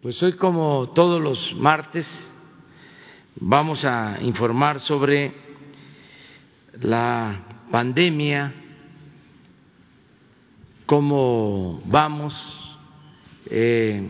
Pues 0.00 0.22
hoy, 0.22 0.34
como 0.34 0.90
todos 0.90 1.20
los 1.20 1.56
martes, 1.56 2.06
vamos 3.34 3.84
a 3.84 4.18
informar 4.20 4.78
sobre 4.78 5.34
la 6.80 7.64
pandemia, 7.72 8.54
cómo 10.86 11.82
vamos, 11.86 12.32
eh, 13.46 14.08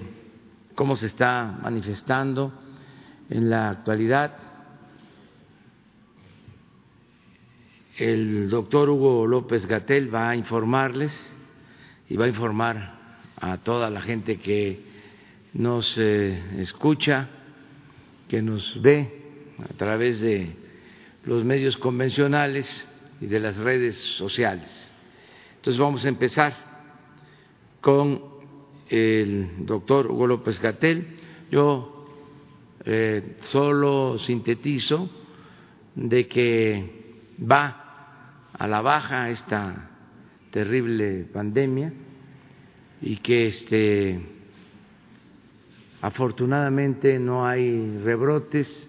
cómo 0.74 0.95
se 0.96 1.06
está 1.06 1.59
manifestando 1.62 2.52
en 3.30 3.48
la 3.48 3.70
actualidad. 3.70 4.36
El 7.96 8.50
doctor 8.50 8.91
Hugo 8.91 9.27
López 9.27 9.64
Gatel 9.64 10.14
va 10.14 10.29
a 10.29 10.36
informarles 10.36 11.18
y 12.11 12.18
va 12.18 12.27
a 12.27 12.29
informar 12.29 12.93
a 13.41 13.57
toda 13.57 13.89
la 13.89 14.02
gente 14.02 14.39
que 14.39 14.86
nos 15.59 15.98
escucha, 15.98 17.29
que 18.29 18.40
nos 18.40 18.80
ve 18.80 19.11
a 19.58 19.76
través 19.76 20.21
de 20.21 20.54
los 21.25 21.44
medios 21.44 21.76
convencionales 21.76 22.86
y 23.21 23.26
de 23.26 23.40
las 23.40 23.57
redes 23.57 23.96
sociales. 23.96 24.71
Entonces 25.57 25.81
vamos 25.81 26.04
a 26.04 26.08
empezar 26.08 26.54
con 27.81 28.22
el 28.89 29.67
doctor 29.67 30.07
Hugo 30.07 30.29
López 30.29 30.61
Gatel. 30.61 31.17
Yo 31.50 32.06
eh, 32.84 33.36
solo 33.42 34.17
sintetizo 34.19 35.11
de 35.97 36.28
que 36.28 37.25
va 37.50 38.47
a 38.53 38.69
la 38.69 38.81
baja 38.81 39.28
esta 39.28 39.91
terrible 40.53 41.25
pandemia 41.33 41.92
y 43.03 43.17
que 43.17 43.48
este 43.48 44.38
afortunadamente 46.00 47.19
no 47.19 47.47
hay 47.47 47.98
rebrotes 47.98 48.89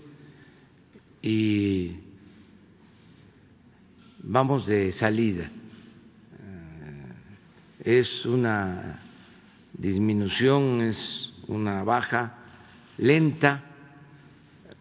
y 1.21 1.97
vamos 4.23 4.67
de 4.67 4.91
salida. 4.93 5.51
Eh, 7.83 7.97
es 7.99 8.25
una 8.25 9.01
disminución, 9.73 10.81
es 10.81 11.33
una 11.47 11.83
baja 11.83 12.35
lenta, 12.97 13.63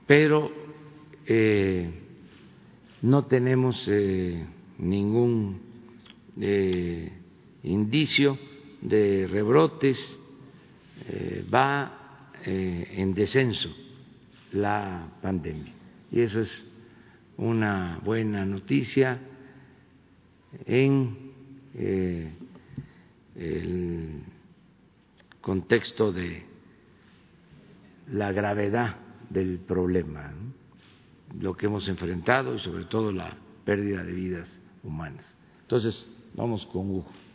pero 0.07 0.53
eh, 1.27 1.91
no 3.03 3.25
tenemos 3.25 3.89
eh, 3.89 4.45
ningún 4.79 5.67
indicio 7.65 8.39
de 8.81 9.27
rebrotes, 9.29 10.21
va 11.53 11.98
en 12.49 13.15
descenso 13.15 13.75
la 14.53 15.09
pandemia. 15.21 15.73
Y 16.11 16.21
eso 16.21 16.41
es 16.41 16.65
una 17.37 18.01
buena 18.05 18.45
noticia 18.45 19.21
en 20.67 21.33
eh, 21.75 22.33
el 23.37 24.23
contexto 25.41 26.13
de 26.13 26.43
la 28.11 28.33
gravedad 28.33 28.97
del 29.29 29.59
problema, 29.59 30.33
lo 31.39 31.55
que 31.55 31.67
hemos 31.67 31.87
enfrentado 31.89 32.55
y 32.55 32.59
sobre 32.61 32.85
todo 32.87 33.13
la 33.13 33.37
pérdida 33.65 34.03
de 34.03 34.13
vidas 34.13 34.61
humanas. 34.83 35.37
Entonces, 35.63 36.11
vamos 36.35 36.65
con 36.67 36.91
Hugo. 36.91 37.28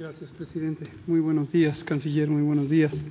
Gracias, 0.00 0.32
presidente. 0.32 0.86
Muy 1.06 1.20
buenos 1.20 1.52
días, 1.52 1.84
canciller, 1.84 2.26
muy 2.30 2.40
buenos 2.40 2.70
días. 2.70 3.04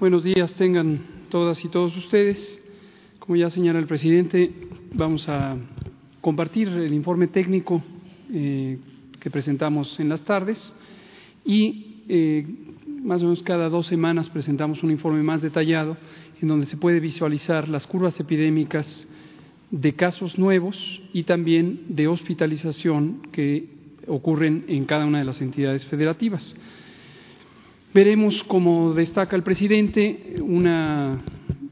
Buenos 0.00 0.24
días 0.24 0.54
tengan 0.54 1.00
todas 1.28 1.62
y 1.62 1.68
todos 1.68 1.94
ustedes. 1.98 2.62
Como 3.18 3.36
ya 3.36 3.50
señala 3.50 3.78
el 3.78 3.86
presidente, 3.86 4.50
vamos 4.94 5.28
a 5.28 5.58
compartir 6.22 6.68
el 6.68 6.94
informe 6.94 7.26
técnico 7.26 7.82
eh, 8.32 8.78
que 9.20 9.30
presentamos 9.30 10.00
en 10.00 10.08
las 10.08 10.22
tardes 10.22 10.74
y 11.44 12.04
eh, 12.08 12.46
más 13.02 13.20
o 13.20 13.26
menos 13.26 13.42
cada 13.42 13.68
dos 13.68 13.86
semanas 13.86 14.30
presentamos 14.30 14.82
un 14.82 14.90
informe 14.90 15.22
más 15.22 15.42
detallado 15.42 15.98
en 16.40 16.48
donde 16.48 16.64
se 16.64 16.78
puede 16.78 17.00
visualizar 17.00 17.68
las 17.68 17.86
curvas 17.86 18.18
epidémicas 18.18 19.06
de 19.70 19.92
casos 19.92 20.38
nuevos 20.38 21.02
y 21.12 21.24
también 21.24 21.82
de 21.90 22.08
hospitalización 22.08 23.28
que 23.30 23.76
ocurren 24.08 24.64
en 24.68 24.84
cada 24.84 25.06
una 25.06 25.18
de 25.18 25.24
las 25.24 25.40
entidades 25.40 25.86
federativas. 25.86 26.56
Veremos, 27.94 28.42
como 28.44 28.92
destaca 28.92 29.34
el 29.36 29.42
presidente, 29.42 30.36
una 30.42 31.18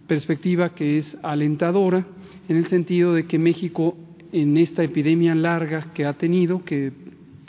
perspectiva 0.06 0.70
que 0.70 0.98
es 0.98 1.16
alentadora 1.22 2.06
en 2.48 2.56
el 2.56 2.66
sentido 2.66 3.12
de 3.12 3.26
que 3.26 3.38
México, 3.38 3.96
en 4.32 4.56
esta 4.56 4.82
epidemia 4.82 5.34
larga 5.34 5.92
que 5.92 6.04
ha 6.04 6.14
tenido, 6.14 6.64
que 6.64 6.92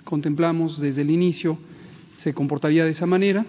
contemplamos 0.04 0.80
desde 0.80 1.02
el 1.02 1.12
inicio, 1.12 1.58
se 2.18 2.34
comportaría 2.34 2.84
de 2.84 2.92
esa 2.92 3.06
manera, 3.06 3.46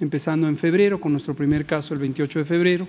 empezando 0.00 0.48
en 0.48 0.58
febrero, 0.58 1.00
con 1.00 1.12
nuestro 1.12 1.34
primer 1.34 1.66
caso 1.66 1.94
el 1.94 2.00
28 2.00 2.40
de 2.40 2.44
febrero, 2.44 2.88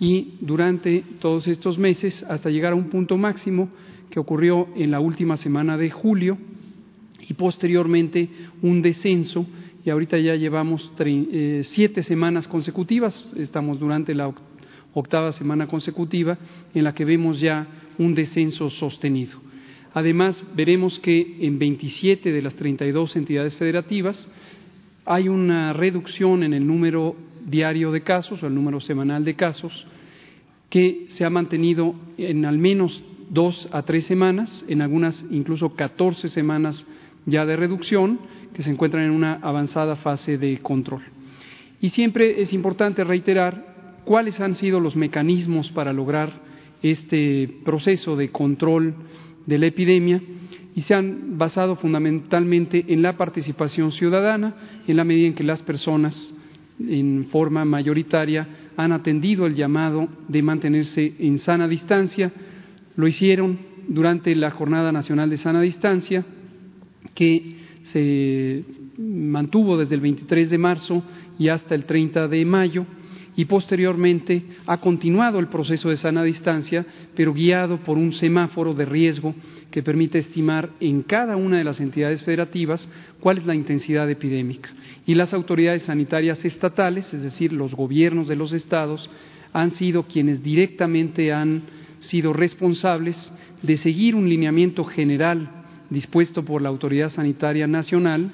y 0.00 0.34
durante 0.40 1.02
todos 1.18 1.48
estos 1.48 1.78
meses 1.78 2.22
hasta 2.24 2.50
llegar 2.50 2.72
a 2.72 2.76
un 2.76 2.90
punto 2.90 3.16
máximo 3.16 3.70
que 4.10 4.20
ocurrió 4.20 4.68
en 4.76 4.90
la 4.90 5.00
última 5.00 5.36
semana 5.36 5.76
de 5.76 5.90
julio, 5.90 6.38
y 7.28 7.34
posteriormente 7.34 8.28
un 8.62 8.82
descenso 8.82 9.46
y 9.84 9.90
ahorita 9.90 10.18
ya 10.18 10.34
llevamos 10.34 10.90
eh, 10.98 11.62
siete 11.64 12.02
semanas 12.02 12.48
consecutivas, 12.48 13.30
estamos 13.36 13.78
durante 13.78 14.14
la 14.14 14.32
octava 14.92 15.32
semana 15.32 15.66
consecutiva 15.66 16.36
en 16.74 16.84
la 16.84 16.94
que 16.94 17.04
vemos 17.04 17.40
ya 17.40 17.66
un 17.98 18.14
descenso 18.14 18.70
sostenido. 18.70 19.40
Además, 19.94 20.44
veremos 20.54 20.98
que 20.98 21.38
en 21.40 21.58
27 21.58 22.32
de 22.32 22.42
las 22.42 22.54
32 22.56 23.16
entidades 23.16 23.56
federativas 23.56 24.28
hay 25.04 25.28
una 25.28 25.72
reducción 25.72 26.42
en 26.42 26.52
el 26.52 26.66
número 26.66 27.16
diario 27.46 27.90
de 27.90 28.02
casos 28.02 28.42
o 28.42 28.46
el 28.46 28.54
número 28.54 28.80
semanal 28.80 29.24
de 29.24 29.34
casos 29.34 29.86
que 30.68 31.06
se 31.08 31.24
ha 31.24 31.30
mantenido 31.30 31.94
en 32.18 32.44
al 32.44 32.58
menos 32.58 33.02
dos 33.30 33.68
a 33.72 33.82
tres 33.82 34.04
semanas, 34.04 34.64
en 34.68 34.82
algunas 34.82 35.24
incluso 35.30 35.74
14 35.74 36.28
semanas 36.28 36.86
ya 37.28 37.46
de 37.46 37.56
reducción 37.56 38.18
que 38.52 38.62
se 38.62 38.70
encuentran 38.70 39.04
en 39.04 39.10
una 39.10 39.34
avanzada 39.34 39.96
fase 39.96 40.38
de 40.38 40.58
control. 40.58 41.02
Y 41.80 41.90
siempre 41.90 42.40
es 42.40 42.52
importante 42.52 43.04
reiterar 43.04 44.00
cuáles 44.04 44.40
han 44.40 44.54
sido 44.54 44.80
los 44.80 44.96
mecanismos 44.96 45.70
para 45.70 45.92
lograr 45.92 46.32
este 46.82 47.48
proceso 47.64 48.16
de 48.16 48.30
control 48.30 48.94
de 49.46 49.58
la 49.58 49.66
epidemia 49.66 50.20
y 50.74 50.82
se 50.82 50.94
han 50.94 51.38
basado 51.38 51.76
fundamentalmente 51.76 52.84
en 52.88 53.02
la 53.02 53.16
participación 53.16 53.92
ciudadana, 53.92 54.54
en 54.86 54.96
la 54.96 55.04
medida 55.04 55.26
en 55.26 55.34
que 55.34 55.44
las 55.44 55.62
personas 55.62 56.34
en 56.80 57.26
forma 57.30 57.64
mayoritaria 57.64 58.46
han 58.76 58.92
atendido 58.92 59.46
el 59.46 59.56
llamado 59.56 60.08
de 60.28 60.42
mantenerse 60.42 61.14
en 61.18 61.38
sana 61.38 61.66
distancia, 61.66 62.32
lo 62.94 63.08
hicieron 63.08 63.58
durante 63.88 64.34
la 64.36 64.50
Jornada 64.50 64.92
Nacional 64.92 65.30
de 65.30 65.38
Sana 65.38 65.60
Distancia, 65.60 66.24
que 67.14 67.56
se 67.84 68.64
mantuvo 68.98 69.76
desde 69.76 69.94
el 69.94 70.00
23 70.00 70.50
de 70.50 70.58
marzo 70.58 71.02
y 71.38 71.48
hasta 71.48 71.74
el 71.74 71.84
30 71.84 72.28
de 72.28 72.44
mayo 72.44 72.86
y 73.38 73.44
posteriormente 73.44 74.42
ha 74.66 74.78
continuado 74.78 75.38
el 75.38 75.46
proceso 75.46 75.90
de 75.90 75.96
sana 75.96 76.24
distancia, 76.24 76.84
pero 77.14 77.32
guiado 77.32 77.78
por 77.78 77.96
un 77.96 78.12
semáforo 78.12 78.74
de 78.74 78.84
riesgo 78.84 79.32
que 79.70 79.80
permite 79.80 80.18
estimar 80.18 80.70
en 80.80 81.02
cada 81.02 81.36
una 81.36 81.58
de 81.58 81.62
las 81.62 81.78
entidades 81.78 82.24
federativas 82.24 82.88
cuál 83.20 83.38
es 83.38 83.46
la 83.46 83.54
intensidad 83.54 84.10
epidémica. 84.10 84.70
Y 85.06 85.14
las 85.14 85.32
autoridades 85.32 85.82
sanitarias 85.82 86.44
estatales, 86.44 87.14
es 87.14 87.22
decir, 87.22 87.52
los 87.52 87.76
gobiernos 87.76 88.26
de 88.26 88.34
los 88.34 88.52
estados, 88.52 89.08
han 89.52 89.70
sido 89.70 90.02
quienes 90.02 90.42
directamente 90.42 91.32
han 91.32 91.62
sido 92.00 92.32
responsables 92.32 93.32
de 93.62 93.76
seguir 93.76 94.16
un 94.16 94.28
lineamiento 94.28 94.82
general 94.84 95.57
dispuesto 95.90 96.44
por 96.44 96.62
la 96.62 96.68
Autoridad 96.68 97.10
Sanitaria 97.10 97.66
Nacional 97.66 98.30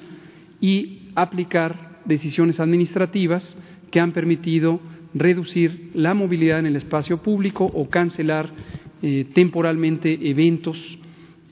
y 0.61 1.09
aplicar 1.15 2.01
decisiones 2.05 2.59
administrativas 2.59 3.57
que 3.91 3.99
han 3.99 4.11
permitido 4.11 4.79
reducir 5.13 5.91
la 5.93 6.13
movilidad 6.13 6.59
en 6.59 6.65
el 6.65 6.75
espacio 6.75 7.17
público 7.19 7.65
o 7.65 7.89
cancelar 7.89 8.49
eh, 9.01 9.25
temporalmente 9.33 10.29
eventos 10.29 10.77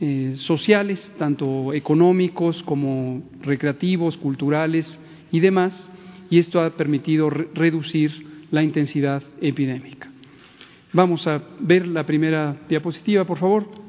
eh, 0.02 0.34
sociales, 0.36 1.14
tanto 1.18 1.74
económicos 1.74 2.62
como 2.64 3.24
recreativos, 3.42 4.18
culturales 4.18 5.00
y 5.32 5.40
demás, 5.40 5.90
y 6.30 6.40
esto 6.40 6.60
ha 6.60 6.70
permitido 6.72 7.30
reducir 7.30 8.12
la 8.52 8.64
intensidad 8.64 9.24
epidémica. 9.40 10.12
Vamos 10.92 11.26
a 11.28 11.42
ver 11.60 11.88
la 11.88 12.06
primera 12.06 12.56
diapositiva, 12.68 13.26
por 13.26 13.40
favor. 13.40 13.83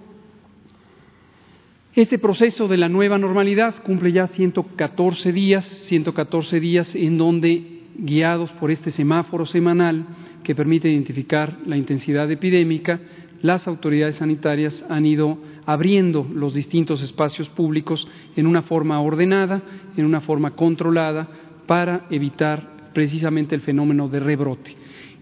Este 1.97 2.19
proceso 2.19 2.67
de 2.67 2.77
la 2.77 2.89
nueva 2.89 3.19
normalidad 3.19 3.77
cumple 3.85 4.11
ya 4.11 4.27
114 4.27 5.33
días, 5.33 5.65
114 5.65 6.59
días 6.59 6.93
en 6.97 7.17
donde, 7.17 7.83
guiados 7.97 8.51
por 8.51 8.73
este 8.73 8.91
semáforo 8.91 9.47
semanal 9.47 10.05
que 10.43 10.57
permite 10.57 10.91
identificar 10.91 11.57
la 11.67 11.77
intensidad 11.77 12.29
epidémica, 12.33 12.99
las 13.43 13.69
autoridades 13.69 14.17
sanitarias 14.17 14.85
han 14.89 15.07
ido 15.07 15.39
abriendo 15.67 16.29
los 16.35 16.53
distintos 16.53 17.01
espacios 17.01 17.49
públicos 17.51 18.09
en 18.35 18.49
una 18.49 18.63
forma 18.63 19.01
ordenada, 19.01 19.63
en 19.97 20.05
una 20.05 20.21
forma 20.21 20.57
controlada, 20.57 21.29
para 21.69 22.07
evitar 22.11 22.91
precisamente 22.93 23.55
el 23.55 23.61
fenómeno 23.61 24.09
de 24.09 24.19
rebrote. 24.19 24.75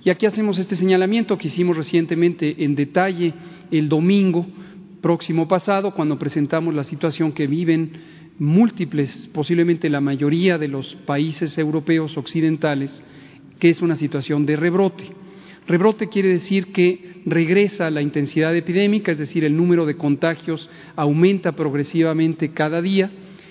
Y 0.02 0.08
aquí 0.08 0.24
hacemos 0.24 0.58
este 0.58 0.74
señalamiento 0.74 1.36
que 1.36 1.48
hicimos 1.48 1.76
recientemente 1.76 2.64
en 2.64 2.74
detalle 2.74 3.34
el 3.70 3.90
domingo 3.90 4.46
próximo 5.02 5.48
pasado, 5.48 5.90
cuando 5.90 6.18
presentamos 6.18 6.74
la 6.74 6.84
situación 6.84 7.32
que 7.32 7.46
viven 7.46 7.92
múltiples, 8.38 9.28
posiblemente 9.34 9.90
la 9.90 10.00
mayoría 10.00 10.56
de 10.56 10.68
los 10.68 10.94
países 11.04 11.58
europeos 11.58 12.16
occidentales, 12.16 13.02
que 13.58 13.68
es 13.68 13.82
una 13.82 13.96
situación 13.96 14.46
de 14.46 14.56
rebrote. 14.56 15.04
Rebrote 15.66 16.08
quiere 16.08 16.28
decir 16.28 16.72
que 16.72 17.20
regresa 17.24 17.90
la 17.90 18.02
intensidad 18.02 18.56
epidémica, 18.56 19.12
es 19.12 19.18
decir, 19.18 19.44
el 19.44 19.56
número 19.56 19.86
de 19.86 19.96
contagios 19.96 20.70
aumenta 20.96 21.52
progresivamente 21.52 22.52
cada 22.52 22.80
día. 22.80 23.10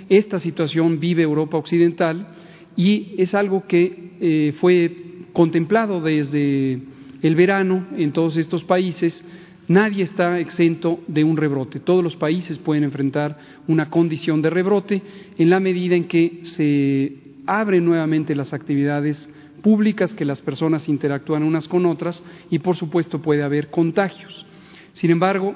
Esta 0.09 0.39
situación 0.39 0.99
vive 0.99 1.23
Europa 1.23 1.57
Occidental 1.57 2.27
y 2.75 3.15
es 3.17 3.33
algo 3.33 3.65
que 3.67 4.11
eh, 4.19 4.53
fue 4.59 4.91
contemplado 5.31 6.01
desde 6.01 6.79
el 7.21 7.35
verano 7.35 7.87
en 7.95 8.11
todos 8.11 8.37
estos 8.37 8.63
países. 8.63 9.25
Nadie 9.67 10.03
está 10.03 10.39
exento 10.39 10.99
de 11.07 11.23
un 11.23 11.37
rebrote. 11.37 11.79
Todos 11.79 12.03
los 12.03 12.15
países 12.15 12.57
pueden 12.57 12.83
enfrentar 12.83 13.37
una 13.67 13.89
condición 13.89 14.41
de 14.41 14.49
rebrote 14.49 15.01
en 15.37 15.49
la 15.49 15.59
medida 15.59 15.95
en 15.95 16.05
que 16.05 16.39
se 16.43 17.13
abren 17.45 17.85
nuevamente 17.85 18.35
las 18.35 18.53
actividades 18.53 19.29
públicas, 19.61 20.13
que 20.13 20.25
las 20.25 20.41
personas 20.41 20.89
interactúan 20.89 21.43
unas 21.43 21.67
con 21.67 21.85
otras 21.85 22.23
y, 22.49 22.59
por 22.59 22.75
supuesto, 22.75 23.21
puede 23.21 23.43
haber 23.43 23.69
contagios. 23.69 24.45
Sin 24.93 25.11
embargo, 25.11 25.55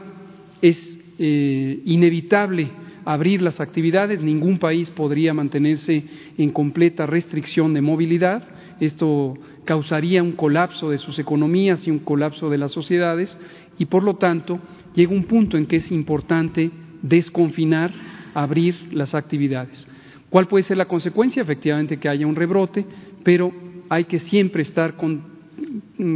es 0.62 0.98
eh, 1.20 1.82
inevitable 1.86 2.70
abrir 3.06 3.42
las 3.42 3.60
actividades, 3.60 4.22
ningún 4.22 4.58
país 4.58 4.90
podría 4.90 5.34
mantenerse 5.34 6.04
en 6.38 6.52
completa 6.52 7.06
restricción 7.06 7.74
de 7.74 7.82
movilidad. 7.82 8.44
Esto 8.80 9.38
causaría 9.64 10.24
un 10.24 10.34
colapso 10.34 10.90
de 10.90 10.98
sus 10.98 11.20
economías 11.20 11.88
y 11.88 11.92
un 11.92 12.00
colapso 12.00 12.50
de 12.50 12.58
las 12.58 12.72
sociedades 12.72 13.38
y, 13.78 13.86
por 13.86 14.04
lo 14.04 14.16
tanto, 14.16 14.60
llega 14.94 15.14
un 15.14 15.26
punto 15.26 15.58
en 15.58 15.66
que 15.66 15.78
es 15.78 15.92
importante 15.92 16.72
desconfinar, 17.02 17.92
abrir 18.34 18.76
las 18.92 19.14
actividades. 19.16 19.88
¿Cuál 20.30 20.48
puede 20.48 20.64
ser 20.64 20.78
la 20.78 20.88
consecuencia? 20.88 21.42
Efectivamente, 21.42 21.98
que 21.98 22.10
haya 22.10 22.28
un 22.28 22.36
rebrote, 22.36 22.86
pero 23.24 23.54
hay 23.90 24.06
que 24.06 24.20
siempre 24.20 24.64
estar 24.64 24.96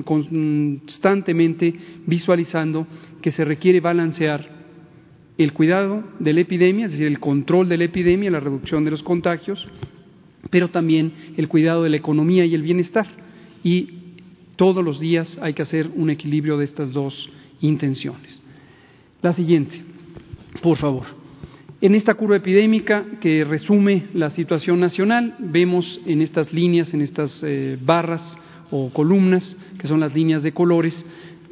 constantemente 0.04 1.74
visualizando 2.06 2.88
que 3.22 3.32
se 3.32 3.46
requiere 3.46 3.80
balancear 3.80 4.60
el 5.38 5.54
cuidado 5.54 6.04
de 6.20 6.34
la 6.34 6.42
epidemia, 6.42 6.86
es 6.86 6.92
decir, 6.92 7.08
el 7.08 7.20
control 7.20 7.70
de 7.70 7.78
la 7.78 7.86
epidemia, 7.86 8.30
la 8.30 8.42
reducción 8.42 8.84
de 8.84 8.92
los 8.92 9.04
contagios, 9.04 9.66
pero 10.50 10.70
también 10.70 11.14
el 11.38 11.48
cuidado 11.48 11.84
de 11.84 11.90
la 11.90 11.98
economía 11.98 12.46
y 12.46 12.56
el 12.56 12.62
bienestar. 12.62 13.08
Y 13.64 13.90
todos 14.58 14.84
los 14.84 15.00
días 15.00 15.40
hay 15.42 15.54
que 15.54 15.62
hacer 15.62 15.90
un 15.96 16.10
equilibrio 16.10 16.58
de 16.58 16.66
estas 16.66 16.92
dos 16.92 17.32
intenciones. 17.62 18.42
La 19.22 19.34
siguiente, 19.34 19.82
por 20.62 20.78
favor. 20.78 21.20
En 21.82 21.96
esta 21.96 22.14
curva 22.16 22.36
epidémica 22.36 23.06
que 23.22 23.46
resume 23.46 24.08
la 24.14 24.32
situación 24.32 24.82
nacional, 24.82 25.36
vemos 25.40 26.02
en 26.06 26.22
estas 26.22 26.52
líneas, 26.52 26.94
en 26.94 27.02
estas 27.02 27.42
eh, 27.42 27.78
barras 27.82 28.38
o 28.70 28.90
columnas, 28.92 29.58
que 29.78 29.88
son 29.88 30.02
las 30.02 30.14
líneas 30.14 30.44
de 30.44 30.52
colores, 30.52 31.06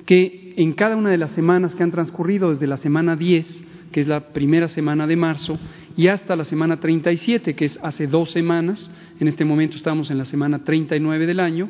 que 0.05 0.53
en 0.57 0.73
cada 0.73 0.95
una 0.97 1.11
de 1.11 1.17
las 1.17 1.31
semanas 1.31 1.75
que 1.75 1.83
han 1.83 1.91
transcurrido, 1.91 2.51
desde 2.51 2.67
la 2.67 2.77
semana 2.77 3.15
10, 3.15 3.63
que 3.91 4.01
es 4.01 4.07
la 4.07 4.33
primera 4.33 4.67
semana 4.67 5.07
de 5.07 5.15
marzo, 5.15 5.57
y 5.95 6.07
hasta 6.07 6.35
la 6.35 6.45
semana 6.45 6.79
37, 6.79 7.55
que 7.55 7.65
es 7.65 7.79
hace 7.81 8.07
dos 8.07 8.31
semanas, 8.31 8.93
en 9.19 9.27
este 9.27 9.45
momento 9.45 9.77
estamos 9.77 10.11
en 10.11 10.17
la 10.17 10.25
semana 10.25 10.63
39 10.63 11.25
del 11.25 11.39
año, 11.39 11.69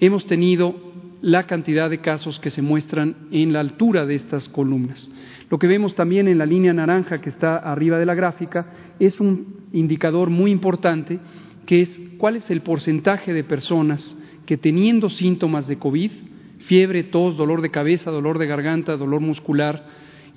hemos 0.00 0.26
tenido 0.26 0.95
la 1.22 1.46
cantidad 1.46 1.90
de 1.90 1.98
casos 1.98 2.38
que 2.40 2.50
se 2.50 2.62
muestran 2.62 3.16
en 3.30 3.52
la 3.52 3.60
altura 3.60 4.06
de 4.06 4.14
estas 4.14 4.48
columnas. 4.48 5.10
Lo 5.50 5.58
que 5.58 5.66
vemos 5.66 5.94
también 5.94 6.28
en 6.28 6.38
la 6.38 6.46
línea 6.46 6.72
naranja 6.72 7.20
que 7.20 7.30
está 7.30 7.56
arriba 7.56 7.98
de 7.98 8.06
la 8.06 8.14
gráfica 8.14 8.66
es 8.98 9.20
un 9.20 9.66
indicador 9.72 10.30
muy 10.30 10.50
importante 10.50 11.18
que 11.66 11.82
es 11.82 12.00
cuál 12.18 12.36
es 12.36 12.50
el 12.50 12.62
porcentaje 12.62 13.32
de 13.32 13.44
personas 13.44 14.16
que 14.44 14.56
teniendo 14.56 15.10
síntomas 15.10 15.66
de 15.66 15.78
COVID, 15.78 16.10
fiebre, 16.66 17.02
tos, 17.02 17.36
dolor 17.36 17.62
de 17.62 17.70
cabeza, 17.70 18.10
dolor 18.10 18.38
de 18.38 18.46
garganta, 18.46 18.96
dolor 18.96 19.20
muscular, 19.20 19.84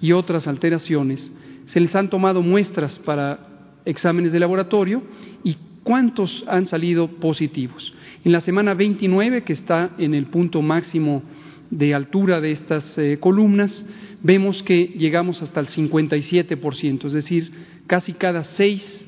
y 0.02 0.14
otras 0.14 0.48
alteraciones, 0.48 1.32
se 1.66 1.80
les 1.80 1.94
han 1.96 2.10
tomado 2.10 2.42
muestras 2.42 3.00
para 3.00 3.40
exámenes 3.86 4.32
de 4.32 4.40
laboratorio 4.40 5.04
y 5.44 5.58
cuántos 5.84 6.44
han 6.48 6.66
salido 6.66 7.08
positivos. 7.08 7.94
En 8.26 8.34
la 8.34 8.42
semana 8.42 8.74
29, 8.74 9.44
que 9.44 9.54
está 9.54 9.92
en 9.98 10.14
el 10.14 10.26
punto 10.26 10.62
máximo 10.62 11.24
de 11.70 11.94
altura 11.94 12.42
de 12.42 12.52
estas 12.52 12.98
eh, 12.98 13.18
columnas, 13.20 13.86
vemos 14.22 14.62
que 14.64 14.88
llegamos 14.98 15.42
hasta 15.42 15.62
el 15.62 15.68
57%, 15.68 17.06
es 17.06 17.14
decir, 17.14 17.52
casi 17.88 18.14
cada 18.14 18.44
seis, 18.44 19.08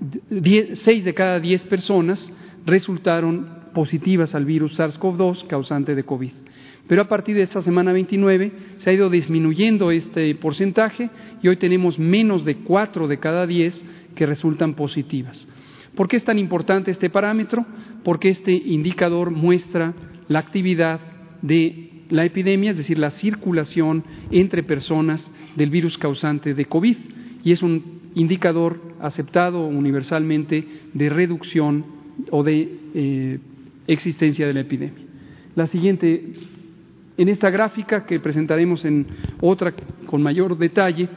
de 0.00 1.14
cada 1.14 1.38
diez 1.38 1.64
personas 1.66 2.32
resultaron 2.66 3.60
positivas 3.72 4.34
al 4.34 4.44
virus 4.44 4.78
SARS-CoV-2 4.78 5.46
causante 5.46 5.94
de 5.94 6.02
COVID. 6.02 6.32
Pero 6.88 7.02
a 7.02 7.08
partir 7.08 7.36
de 7.36 7.42
esta 7.42 7.62
semana 7.62 7.92
29 7.92 8.50
se 8.78 8.90
ha 8.90 8.92
ido 8.92 9.08
disminuyendo 9.10 9.92
este 9.92 10.34
porcentaje 10.34 11.08
y 11.40 11.46
hoy 11.46 11.56
tenemos 11.56 12.00
menos 12.00 12.44
de 12.44 12.56
cuatro 12.56 13.06
de 13.06 13.18
cada 13.18 13.46
diez 13.46 13.80
que 14.16 14.26
resultan 14.26 14.74
positivas. 14.74 15.46
¿Por 15.94 16.08
qué 16.08 16.16
es 16.16 16.24
tan 16.24 16.38
importante 16.38 16.90
este 16.90 17.10
parámetro? 17.10 17.66
Porque 18.04 18.28
este 18.28 18.52
indicador 18.52 19.30
muestra 19.30 19.94
la 20.28 20.38
actividad 20.38 21.00
de 21.42 21.90
la 22.10 22.24
epidemia, 22.24 22.72
es 22.72 22.76
decir, 22.76 22.98
la 22.98 23.10
circulación 23.10 24.04
entre 24.30 24.62
personas 24.62 25.30
del 25.56 25.70
virus 25.70 25.98
causante 25.98 26.54
de 26.54 26.64
COVID, 26.64 26.96
y 27.44 27.52
es 27.52 27.62
un 27.62 28.00
indicador 28.14 28.80
aceptado 29.00 29.66
universalmente 29.66 30.66
de 30.92 31.08
reducción 31.08 31.84
o 32.30 32.42
de 32.42 32.76
eh, 32.94 33.38
existencia 33.86 34.46
de 34.46 34.54
la 34.54 34.60
epidemia. 34.60 35.04
La 35.54 35.66
siguiente 35.68 36.34
en 37.16 37.28
esta 37.28 37.50
gráfica 37.50 38.06
que 38.06 38.18
presentaremos 38.18 38.84
en 38.86 39.06
otra 39.42 39.74
con 40.06 40.22
mayor 40.22 40.56
detalle, 40.56 41.08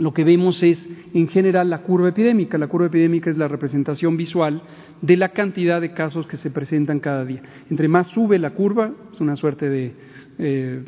lo 0.00 0.12
que 0.12 0.24
vemos 0.24 0.62
es 0.62 0.78
en 1.14 1.28
general 1.28 1.70
la 1.70 1.82
curva 1.82 2.08
epidémica. 2.08 2.58
La 2.58 2.68
curva 2.68 2.86
epidémica 2.86 3.30
es 3.30 3.36
la 3.36 3.48
representación 3.48 4.16
visual 4.16 4.62
de 5.00 5.16
la 5.16 5.30
cantidad 5.30 5.80
de 5.80 5.92
casos 5.92 6.26
que 6.26 6.36
se 6.36 6.50
presentan 6.50 7.00
cada 7.00 7.24
día. 7.24 7.42
Entre 7.70 7.88
más 7.88 8.08
sube 8.08 8.38
la 8.38 8.50
curva, 8.50 8.92
es 9.12 9.20
una 9.20 9.36
suerte 9.36 9.68
de 9.68 9.92
eh, 10.38 10.82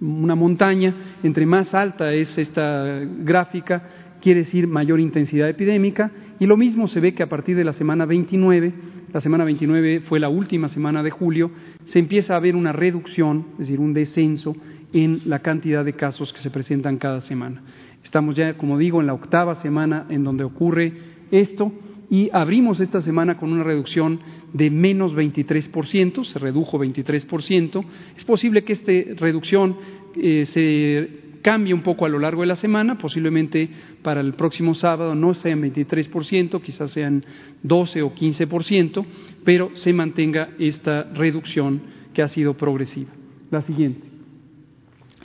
una 0.00 0.34
montaña, 0.34 0.94
entre 1.22 1.44
más 1.44 1.74
alta 1.74 2.12
es 2.12 2.38
esta 2.38 3.00
gráfica, 3.18 3.82
quiere 4.22 4.40
decir 4.40 4.66
mayor 4.66 5.00
intensidad 5.00 5.48
epidémica, 5.48 6.10
y 6.40 6.46
lo 6.46 6.56
mismo 6.56 6.88
se 6.88 7.00
ve 7.00 7.14
que 7.14 7.22
a 7.22 7.28
partir 7.28 7.56
de 7.56 7.64
la 7.64 7.74
semana 7.74 8.06
29, 8.06 8.72
la 9.12 9.20
semana 9.20 9.44
29 9.44 10.00
fue 10.00 10.20
la 10.20 10.30
última 10.30 10.68
semana 10.68 11.02
de 11.02 11.10
julio, 11.10 11.50
se 11.86 11.98
empieza 11.98 12.34
a 12.34 12.40
ver 12.40 12.56
una 12.56 12.72
reducción, 12.72 13.46
es 13.52 13.58
decir, 13.58 13.80
un 13.80 13.92
descenso 13.92 14.56
en 14.94 15.20
la 15.26 15.40
cantidad 15.40 15.84
de 15.84 15.92
casos 15.92 16.32
que 16.32 16.40
se 16.40 16.50
presentan 16.50 16.96
cada 16.96 17.20
semana. 17.20 17.62
Estamos 18.04 18.36
ya, 18.36 18.54
como 18.54 18.78
digo, 18.78 19.00
en 19.00 19.06
la 19.06 19.14
octava 19.14 19.56
semana 19.56 20.06
en 20.08 20.22
donde 20.22 20.44
ocurre 20.44 20.92
esto 21.30 21.72
y 22.10 22.30
abrimos 22.32 22.80
esta 22.80 23.00
semana 23.00 23.36
con 23.36 23.52
una 23.52 23.64
reducción 23.64 24.20
de 24.52 24.70
menos 24.70 25.14
23%, 25.14 26.24
se 26.24 26.38
redujo 26.38 26.78
23%. 26.78 27.84
Es 28.16 28.24
posible 28.24 28.62
que 28.62 28.74
esta 28.74 28.92
reducción 29.16 29.76
eh, 30.16 30.46
se 30.46 31.24
cambie 31.42 31.74
un 31.74 31.82
poco 31.82 32.06
a 32.06 32.08
lo 32.08 32.18
largo 32.18 32.42
de 32.42 32.46
la 32.46 32.56
semana, 32.56 32.96
posiblemente 32.96 33.68
para 34.02 34.20
el 34.20 34.34
próximo 34.34 34.74
sábado 34.74 35.14
no 35.14 35.34
sean 35.34 35.62
23%, 35.62 36.62
quizás 36.62 36.92
sean 36.92 37.24
12 37.62 38.02
o 38.02 38.14
15%, 38.14 39.04
pero 39.44 39.70
se 39.74 39.92
mantenga 39.92 40.50
esta 40.58 41.02
reducción 41.02 41.82
que 42.14 42.22
ha 42.22 42.28
sido 42.28 42.54
progresiva. 42.54 43.10
La 43.50 43.60
siguiente. 43.62 44.08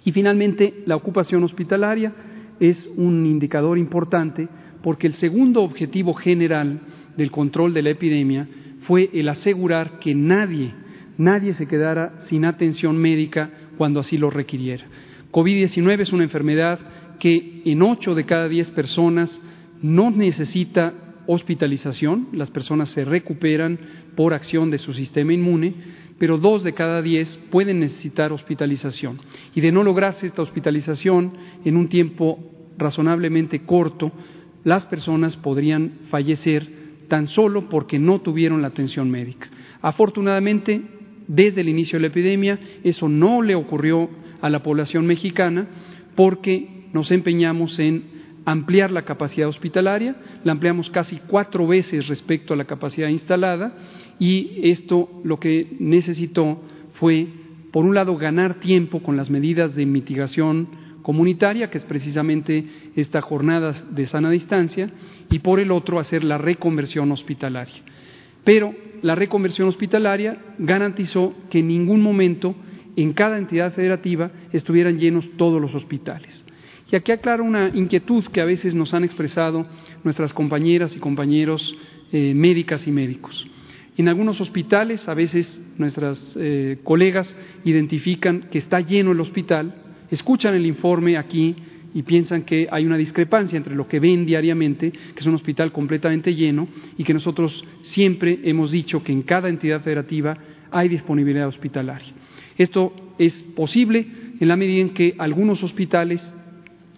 Y 0.04 0.12
finalmente, 0.12 0.84
la 0.86 0.96
ocupación 0.96 1.44
hospitalaria 1.44 2.14
es 2.60 2.90
un 2.98 3.26
indicador 3.26 3.78
importante 3.78 4.48
porque 4.84 5.08
el 5.08 5.14
segundo 5.16 5.62
objetivo 5.64 6.14
general 6.14 6.82
del 7.18 7.32
control 7.32 7.74
de 7.74 7.84
la 7.84 7.90
epidemia 7.92 8.48
fue 8.82 9.10
el 9.14 9.30
asegurar 9.30 10.00
que 10.00 10.16
nadie, 10.16 10.74
nadie 11.18 11.54
se 11.54 11.68
quedara 11.68 12.20
sin 12.20 12.46
atención 12.46 12.98
médica 12.98 13.50
cuando 13.78 14.00
así 14.00 14.18
lo 14.18 14.30
requiriera. 14.30 14.86
COVID-19 15.32 16.00
es 16.02 16.14
una 16.14 16.24
enfermedad 16.24 16.80
que 17.20 17.62
en 17.66 17.82
ocho 17.82 18.16
de 18.16 18.26
cada 18.26 18.48
diez 18.48 18.72
personas 18.72 19.42
no 19.82 20.10
necesita 20.10 20.94
hospitalización, 21.28 22.30
las 22.32 22.50
personas 22.50 22.90
se 22.90 23.06
recuperan 23.06 23.78
por 24.16 24.34
acción 24.34 24.72
de 24.72 24.80
su 24.80 24.94
sistema 24.94 25.34
inmune, 25.34 25.76
pero 26.18 26.38
dos 26.38 26.64
de 26.64 26.74
cada 26.74 27.02
diez 27.02 27.38
pueden 27.52 27.80
necesitar 27.80 28.34
hospitalización. 28.34 29.20
Y 29.54 29.62
de 29.62 29.72
no 29.72 29.84
lograrse 29.84 30.26
esta 30.26 30.42
hospitalización 30.42 31.34
en 31.64 31.78
un 31.78 31.88
tiempo 31.88 32.49
razonablemente 32.80 33.60
corto, 33.62 34.12
las 34.64 34.86
personas 34.86 35.38
podrían 35.38 35.92
fallecer 36.10 36.80
tan 37.08 37.28
solo 37.28 37.70
porque 37.70 38.00
no 38.00 38.22
tuvieron 38.22 38.62
la 38.62 38.70
atención 38.70 39.10
médica. 39.10 39.50
Afortunadamente, 39.82 40.82
desde 41.28 41.62
el 41.62 41.70
inicio 41.70 41.98
de 41.98 42.02
la 42.02 42.08
epidemia, 42.08 42.60
eso 42.84 43.08
no 43.08 43.42
le 43.42 43.56
ocurrió 43.56 44.10
a 44.42 44.50
la 44.50 44.64
población 44.64 45.06
mexicana 45.06 45.68
porque 46.16 46.88
nos 46.94 47.12
empeñamos 47.12 47.78
en 47.80 48.20
ampliar 48.46 48.92
la 48.92 49.04
capacidad 49.04 49.48
hospitalaria, 49.48 50.16
la 50.44 50.54
ampliamos 50.54 50.90
casi 50.90 51.20
cuatro 51.28 51.68
veces 51.68 52.08
respecto 52.08 52.54
a 52.54 52.58
la 52.58 52.66
capacidad 52.66 53.10
instalada 53.10 53.78
y 54.18 54.70
esto 54.70 55.22
lo 55.24 55.40
que 55.40 55.76
necesitó 55.80 56.60
fue, 56.94 57.28
por 57.72 57.86
un 57.86 57.94
lado, 57.94 58.18
ganar 58.18 58.56
tiempo 58.56 59.04
con 59.04 59.18
las 59.18 59.30
medidas 59.30 59.76
de 59.76 59.86
mitigación 59.86 60.68
comunitaria, 61.10 61.72
que 61.72 61.80
es 61.80 61.86
precisamente 61.86 62.64
esta 62.96 63.20
jornada 63.20 63.74
de 63.90 64.06
sana 64.06 64.30
distancia, 64.30 64.92
y 65.32 65.40
por 65.40 65.60
el 65.60 65.72
otro, 65.72 65.98
hacer 65.98 66.24
la 66.24 66.38
reconversión 66.38 67.12
hospitalaria. 67.12 67.82
Pero 68.44 68.76
la 69.02 69.16
reconversión 69.16 69.68
hospitalaria 69.68 70.38
garantizó 70.60 71.34
que 71.50 71.62
en 71.62 71.68
ningún 71.70 72.04
momento 72.04 72.54
en 72.96 73.14
cada 73.14 73.40
entidad 73.40 73.74
federativa 73.74 74.30
estuvieran 74.54 75.00
llenos 75.00 75.26
todos 75.36 75.60
los 75.60 75.74
hospitales. 75.74 76.46
Y 76.92 76.96
aquí 76.96 77.12
aclaro 77.12 77.44
una 77.44 77.70
inquietud 77.70 78.26
que 78.26 78.42
a 78.42 78.46
veces 78.46 78.76
nos 78.76 78.94
han 78.94 79.04
expresado 79.04 79.66
nuestras 80.04 80.32
compañeras 80.32 80.96
y 80.96 81.00
compañeros 81.00 81.76
eh, 82.12 82.36
médicas 82.36 82.88
y 82.88 82.92
médicos. 82.92 83.48
En 83.98 84.10
algunos 84.10 84.40
hospitales, 84.42 85.10
a 85.10 85.16
veces 85.16 85.60
nuestras 85.80 86.20
eh, 86.36 86.78
colegas 86.84 87.36
identifican 87.66 88.42
que 88.52 88.60
está 88.60 88.80
lleno 88.82 89.12
el 89.12 89.20
hospital, 89.22 89.74
escuchan 90.12 90.56
el 90.56 90.66
informe 90.66 91.18
aquí 91.18 91.56
y 91.94 92.04
piensan 92.04 92.44
que 92.44 92.68
hay 92.72 92.86
una 92.86 92.98
discrepancia 92.98 93.58
entre 93.58 93.76
lo 93.76 93.88
que 93.88 94.00
ven 94.00 94.26
diariamente, 94.26 94.92
que 94.92 95.20
es 95.20 95.26
un 95.26 95.36
hospital 95.36 95.72
completamente 95.72 96.36
lleno, 96.36 96.68
y 96.98 97.04
que 97.04 97.14
nosotros 97.14 97.66
siempre 97.82 98.40
hemos 98.44 98.72
dicho 98.72 99.04
que 99.04 99.12
en 99.12 99.24
cada 99.24 99.50
entidad 99.50 99.82
federativa 99.82 100.38
hay 100.72 100.88
disponibilidad 100.88 101.48
hospitalaria. 101.48 102.14
Esto 102.58 102.94
es 103.18 103.42
posible 103.56 104.06
en 104.40 104.48
la 104.48 104.56
medida 104.56 104.82
en 104.82 104.92
que 104.92 105.16
algunos 105.18 105.64
hospitales 105.64 106.36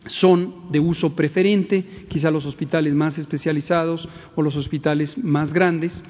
son 0.08 0.72
de 0.72 0.80
uso 0.80 1.16
preferente, 1.16 1.86
quizá 2.10 2.32
los 2.32 2.46
hospitales 2.46 2.94
más 2.94 3.18
especializados 3.18 4.08
o 4.36 4.42
los 4.42 4.56
hospitales 4.56 5.18
más 5.18 5.54
grandes, 5.54 6.04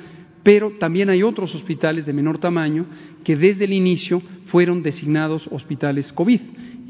pero 0.43 0.71
también 0.79 1.09
hay 1.09 1.21
otros 1.21 1.53
hospitales 1.53 2.05
de 2.05 2.13
menor 2.13 2.39
tamaño 2.39 2.85
que 3.23 3.35
desde 3.35 3.65
el 3.65 3.73
inicio 3.73 4.21
fueron 4.47 4.81
designados 4.81 5.47
hospitales 5.51 6.11
COVID 6.13 6.41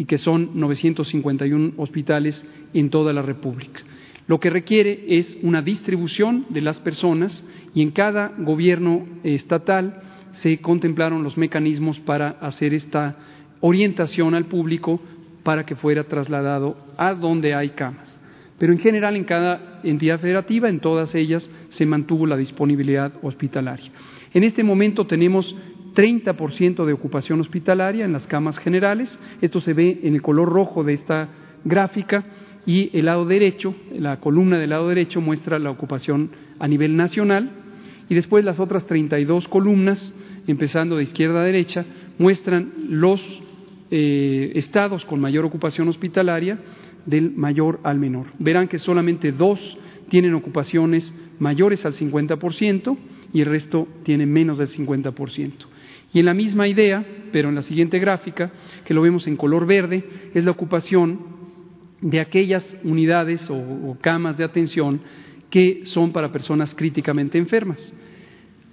y 0.01 0.05
que 0.05 0.17
son 0.17 0.59
951 0.59 1.73
hospitales 1.77 2.43
en 2.73 2.89
toda 2.89 3.13
la 3.13 3.21
República. 3.21 3.81
Lo 4.25 4.39
que 4.39 4.49
requiere 4.49 5.05
es 5.09 5.37
una 5.43 5.61
distribución 5.61 6.47
de 6.49 6.61
las 6.61 6.79
personas 6.79 7.47
y 7.75 7.83
en 7.83 7.91
cada 7.91 8.33
gobierno 8.39 9.05
estatal 9.23 10.01
se 10.31 10.57
contemplaron 10.57 11.21
los 11.21 11.37
mecanismos 11.37 11.99
para 11.99 12.29
hacer 12.41 12.73
esta 12.73 13.15
orientación 13.59 14.33
al 14.33 14.45
público 14.45 14.99
para 15.43 15.67
que 15.67 15.75
fuera 15.75 16.05
trasladado 16.05 16.77
a 16.97 17.13
donde 17.13 17.53
hay 17.53 17.69
camas. 17.69 18.19
Pero 18.57 18.73
en 18.73 18.79
general 18.79 19.15
en 19.15 19.25
cada 19.25 19.81
entidad 19.83 20.19
federativa, 20.19 20.67
en 20.67 20.79
todas 20.79 21.13
ellas, 21.13 21.47
se 21.69 21.85
mantuvo 21.85 22.25
la 22.25 22.37
disponibilidad 22.37 23.13
hospitalaria. 23.21 23.91
En 24.33 24.43
este 24.43 24.63
momento 24.63 25.05
tenemos 25.05 25.55
30% 25.95 26.85
de 26.85 26.93
ocupación 26.93 27.39
hospitalaria 27.41 28.05
en 28.05 28.13
las 28.13 28.27
camas 28.27 28.59
generales. 28.59 29.17
Esto 29.41 29.59
se 29.59 29.73
ve 29.73 29.99
en 30.03 30.15
el 30.15 30.21
color 30.21 30.49
rojo 30.49 30.83
de 30.83 30.93
esta 30.93 31.29
gráfica 31.63 32.25
y 32.65 32.95
el 32.97 33.05
lado 33.05 33.25
derecho, 33.25 33.75
la 33.97 34.19
columna 34.19 34.59
del 34.59 34.69
lado 34.69 34.87
derecho 34.89 35.19
muestra 35.19 35.59
la 35.59 35.71
ocupación 35.71 36.31
a 36.59 36.67
nivel 36.67 36.95
nacional 36.95 37.51
y 38.09 38.15
después 38.15 38.45
las 38.45 38.59
otras 38.59 38.85
32 38.85 39.47
columnas, 39.47 40.15
empezando 40.47 40.97
de 40.97 41.03
izquierda 41.03 41.41
a 41.41 41.45
derecha, 41.45 41.85
muestran 42.17 42.71
los 42.89 43.21
eh, 43.89 44.51
estados 44.55 45.05
con 45.05 45.19
mayor 45.19 45.45
ocupación 45.45 45.87
hospitalaria 45.87 46.59
del 47.05 47.31
mayor 47.31 47.79
al 47.83 47.99
menor. 47.99 48.27
Verán 48.37 48.67
que 48.67 48.77
solamente 48.77 49.31
dos 49.31 49.59
tienen 50.09 50.33
ocupaciones 50.35 51.13
mayores 51.39 51.85
al 51.85 51.93
50% 51.93 52.97
y 53.33 53.41
el 53.41 53.47
resto 53.47 53.87
tiene 54.03 54.25
menos 54.25 54.57
del 54.57 54.67
50%. 54.67 55.51
Y 56.13 56.19
en 56.19 56.25
la 56.25 56.33
misma 56.33 56.67
idea, 56.67 57.05
pero 57.31 57.49
en 57.49 57.55
la 57.55 57.61
siguiente 57.61 57.99
gráfica, 57.99 58.51
que 58.85 58.93
lo 58.93 59.01
vemos 59.01 59.27
en 59.27 59.37
color 59.37 59.65
verde, 59.65 60.03
es 60.33 60.43
la 60.43 60.51
ocupación 60.51 61.19
de 62.01 62.19
aquellas 62.19 62.77
unidades 62.83 63.49
o, 63.49 63.55
o 63.55 63.97
camas 64.01 64.37
de 64.37 64.43
atención 64.43 65.01
que 65.49 65.81
son 65.85 66.11
para 66.11 66.31
personas 66.31 66.73
críticamente 66.75 67.37
enfermas. 67.37 67.93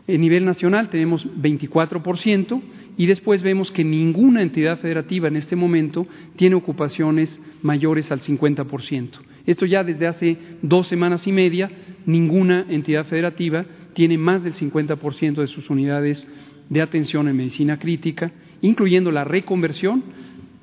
En 0.06 0.22
nivel 0.22 0.44
nacional 0.44 0.88
tenemos 0.88 1.26
24% 1.36 2.62
y 2.96 3.06
después 3.06 3.42
vemos 3.42 3.70
que 3.70 3.84
ninguna 3.84 4.42
entidad 4.42 4.78
federativa 4.78 5.28
en 5.28 5.36
este 5.36 5.54
momento 5.54 6.06
tiene 6.36 6.56
ocupaciones 6.56 7.38
mayores 7.62 8.10
al 8.10 8.20
50%. 8.20 9.10
Esto 9.46 9.66
ya 9.66 9.84
desde 9.84 10.06
hace 10.06 10.36
dos 10.62 10.88
semanas 10.88 11.26
y 11.26 11.32
media, 11.32 11.70
ninguna 12.06 12.66
entidad 12.68 13.06
federativa 13.06 13.66
tiene 13.92 14.18
más 14.18 14.44
del 14.44 14.54
50% 14.54 15.34
de 15.40 15.46
sus 15.46 15.70
unidades 15.70 16.26
de 16.68 16.82
atención 16.82 17.28
en 17.28 17.36
medicina 17.36 17.78
crítica, 17.78 18.32
incluyendo 18.60 19.10
la 19.10 19.24
reconversión, 19.24 20.02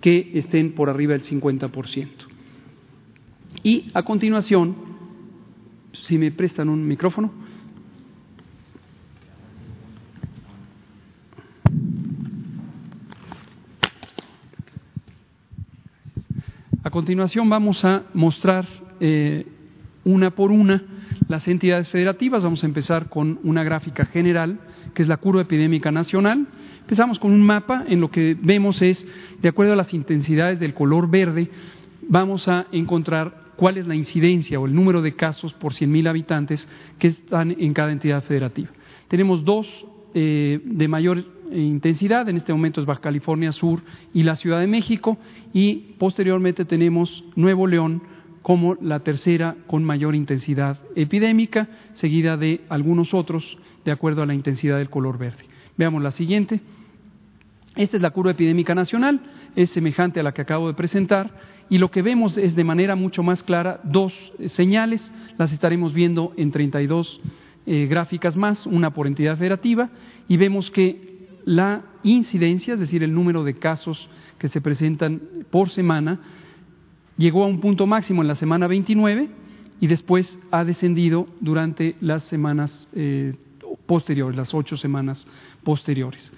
que 0.02 0.32
estén 0.36 0.74
por 0.74 0.90
arriba 0.90 1.14
del 1.14 1.24
50%. 1.24 2.08
Y 3.64 3.90
a 3.94 4.04
continuación, 4.04 4.76
si 5.94 6.18
me 6.18 6.32
prestan 6.32 6.70
un 6.70 6.88
micrófono. 6.88 7.32
A 16.84 16.92
continuación 16.92 17.50
vamos 17.50 17.84
a 17.84 18.04
mostrar 18.14 18.68
eh, 19.00 19.48
una 20.04 20.30
por 20.30 20.52
una 20.52 20.84
las 21.28 21.48
entidades 21.48 21.90
federativas. 21.90 22.44
Vamos 22.44 22.64
a 22.64 22.68
empezar 22.68 23.10
con 23.10 23.40
una 23.44 23.64
gráfica 23.64 24.06
general, 24.06 24.60
que 24.96 25.04
es 25.04 25.08
la 25.08 25.18
curva 25.18 25.42
epidémica 25.42 25.92
nacional. 25.92 26.48
Empezamos 26.82 27.20
con 27.20 27.32
un 27.32 27.42
mapa 27.42 27.84
en 27.88 28.02
lo 28.02 28.10
que 28.10 28.36
vemos 28.42 28.82
es, 28.82 29.06
de 29.42 29.50
acuerdo 29.50 29.74
a 29.74 29.76
las 29.76 29.94
intensidades 29.94 30.60
del 30.60 30.74
color 30.74 31.10
verde, 31.10 31.50
vamos 32.08 32.48
a 32.48 32.66
encontrar 32.72 33.46
cuál 33.56 33.78
es 33.78 33.88
la 33.88 33.96
incidencia 33.96 34.60
o 34.60 34.66
el 34.66 34.74
número 34.74 35.02
de 35.02 35.16
casos 35.16 35.54
por 35.54 35.74
100.000 35.74 36.10
habitantes 36.10 36.68
que 36.98 37.10
están 37.10 37.52
en 37.52 37.74
cada 37.74 37.92
entidad 37.92 38.24
federativa. 38.24 38.70
Tenemos 39.08 39.46
dos 39.46 39.68
eh, 40.14 40.60
de 40.64 40.88
mayor 40.88 41.26
intensidad, 41.52 42.28
en 42.30 42.38
este 42.38 42.54
momento 42.54 42.80
es 42.80 42.88
Baja 42.88 43.02
California 43.02 43.52
Sur 43.52 43.82
y 44.14 44.24
la 44.24 44.36
Ciudad 44.36 44.60
de 44.60 44.68
México, 44.68 45.18
y 45.54 45.96
posteriormente 45.98 46.66
tenemos 46.66 47.24
Nuevo 47.36 47.68
León 47.68 48.02
como 48.42 48.76
la 48.76 49.00
tercera 49.00 49.56
con 49.68 49.84
mayor 49.84 50.16
intensidad 50.16 50.80
epidémica, 50.96 51.68
seguida 51.94 52.38
de 52.38 52.62
algunos 52.70 53.14
otros 53.14 53.58
de 53.86 53.92
acuerdo 53.92 54.24
a 54.24 54.26
la 54.26 54.34
intensidad 54.34 54.78
del 54.78 54.90
color 54.90 55.18
verde. 55.18 55.46
Veamos 55.78 56.02
la 56.04 56.12
siguiente. 56.12 56.60
Esta 57.76 57.98
es 57.98 58.02
la 58.02 58.12
curva 58.12 58.32
epidémica 58.32 58.74
nacional, 58.74 59.22
es 59.56 59.70
semejante 59.70 60.20
a 60.20 60.24
la 60.24 60.34
que 60.34 60.42
acabo 60.42 60.68
de 60.68 60.74
presentar 60.74 61.32
y 61.70 61.78
lo 61.78 61.92
que 61.92 62.02
vemos 62.02 62.38
es 62.38 62.56
de 62.56 62.64
manera 62.64 62.96
mucho 62.96 63.24
más 63.24 63.44
clara 63.44 63.82
dos 63.84 64.14
señales, 64.48 65.12
las 65.38 65.52
estaremos 65.52 65.94
viendo 65.94 66.34
en 66.38 66.52
32 66.52 67.20
eh, 67.66 67.88
gráficas 67.88 68.38
más, 68.38 68.66
una 68.66 68.92
por 68.92 69.08
entidad 69.08 69.38
federativa, 69.38 69.90
y 70.28 70.38
vemos 70.38 70.70
que 70.72 71.28
la 71.44 71.84
incidencia, 72.04 72.76
es 72.76 72.80
decir, 72.80 73.04
el 73.04 73.14
número 73.14 73.44
de 73.44 73.56
casos 73.56 74.10
que 74.38 74.48
se 74.48 74.62
presentan 74.62 75.22
por 75.50 75.70
semana, 75.70 76.20
llegó 77.18 77.44
a 77.44 77.48
un 77.48 77.60
punto 77.60 77.88
máximo 77.88 78.22
en 78.22 78.28
la 78.28 78.36
semana 78.36 78.68
29 78.68 79.30
y 79.80 79.88
después 79.88 80.38
ha 80.52 80.64
descendido 80.64 81.28
durante 81.40 81.96
las 82.00 82.24
semanas 82.24 82.88
eh, 82.94 83.34
posteriores, 83.86 84.38
las 84.38 84.54
ocho 84.54 84.78
semanas 84.78 85.28
posteriores. 85.64 86.34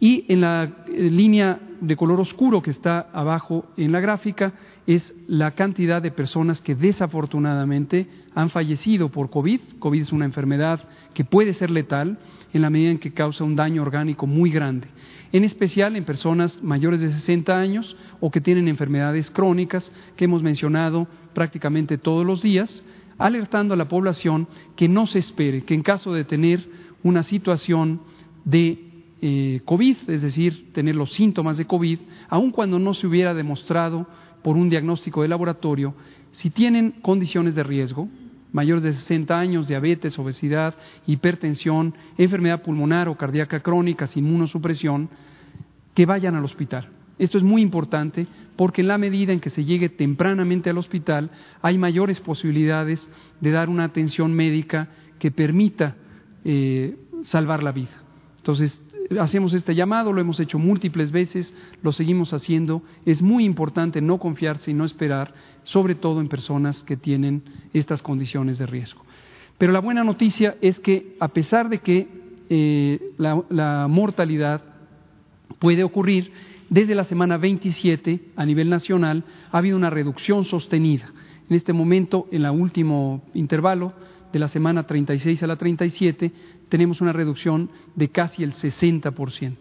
Y 0.00 0.24
en 0.32 0.40
la 0.40 0.84
línea 0.88 1.60
de 1.80 1.96
color 1.96 2.20
oscuro 2.20 2.62
que 2.62 2.70
está 2.70 3.10
abajo 3.12 3.66
en 3.76 3.92
la 3.92 4.00
gráfica 4.00 4.54
es 4.86 5.14
la 5.28 5.50
cantidad 5.50 6.00
de 6.00 6.10
personas 6.10 6.62
que 6.62 6.74
desafortunadamente 6.74 8.08
han 8.34 8.48
fallecido 8.48 9.10
por 9.10 9.28
COVID. 9.28 9.60
COVID 9.78 10.00
es 10.00 10.12
una 10.12 10.24
enfermedad 10.24 10.80
que 11.12 11.24
puede 11.24 11.52
ser 11.52 11.70
letal 11.70 12.18
en 12.52 12.62
la 12.62 12.70
medida 12.70 12.90
en 12.90 12.98
que 12.98 13.12
causa 13.12 13.44
un 13.44 13.56
daño 13.56 13.82
orgánico 13.82 14.26
muy 14.26 14.50
grande, 14.50 14.88
en 15.32 15.44
especial 15.44 15.94
en 15.96 16.04
personas 16.04 16.62
mayores 16.62 17.00
de 17.00 17.12
60 17.12 17.58
años 17.58 17.96
o 18.20 18.30
que 18.30 18.40
tienen 18.40 18.68
enfermedades 18.68 19.30
crónicas 19.30 19.92
que 20.16 20.24
hemos 20.24 20.42
mencionado 20.42 21.08
prácticamente 21.34 21.98
todos 21.98 22.24
los 22.24 22.42
días, 22.42 22.84
alertando 23.18 23.74
a 23.74 23.76
la 23.76 23.88
población 23.88 24.48
que 24.76 24.88
no 24.88 25.06
se 25.06 25.18
espere, 25.18 25.62
que 25.62 25.74
en 25.74 25.82
caso 25.82 26.12
de 26.14 26.24
tener 26.24 26.66
una 27.02 27.22
situación 27.22 28.00
de 28.44 28.78
eh, 29.22 29.60
COVID, 29.64 29.96
es 30.08 30.22
decir, 30.22 30.72
tener 30.72 30.96
los 30.96 31.12
síntomas 31.12 31.58
de 31.58 31.66
COVID, 31.66 31.98
aun 32.28 32.50
cuando 32.50 32.78
no 32.78 32.94
se 32.94 33.06
hubiera 33.06 33.34
demostrado 33.34 34.06
por 34.42 34.56
un 34.56 34.70
diagnóstico 34.70 35.22
de 35.22 35.28
laboratorio, 35.28 35.94
si 36.32 36.50
tienen 36.50 36.92
condiciones 37.02 37.54
de 37.54 37.62
riesgo, 37.62 38.08
mayores 38.52 38.82
de 38.82 38.92
60 38.92 39.38
años, 39.38 39.68
diabetes, 39.68 40.18
obesidad, 40.18 40.74
hipertensión, 41.06 41.94
enfermedad 42.18 42.62
pulmonar 42.62 43.08
o 43.08 43.16
cardíaca 43.16 43.60
crónica, 43.60 44.08
inmunosupresión, 44.14 45.08
que 45.94 46.06
vayan 46.06 46.34
al 46.34 46.44
hospital. 46.44 46.88
Esto 47.18 47.36
es 47.36 47.44
muy 47.44 47.60
importante 47.60 48.26
porque 48.56 48.80
en 48.80 48.88
la 48.88 48.96
medida 48.96 49.32
en 49.32 49.40
que 49.40 49.50
se 49.50 49.64
llegue 49.64 49.90
tempranamente 49.90 50.70
al 50.70 50.78
hospital 50.78 51.30
hay 51.60 51.76
mayores 51.76 52.20
posibilidades 52.20 53.10
de 53.40 53.50
dar 53.50 53.68
una 53.68 53.84
atención 53.84 54.32
médica 54.32 54.88
que 55.18 55.30
permita 55.30 55.96
eh, 56.44 56.96
salvar 57.22 57.62
la 57.62 57.72
vida. 57.72 58.02
Entonces, 58.38 58.80
hacemos 59.18 59.52
este 59.54 59.74
llamado, 59.74 60.12
lo 60.12 60.20
hemos 60.20 60.38
hecho 60.40 60.58
múltiples 60.58 61.10
veces, 61.10 61.54
lo 61.82 61.92
seguimos 61.92 62.32
haciendo. 62.32 62.82
Es 63.04 63.22
muy 63.22 63.44
importante 63.44 64.00
no 64.00 64.18
confiarse 64.18 64.70
y 64.70 64.74
no 64.74 64.84
esperar, 64.84 65.34
sobre 65.64 65.94
todo 65.94 66.20
en 66.20 66.28
personas 66.28 66.84
que 66.84 66.96
tienen 66.96 67.42
estas 67.72 68.02
condiciones 68.02 68.58
de 68.58 68.66
riesgo. 68.66 69.04
Pero 69.58 69.72
la 69.72 69.80
buena 69.80 70.04
noticia 70.04 70.56
es 70.60 70.78
que 70.80 71.16
a 71.20 71.28
pesar 71.28 71.68
de 71.68 71.78
que 71.78 72.08
eh, 72.48 73.12
la, 73.18 73.42
la 73.50 73.86
mortalidad 73.88 74.62
puede 75.58 75.84
ocurrir, 75.84 76.32
desde 76.70 76.94
la 76.94 77.04
semana 77.04 77.36
27 77.36 78.20
a 78.36 78.46
nivel 78.46 78.70
nacional 78.70 79.24
ha 79.50 79.58
habido 79.58 79.76
una 79.76 79.90
reducción 79.90 80.44
sostenida. 80.44 81.12
En 81.48 81.56
este 81.56 81.72
momento, 81.72 82.28
en 82.30 82.44
el 82.44 82.50
último 82.52 83.22
intervalo, 83.34 83.92
de 84.32 84.38
la 84.38 84.48
semana 84.48 84.86
36 84.86 85.42
a 85.42 85.46
la 85.46 85.56
37, 85.56 86.32
tenemos 86.68 87.00
una 87.00 87.12
reducción 87.12 87.70
de 87.94 88.08
casi 88.08 88.42
el 88.42 88.54
60%. 88.54 89.56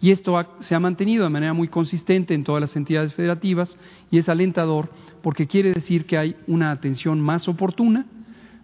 Y 0.00 0.10
esto 0.10 0.36
se 0.60 0.74
ha 0.74 0.80
mantenido 0.80 1.22
de 1.22 1.30
manera 1.30 1.52
muy 1.52 1.68
consistente 1.68 2.34
en 2.34 2.42
todas 2.42 2.60
las 2.60 2.74
entidades 2.74 3.14
federativas 3.14 3.78
y 4.10 4.18
es 4.18 4.28
alentador 4.28 4.90
porque 5.22 5.46
quiere 5.46 5.72
decir 5.72 6.06
que 6.06 6.18
hay 6.18 6.36
una 6.48 6.72
atención 6.72 7.20
más 7.20 7.46
oportuna, 7.46 8.06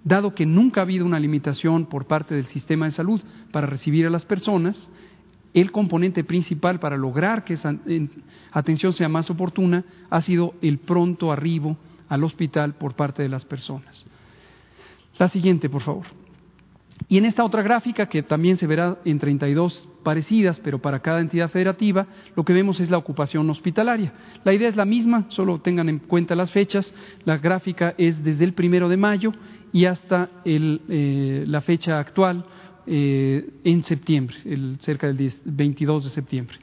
dado 0.03 0.35
que 0.35 0.47
nunca 0.47 0.81
ha 0.81 0.83
habido 0.83 1.07
una 1.07 1.21
limitación 1.21 1.87
por 1.87 2.07
parte 2.07 2.35
del 2.35 2.47
sistema 2.47 2.87
de 2.87 2.91
salud 2.91 3.21
para 3.53 3.69
recibir 3.69 4.05
a 4.07 4.11
las 4.11 4.25
personas, 4.25 4.91
el 5.55 5.71
componente 5.71 6.25
principal 6.25 6.81
para 6.81 6.97
lograr 6.97 7.45
que 7.45 7.55
esa 7.55 7.77
atención 8.51 8.93
sea 8.93 9.09
más 9.09 9.31
oportuna 9.31 9.85
ha 10.11 10.21
sido 10.21 10.55
el 10.61 10.79
pronto 10.79 11.31
arribo 11.31 11.77
al 12.09 12.25
hospital 12.25 12.75
por 12.75 12.95
parte 12.95 13.23
de 13.23 13.29
las 13.29 13.45
personas. 13.45 14.07
La 15.19 15.29
siguiente, 15.29 15.69
por 15.69 15.83
favor. 15.83 16.07
Y 17.09 17.17
en 17.17 17.25
esta 17.25 17.45
otra 17.45 17.63
gráfica, 17.63 18.07
que 18.07 18.23
también 18.23 18.57
se 18.57 18.67
verá 18.67 18.99
en 19.05 19.19
32 19.19 19.89
parecidas, 20.03 20.61
pero 20.61 20.81
para 20.81 21.01
cada 21.01 21.21
entidad 21.21 21.49
federativa, 21.51 22.07
lo 22.37 22.45
que 22.45 22.53
vemos 22.53 22.81
es 22.81 22.91
la 22.91 22.99
ocupación 22.99 23.49
hospitalaria. 23.49 24.13
La 24.45 24.53
idea 24.53 24.69
es 24.69 24.77
la 24.77 24.85
misma, 24.85 25.25
solo 25.29 25.61
tengan 25.61 25.89
en 25.89 26.01
cuenta 26.01 26.35
las 26.35 26.51
fechas. 26.51 26.95
La 27.25 27.39
gráfica 27.39 27.95
es 27.97 28.23
desde 28.23 28.45
el 28.45 28.53
primero 28.53 28.89
de 28.89 28.97
mayo 28.97 29.33
y 29.73 29.87
hasta 29.87 30.29
eh, 30.45 31.45
la 31.47 31.61
fecha 31.63 31.99
actual 31.99 32.45
eh, 32.87 33.49
en 33.65 33.85
septiembre, 33.85 34.37
cerca 34.81 35.07
del 35.07 35.33
22 35.45 36.05
de 36.05 36.11
septiembre. 36.11 36.59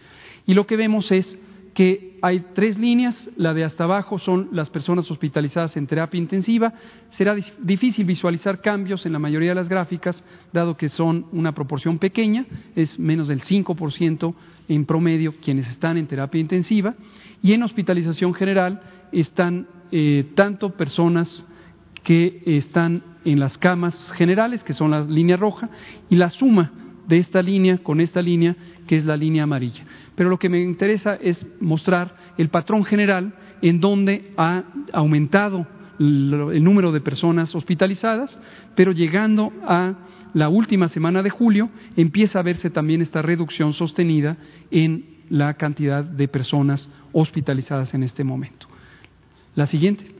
Y 0.45 0.53
lo 0.53 0.67
que 0.67 0.75
vemos 0.75 1.11
es 1.11 1.39
que 1.75 2.17
hay 2.21 2.45
tres 2.55 2.79
líneas, 2.79 3.29
la 3.35 3.53
de 3.53 3.65
hasta 3.65 3.83
abajo 3.83 4.17
son 4.17 4.47
las 4.53 4.69
personas 4.69 5.11
hospitalizadas 5.11 5.75
en 5.75 5.85
terapia 5.85 6.17
intensiva. 6.17 6.73
Será 7.09 7.35
difícil 7.59 8.05
visualizar 8.05 8.61
cambios 8.61 9.05
en 9.05 9.11
la 9.11 9.19
mayoría 9.19 9.49
de 9.49 9.55
las 9.55 9.67
gráficas, 9.67 10.23
dado 10.53 10.77
que 10.77 10.87
son 10.87 11.25
una 11.33 11.51
proporción 11.53 11.99
pequeña, 11.99 12.45
es 12.77 12.97
menos 12.97 13.27
del 13.27 13.41
5% 13.41 14.33
en 14.69 14.85
promedio 14.85 15.35
quienes 15.41 15.67
están 15.67 15.97
en 15.97 16.07
terapia 16.07 16.39
intensiva, 16.39 16.95
y 17.43 17.51
en 17.51 17.61
hospitalización 17.61 18.33
general 18.33 18.81
están 19.11 19.67
eh, 19.91 20.31
tanto 20.33 20.71
personas 20.77 21.45
que 22.03 22.41
están 22.45 23.03
en 23.25 23.37
las 23.37 23.57
camas 23.57 24.13
generales, 24.13 24.63
que 24.63 24.73
son 24.73 24.91
la 24.91 25.01
línea 25.01 25.35
roja, 25.35 25.69
y 26.09 26.15
la 26.15 26.29
suma 26.29 26.71
de 27.05 27.17
esta 27.17 27.41
línea 27.41 27.79
con 27.79 27.99
esta 27.99 28.21
línea, 28.21 28.55
que 28.87 28.95
es 28.95 29.03
la 29.03 29.17
línea 29.17 29.43
amarilla 29.43 29.83
pero 30.15 30.29
lo 30.29 30.39
que 30.39 30.49
me 30.49 30.61
interesa 30.61 31.15
es 31.15 31.45
mostrar 31.59 32.15
el 32.37 32.49
patrón 32.49 32.85
general 32.85 33.33
en 33.61 33.79
donde 33.79 34.31
ha 34.37 34.63
aumentado 34.93 35.67
el 35.99 36.63
número 36.63 36.91
de 36.91 36.99
personas 36.99 37.55
hospitalizadas, 37.55 38.39
pero 38.75 38.91
llegando 38.91 39.53
a 39.65 39.93
la 40.33 40.49
última 40.49 40.89
semana 40.89 41.23
de 41.23 41.29
julio 41.29 41.69
empieza 41.95 42.39
a 42.39 42.43
verse 42.43 42.69
también 42.69 43.01
esta 43.01 43.21
reducción 43.21 43.73
sostenida 43.73 44.37
en 44.71 45.05
la 45.29 45.53
cantidad 45.53 46.03
de 46.03 46.27
personas 46.27 46.91
hospitalizadas 47.13 47.93
en 47.93 48.03
este 48.03 48.23
momento. 48.23 48.67
La 49.55 49.65
siguiente. 49.67 50.11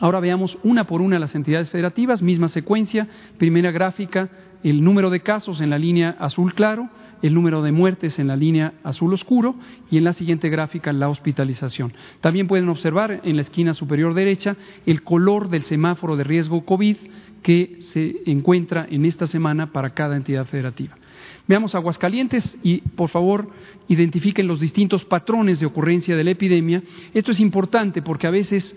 Ahora 0.00 0.20
veamos 0.20 0.58
una 0.64 0.86
por 0.86 1.02
una 1.02 1.18
las 1.18 1.34
entidades 1.34 1.70
federativas, 1.70 2.22
misma 2.22 2.48
secuencia, 2.48 3.06
primera 3.38 3.70
gráfica, 3.70 4.30
el 4.62 4.82
número 4.82 5.10
de 5.10 5.20
casos 5.20 5.60
en 5.60 5.70
la 5.70 5.78
línea 5.78 6.16
azul 6.18 6.54
claro, 6.54 6.88
el 7.24 7.32
número 7.32 7.62
de 7.62 7.72
muertes 7.72 8.18
en 8.18 8.28
la 8.28 8.36
línea 8.36 8.74
azul 8.84 9.14
oscuro 9.14 9.54
y 9.90 9.96
en 9.96 10.04
la 10.04 10.12
siguiente 10.12 10.50
gráfica 10.50 10.92
la 10.92 11.08
hospitalización. 11.08 11.94
También 12.20 12.46
pueden 12.46 12.68
observar 12.68 13.22
en 13.24 13.36
la 13.36 13.42
esquina 13.42 13.72
superior 13.72 14.12
derecha 14.12 14.56
el 14.84 15.02
color 15.02 15.48
del 15.48 15.62
semáforo 15.62 16.18
de 16.18 16.24
riesgo 16.24 16.66
COVID 16.66 16.96
que 17.42 17.78
se 17.80 18.16
encuentra 18.26 18.86
en 18.90 19.06
esta 19.06 19.26
semana 19.26 19.72
para 19.72 19.94
cada 19.94 20.16
entidad 20.16 20.44
federativa. 20.44 20.96
Veamos 21.48 21.74
Aguascalientes 21.74 22.58
y, 22.62 22.82
por 22.82 23.08
favor, 23.08 23.48
identifiquen 23.88 24.46
los 24.46 24.60
distintos 24.60 25.06
patrones 25.06 25.60
de 25.60 25.66
ocurrencia 25.66 26.16
de 26.16 26.24
la 26.24 26.32
epidemia. 26.32 26.82
Esto 27.14 27.30
es 27.30 27.40
importante 27.40 28.02
porque 28.02 28.26
a 28.26 28.30
veces 28.30 28.76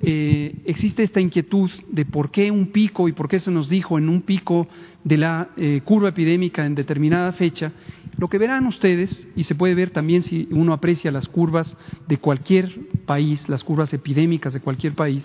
eh, 0.00 0.54
existe 0.64 1.02
esta 1.02 1.20
inquietud 1.20 1.70
de 1.88 2.04
por 2.04 2.30
qué 2.30 2.50
un 2.50 2.68
pico 2.68 3.08
y 3.08 3.12
por 3.12 3.28
qué 3.28 3.40
se 3.40 3.50
nos 3.50 3.68
dijo 3.68 3.98
en 3.98 4.08
un 4.08 4.22
pico 4.22 4.68
de 5.02 5.16
la 5.16 5.48
eh, 5.56 5.80
curva 5.84 6.10
epidémica 6.10 6.64
en 6.64 6.74
determinada 6.74 7.32
fecha. 7.32 7.72
Lo 8.16 8.28
que 8.28 8.38
verán 8.38 8.66
ustedes, 8.66 9.28
y 9.36 9.44
se 9.44 9.54
puede 9.54 9.74
ver 9.74 9.90
también 9.90 10.22
si 10.22 10.48
uno 10.50 10.72
aprecia 10.72 11.10
las 11.10 11.28
curvas 11.28 11.76
de 12.06 12.18
cualquier 12.18 12.72
país, 13.06 13.48
las 13.48 13.64
curvas 13.64 13.92
epidémicas 13.92 14.52
de 14.52 14.60
cualquier 14.60 14.94
país, 14.94 15.24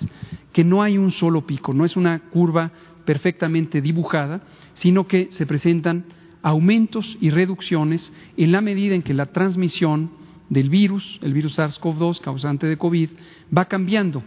que 0.51 0.63
no 0.63 0.81
hay 0.81 0.97
un 0.97 1.11
solo 1.11 1.45
pico, 1.45 1.73
no 1.73 1.85
es 1.85 1.95
una 1.95 2.19
curva 2.19 2.71
perfectamente 3.05 3.81
dibujada, 3.81 4.41
sino 4.73 5.07
que 5.07 5.27
se 5.31 5.45
presentan 5.45 6.05
aumentos 6.41 7.17
y 7.19 7.29
reducciones 7.29 8.11
en 8.37 8.51
la 8.51 8.61
medida 8.61 8.95
en 8.95 9.01
que 9.01 9.13
la 9.13 9.27
transmisión 9.27 10.11
del 10.49 10.69
virus, 10.69 11.19
el 11.23 11.33
virus 11.33 11.57
SARS-CoV-2 11.57 12.21
causante 12.21 12.67
de 12.67 12.77
COVID, 12.77 13.09
va 13.55 13.65
cambiando 13.65 14.23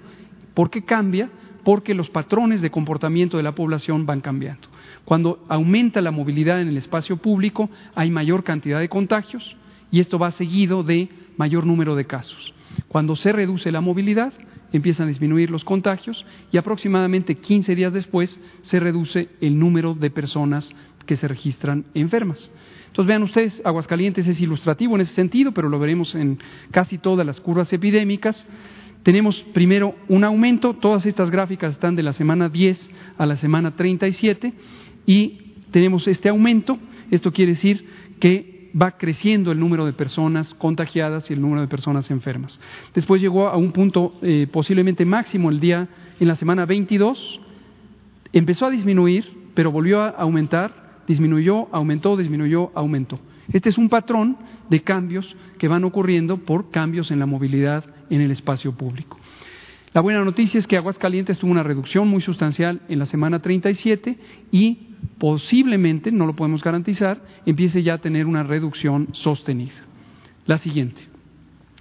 ¿Por 0.57 0.71
qué 0.71 0.87
cambia? 0.87 1.29
Porque 1.64 1.92
los 1.92 2.09
patrones 2.09 2.62
de 2.62 2.71
comportamiento 2.71 3.37
de 3.37 3.42
la 3.42 3.55
población 3.55 4.07
van 4.07 4.23
cambiando. 4.23 4.69
Cuando 5.05 5.45
aumenta 5.51 6.01
la 6.01 6.11
movilidad 6.11 6.62
en 6.62 6.69
el 6.69 6.79
espacio 6.79 7.19
público, 7.19 7.69
hay 7.95 8.11
mayor 8.11 8.42
cantidad 8.42 8.81
de 8.81 8.88
contagios 8.88 9.55
y 9.90 10.01
esto 10.01 10.19
va 10.19 10.33
seguido 10.33 10.83
de 10.83 11.11
mayor 11.37 11.66
número 11.66 11.95
de 11.95 12.07
casos. 12.07 12.55
Cuando 12.88 13.16
se 13.16 13.33
reduce 13.33 13.71
la 13.71 13.83
movilidad, 13.83 14.33
empiezan 14.73 15.05
a 15.05 15.11
disminuir 15.11 15.51
los 15.51 15.62
contagios 15.62 16.25
y 16.51 16.57
aproximadamente 16.57 17.35
15 17.35 17.75
días 17.75 17.92
después 17.92 18.40
se 18.62 18.81
reduce 18.81 19.29
el 19.42 19.59
número 19.59 19.92
de 19.92 20.09
personas 20.09 20.75
que 21.05 21.16
se 21.16 21.29
registran 21.29 21.85
enfermas. 21.92 22.51
Entonces 22.87 23.09
vean 23.09 23.23
ustedes, 23.25 23.61
Aguascalientes 23.62 24.27
es 24.27 24.40
ilustrativo 24.40 24.95
en 24.95 25.03
ese 25.03 25.12
sentido, 25.12 25.53
pero 25.53 25.69
lo 25.69 25.79
veremos 25.79 26.14
en 26.14 26.38
casi 26.71 26.97
todas 26.97 27.27
las 27.27 27.42
curvas 27.42 27.71
epidémicas 27.75 28.47
tenemos 29.07 29.40
primero 29.55 29.95
un 30.09 30.25
aumento, 30.25 30.75
todas 30.75 31.07
estas 31.07 31.31
gráficas 31.31 31.75
están 31.75 31.95
de 31.95 32.03
la 32.03 32.12
semana 32.12 32.49
10 32.49 32.90
a 33.19 33.25
la 33.25 33.37
semana 33.37 33.77
37 33.77 34.53
y 35.07 35.53
tenemos 35.71 36.09
este 36.09 36.29
aumento, 36.29 36.77
esto 37.12 37.33
quiere 37.33 37.53
decir 37.53 37.87
que 38.19 38.73
va 38.77 38.99
creciendo 38.99 39.53
el 39.53 39.61
número 39.61 39.87
de 39.87 39.92
personas 39.92 40.55
contagiadas 40.55 41.31
y 41.31 41.35
el 41.35 41.40
número 41.40 41.61
de 41.61 41.69
personas 41.69 42.11
enfermas. 42.11 42.59
Después 42.97 43.23
llegó 43.23 43.47
a 43.47 43.57
un 43.57 43.71
punto 43.71 44.19
eh, 44.23 44.49
posiblemente 44.51 45.05
máximo 45.05 45.51
el 45.51 45.61
día 45.61 45.87
en 46.19 46.27
la 46.27 46.35
semana 46.35 46.66
22, 46.66 47.40
empezó 48.33 48.66
a 48.66 48.71
disminuir, 48.71 49.25
pero 49.55 49.71
volvió 49.71 50.03
a 50.03 50.09
aumentar, 50.09 51.05
disminuyó, 51.07 51.69
aumentó, 51.71 52.16
disminuyó, 52.16 52.73
aumentó. 52.75 53.21
Este 53.53 53.69
es 53.69 53.79
un 53.79 53.88
patrón 53.88 54.37
de 54.69 54.83
cambios 54.83 55.37
que 55.59 55.69
van 55.69 55.85
ocurriendo 55.85 56.38
por 56.38 56.73
cambios 56.73 57.12
en 57.12 57.21
la 57.21 57.27
movilidad 57.27 57.85
en 58.11 58.21
el 58.21 58.31
espacio 58.31 58.73
público. 58.73 59.19
La 59.92 60.03
buena 60.03 60.23
noticia 60.25 60.59
es 60.59 60.66
que 60.66 60.77
Aguascalientes 60.77 61.38
tuvo 61.38 61.51
una 61.51 61.62
reducción 61.62 62.07
muy 62.07 62.21
sustancial 62.21 62.83
en 62.88 62.99
la 62.99 63.07
semana 63.07 63.40
37 63.40 64.19
y 64.53 64.90
posiblemente, 65.19 66.12
no 66.12 66.27
lo 66.27 66.37
podemos 66.37 66.62
garantizar, 66.62 67.23
empiece 67.47 67.83
ya 67.83 67.95
a 67.95 67.99
tener 67.99 68.27
una 68.27 68.42
reducción 68.42 69.09
sostenida. 69.12 69.73
La 70.45 70.59
siguiente. 70.59 71.01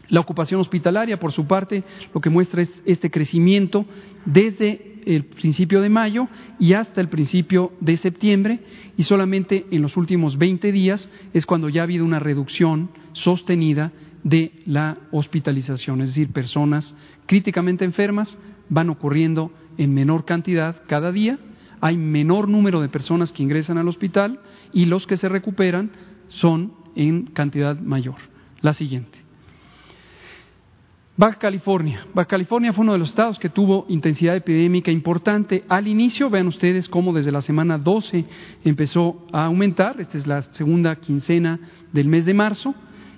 La 0.07 0.21
ocupación 0.21 0.61
hospitalaria, 0.61 1.19
por 1.19 1.31
su 1.31 1.45
parte, 1.45 1.83
lo 2.13 2.21
que 2.21 2.29
muestra 2.29 2.61
es 2.61 2.69
este 2.85 3.11
crecimiento 3.11 3.85
desde 4.23 5.01
el 5.05 5.25
principio 5.25 5.81
de 5.81 5.89
mayo 5.89 6.27
y 6.59 6.73
hasta 6.73 7.01
el 7.01 7.09
principio 7.09 7.73
de 7.79 7.97
septiembre 7.97 8.59
y 8.97 9.03
solamente 9.03 9.65
en 9.71 9.81
los 9.81 9.97
últimos 9.97 10.37
20 10.37 10.71
días 10.71 11.09
es 11.33 11.45
cuando 11.45 11.69
ya 11.69 11.81
ha 11.81 11.83
habido 11.83 12.05
una 12.05 12.19
reducción 12.19 12.89
sostenida 13.13 13.91
de 14.25 14.51
la 14.65 14.97
hospitalización, 15.11 16.01
es 16.01 16.07
decir, 16.07 16.31
personas 16.31 16.95
críticamente 17.27 17.85
enfermas 17.85 18.39
van 18.69 18.89
ocurriendo 18.89 19.51
en 19.77 19.93
menor 19.93 20.25
cantidad 20.25 20.81
cada 20.87 21.11
día, 21.11 21.37
hay 21.79 21.95
menor 21.95 22.49
número 22.49 22.81
de 22.81 22.89
personas 22.89 23.31
que 23.31 23.43
ingresan 23.43 23.77
al 23.77 23.87
hospital 23.87 24.39
y 24.73 24.85
los 24.85 25.05
que 25.05 25.17
se 25.17 25.29
recuperan 25.29 25.91
son 26.27 26.73
en 26.95 27.27
cantidad 27.27 27.79
mayor. 27.79 28.15
La 28.61 28.73
siguiente. 28.73 29.19
Baja 31.17 31.37
California. 31.37 32.07
Baja 32.15 32.27
California 32.27 32.73
fue 32.73 32.81
uno 32.81 32.93
de 32.93 32.99
los 32.99 33.09
estados 33.09 33.37
que 33.37 33.49
tuvo 33.49 33.85
intensidad 33.89 34.35
epidémica 34.35 34.89
importante. 34.89 35.63
Al 35.69 35.87
inicio, 35.87 36.31
vean 36.31 36.47
ustedes 36.47 36.89
cómo 36.89 37.13
desde 37.13 37.31
la 37.31 37.41
semana 37.41 37.77
12 37.77 38.25
empezó 38.63 39.23
a 39.31 39.45
aumentar. 39.45 40.01
Esta 40.01 40.17
es 40.17 40.25
la 40.25 40.41
segunda 40.53 40.95
quincena 40.95 41.59
del 41.93 42.07
mes 42.07 42.25
de 42.25 42.33
marzo. 42.33 42.73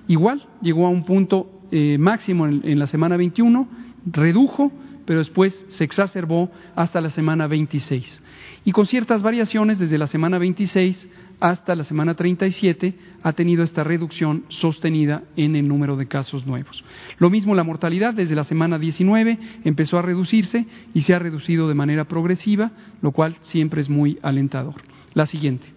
Igual, 0.08 0.44
llegó 0.62 0.88
a 0.88 0.90
un 0.90 1.04
punto 1.04 1.50
eh, 1.72 1.98
máximo 1.98 2.48
en, 2.48 2.62
en 2.64 2.80
la 2.80 2.88
semana 2.88 3.18
21, 3.18 3.68
redujo, 4.06 4.72
pero 5.06 5.20
después 5.20 5.66
se 5.70 5.84
exacerbó 5.84 6.50
hasta 6.76 7.02
la 7.02 7.10
semana 7.10 7.48
26. 7.48 8.24
Y 8.66 8.72
con 8.72 8.86
ciertas 8.86 9.22
variaciones 9.22 9.80
desde 9.80 9.98
la 9.98 10.08
semana 10.08 10.38
26 10.38 11.10
hasta 11.40 11.76
la 11.76 11.84
semana 11.84 12.16
37 12.16 12.96
ha 13.24 13.34
tenido 13.34 13.64
esta 13.64 13.84
reducción 13.84 14.46
sostenida 14.50 15.24
en 15.36 15.56
el 15.56 15.68
número 15.68 15.96
de 15.96 16.08
casos 16.08 16.46
nuevos. 16.46 16.84
Lo 17.20 17.30
mismo 17.30 17.56
la 17.56 17.64
mortalidad 17.64 18.14
desde 18.14 18.36
la 18.36 18.44
semana 18.44 18.80
19 18.80 19.38
empezó 19.64 19.98
a 19.98 20.02
reducirse 20.02 20.66
y 20.94 21.02
se 21.02 21.14
ha 21.14 21.20
reducido 21.20 21.68
de 21.68 21.76
manera 21.76 22.06
progresiva, 22.06 22.72
lo 23.02 23.12
cual 23.12 23.38
siempre 23.42 23.82
es 23.82 23.90
muy 23.90 24.20
alentador. 24.22 24.76
La 25.14 25.26
siguiente. 25.26 25.77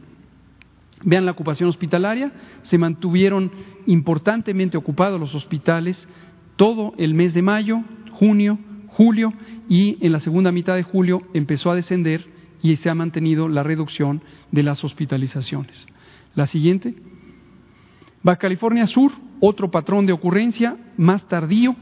Vean 1.02 1.24
la 1.24 1.32
ocupación 1.32 1.68
hospitalaria, 1.68 2.32
se 2.62 2.78
mantuvieron 2.78 3.50
importantemente 3.86 4.76
ocupados 4.76 5.18
los 5.18 5.34
hospitales 5.34 6.08
todo 6.56 6.92
el 6.98 7.14
mes 7.14 7.32
de 7.32 7.42
mayo, 7.42 7.82
junio, 8.12 8.58
julio 8.88 9.32
y 9.68 9.96
en 10.04 10.12
la 10.12 10.20
segunda 10.20 10.52
mitad 10.52 10.76
de 10.76 10.82
julio 10.82 11.22
empezó 11.32 11.70
a 11.70 11.74
descender 11.74 12.26
y 12.62 12.76
se 12.76 12.90
ha 12.90 12.94
mantenido 12.94 13.48
la 13.48 13.62
reducción 13.62 14.22
de 14.50 14.62
las 14.62 14.84
hospitalizaciones. 14.84 15.86
La 16.34 16.46
siguiente. 16.46 16.94
Baja 18.22 18.38
California 18.38 18.86
Sur, 18.86 19.12
otro 19.40 19.70
patrón 19.70 20.04
de 20.04 20.12
ocurrencia 20.12 20.76
más 20.98 21.26
tardío, 21.28 21.74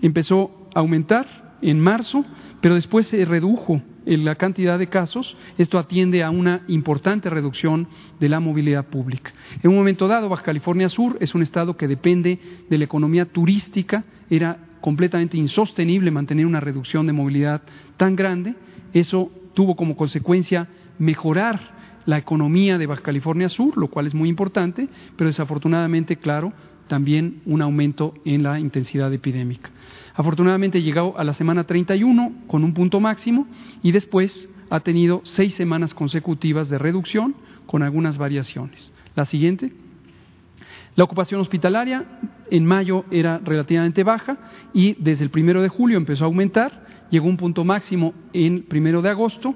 empezó 0.00 0.68
a 0.74 0.80
aumentar 0.80 1.56
en 1.60 1.78
marzo, 1.78 2.24
pero 2.62 2.74
después 2.74 3.06
se 3.08 3.24
redujo 3.26 3.82
en 4.06 4.24
la 4.24 4.34
cantidad 4.34 4.78
de 4.78 4.88
casos. 4.88 5.36
Esto 5.58 5.78
atiende 5.78 6.22
a 6.22 6.30
una 6.30 6.62
importante 6.68 7.30
reducción 7.30 7.88
de 8.20 8.28
la 8.28 8.40
movilidad 8.40 8.86
pública. 8.86 9.32
En 9.62 9.70
un 9.70 9.76
momento 9.76 10.08
dado, 10.08 10.28
Baja 10.28 10.44
California 10.44 10.88
Sur 10.88 11.16
es 11.20 11.34
un 11.34 11.42
estado 11.42 11.76
que 11.76 11.88
depende 11.88 12.38
de 12.68 12.78
la 12.78 12.84
economía 12.84 13.26
turística. 13.26 14.04
Era 14.30 14.58
completamente 14.80 15.36
insostenible 15.36 16.10
mantener 16.10 16.46
una 16.46 16.60
reducción 16.60 17.06
de 17.06 17.12
movilidad 17.12 17.62
tan 17.96 18.16
grande. 18.16 18.54
Eso 18.92 19.30
tuvo 19.54 19.76
como 19.76 19.96
consecuencia 19.96 20.68
mejorar 20.98 21.74
la 22.06 22.18
economía 22.18 22.76
de 22.78 22.86
Baja 22.86 23.02
California 23.02 23.48
Sur, 23.48 23.78
lo 23.78 23.88
cual 23.88 24.06
es 24.06 24.14
muy 24.14 24.28
importante, 24.28 24.88
pero 25.16 25.28
desafortunadamente, 25.28 26.16
claro, 26.16 26.52
también 26.86 27.40
un 27.46 27.62
aumento 27.62 28.14
en 28.24 28.42
la 28.42 28.60
intensidad 28.60 29.12
epidémica. 29.12 29.70
Afortunadamente 30.14 30.82
llegó 30.82 31.18
a 31.18 31.24
la 31.24 31.34
semana 31.34 31.64
31 31.64 32.32
con 32.46 32.64
un 32.64 32.72
punto 32.72 33.00
máximo 33.00 33.46
y 33.82 33.92
después 33.92 34.48
ha 34.70 34.80
tenido 34.80 35.20
seis 35.24 35.54
semanas 35.54 35.92
consecutivas 35.92 36.68
de 36.68 36.78
reducción 36.78 37.34
con 37.66 37.82
algunas 37.82 38.16
variaciones. 38.16 38.92
La 39.16 39.24
siguiente. 39.24 39.72
La 40.96 41.04
ocupación 41.04 41.40
hospitalaria 41.40 42.04
en 42.50 42.64
mayo 42.64 43.04
era 43.10 43.38
relativamente 43.38 44.04
baja 44.04 44.38
y 44.72 44.94
desde 45.02 45.24
el 45.24 45.30
primero 45.30 45.60
de 45.60 45.68
julio 45.68 45.98
empezó 45.98 46.24
a 46.24 46.26
aumentar 46.28 46.84
llegó 47.10 47.26
a 47.26 47.30
un 47.30 47.36
punto 47.36 47.64
máximo 47.64 48.14
en 48.32 48.62
primero 48.62 49.02
de 49.02 49.10
agosto, 49.10 49.54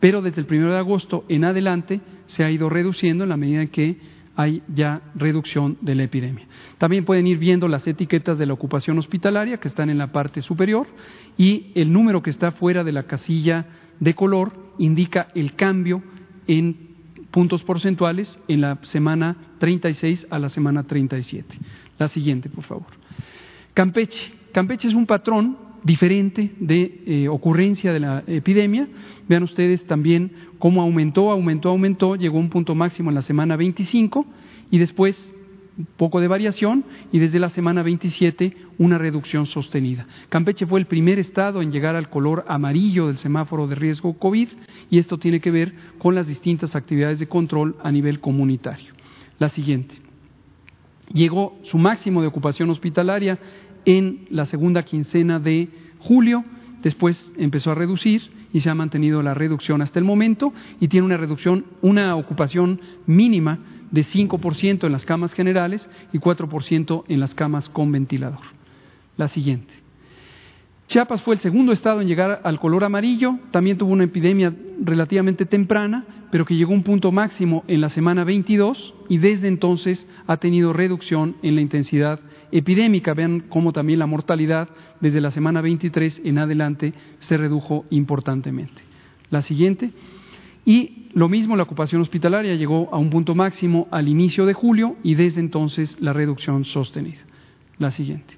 pero 0.00 0.22
desde 0.22 0.40
el 0.40 0.46
primero 0.46 0.72
de 0.72 0.78
agosto 0.78 1.24
en 1.28 1.44
adelante 1.44 2.00
se 2.26 2.44
ha 2.44 2.50
ido 2.50 2.68
reduciendo 2.68 3.24
en 3.24 3.30
la 3.30 3.36
medida 3.36 3.62
en 3.62 3.68
que 3.68 3.96
hay 4.38 4.62
ya 4.72 5.02
reducción 5.16 5.78
de 5.80 5.96
la 5.96 6.04
epidemia. 6.04 6.46
También 6.78 7.04
pueden 7.04 7.26
ir 7.26 7.38
viendo 7.38 7.66
las 7.66 7.84
etiquetas 7.88 8.38
de 8.38 8.46
la 8.46 8.52
ocupación 8.52 8.96
hospitalaria 8.96 9.58
que 9.58 9.66
están 9.66 9.90
en 9.90 9.98
la 9.98 10.12
parte 10.12 10.42
superior 10.42 10.86
y 11.36 11.72
el 11.74 11.92
número 11.92 12.22
que 12.22 12.30
está 12.30 12.52
fuera 12.52 12.84
de 12.84 12.92
la 12.92 13.02
casilla 13.02 13.66
de 13.98 14.14
color 14.14 14.52
indica 14.78 15.26
el 15.34 15.56
cambio 15.56 16.04
en 16.46 16.76
puntos 17.32 17.64
porcentuales 17.64 18.38
en 18.46 18.60
la 18.60 18.78
semana 18.82 19.36
36 19.58 20.28
a 20.30 20.38
la 20.38 20.50
semana 20.50 20.84
37. 20.84 21.58
La 21.98 22.06
siguiente, 22.06 22.48
por 22.48 22.62
favor. 22.62 22.86
Campeche. 23.74 24.32
Campeche 24.52 24.86
es 24.86 24.94
un 24.94 25.06
patrón 25.06 25.58
diferente 25.82 26.52
de 26.58 27.02
eh, 27.06 27.28
ocurrencia 27.28 27.92
de 27.92 28.00
la 28.00 28.24
epidemia. 28.26 28.88
Vean 29.28 29.42
ustedes 29.42 29.84
también 29.84 30.32
cómo 30.58 30.82
aumentó, 30.82 31.30
aumentó, 31.30 31.70
aumentó, 31.70 32.16
llegó 32.16 32.38
a 32.38 32.40
un 32.40 32.50
punto 32.50 32.74
máximo 32.74 33.10
en 33.10 33.14
la 33.14 33.22
semana 33.22 33.56
25 33.56 34.26
y 34.70 34.78
después 34.78 35.34
un 35.78 35.86
poco 35.96 36.20
de 36.20 36.26
variación 36.26 36.84
y 37.12 37.20
desde 37.20 37.38
la 37.38 37.50
semana 37.50 37.82
27 37.84 38.56
una 38.78 38.98
reducción 38.98 39.46
sostenida. 39.46 40.06
Campeche 40.28 40.66
fue 40.66 40.80
el 40.80 40.86
primer 40.86 41.20
estado 41.20 41.62
en 41.62 41.70
llegar 41.70 41.94
al 41.94 42.10
color 42.10 42.44
amarillo 42.48 43.06
del 43.06 43.18
semáforo 43.18 43.68
de 43.68 43.76
riesgo 43.76 44.18
COVID 44.18 44.48
y 44.90 44.98
esto 44.98 45.18
tiene 45.18 45.40
que 45.40 45.52
ver 45.52 45.72
con 45.98 46.16
las 46.16 46.26
distintas 46.26 46.74
actividades 46.74 47.20
de 47.20 47.28
control 47.28 47.76
a 47.82 47.92
nivel 47.92 48.18
comunitario. 48.20 48.92
La 49.38 49.48
siguiente. 49.50 49.94
Llegó 51.12 51.56
su 51.62 51.78
máximo 51.78 52.20
de 52.20 52.26
ocupación 52.26 52.68
hospitalaria 52.70 53.38
en 53.84 54.26
la 54.30 54.46
segunda 54.46 54.82
quincena 54.84 55.38
de 55.38 55.68
julio, 55.98 56.44
después 56.82 57.32
empezó 57.36 57.70
a 57.70 57.74
reducir 57.74 58.22
y 58.52 58.60
se 58.60 58.70
ha 58.70 58.74
mantenido 58.74 59.22
la 59.22 59.34
reducción 59.34 59.82
hasta 59.82 59.98
el 59.98 60.04
momento 60.04 60.52
y 60.80 60.88
tiene 60.88 61.06
una 61.06 61.16
reducción, 61.16 61.66
una 61.82 62.16
ocupación 62.16 62.80
mínima 63.06 63.58
de 63.90 64.02
5% 64.02 64.84
en 64.84 64.92
las 64.92 65.04
camas 65.04 65.32
generales 65.32 65.88
y 66.12 66.18
4% 66.18 67.04
en 67.08 67.20
las 67.20 67.34
camas 67.34 67.68
con 67.68 67.90
ventilador. 67.92 68.40
La 69.16 69.28
siguiente. 69.28 69.74
Chiapas 70.86 71.22
fue 71.22 71.34
el 71.34 71.40
segundo 71.40 71.72
estado 71.72 72.00
en 72.00 72.08
llegar 72.08 72.40
al 72.44 72.58
color 72.58 72.84
amarillo, 72.84 73.38
también 73.50 73.76
tuvo 73.76 73.92
una 73.92 74.04
epidemia 74.04 74.54
relativamente 74.82 75.44
temprana, 75.44 76.06
pero 76.30 76.46
que 76.46 76.56
llegó 76.56 76.72
a 76.72 76.76
un 76.76 76.82
punto 76.82 77.12
máximo 77.12 77.64
en 77.68 77.80
la 77.80 77.90
semana 77.90 78.24
22 78.24 78.94
y 79.08 79.18
desde 79.18 79.48
entonces 79.48 80.06
ha 80.26 80.38
tenido 80.38 80.72
reducción 80.72 81.36
en 81.42 81.56
la 81.56 81.60
intensidad 81.60 82.20
epidémica. 82.52 83.14
Vean 83.14 83.44
cómo 83.48 83.72
también 83.72 83.98
la 83.98 84.06
mortalidad 84.06 84.68
desde 85.00 85.20
la 85.20 85.30
semana 85.30 85.60
23 85.60 86.22
en 86.24 86.38
adelante 86.38 86.94
se 87.18 87.36
redujo 87.36 87.84
importantemente. 87.90 88.82
La 89.30 89.42
siguiente. 89.42 89.92
Y 90.64 91.08
lo 91.14 91.28
mismo 91.28 91.56
la 91.56 91.62
ocupación 91.62 92.02
hospitalaria 92.02 92.54
llegó 92.54 92.88
a 92.92 92.98
un 92.98 93.10
punto 93.10 93.34
máximo 93.34 93.88
al 93.90 94.08
inicio 94.08 94.44
de 94.46 94.54
julio 94.54 94.96
y 95.02 95.14
desde 95.14 95.40
entonces 95.40 95.96
la 96.00 96.12
reducción 96.12 96.64
sostenida. 96.64 97.20
La 97.78 97.90
siguiente. 97.90 98.36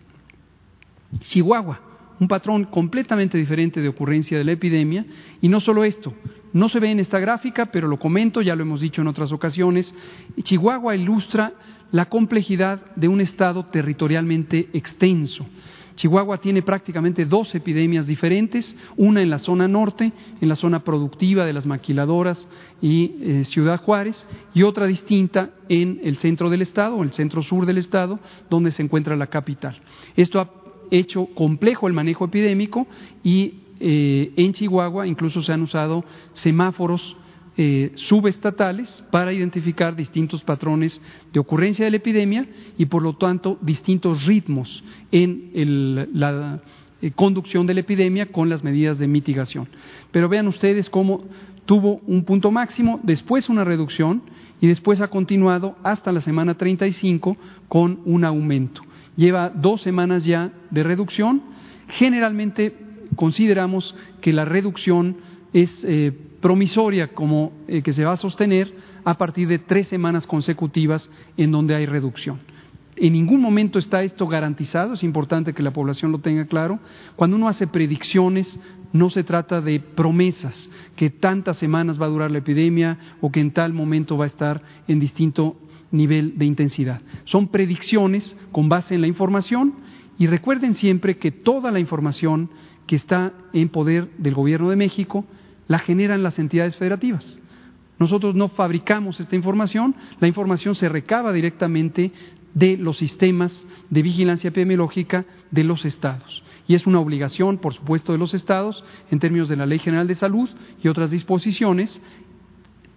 Chihuahua, 1.20 1.80
un 2.20 2.28
patrón 2.28 2.64
completamente 2.64 3.36
diferente 3.36 3.80
de 3.80 3.88
ocurrencia 3.88 4.38
de 4.38 4.44
la 4.44 4.52
epidemia 4.52 5.04
y 5.40 5.48
no 5.48 5.60
solo 5.60 5.82
esto, 5.84 6.14
no 6.52 6.68
se 6.68 6.80
ve 6.80 6.90
en 6.90 7.00
esta 7.00 7.18
gráfica, 7.18 7.66
pero 7.66 7.88
lo 7.88 7.98
comento, 7.98 8.42
ya 8.42 8.54
lo 8.56 8.62
hemos 8.62 8.80
dicho 8.80 9.00
en 9.00 9.08
otras 9.08 9.32
ocasiones, 9.32 9.94
Chihuahua 10.42 10.96
ilustra 10.96 11.52
la 11.92 12.06
complejidad 12.06 12.80
de 12.96 13.08
un 13.08 13.20
Estado 13.20 13.64
territorialmente 13.64 14.68
extenso. 14.72 15.46
Chihuahua 15.96 16.38
tiene 16.38 16.62
prácticamente 16.62 17.26
dos 17.26 17.54
epidemias 17.54 18.06
diferentes, 18.06 18.74
una 18.96 19.20
en 19.20 19.28
la 19.28 19.38
zona 19.38 19.68
norte, 19.68 20.12
en 20.40 20.48
la 20.48 20.56
zona 20.56 20.82
productiva 20.82 21.44
de 21.44 21.52
las 21.52 21.66
maquiladoras 21.66 22.48
y 22.80 23.16
eh, 23.20 23.44
Ciudad 23.44 23.82
Juárez, 23.82 24.26
y 24.54 24.62
otra 24.62 24.86
distinta 24.86 25.50
en 25.68 26.00
el 26.02 26.16
centro 26.16 26.48
del 26.48 26.62
Estado, 26.62 27.02
el 27.02 27.12
centro 27.12 27.42
sur 27.42 27.66
del 27.66 27.76
Estado, 27.76 28.18
donde 28.48 28.70
se 28.70 28.82
encuentra 28.82 29.14
la 29.14 29.26
capital. 29.26 29.76
Esto 30.16 30.40
ha 30.40 30.50
hecho 30.90 31.26
complejo 31.34 31.86
el 31.86 31.92
manejo 31.92 32.24
epidémico 32.24 32.86
y 33.22 33.54
eh, 33.78 34.32
en 34.36 34.52
Chihuahua 34.52 35.06
incluso 35.06 35.42
se 35.42 35.52
han 35.52 35.62
usado 35.62 36.04
semáforos 36.32 37.16
eh, 37.62 37.92
subestatales 37.94 39.04
para 39.10 39.34
identificar 39.34 39.94
distintos 39.94 40.42
patrones 40.42 40.98
de 41.30 41.40
ocurrencia 41.40 41.84
de 41.84 41.90
la 41.90 41.98
epidemia 41.98 42.46
y 42.78 42.86
por 42.86 43.02
lo 43.02 43.16
tanto 43.16 43.58
distintos 43.60 44.24
ritmos 44.24 44.82
en 45.12 46.08
la 46.14 46.62
eh, 47.02 47.10
conducción 47.10 47.66
de 47.66 47.74
la 47.74 47.80
epidemia 47.80 48.32
con 48.32 48.48
las 48.48 48.64
medidas 48.64 48.98
de 48.98 49.08
mitigación. 49.08 49.68
Pero 50.10 50.30
vean 50.30 50.48
ustedes 50.48 50.88
cómo 50.88 51.24
tuvo 51.66 52.00
un 52.06 52.24
punto 52.24 52.50
máximo, 52.50 52.98
después 53.02 53.50
una 53.50 53.62
reducción 53.62 54.22
y 54.62 54.66
después 54.66 55.02
ha 55.02 55.08
continuado 55.08 55.76
hasta 55.82 56.12
la 56.12 56.22
semana 56.22 56.54
35 56.54 57.36
con 57.68 58.00
un 58.06 58.24
aumento. 58.24 58.80
Lleva 59.16 59.50
dos 59.50 59.82
semanas 59.82 60.24
ya 60.24 60.50
de 60.70 60.82
reducción. 60.82 61.42
Generalmente 61.88 62.74
consideramos 63.16 63.94
que 64.22 64.32
la 64.32 64.46
reducción 64.46 65.18
es 65.52 65.84
eh, 65.84 66.12
promisoria, 66.40 67.08
como 67.08 67.52
eh, 67.68 67.82
que 67.82 67.92
se 67.92 68.04
va 68.04 68.12
a 68.12 68.16
sostener 68.16 68.72
a 69.04 69.14
partir 69.14 69.48
de 69.48 69.58
tres 69.58 69.88
semanas 69.88 70.26
consecutivas 70.26 71.10
en 71.36 71.50
donde 71.50 71.74
hay 71.74 71.86
reducción. 71.86 72.40
En 72.96 73.14
ningún 73.14 73.40
momento 73.40 73.78
está 73.78 74.02
esto 74.02 74.26
garantizado, 74.26 74.94
es 74.94 75.02
importante 75.02 75.54
que 75.54 75.62
la 75.62 75.72
población 75.72 76.12
lo 76.12 76.18
tenga 76.18 76.44
claro. 76.46 76.80
Cuando 77.16 77.36
uno 77.36 77.48
hace 77.48 77.66
predicciones, 77.66 78.60
no 78.92 79.08
se 79.08 79.24
trata 79.24 79.60
de 79.60 79.80
promesas, 79.80 80.68
que 80.96 81.08
tantas 81.08 81.56
semanas 81.56 82.00
va 82.00 82.06
a 82.06 82.10
durar 82.10 82.30
la 82.30 82.38
epidemia 82.38 82.98
o 83.20 83.30
que 83.30 83.40
en 83.40 83.52
tal 83.52 83.72
momento 83.72 84.18
va 84.18 84.24
a 84.24 84.28
estar 84.28 84.62
en 84.88 85.00
distinto 85.00 85.56
nivel 85.92 86.36
de 86.36 86.44
intensidad. 86.44 87.00
Son 87.24 87.48
predicciones 87.48 88.36
con 88.52 88.68
base 88.68 88.94
en 88.94 89.00
la 89.00 89.06
información 89.06 89.74
y 90.18 90.26
recuerden 90.26 90.74
siempre 90.74 91.16
que 91.16 91.30
toda 91.30 91.70
la 91.70 91.80
información 91.80 92.50
que 92.86 92.96
está 92.96 93.32
en 93.52 93.68
poder 93.68 94.10
del 94.18 94.34
Gobierno 94.34 94.68
de 94.68 94.76
México 94.76 95.24
la 95.70 95.78
generan 95.78 96.24
las 96.24 96.40
entidades 96.40 96.76
federativas. 96.76 97.38
Nosotros 98.00 98.34
no 98.34 98.48
fabricamos 98.48 99.20
esta 99.20 99.36
información, 99.36 99.94
la 100.18 100.26
información 100.26 100.74
se 100.74 100.88
recaba 100.88 101.32
directamente 101.32 102.10
de 102.54 102.76
los 102.76 102.98
sistemas 102.98 103.64
de 103.88 104.02
vigilancia 104.02 104.48
epidemiológica 104.48 105.26
de 105.52 105.62
los 105.62 105.84
estados. 105.84 106.42
Y 106.66 106.74
es 106.74 106.88
una 106.88 106.98
obligación, 106.98 107.58
por 107.58 107.72
supuesto, 107.72 108.10
de 108.10 108.18
los 108.18 108.34
estados, 108.34 108.84
en 109.12 109.20
términos 109.20 109.48
de 109.48 109.54
la 109.54 109.64
Ley 109.64 109.78
General 109.78 110.08
de 110.08 110.16
Salud 110.16 110.50
y 110.82 110.88
otras 110.88 111.08
disposiciones, 111.08 112.02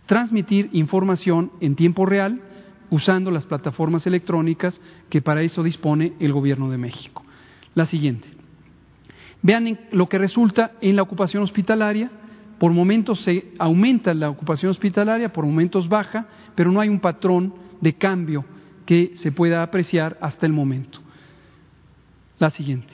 transmitir 0.08 0.72
información 0.74 1.52
en 1.62 1.76
tiempo 1.76 2.08
real 2.08 2.42
usando 2.90 3.30
las 3.30 3.46
plataformas 3.46 4.08
electrónicas 4.08 4.82
que 5.12 5.22
para 5.22 5.44
eso 5.44 5.62
dispone 5.62 6.14
el 6.20 6.34
Gobierno 6.34 6.72
de 6.72 6.80
México. 6.80 7.24
La 7.76 7.86
siguiente. 7.86 8.28
Vean 9.44 9.78
lo 9.92 10.10
que 10.10 10.18
resulta 10.18 10.72
en 10.82 10.96
la 10.96 11.04
ocupación 11.04 11.44
hospitalaria. 11.44 12.10
Por 12.64 12.72
momentos 12.72 13.20
se 13.20 13.52
aumenta 13.60 14.14
la 14.14 14.30
ocupación 14.30 14.70
hospitalaria, 14.70 15.34
por 15.34 15.46
momentos 15.46 15.90
baja, 15.90 16.28
pero 16.56 16.72
no 16.72 16.80
hay 16.80 16.88
un 16.88 17.02
patrón 17.02 17.54
de 17.82 17.92
cambio 17.96 18.46
que 18.86 19.12
se 19.16 19.34
pueda 19.34 19.64
apreciar 19.64 20.18
hasta 20.22 20.46
el 20.46 20.54
momento. 20.54 21.00
La 22.40 22.50
siguiente. 22.52 22.94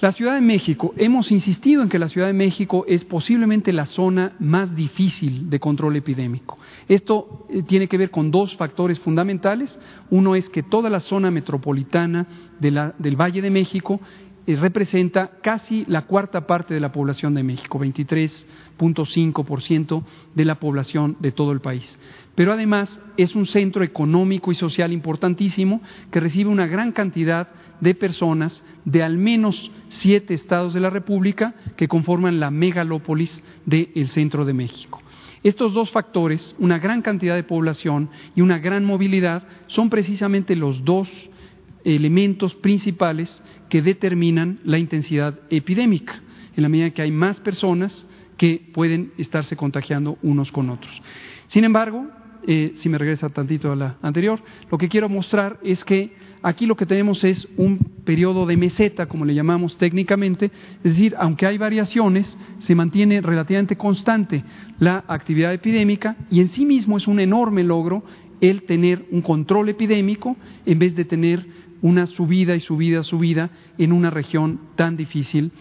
La 0.00 0.12
Ciudad 0.12 0.34
de 0.34 0.40
México, 0.40 0.94
hemos 0.96 1.30
insistido 1.30 1.82
en 1.82 1.90
que 1.90 1.98
la 1.98 2.08
Ciudad 2.08 2.28
de 2.28 2.32
México 2.32 2.86
es 2.88 3.04
posiblemente 3.04 3.70
la 3.70 3.84
zona 3.84 4.32
más 4.38 4.74
difícil 4.74 5.50
de 5.50 5.60
control 5.60 5.96
epidémico. 5.96 6.56
Esto 6.88 7.46
eh, 7.50 7.64
tiene 7.64 7.86
que 7.86 7.98
ver 7.98 8.10
con 8.10 8.30
dos 8.30 8.56
factores 8.56 8.98
fundamentales. 8.98 9.78
Uno 10.08 10.34
es 10.34 10.48
que 10.48 10.62
toda 10.62 10.88
la 10.88 11.00
zona 11.00 11.30
metropolitana 11.30 12.26
del 12.58 13.20
Valle 13.20 13.42
de 13.42 13.50
México 13.50 14.00
representa 14.46 15.32
casi 15.42 15.84
la 15.86 16.02
cuarta 16.02 16.46
parte 16.46 16.74
de 16.74 16.80
la 16.80 16.92
población 16.92 17.34
de 17.34 17.42
México, 17.42 17.78
23.5% 17.78 20.04
de 20.34 20.44
la 20.44 20.56
población 20.56 21.16
de 21.20 21.32
todo 21.32 21.52
el 21.52 21.60
país 21.60 21.98
pero 22.34 22.52
además 22.52 23.00
es 23.16 23.34
un 23.34 23.46
centro 23.46 23.84
económico 23.84 24.50
y 24.50 24.54
social 24.54 24.92
importantísimo 24.92 25.80
que 26.10 26.20
recibe 26.20 26.50
una 26.50 26.66
gran 26.66 26.92
cantidad 26.92 27.48
de 27.80 27.94
personas 27.94 28.64
de 28.84 29.02
al 29.02 29.18
menos 29.18 29.70
siete 29.88 30.34
estados 30.34 30.74
de 30.74 30.80
la 30.80 30.90
República 30.90 31.54
que 31.76 31.88
conforman 31.88 32.40
la 32.40 32.50
megalópolis 32.50 33.42
del 33.66 34.08
centro 34.08 34.44
de 34.44 34.54
México. 34.54 35.00
Estos 35.42 35.74
dos 35.74 35.90
factores, 35.90 36.56
una 36.58 36.78
gran 36.78 37.02
cantidad 37.02 37.34
de 37.34 37.42
población 37.42 38.08
y 38.34 38.40
una 38.40 38.58
gran 38.58 38.84
movilidad, 38.84 39.46
son 39.66 39.90
precisamente 39.90 40.56
los 40.56 40.84
dos 40.84 41.08
elementos 41.84 42.54
principales 42.54 43.42
que 43.68 43.82
determinan 43.82 44.60
la 44.64 44.78
intensidad 44.78 45.38
epidémica, 45.50 46.20
en 46.56 46.62
la 46.62 46.68
medida 46.68 46.90
que 46.90 47.02
hay 47.02 47.10
más 47.10 47.40
personas 47.40 48.06
que 48.36 48.70
pueden 48.72 49.12
estarse 49.18 49.56
contagiando 49.56 50.18
unos 50.22 50.50
con 50.50 50.70
otros. 50.70 51.02
Sin 51.46 51.64
embargo, 51.64 52.06
eh, 52.46 52.74
si 52.76 52.88
me 52.88 52.98
regresa 52.98 53.28
tantito 53.28 53.72
a 53.72 53.76
la 53.76 53.96
anterior, 54.02 54.40
lo 54.70 54.78
que 54.78 54.88
quiero 54.88 55.08
mostrar 55.08 55.58
es 55.62 55.84
que 55.84 56.12
aquí 56.42 56.66
lo 56.66 56.76
que 56.76 56.84
tenemos 56.84 57.24
es 57.24 57.48
un 57.56 57.78
periodo 58.04 58.44
de 58.44 58.56
meseta, 58.56 59.06
como 59.06 59.24
le 59.24 59.34
llamamos 59.34 59.78
técnicamente, 59.78 60.50
es 60.84 60.92
decir, 60.92 61.14
aunque 61.18 61.46
hay 61.46 61.56
variaciones, 61.56 62.36
se 62.58 62.74
mantiene 62.74 63.22
relativamente 63.22 63.76
constante 63.76 64.44
la 64.78 65.04
actividad 65.08 65.54
epidémica 65.54 66.16
y 66.30 66.40
en 66.40 66.48
sí 66.48 66.66
mismo 66.66 66.98
es 66.98 67.06
un 67.06 67.18
enorme 67.18 67.62
logro 67.62 68.04
el 68.40 68.64
tener 68.64 69.06
un 69.10 69.22
control 69.22 69.70
epidémico 69.70 70.36
en 70.66 70.78
vez 70.78 70.94
de 70.96 71.04
tener 71.04 71.46
una 71.84 72.06
subida 72.06 72.56
y 72.56 72.60
subida, 72.60 73.02
subida 73.02 73.50
en 73.76 73.92
una 73.92 74.08
región 74.08 74.58
tan 74.74 74.96
difícil 74.96 75.52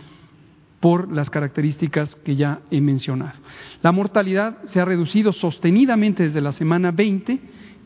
por 0.79 1.11
las 1.11 1.29
características 1.29 2.15
que 2.15 2.37
ya 2.37 2.61
he 2.71 2.79
mencionado. 2.79 3.37
La 3.81 3.91
mortalidad 3.91 4.63
se 4.63 4.79
ha 4.79 4.85
reducido 4.85 5.33
sostenidamente 5.33 6.23
desde 6.23 6.39
la 6.39 6.53
semana 6.53 6.91
20 6.91 7.41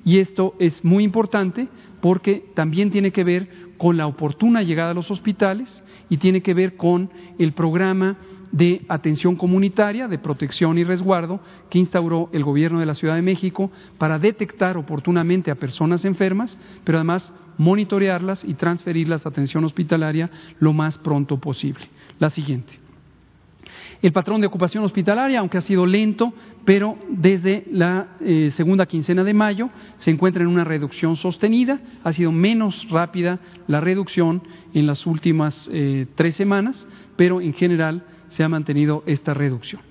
y 0.05 0.19
esto 0.19 0.53
es 0.59 0.85
muy 0.85 1.03
importante 1.03 1.67
porque 1.99 2.45
también 2.53 2.91
tiene 2.91 3.11
que 3.11 3.23
ver 3.23 3.49
con 3.79 3.97
la 3.97 4.05
oportuna 4.05 4.61
llegada 4.61 4.91
a 4.91 4.93
los 4.93 5.09
hospitales 5.09 5.83
y 6.07 6.17
tiene 6.17 6.41
que 6.41 6.53
ver 6.53 6.77
con 6.77 7.09
el 7.39 7.53
programa 7.53 8.17
de 8.57 8.81
atención 8.89 9.35
comunitaria, 9.35 10.07
de 10.07 10.17
protección 10.17 10.77
y 10.77 10.83
resguardo 10.83 11.39
que 11.69 11.79
instauró 11.79 12.29
el 12.33 12.43
Gobierno 12.43 12.79
de 12.79 12.85
la 12.87 12.95
Ciudad 12.95 13.15
de 13.15 13.21
México 13.21 13.71
para 13.97 14.17
detectar 14.17 14.77
oportunamente 14.77 15.51
a 15.51 15.55
personas 15.55 16.05
enfermas, 16.05 16.57
pero 16.83 16.97
además 16.97 17.33
monitorearlas 17.57 18.43
y 18.43 18.55
transferirlas 18.55 19.25
a 19.25 19.29
atención 19.29 19.63
hospitalaria 19.63 20.29
lo 20.59 20.73
más 20.73 20.97
pronto 20.97 21.37
posible. 21.37 21.85
La 22.19 22.29
siguiente. 22.29 22.79
El 24.01 24.11
patrón 24.11 24.41
de 24.41 24.47
ocupación 24.47 24.83
hospitalaria, 24.83 25.39
aunque 25.39 25.57
ha 25.57 25.61
sido 25.61 25.85
lento, 25.85 26.33
pero 26.65 26.97
desde 27.09 27.65
la 27.71 28.17
eh, 28.21 28.51
segunda 28.55 28.85
quincena 28.85 29.23
de 29.23 29.33
mayo 29.33 29.69
se 29.97 30.11
encuentra 30.11 30.43
en 30.43 30.49
una 30.49 30.63
reducción 30.63 31.15
sostenida. 31.15 31.79
Ha 32.03 32.13
sido 32.13 32.31
menos 32.31 32.87
rápida 32.89 33.39
la 33.67 33.81
reducción 33.81 34.43
en 34.73 34.85
las 34.85 35.05
últimas 35.07 35.69
eh, 35.73 36.05
tres 36.15 36.35
semanas, 36.35 36.87
pero 37.15 37.41
en 37.41 37.53
general 37.53 38.03
se 38.29 38.43
ha 38.43 38.49
mantenido 38.49 39.03
esta 39.05 39.33
reducción. 39.33 39.81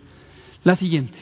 La 0.65 0.77
siguiente. 0.77 1.17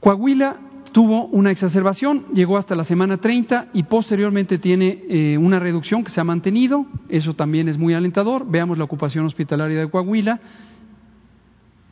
Coahuila 0.00 0.56
tuvo 0.92 1.26
una 1.26 1.50
exacerbación, 1.50 2.26
llegó 2.32 2.56
hasta 2.56 2.74
la 2.74 2.84
semana 2.84 3.18
30 3.18 3.68
y 3.74 3.84
posteriormente 3.84 4.58
tiene 4.58 5.04
eh, 5.08 5.38
una 5.38 5.58
reducción 5.58 6.04
que 6.04 6.10
se 6.10 6.20
ha 6.20 6.24
mantenido, 6.24 6.86
eso 7.08 7.34
también 7.34 7.68
es 7.68 7.78
muy 7.78 7.94
alentador. 7.94 8.46
Veamos 8.48 8.78
la 8.78 8.84
ocupación 8.84 9.24
hospitalaria 9.26 9.80
de 9.80 9.90
Coahuila, 9.90 10.40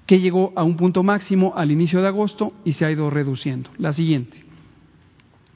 que 0.06 0.20
llegó 0.20 0.52
a 0.56 0.64
un 0.64 0.76
punto 0.76 1.02
máximo 1.02 1.52
al 1.54 1.70
inicio 1.70 2.00
de 2.00 2.08
agosto 2.08 2.52
y 2.64 2.72
se 2.72 2.86
ha 2.86 2.90
ido 2.90 3.10
reduciendo. 3.10 3.70
La 3.76 3.92
siguiente. 3.92 4.44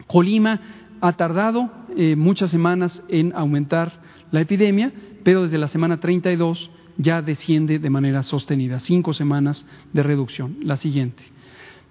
Colima 0.06 0.60
ha 1.00 1.12
tardado 1.14 1.70
eh, 1.96 2.16
muchas 2.16 2.50
semanas 2.50 3.02
en 3.08 3.32
aumentar 3.34 3.92
la 4.30 4.40
epidemia, 4.40 4.92
pero 5.24 5.42
desde 5.42 5.58
la 5.58 5.68
semana 5.68 6.00
32 6.00 6.70
ya 6.96 7.22
desciende 7.22 7.78
de 7.78 7.90
manera 7.90 8.22
sostenida, 8.22 8.80
cinco 8.80 9.12
semanas 9.12 9.66
de 9.92 10.02
reducción. 10.02 10.56
La 10.62 10.76
siguiente. 10.76 11.22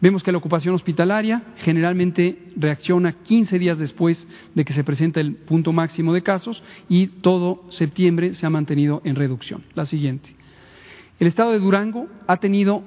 Vemos 0.02 0.24
que 0.24 0.32
la 0.32 0.40
ocupación 0.40 0.74
hospitalaria 0.74 1.44
generalmente 1.58 2.50
reacciona 2.56 3.14
15 3.22 3.60
días 3.60 3.78
después 3.78 4.28
de 4.56 4.66
que 4.66 4.74
se 4.74 4.84
presenta 4.84 5.20
el 5.20 5.36
punto 5.36 5.74
máximo 5.74 6.12
de 6.12 6.24
casos 6.24 6.64
y 6.90 7.08
todo 7.08 7.66
septiembre 7.70 8.34
se 8.34 8.48
ha 8.48 8.50
mantenido 8.50 9.02
en 9.06 9.16
reducción. 9.16 9.64
La 9.76 9.86
siguiente. 9.86 10.36
El 11.20 11.28
estado 11.28 11.52
de 11.52 11.60
Durango 11.60 12.08
ha 12.26 12.38
tenido 12.38 12.84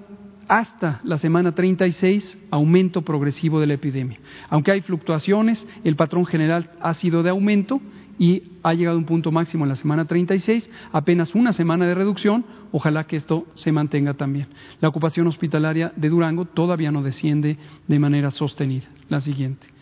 hasta 0.49 1.01
la 1.05 1.19
semana 1.19 1.55
36 1.55 2.37
aumento 2.51 3.03
progresivo 3.03 3.61
de 3.61 3.69
la 3.69 3.75
epidemia. 3.75 4.19
Aunque 4.51 4.73
hay 4.73 4.81
fluctuaciones, 4.81 5.67
el 5.85 5.95
patrón 5.95 6.27
general 6.27 6.73
ha 6.81 6.95
sido 6.95 7.23
de 7.23 7.31
aumento 7.31 7.81
y 8.19 8.43
ha 8.63 8.75
llegado 8.75 8.97
a 8.97 8.99
un 8.99 9.07
punto 9.07 9.33
máximo 9.33 9.65
en 9.65 9.71
la 9.71 9.77
semana 9.77 10.05
36, 10.05 10.71
apenas 10.93 11.35
una 11.35 11.53
semana 11.53 11.87
de 11.87 11.95
reducción, 11.95 12.45
ojalá 12.73 13.05
que 13.07 13.17
esto 13.17 13.47
se 13.55 13.73
mantenga 13.73 14.15
también. 14.15 14.49
La 14.81 14.89
ocupación 14.89 15.27
hospitalaria 15.27 15.93
de 15.97 16.09
Durango 16.09 16.45
todavía 16.45 16.91
no 16.91 17.03
desciende 17.03 17.59
de 17.87 17.99
manera 17.99 18.31
sostenida. 18.31 18.87
La 19.09 19.21
siguiente. 19.21 19.74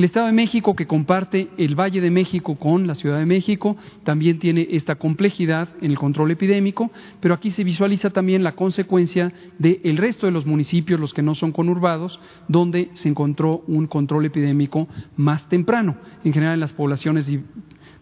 El 0.00 0.04
Estado 0.04 0.28
de 0.28 0.32
México, 0.32 0.74
que 0.74 0.86
comparte 0.86 1.50
el 1.58 1.78
Valle 1.78 2.00
de 2.00 2.10
México 2.10 2.54
con 2.54 2.86
la 2.86 2.94
Ciudad 2.94 3.18
de 3.18 3.26
México, 3.26 3.76
también 4.02 4.38
tiene 4.38 4.66
esta 4.70 4.94
complejidad 4.94 5.68
en 5.82 5.90
el 5.90 5.98
control 5.98 6.30
epidémico, 6.30 6.90
pero 7.20 7.34
aquí 7.34 7.50
se 7.50 7.64
visualiza 7.64 8.08
también 8.08 8.42
la 8.42 8.52
consecuencia 8.52 9.30
del 9.58 9.98
resto 9.98 10.24
de 10.24 10.32
los 10.32 10.46
municipios, 10.46 10.98
los 10.98 11.12
que 11.12 11.20
no 11.20 11.34
son 11.34 11.52
conurbados, 11.52 12.18
donde 12.48 12.88
se 12.94 13.10
encontró 13.10 13.62
un 13.66 13.88
control 13.88 14.24
epidémico 14.24 14.88
más 15.18 15.46
temprano, 15.50 15.98
en 16.24 16.32
general 16.32 16.54
en 16.54 16.60
las 16.60 16.72
poblaciones 16.72 17.30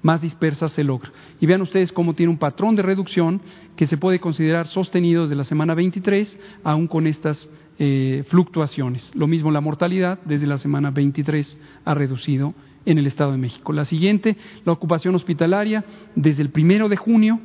más 0.01 0.23
dispersas 0.23 0.71
se 0.71 0.85
logra. 0.85 1.11
Y 1.41 1.47
vean 1.47 1.63
ustedes 1.63 1.91
cómo 1.91 2.15
tiene 2.15 2.31
un 2.31 2.39
patrón 2.39 2.77
de 2.77 2.83
reducción 2.83 3.41
que 3.75 3.89
se 3.89 3.97
puede 3.97 4.21
considerar 4.21 4.69
sostenido 4.69 5.23
desde 5.23 5.35
la 5.35 5.43
semana 5.43 5.75
23, 5.75 6.39
aún 6.63 6.87
con 6.87 7.09
estas 7.09 7.51
eh, 7.79 8.25
fluctuaciones. 8.29 9.15
Lo 9.15 9.27
mismo 9.27 9.51
la 9.51 9.61
mortalidad 9.61 10.19
desde 10.25 10.47
la 10.47 10.59
semana 10.59 10.91
23 10.91 11.59
ha 11.85 11.95
reducido 11.95 12.55
en 12.85 12.99
el 12.99 13.07
Estado 13.07 13.33
de 13.33 13.39
México. 13.39 13.73
La 13.73 13.85
siguiente, 13.85 14.37
la 14.65 14.73
ocupación 14.73 15.15
hospitalaria, 15.15 15.85
desde 16.15 16.43
el 16.43 16.51
primero 16.51 16.89
de 16.89 16.97
junio 16.97 17.41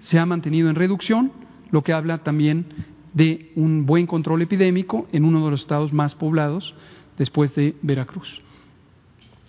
se 0.00 0.18
ha 0.18 0.26
mantenido 0.26 0.70
en 0.70 0.76
reducción, 0.76 1.32
lo 1.70 1.82
que 1.82 1.92
habla 1.92 2.18
también 2.18 2.66
de 3.12 3.50
un 3.56 3.86
buen 3.86 4.06
control 4.06 4.42
epidémico 4.42 5.08
en 5.12 5.24
uno 5.24 5.44
de 5.44 5.50
los 5.50 5.60
estados 5.60 5.92
más 5.92 6.14
poblados 6.14 6.74
después 7.18 7.54
de 7.54 7.74
Veracruz. 7.82 8.40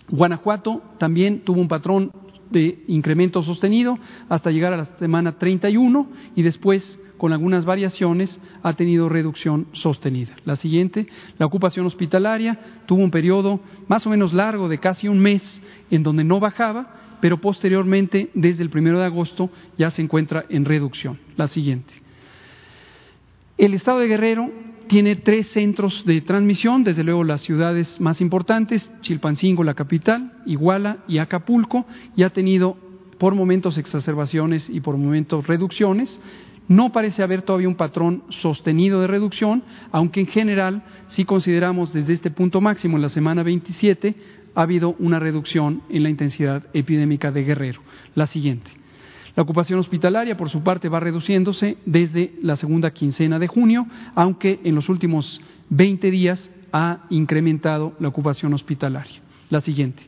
Guanajuato 0.08 0.82
también 0.98 1.40
tuvo 1.40 1.60
un 1.60 1.68
patrón 1.68 2.12
de 2.50 2.84
incremento 2.86 3.42
sostenido 3.42 3.98
hasta 4.28 4.50
llegar 4.50 4.72
a 4.72 4.76
la 4.76 4.84
semana 4.84 5.38
31 5.38 6.06
y 6.36 6.42
después, 6.42 7.00
con 7.22 7.32
algunas 7.32 7.64
variaciones, 7.64 8.40
ha 8.64 8.72
tenido 8.72 9.08
reducción 9.08 9.68
sostenida. 9.74 10.34
La 10.44 10.56
siguiente, 10.56 11.06
la 11.38 11.46
ocupación 11.46 11.86
hospitalaria, 11.86 12.58
tuvo 12.84 13.04
un 13.04 13.12
periodo 13.12 13.60
más 13.86 14.04
o 14.08 14.10
menos 14.10 14.32
largo 14.32 14.68
de 14.68 14.78
casi 14.78 15.06
un 15.06 15.20
mes 15.20 15.62
en 15.92 16.02
donde 16.02 16.24
no 16.24 16.40
bajaba, 16.40 17.18
pero 17.20 17.40
posteriormente, 17.40 18.30
desde 18.34 18.64
el 18.64 18.70
primero 18.70 18.98
de 18.98 19.04
agosto, 19.04 19.50
ya 19.78 19.92
se 19.92 20.02
encuentra 20.02 20.46
en 20.48 20.64
reducción. 20.64 21.16
La 21.36 21.46
siguiente. 21.46 21.94
El 23.56 23.74
estado 23.74 24.00
de 24.00 24.08
Guerrero 24.08 24.50
tiene 24.88 25.14
tres 25.14 25.46
centros 25.46 26.04
de 26.04 26.22
transmisión, 26.22 26.82
desde 26.82 27.04
luego 27.04 27.22
las 27.22 27.42
ciudades 27.42 28.00
más 28.00 28.20
importantes, 28.20 28.90
Chilpancingo, 29.00 29.62
la 29.62 29.74
capital, 29.74 30.32
Iguala 30.44 31.04
y 31.06 31.18
Acapulco, 31.18 31.86
y 32.16 32.24
ha 32.24 32.30
tenido 32.30 32.76
por 33.18 33.36
momentos 33.36 33.78
exacerbaciones 33.78 34.68
y 34.68 34.80
por 34.80 34.96
momentos 34.96 35.46
reducciones. 35.46 36.20
No 36.68 36.92
parece 36.92 37.22
haber 37.22 37.42
todavía 37.42 37.68
un 37.68 37.74
patrón 37.74 38.22
sostenido 38.28 39.00
de 39.00 39.06
reducción, 39.06 39.62
aunque 39.90 40.20
en 40.20 40.26
general, 40.26 40.82
si 41.08 41.24
consideramos 41.24 41.92
desde 41.92 42.12
este 42.12 42.30
punto 42.30 42.60
máximo 42.60 42.96
en 42.96 43.02
la 43.02 43.08
semana 43.08 43.42
27, 43.42 44.14
ha 44.54 44.62
habido 44.62 44.94
una 44.98 45.18
reducción 45.18 45.82
en 45.88 46.02
la 46.02 46.10
intensidad 46.10 46.64
epidémica 46.72 47.32
de 47.32 47.44
Guerrero. 47.44 47.80
La 48.14 48.26
siguiente. 48.26 48.70
La 49.34 49.42
ocupación 49.42 49.78
hospitalaria, 49.78 50.36
por 50.36 50.50
su 50.50 50.62
parte, 50.62 50.88
va 50.90 51.00
reduciéndose 51.00 51.78
desde 51.86 52.34
la 52.42 52.56
segunda 52.56 52.90
quincena 52.90 53.38
de 53.38 53.46
junio, 53.46 53.86
aunque 54.14 54.60
en 54.62 54.74
los 54.74 54.88
últimos 54.88 55.40
20 55.70 56.10
días 56.10 56.50
ha 56.72 57.04
incrementado 57.08 57.94
la 57.98 58.08
ocupación 58.08 58.52
hospitalaria. 58.52 59.20
La 59.48 59.62
siguiente. 59.62 60.02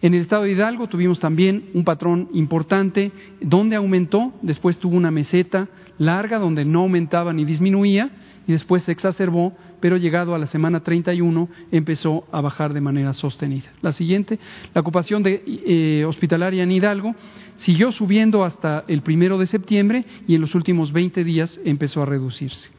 En 0.00 0.12
el 0.12 0.22
estado 0.22 0.42
de 0.42 0.52
Hidalgo 0.52 0.88
tuvimos 0.88 1.18
también 1.18 1.70
un 1.72 1.84
patrón 1.84 2.28
importante 2.34 3.12
donde 3.40 3.76
aumentó, 3.76 4.34
después 4.42 4.78
tuvo 4.78 4.96
una 4.96 5.10
meseta 5.10 5.68
larga 5.98 6.38
donde 6.38 6.64
no 6.64 6.80
aumentaba 6.80 7.32
ni 7.32 7.44
disminuía 7.44 8.10
y 8.46 8.52
después 8.52 8.82
se 8.82 8.92
exacerbó, 8.92 9.54
pero 9.80 9.96
llegado 9.96 10.34
a 10.34 10.38
la 10.38 10.46
semana 10.46 10.80
31 10.80 11.48
empezó 11.72 12.24
a 12.32 12.40
bajar 12.40 12.72
de 12.74 12.80
manera 12.80 13.12
sostenida. 13.12 13.70
La 13.82 13.92
siguiente, 13.92 14.38
la 14.74 14.80
ocupación 14.80 15.22
eh, 15.26 16.04
hospitalaria 16.06 16.62
en 16.62 16.72
Hidalgo 16.72 17.14
siguió 17.56 17.92
subiendo 17.92 18.44
hasta 18.44 18.84
el 18.88 19.02
primero 19.02 19.38
de 19.38 19.46
septiembre 19.46 20.04
y 20.26 20.34
en 20.34 20.40
los 20.40 20.54
últimos 20.54 20.92
20 20.92 21.24
días 21.24 21.60
empezó 21.64 22.02
a 22.02 22.06
reducirse. 22.06 22.70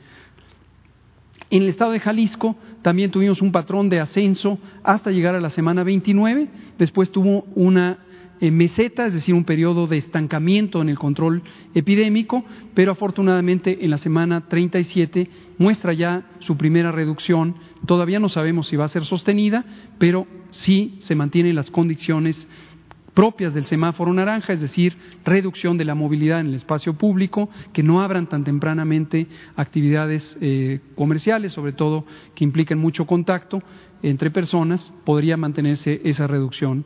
En 1.49 1.63
el 1.63 1.69
estado 1.69 1.91
de 1.91 1.99
Jalisco 1.99 2.55
también 2.81 3.11
tuvimos 3.11 3.41
un 3.41 3.51
patrón 3.51 3.89
de 3.89 3.99
ascenso 3.99 4.59
hasta 4.83 5.11
llegar 5.11 5.35
a 5.35 5.39
la 5.39 5.49
semana 5.49 5.83
29, 5.83 6.47
después 6.77 7.11
tuvo 7.11 7.45
una 7.55 7.99
meseta, 8.41 9.05
es 9.05 9.13
decir, 9.13 9.33
un 9.33 9.45
periodo 9.45 9.87
de 9.87 9.97
estancamiento 9.97 10.81
en 10.81 10.89
el 10.89 10.99
control 10.99 11.43
epidémico, 11.73 12.43
pero 12.73 12.91
afortunadamente 12.91 13.83
en 13.83 13.89
la 13.89 13.97
semana 13.97 14.47
37 14.47 15.29
muestra 15.57 15.93
ya 15.93 16.25
su 16.39 16.57
primera 16.57 16.91
reducción. 16.91 17.55
Todavía 17.85 18.19
no 18.19 18.29
sabemos 18.29 18.67
si 18.67 18.75
va 18.75 18.85
a 18.85 18.89
ser 18.89 19.05
sostenida, 19.05 19.65
pero 19.97 20.27
sí 20.51 20.97
se 20.99 21.15
mantienen 21.15 21.55
las 21.55 21.71
condiciones 21.71 22.47
propias 23.13 23.53
del 23.53 23.65
semáforo 23.65 24.13
naranja, 24.13 24.53
es 24.53 24.61
decir, 24.61 24.97
reducción 25.23 25.77
de 25.77 25.85
la 25.85 25.95
movilidad 25.95 26.41
en 26.41 26.47
el 26.47 26.55
espacio 26.55 26.95
público, 26.95 27.49
que 27.71 27.81
no 27.81 28.01
abran 28.01 28.27
tan 28.27 28.43
tempranamente 28.43 29.27
actividades 29.55 30.37
eh, 30.41 30.81
comerciales, 30.95 31.53
sobre 31.53 31.71
todo 31.71 32.05
que 32.35 32.43
impliquen 32.43 32.77
mucho 32.77 33.07
contacto 33.07 33.63
entre 34.03 34.29
personas, 34.31 34.93
podría 35.05 35.37
mantenerse 35.37 36.01
esa 36.03 36.27
reducción 36.27 36.85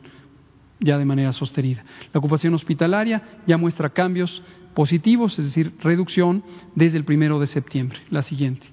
ya 0.80 0.98
de 0.98 1.04
manera 1.04 1.32
sostenida. 1.32 1.84
La 2.12 2.18
ocupación 2.18 2.54
hospitalaria 2.54 3.22
ya 3.46 3.58
muestra 3.58 3.90
cambios 3.90 4.42
positivos, 4.74 5.38
es 5.38 5.44
decir, 5.46 5.74
reducción 5.80 6.42
desde 6.74 6.98
el 6.98 7.04
primero 7.04 7.38
de 7.38 7.46
septiembre. 7.46 7.98
La 8.10 8.22
siguiente. 8.22 8.66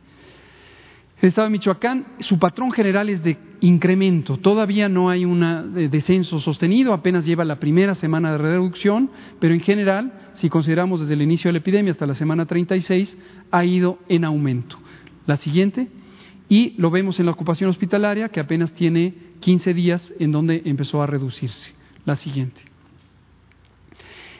El 1.19 1.29
Estado 1.29 1.47
de 1.47 1.51
Michoacán, 1.51 2.05
su 2.19 2.37
patrón 2.37 2.71
general 2.71 3.09
es 3.09 3.23
de 3.23 3.37
incremento. 3.61 4.37
Todavía 4.37 4.87
no 4.87 5.09
hay 5.09 5.25
un 5.25 5.73
descenso 5.89 6.39
sostenido, 6.39 6.93
apenas 6.93 7.25
lleva 7.25 7.43
la 7.43 7.59
primera 7.59 7.95
semana 7.95 8.31
de 8.31 8.37
reducción, 8.37 9.09
pero 9.39 9.55
en 9.55 9.61
general, 9.61 10.13
si 10.35 10.47
consideramos 10.47 11.01
desde 11.01 11.15
el 11.15 11.23
inicio 11.23 11.49
de 11.49 11.53
la 11.53 11.59
epidemia 11.59 11.91
hasta 11.91 12.05
la 12.05 12.13
semana 12.13 12.45
36, 12.45 13.17
ha 13.49 13.65
ido 13.65 13.97
en 14.09 14.25
aumento. 14.25 14.77
La 15.25 15.37
siguiente. 15.37 15.87
Y 16.49 16.75
lo 16.77 16.91
vemos 16.91 17.19
en 17.19 17.25
la 17.25 17.33
ocupación 17.33 17.69
hospitalaria, 17.69 18.29
que 18.29 18.39
apenas 18.39 18.71
tiene 18.73 19.15
15 19.39 19.73
días 19.73 20.13
en 20.19 20.31
donde 20.31 20.61
empezó 20.65 21.01
a 21.01 21.07
reducirse 21.07 21.76
la 22.07 22.15
siguiente. 22.15 22.61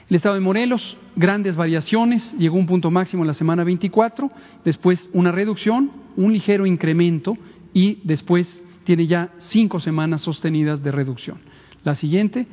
El 0.08 0.16
estado 0.16 0.34
de 0.34 0.40
Morelos, 0.40 0.96
grandes 1.16 1.54
variaciones, 1.54 2.34
llegó 2.38 2.56
a 2.56 2.60
un 2.60 2.66
punto 2.66 2.90
máximo 2.90 3.22
en 3.22 3.26
la 3.26 3.34
semana 3.34 3.62
24, 3.62 4.30
después 4.64 5.10
una 5.12 5.32
reducción, 5.32 5.92
un 6.16 6.32
ligero 6.32 6.64
incremento 6.64 7.36
y 7.74 8.00
después 8.04 8.62
tiene 8.84 9.06
ya 9.06 9.32
cinco 9.36 9.80
semanas 9.80 10.22
sostenidas 10.22 10.82
de 10.82 10.92
reducción. 10.92 11.40
La 11.84 11.94
siguiente, 11.94 12.46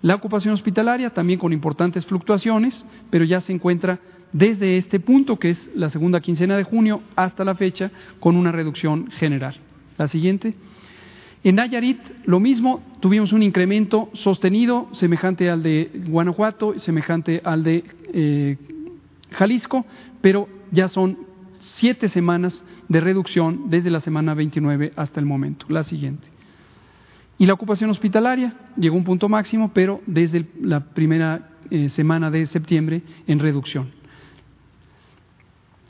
la 0.00 0.14
ocupación 0.14 0.54
hospitalaria, 0.54 1.10
también 1.10 1.38
con 1.38 1.52
importantes 1.52 2.06
fluctuaciones, 2.06 2.86
pero 3.10 3.26
ya 3.26 3.42
se 3.42 3.52
encuentra 3.52 4.00
desde 4.32 4.78
este 4.78 5.00
punto, 5.00 5.38
que 5.38 5.50
es 5.50 5.70
la 5.74 5.90
segunda 5.90 6.22
quincena 6.22 6.56
de 6.56 6.64
junio, 6.64 7.02
hasta 7.14 7.44
la 7.44 7.54
fecha, 7.54 7.90
con 8.20 8.36
una 8.36 8.52
reducción 8.52 9.10
general. 9.10 9.54
La 9.98 10.08
siguiente. 10.08 10.54
En 11.44 11.56
Nayarit, 11.56 11.98
lo 12.24 12.38
mismo, 12.38 12.82
tuvimos 13.00 13.32
un 13.32 13.42
incremento 13.42 14.10
sostenido, 14.12 14.88
semejante 14.92 15.50
al 15.50 15.62
de 15.62 15.90
Guanajuato, 16.06 16.78
semejante 16.78 17.40
al 17.44 17.64
de 17.64 17.84
eh, 18.12 18.56
Jalisco, 19.32 19.84
pero 20.20 20.48
ya 20.70 20.86
son 20.86 21.18
siete 21.58 22.08
semanas 22.08 22.64
de 22.88 23.00
reducción 23.00 23.70
desde 23.70 23.90
la 23.90 23.98
semana 23.98 24.34
29 24.34 24.92
hasta 24.94 25.18
el 25.18 25.26
momento. 25.26 25.66
La 25.68 25.82
siguiente. 25.82 26.28
Y 27.38 27.46
la 27.46 27.54
ocupación 27.54 27.90
hospitalaria 27.90 28.54
llegó 28.76 28.94
a 28.94 28.98
un 28.98 29.04
punto 29.04 29.28
máximo, 29.28 29.72
pero 29.74 30.00
desde 30.06 30.46
la 30.60 30.80
primera 30.94 31.50
eh, 31.70 31.88
semana 31.88 32.30
de 32.30 32.46
septiembre 32.46 33.02
en 33.26 33.40
reducción. 33.40 33.90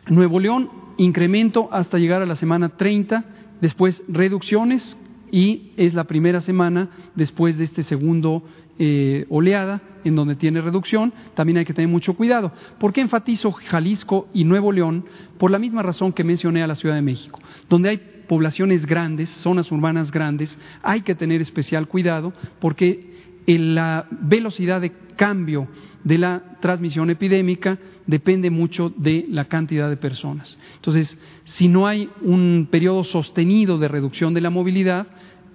Nuevo 0.08 0.40
León, 0.40 0.70
incremento 0.96 1.68
hasta 1.72 1.98
llegar 1.98 2.22
a 2.22 2.26
la 2.26 2.36
semana 2.36 2.70
30, 2.70 3.24
después 3.60 4.02
reducciones 4.08 4.96
y 5.32 5.72
es 5.76 5.94
la 5.94 6.04
primera 6.04 6.40
semana 6.40 6.90
después 7.16 7.58
de 7.58 7.64
este 7.64 7.82
segundo 7.82 8.44
eh, 8.78 9.26
oleada 9.30 9.80
en 10.04 10.14
donde 10.14 10.36
tiene 10.36 10.60
reducción, 10.60 11.12
también 11.34 11.58
hay 11.58 11.64
que 11.64 11.74
tener 11.74 11.88
mucho 11.88 12.14
cuidado. 12.14 12.52
¿Por 12.78 12.92
qué 12.92 13.00
enfatizo 13.00 13.50
Jalisco 13.50 14.28
y 14.34 14.44
Nuevo 14.44 14.72
León? 14.72 15.04
Por 15.38 15.50
la 15.50 15.58
misma 15.58 15.82
razón 15.82 16.12
que 16.12 16.22
mencioné 16.22 16.62
a 16.62 16.66
la 16.66 16.74
Ciudad 16.74 16.94
de 16.94 17.02
México, 17.02 17.40
donde 17.68 17.88
hay 17.88 18.00
poblaciones 18.28 18.86
grandes, 18.86 19.30
zonas 19.30 19.72
urbanas 19.72 20.10
grandes, 20.10 20.58
hay 20.82 21.02
que 21.02 21.14
tener 21.14 21.40
especial 21.40 21.88
cuidado 21.88 22.32
porque 22.60 23.11
la 23.46 24.06
velocidad 24.10 24.80
de 24.80 24.92
cambio 25.16 25.68
de 26.04 26.18
la 26.18 26.42
transmisión 26.60 27.10
epidémica 27.10 27.78
depende 28.06 28.50
mucho 28.50 28.92
de 28.96 29.26
la 29.28 29.44
cantidad 29.46 29.88
de 29.88 29.96
personas. 29.96 30.58
Entonces, 30.76 31.16
si 31.44 31.68
no 31.68 31.86
hay 31.86 32.10
un 32.22 32.68
periodo 32.70 33.04
sostenido 33.04 33.78
de 33.78 33.88
reducción 33.88 34.34
de 34.34 34.40
la 34.40 34.50
movilidad, 34.50 35.06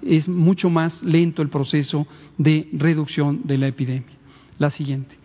es 0.01 0.27
mucho 0.27 0.69
más 0.69 1.03
lento 1.03 1.41
el 1.41 1.49
proceso 1.49 2.07
de 2.37 2.69
reducción 2.73 3.41
de 3.45 3.57
la 3.57 3.67
epidemia. 3.67 4.15
La 4.59 4.69
siguiente. 4.69 5.15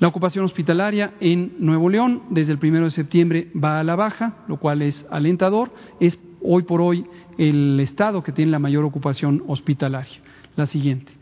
La 0.00 0.08
ocupación 0.08 0.44
hospitalaria 0.44 1.14
en 1.20 1.54
Nuevo 1.58 1.88
León 1.88 2.22
desde 2.30 2.52
el 2.52 2.58
primero 2.58 2.84
de 2.84 2.92
septiembre 2.92 3.50
va 3.52 3.80
a 3.80 3.84
la 3.84 3.96
baja, 3.96 4.44
lo 4.46 4.58
cual 4.58 4.82
es 4.82 5.04
alentador. 5.10 5.72
Es 5.98 6.18
hoy 6.40 6.62
por 6.62 6.80
hoy 6.80 7.04
el 7.36 7.78
estado 7.80 8.22
que 8.22 8.32
tiene 8.32 8.52
la 8.52 8.60
mayor 8.60 8.84
ocupación 8.84 9.42
hospitalaria. 9.48 10.18
La 10.54 10.66
siguiente. 10.66 11.17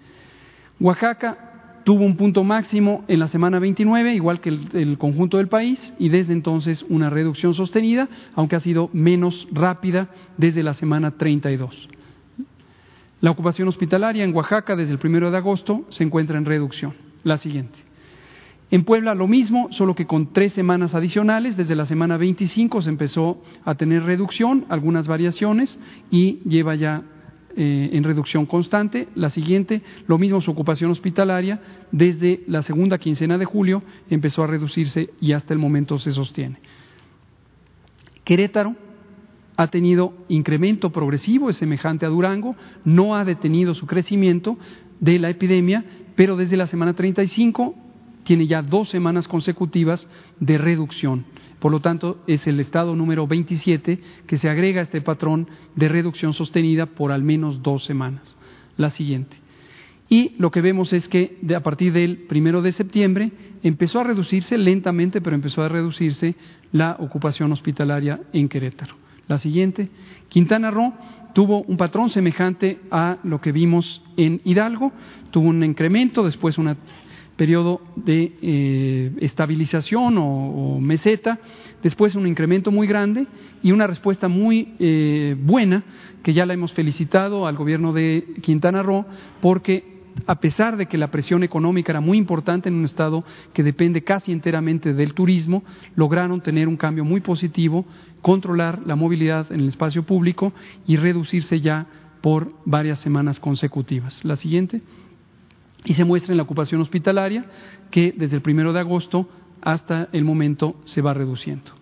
Oaxaca 0.79 1.39
tuvo 1.85 2.05
un 2.05 2.17
punto 2.17 2.45
máximo 2.45 3.05
en 3.09 3.21
la 3.21 3.29
semana 3.29 3.59
29, 3.59 4.15
igual 4.15 4.41
que 4.41 4.49
el, 4.49 4.99
conjunto 4.99 5.37
del 5.39 5.49
país, 5.49 5.95
y 5.99 6.09
desde 6.09 6.33
entonces 6.33 6.85
una 6.89 7.11
reducción 7.11 7.55
sostenida, 7.55 8.09
aunque 8.35 8.57
ha 8.57 8.61
sido 8.61 8.91
menos 8.93 9.47
rápida 9.53 10.09
desde 10.37 10.63
la 10.63 10.75
semana 10.75 11.13
32. 11.13 11.89
La 13.21 13.31
ocupación 13.31 13.69
hospitalaria 13.69 14.25
en 14.25 14.35
Oaxaca 14.35 14.77
desde 14.77 14.93
el 14.93 14.99
primero 14.99 15.31
de 15.31 15.39
agosto 15.39 15.85
se 15.89 16.05
encuentra 16.05 16.37
en 16.37 16.45
reducción. 16.45 16.95
La 17.25 17.39
siguiente. 17.39 17.79
En 18.71 18.85
Puebla 18.85 19.15
lo 19.15 19.29
mismo, 19.29 19.69
solo 19.71 19.95
que 19.95 20.07
con 20.07 20.33
tres 20.33 20.53
semanas 20.53 20.95
adicionales. 20.95 21.57
Desde 21.57 21.77
la 21.77 21.87
semana 21.87 22.17
25 22.17 22.83
se 22.83 22.91
empezó 22.91 23.41
a 23.65 23.77
tener 23.77 24.03
reducción, 24.03 24.67
algunas 24.69 25.07
variaciones, 25.07 25.79
y 26.11 26.41
lleva 26.45 26.75
ya 26.75 27.05
eh, 27.57 27.91
en 27.93 28.05
reducción 28.05 28.47
constante. 28.47 29.09
La 29.15 29.31
siguiente, 29.31 29.83
lo 30.07 30.19
mismo 30.19 30.41
su 30.41 30.51
ocupación 30.51 30.91
hospitalaria, 30.91 31.61
desde 31.91 32.43
la 32.47 32.63
segunda 32.63 32.99
quincena 32.99 33.39
de 33.39 33.47
julio 33.47 33.83
empezó 34.11 34.43
a 34.43 34.47
reducirse 34.47 35.11
y 35.21 35.33
hasta 35.33 35.55
el 35.55 35.59
momento 35.59 35.99
se 35.99 36.13
sostiene. 36.13 36.59
Querétaro 38.25 38.77
ha 39.57 39.69
tenido 39.69 40.13
incremento 40.29 40.91
progresivo, 40.91 41.49
es 41.49 41.57
semejante 41.57 42.05
a 42.05 42.11
Durango, 42.11 42.57
no 42.85 43.17
ha 43.17 43.25
detenido 43.25 43.75
su 43.75 43.87
crecimiento 43.87 44.59
de 45.01 45.19
la 45.19 45.31
epidemia, 45.31 45.85
pero 46.15 46.37
desde 46.37 46.57
la 46.57 46.67
semana 46.67 46.95
35 46.95 47.75
tiene 48.25 48.47
ya 48.47 48.61
dos 48.61 48.91
semanas 48.91 49.29
consecutivas 49.29 50.07
de 50.41 50.59
reducción. 50.59 51.25
Por 51.59 51.73
lo 51.73 51.81
tanto, 51.81 52.23
es 52.27 52.47
el 52.47 52.61
estado 52.61 52.95
número 52.95 53.27
27 53.27 53.99
que 54.27 54.39
se 54.39 54.49
agrega 54.49 54.81
a 54.81 54.85
este 54.85 55.01
patrón 55.01 55.49
de 55.75 55.89
reducción 55.89 56.35
sostenida 56.35 56.87
por 56.87 57.13
al 57.13 57.23
menos 57.23 57.63
dos 57.63 57.85
semanas. 57.85 58.37
La 58.77 58.91
siguiente. 58.91 59.37
Y 60.09 60.33
lo 60.39 60.51
que 60.51 60.61
vemos 60.61 60.93
es 60.93 61.09
que 61.09 61.39
a 61.55 61.61
partir 61.61 61.93
del 61.93 62.19
primero 62.29 62.63
de 62.63 62.73
septiembre 62.73 63.33
empezó 63.63 64.01
a 64.01 64.05
reducirse 64.05 64.57
lentamente, 64.57 65.21
pero 65.21 65.35
empezó 65.35 65.63
a 65.63 65.69
reducirse 65.69 66.37
la 66.73 66.97
ocupación 67.01 67.51
hospitalaria 67.53 68.21
en 68.33 68.49
Querétaro. 68.49 68.95
La 69.27 69.39
siguiente. 69.39 69.89
Quintana 70.29 70.71
Roo 70.71 70.93
tuvo 71.35 71.63
un 71.63 71.77
patrón 71.77 72.11
semejante 72.11 72.79
a 72.91 73.19
lo 73.25 73.41
que 73.41 73.53
vimos 73.53 74.03
en 74.17 74.41
Hidalgo, 74.45 74.93
tuvo 75.31 75.49
un 75.49 75.65
incremento, 75.65 76.25
después 76.25 76.59
una 76.59 76.77
periodo 77.37 77.81
de 77.97 78.33
eh, 78.41 79.13
estabilización 79.21 80.17
o, 80.19 80.79
meseta, 80.81 81.39
después 81.83 82.15
un 82.15 82.27
incremento 82.27 82.71
muy 82.71 82.87
grande 82.87 83.27
y 83.63 83.73
una 83.73 83.87
respuesta 83.87 84.29
muy 84.29 84.75
eh, 84.79 85.37
buena, 85.39 85.85
que 86.23 86.33
ya 86.33 86.47
la 86.47 86.55
hemos 86.55 86.73
felicitado 86.73 87.47
al 87.47 87.57
gobierno 87.57 87.93
de 87.93 88.25
Quintana 88.43 88.83
Roo, 88.83 89.05
porque 89.41 89.97
a 90.27 90.37
pesar 90.37 90.77
de 90.77 90.87
que 90.87 90.97
la 90.97 91.11
presión 91.11 91.43
económica 91.43 91.93
era 91.93 92.01
muy 92.01 92.17
importante 92.17 92.69
en 92.69 92.75
un 92.75 92.87
estado 92.87 93.25
que 93.53 93.63
depende 93.63 94.03
casi 94.03 94.33
enteramente 94.33 94.95
del 94.95 95.13
turismo, 95.13 95.63
lograron 95.95 96.41
tener 96.41 96.69
un 96.69 96.77
cambio 96.77 97.05
muy 97.05 97.21
positivo, 97.21 97.85
controlar 98.23 98.81
la 98.87 98.97
movilidad 98.97 99.53
en 99.53 99.61
el 99.61 99.69
espacio 99.69 100.05
público 100.05 100.53
y 100.87 100.97
reducirse 100.97 101.61
ya 101.61 101.87
por 102.23 102.53
varias 102.65 103.01
semanas 103.01 103.39
consecutivas. 103.39 104.25
La 104.25 104.37
siguiente 104.37 104.81
y 105.87 105.95
se 105.95 106.05
muestra 106.05 106.33
en 106.33 106.37
la 106.37 106.43
ocupación 106.43 106.81
hospitalaria 106.81 107.47
que 107.91 108.13
desde 108.17 108.37
el 108.37 108.43
primero 108.43 108.73
de 108.73 108.81
agosto 108.81 109.29
hasta 109.63 110.09
el 110.13 110.25
momento 110.25 110.77
se 110.85 111.01
va 111.01 111.15
reduciendo. 111.15 111.73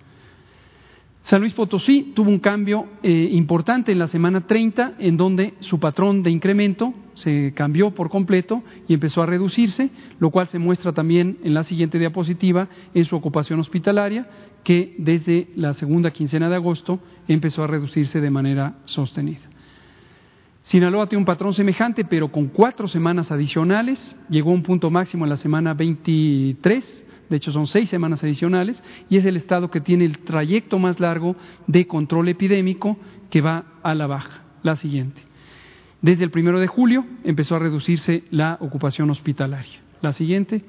San 1.23 1.41
Luis 1.41 1.55
Potosí 1.55 2.13
tuvo 2.15 2.29
un 2.29 2.39
cambio 2.39 2.87
eh, 3.03 3.31
importante 3.33 3.91
en 3.93 3.99
la 3.99 4.09
semana 4.09 4.47
30, 4.47 4.97
en 4.99 5.17
donde 5.17 5.55
su 5.61 5.81
patrón 5.81 6.23
de 6.23 6.31
incremento 6.31 6.93
se 7.15 7.55
cambió 7.55 7.93
por 7.93 8.11
completo 8.11 8.63
y 8.89 8.93
empezó 8.93 9.23
a 9.23 9.27
reducirse, 9.27 9.89
lo 10.19 10.29
cual 10.29 10.49
se 10.49 10.59
muestra 10.59 10.93
también 10.93 11.39
en 11.43 11.55
la 11.55 11.65
siguiente 11.65 11.99
diapositiva 11.99 12.69
en 12.93 13.07
su 13.07 13.17
ocupación 13.17 13.59
hospitalaria, 13.59 14.29
que 14.65 14.95
desde 14.99 15.49
la 15.57 15.73
segunda 15.73 16.11
quincena 16.11 16.51
de 16.51 16.57
agosto 16.57 17.01
empezó 17.27 17.65
a 17.65 17.69
reducirse 17.69 18.21
de 18.21 18.31
manera 18.31 18.75
sostenida. 18.85 19.54
Sinaloa 20.65 21.07
tiene 21.07 21.21
un 21.21 21.27
patrón 21.27 21.53
semejante, 21.53 22.07
pero 22.07 22.33
con 22.33 22.49
cuatro 22.49 22.89
semanas 22.89 23.31
adicionales. 23.31 24.17
Llegó 24.31 24.51
a 24.51 24.55
un 24.55 24.63
punto 24.63 24.91
máximo 24.91 25.27
en 25.27 25.31
la 25.31 25.37
semana 25.37 25.75
23, 25.75 27.07
de 27.29 27.37
hecho 27.37 27.53
son 27.53 27.67
seis 27.67 27.91
semanas 27.91 28.25
adicionales, 28.25 28.83
y 29.11 29.19
es 29.19 29.27
el 29.27 29.37
estado 29.37 29.71
que 29.71 29.83
tiene 29.83 30.07
el 30.07 30.21
trayecto 30.21 30.79
más 30.79 31.01
largo 31.01 31.37
de 31.67 31.87
control 31.87 32.29
epidémico 32.29 32.97
que 33.29 33.43
va 33.43 33.65
a 33.83 33.95
la 33.95 34.07
baja. 34.07 34.43
La 34.63 34.77
siguiente. 34.77 35.21
Desde 36.01 36.25
el 36.25 36.31
primero 36.31 36.59
de 36.59 36.67
julio 36.67 37.05
empezó 37.25 37.57
a 37.57 37.59
reducirse 37.59 38.25
la 38.31 38.57
ocupación 38.61 39.11
hospitalaria. 39.11 39.81
La 40.01 40.13
siguiente. 40.13 40.65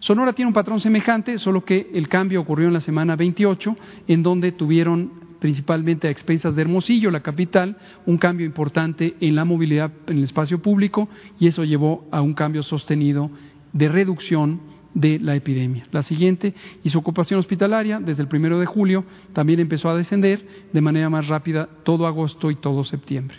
Sonora 0.00 0.34
tiene 0.34 0.48
un 0.48 0.54
patrón 0.54 0.80
semejante, 0.80 1.38
solo 1.38 1.64
que 1.64 1.90
el 1.94 2.08
cambio 2.08 2.42
ocurrió 2.42 2.68
en 2.68 2.74
la 2.74 2.80
semana 2.80 3.16
28, 3.16 3.74
en 4.06 4.22
donde 4.22 4.52
tuvieron 4.52 5.29
principalmente 5.40 6.06
a 6.06 6.10
expensas 6.10 6.54
de 6.54 6.62
Hermosillo, 6.62 7.10
la 7.10 7.20
capital, 7.20 7.76
un 8.06 8.18
cambio 8.18 8.46
importante 8.46 9.16
en 9.20 9.34
la 9.34 9.44
movilidad 9.44 9.90
en 10.06 10.18
el 10.18 10.24
espacio 10.24 10.62
público 10.62 11.08
y 11.38 11.48
eso 11.48 11.64
llevó 11.64 12.06
a 12.12 12.20
un 12.20 12.34
cambio 12.34 12.62
sostenido 12.62 13.30
de 13.72 13.88
reducción 13.88 14.60
de 14.94 15.18
la 15.18 15.34
epidemia. 15.36 15.86
La 15.92 16.02
siguiente, 16.02 16.54
y 16.82 16.88
su 16.88 16.98
ocupación 16.98 17.40
hospitalaria, 17.40 18.00
desde 18.00 18.22
el 18.22 18.28
primero 18.28 18.58
de 18.58 18.66
julio, 18.66 19.04
también 19.32 19.60
empezó 19.60 19.88
a 19.88 19.96
descender 19.96 20.46
de 20.72 20.80
manera 20.80 21.08
más 21.08 21.28
rápida 21.28 21.68
todo 21.84 22.06
agosto 22.06 22.50
y 22.50 22.56
todo 22.56 22.84
septiembre. 22.84 23.36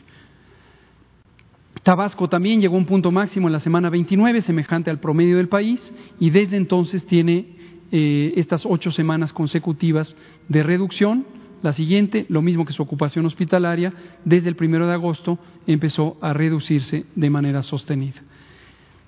Tabasco 1.83 2.29
también 2.29 2.61
llegó 2.61 2.75
a 2.75 2.79
un 2.79 2.85
punto 2.85 3.11
máximo 3.11 3.47
en 3.47 3.53
la 3.53 3.59
semana 3.59 3.89
29, 3.89 4.41
semejante 4.41 4.89
al 4.89 4.99
promedio 4.99 5.37
del 5.37 5.49
país, 5.49 5.91
y 6.19 6.29
desde 6.29 6.57
entonces 6.57 7.05
tiene 7.05 7.55
eh, 7.91 8.33
estas 8.37 8.65
ocho 8.65 8.91
semanas 8.91 9.33
consecutivas 9.33 10.15
de 10.47 10.63
reducción 10.63 11.25
la 11.61 11.73
siguiente, 11.73 12.25
lo 12.29 12.41
mismo 12.41 12.65
que 12.65 12.73
su 12.73 12.81
ocupación 12.81 13.25
hospitalaria, 13.25 13.93
desde 14.25 14.49
el 14.49 14.55
primero 14.55 14.87
de 14.87 14.93
agosto 14.93 15.37
empezó 15.67 16.17
a 16.21 16.33
reducirse 16.33 17.05
de 17.15 17.29
manera 17.29 17.61
sostenida. 17.63 18.21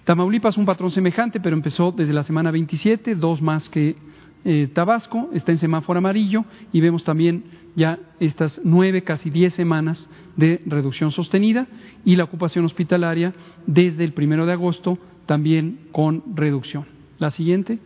Tamaulipas 0.04 0.58
un 0.58 0.66
patrón 0.66 0.92
semejante, 0.92 1.40
pero 1.40 1.56
empezó 1.56 1.92
desde 1.92 2.14
la 2.14 2.24
semana 2.24 2.52
27, 2.52 3.16
dos 3.16 3.42
más 3.42 3.70
que 3.70 3.96
eh, 4.46 4.70
Tabasco, 4.74 5.30
está 5.34 5.54
en 5.54 5.58
semáforo 5.58 6.00
amarillo 6.00 6.44
y 6.74 6.82
vemos 6.82 7.06
también 7.06 7.46
ya 7.76 7.98
estas 8.20 8.60
nueve, 8.64 9.04
casi 9.04 9.30
diez 9.30 9.54
semanas 9.54 10.10
de 10.36 10.62
reducción 10.66 11.12
sostenida 11.12 11.68
y 12.04 12.18
la 12.18 12.26
ocupación 12.26 12.66
hospitalaria 12.66 13.34
desde 13.66 14.04
el 14.04 14.12
primero 14.14 14.46
de 14.46 14.52
agosto 14.52 14.98
también 15.26 15.80
con 15.94 16.24
reducción. 16.36 16.86
La 17.20 17.32
siguiente, 17.32 17.80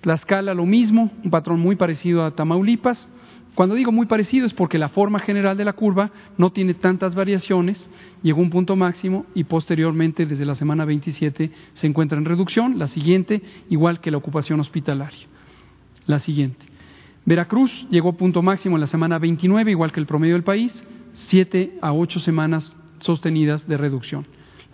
Tlaxcala 0.00 0.54
lo 0.54 0.66
mismo, 0.66 1.12
un 1.24 1.30
patrón 1.30 1.60
muy 1.60 1.76
parecido 1.76 2.24
a 2.24 2.32
Tamaulipas, 2.32 3.08
cuando 3.54 3.74
digo 3.74 3.90
muy 3.90 4.06
parecido 4.06 4.46
es 4.46 4.54
porque 4.54 4.78
la 4.78 4.88
forma 4.88 5.18
general 5.18 5.56
de 5.56 5.64
la 5.64 5.72
curva 5.72 6.10
no 6.36 6.50
tiene 6.50 6.74
tantas 6.74 7.14
variaciones, 7.14 7.90
llegó 8.22 8.40
a 8.40 8.44
un 8.44 8.50
punto 8.50 8.76
máximo 8.76 9.26
y 9.34 9.44
posteriormente 9.44 10.26
desde 10.26 10.44
la 10.44 10.54
semana 10.54 10.84
27 10.84 11.50
se 11.72 11.86
encuentra 11.86 12.18
en 12.18 12.24
reducción, 12.24 12.78
la 12.78 12.86
siguiente 12.86 13.42
igual 13.68 14.00
que 14.00 14.10
la 14.10 14.18
ocupación 14.18 14.60
hospitalaria. 14.60 15.26
La 16.06 16.20
siguiente. 16.20 16.66
Veracruz 17.24 17.86
llegó 17.90 18.10
a 18.10 18.16
punto 18.16 18.42
máximo 18.42 18.76
en 18.76 18.80
la 18.80 18.86
semana 18.86 19.18
29 19.18 19.70
igual 19.70 19.92
que 19.92 20.00
el 20.00 20.06
promedio 20.06 20.34
del 20.34 20.44
país, 20.44 20.84
siete 21.12 21.76
a 21.82 21.92
ocho 21.92 22.20
semanas 22.20 22.76
sostenidas 23.00 23.66
de 23.66 23.76
reducción. 23.76 24.26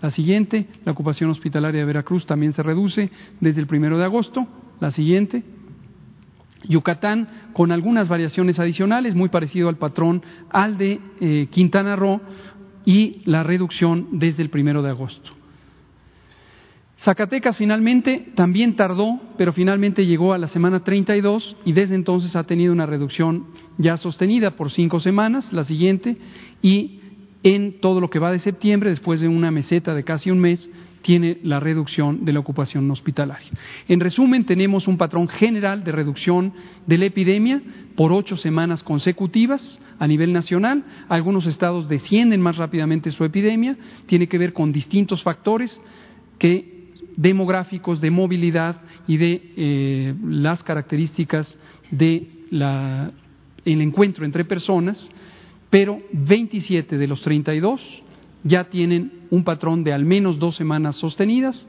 La 0.03 0.11
siguiente, 0.11 0.69
la 0.85 0.93
ocupación 0.93 1.31
hospitalaria 1.31 1.81
de 1.81 1.87
Veracruz 1.87 2.27
también 2.27 2.53
se 2.53 2.63
reduce 2.63 3.11
desde 3.41 3.63
el 3.63 3.67
primero 3.67 3.97
de 3.97 4.05
agosto. 4.05 4.47
La 4.79 4.91
siguiente, 4.91 5.43
Yucatán 6.69 7.29
con 7.53 7.73
algunas 7.73 8.09
variaciones 8.09 8.59
adicionales, 8.59 9.15
muy 9.15 9.29
parecido 9.29 9.69
al 9.69 9.77
patrón 9.77 10.23
al 10.51 10.79
de 10.79 11.01
eh, 11.21 11.49
Quintana 11.51 11.97
Roo 11.97 12.21
y 12.85 13.23
la 13.25 13.43
reducción 13.43 14.09
desde 14.13 14.43
el 14.43 14.51
primero 14.51 14.83
de 14.83 14.91
agosto. 14.91 15.33
Zacatecas 16.99 17.57
finalmente 17.57 18.33
también 18.35 18.77
tardó, 18.77 19.21
pero 19.37 19.53
finalmente 19.53 20.07
llegó 20.07 20.33
a 20.33 20.39
la 20.39 20.49
semana 20.49 20.85
32 20.85 21.57
y 21.65 21.73
desde 21.73 21.95
entonces 21.95 22.35
ha 22.35 22.45
tenido 22.45 22.73
una 22.73 22.87
reducción 22.87 23.47
ya 23.77 23.97
sostenida 23.97 24.53
por 24.53 24.71
cinco 24.71 25.01
semanas, 25.01 25.53
la 25.53 25.65
siguiente, 25.65 26.17
y 26.63 27.01
en 27.43 27.81
todo 27.81 28.01
lo 28.01 28.09
que 28.09 28.19
va 28.19 28.33
de 28.33 28.39
septiembre, 28.39 28.89
después 28.89 29.21
de 29.21 29.29
una 29.29 29.51
meseta 29.51 29.95
de 29.95 30.03
casi 30.03 30.31
un 30.31 30.39
mes, 30.39 30.71
tiene 31.05 31.37
la 31.43 31.61
reducción 31.61 32.25
de 32.25 32.33
la 32.33 32.41
ocupación 32.41 32.91
hospitalaria. 32.91 33.51
En 33.89 34.01
resumen, 34.01 34.47
tenemos 34.47 34.89
un 34.89 34.97
patrón 34.97 35.29
general 35.29 35.85
de 35.85 35.93
reducción 35.93 36.55
de 36.87 36.97
la 36.97 37.05
epidemia 37.05 37.61
por 37.95 38.11
ocho 38.11 38.39
semanas 38.39 38.83
consecutivas 38.83 39.79
a 39.99 40.07
nivel 40.07 40.33
nacional. 40.33 40.83
Algunos 41.11 41.47
estados 41.47 41.91
descienden 41.91 42.41
más 42.41 42.57
rápidamente 42.57 43.11
su 43.11 43.23
epidemia, 43.23 43.77
tiene 44.07 44.29
que 44.29 44.39
ver 44.39 44.55
con 44.55 44.73
distintos 44.73 45.23
factores 45.23 45.79
que 46.39 46.89
demográficos, 47.19 48.01
de 48.01 48.11
movilidad 48.11 48.81
y 49.07 49.19
de 49.19 49.53
eh, 49.57 50.15
las 50.25 50.63
características 50.63 51.59
de 51.91 52.31
el 52.51 53.81
encuentro 53.83 54.25
entre 54.25 54.47
personas, 54.47 55.13
pero 55.69 56.01
27 56.13 56.97
de 56.97 57.07
los 57.07 57.21
32 57.21 58.04
ya 58.45 58.65
tienen 58.65 59.27
un 59.31 59.43
patrón 59.43 59.83
de 59.83 59.93
al 59.93 60.05
menos 60.05 60.39
dos 60.39 60.55
semanas 60.55 60.97
sostenidas, 60.97 61.69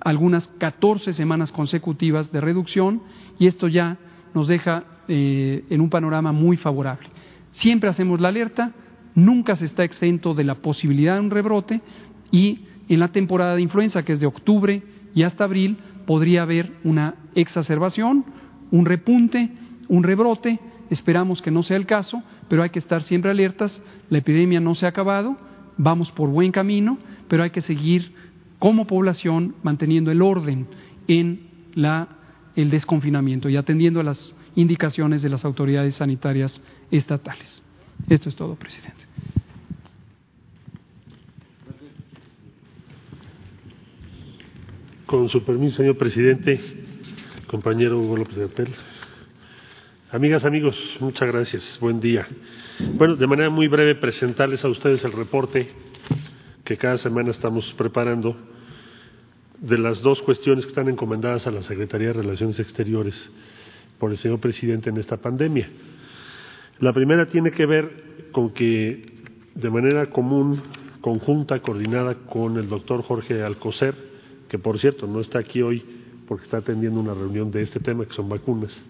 algunas 0.00 0.48
14 0.48 1.12
semanas 1.12 1.52
consecutivas 1.52 2.32
de 2.32 2.40
reducción, 2.40 3.02
y 3.38 3.46
esto 3.46 3.68
ya 3.68 3.98
nos 4.34 4.48
deja 4.48 4.84
eh, 5.06 5.64
en 5.70 5.80
un 5.80 5.90
panorama 5.90 6.32
muy 6.32 6.56
favorable. 6.56 7.08
Siempre 7.52 7.88
hacemos 7.88 8.20
la 8.20 8.28
alerta, 8.28 8.72
nunca 9.14 9.54
se 9.56 9.66
está 9.66 9.84
exento 9.84 10.34
de 10.34 10.44
la 10.44 10.56
posibilidad 10.56 11.14
de 11.14 11.20
un 11.20 11.30
rebrote 11.30 11.80
y 12.30 12.64
en 12.88 13.00
la 13.00 13.08
temporada 13.08 13.54
de 13.54 13.62
influenza, 13.62 14.02
que 14.02 14.14
es 14.14 14.20
de 14.20 14.26
octubre 14.26 14.82
y 15.14 15.22
hasta 15.22 15.44
abril, 15.44 15.78
podría 16.06 16.42
haber 16.42 16.72
una 16.84 17.14
exacerbación, 17.34 18.24
un 18.70 18.86
repunte, 18.86 19.50
un 19.88 20.02
rebrote. 20.02 20.58
Esperamos 20.90 21.40
que 21.40 21.50
no 21.50 21.62
sea 21.62 21.76
el 21.76 21.86
caso, 21.86 22.22
pero 22.48 22.62
hay 22.62 22.70
que 22.70 22.78
estar 22.78 23.02
siempre 23.02 23.30
alertas. 23.30 23.82
La 24.10 24.18
epidemia 24.18 24.60
no 24.60 24.74
se 24.74 24.86
ha 24.86 24.90
acabado, 24.90 25.36
vamos 25.76 26.10
por 26.10 26.28
buen 26.28 26.52
camino, 26.52 26.98
pero 27.28 27.42
hay 27.42 27.50
que 27.50 27.60
seguir 27.60 28.12
como 28.58 28.86
población 28.86 29.54
manteniendo 29.62 30.10
el 30.10 30.22
orden 30.22 30.66
en 31.08 31.48
la, 31.74 32.08
el 32.56 32.70
desconfinamiento 32.70 33.48
y 33.48 33.56
atendiendo 33.56 34.00
a 34.00 34.04
las 34.04 34.36
indicaciones 34.54 35.22
de 35.22 35.28
las 35.28 35.44
autoridades 35.44 35.96
sanitarias 35.96 36.62
estatales. 36.90 37.62
Esto 38.08 38.28
es 38.28 38.36
todo, 38.36 38.54
presidente. 38.54 39.04
Con 45.06 45.28
su 45.28 45.44
permiso, 45.44 45.76
señor 45.76 45.96
presidente, 45.96 46.60
compañero 47.46 47.98
Hugo 48.00 48.16
López 48.16 48.36
de 48.36 48.44
Apel. 48.44 48.68
Amigas, 50.14 50.44
amigos, 50.44 50.76
muchas 51.00 51.26
gracias. 51.26 51.76
Buen 51.80 51.98
día. 51.98 52.24
Bueno, 52.92 53.16
de 53.16 53.26
manera 53.26 53.50
muy 53.50 53.66
breve 53.66 53.96
presentarles 53.96 54.64
a 54.64 54.68
ustedes 54.68 55.02
el 55.02 55.10
reporte 55.10 55.68
que 56.62 56.76
cada 56.76 56.98
semana 56.98 57.32
estamos 57.32 57.74
preparando 57.76 58.36
de 59.58 59.76
las 59.76 60.02
dos 60.02 60.22
cuestiones 60.22 60.66
que 60.66 60.68
están 60.68 60.88
encomendadas 60.88 61.48
a 61.48 61.50
la 61.50 61.62
Secretaría 61.62 62.06
de 62.06 62.12
Relaciones 62.12 62.60
Exteriores 62.60 63.28
por 63.98 64.12
el 64.12 64.16
señor 64.16 64.38
presidente 64.38 64.88
en 64.88 64.98
esta 64.98 65.16
pandemia. 65.16 65.68
La 66.78 66.92
primera 66.92 67.26
tiene 67.26 67.50
que 67.50 67.66
ver 67.66 68.28
con 68.30 68.50
que 68.50 69.04
de 69.56 69.70
manera 69.70 70.10
común, 70.10 70.62
conjunta, 71.00 71.58
coordinada 71.58 72.14
con 72.14 72.56
el 72.56 72.68
doctor 72.68 73.02
Jorge 73.02 73.42
Alcocer, 73.42 73.96
que 74.48 74.60
por 74.60 74.78
cierto 74.78 75.08
no 75.08 75.20
está 75.20 75.40
aquí 75.40 75.60
hoy 75.60 75.84
porque 76.28 76.44
está 76.44 76.58
atendiendo 76.58 77.00
una 77.00 77.14
reunión 77.14 77.50
de 77.50 77.62
este 77.62 77.80
tema, 77.80 78.06
que 78.06 78.14
son 78.14 78.28
vacunas, 78.28 78.80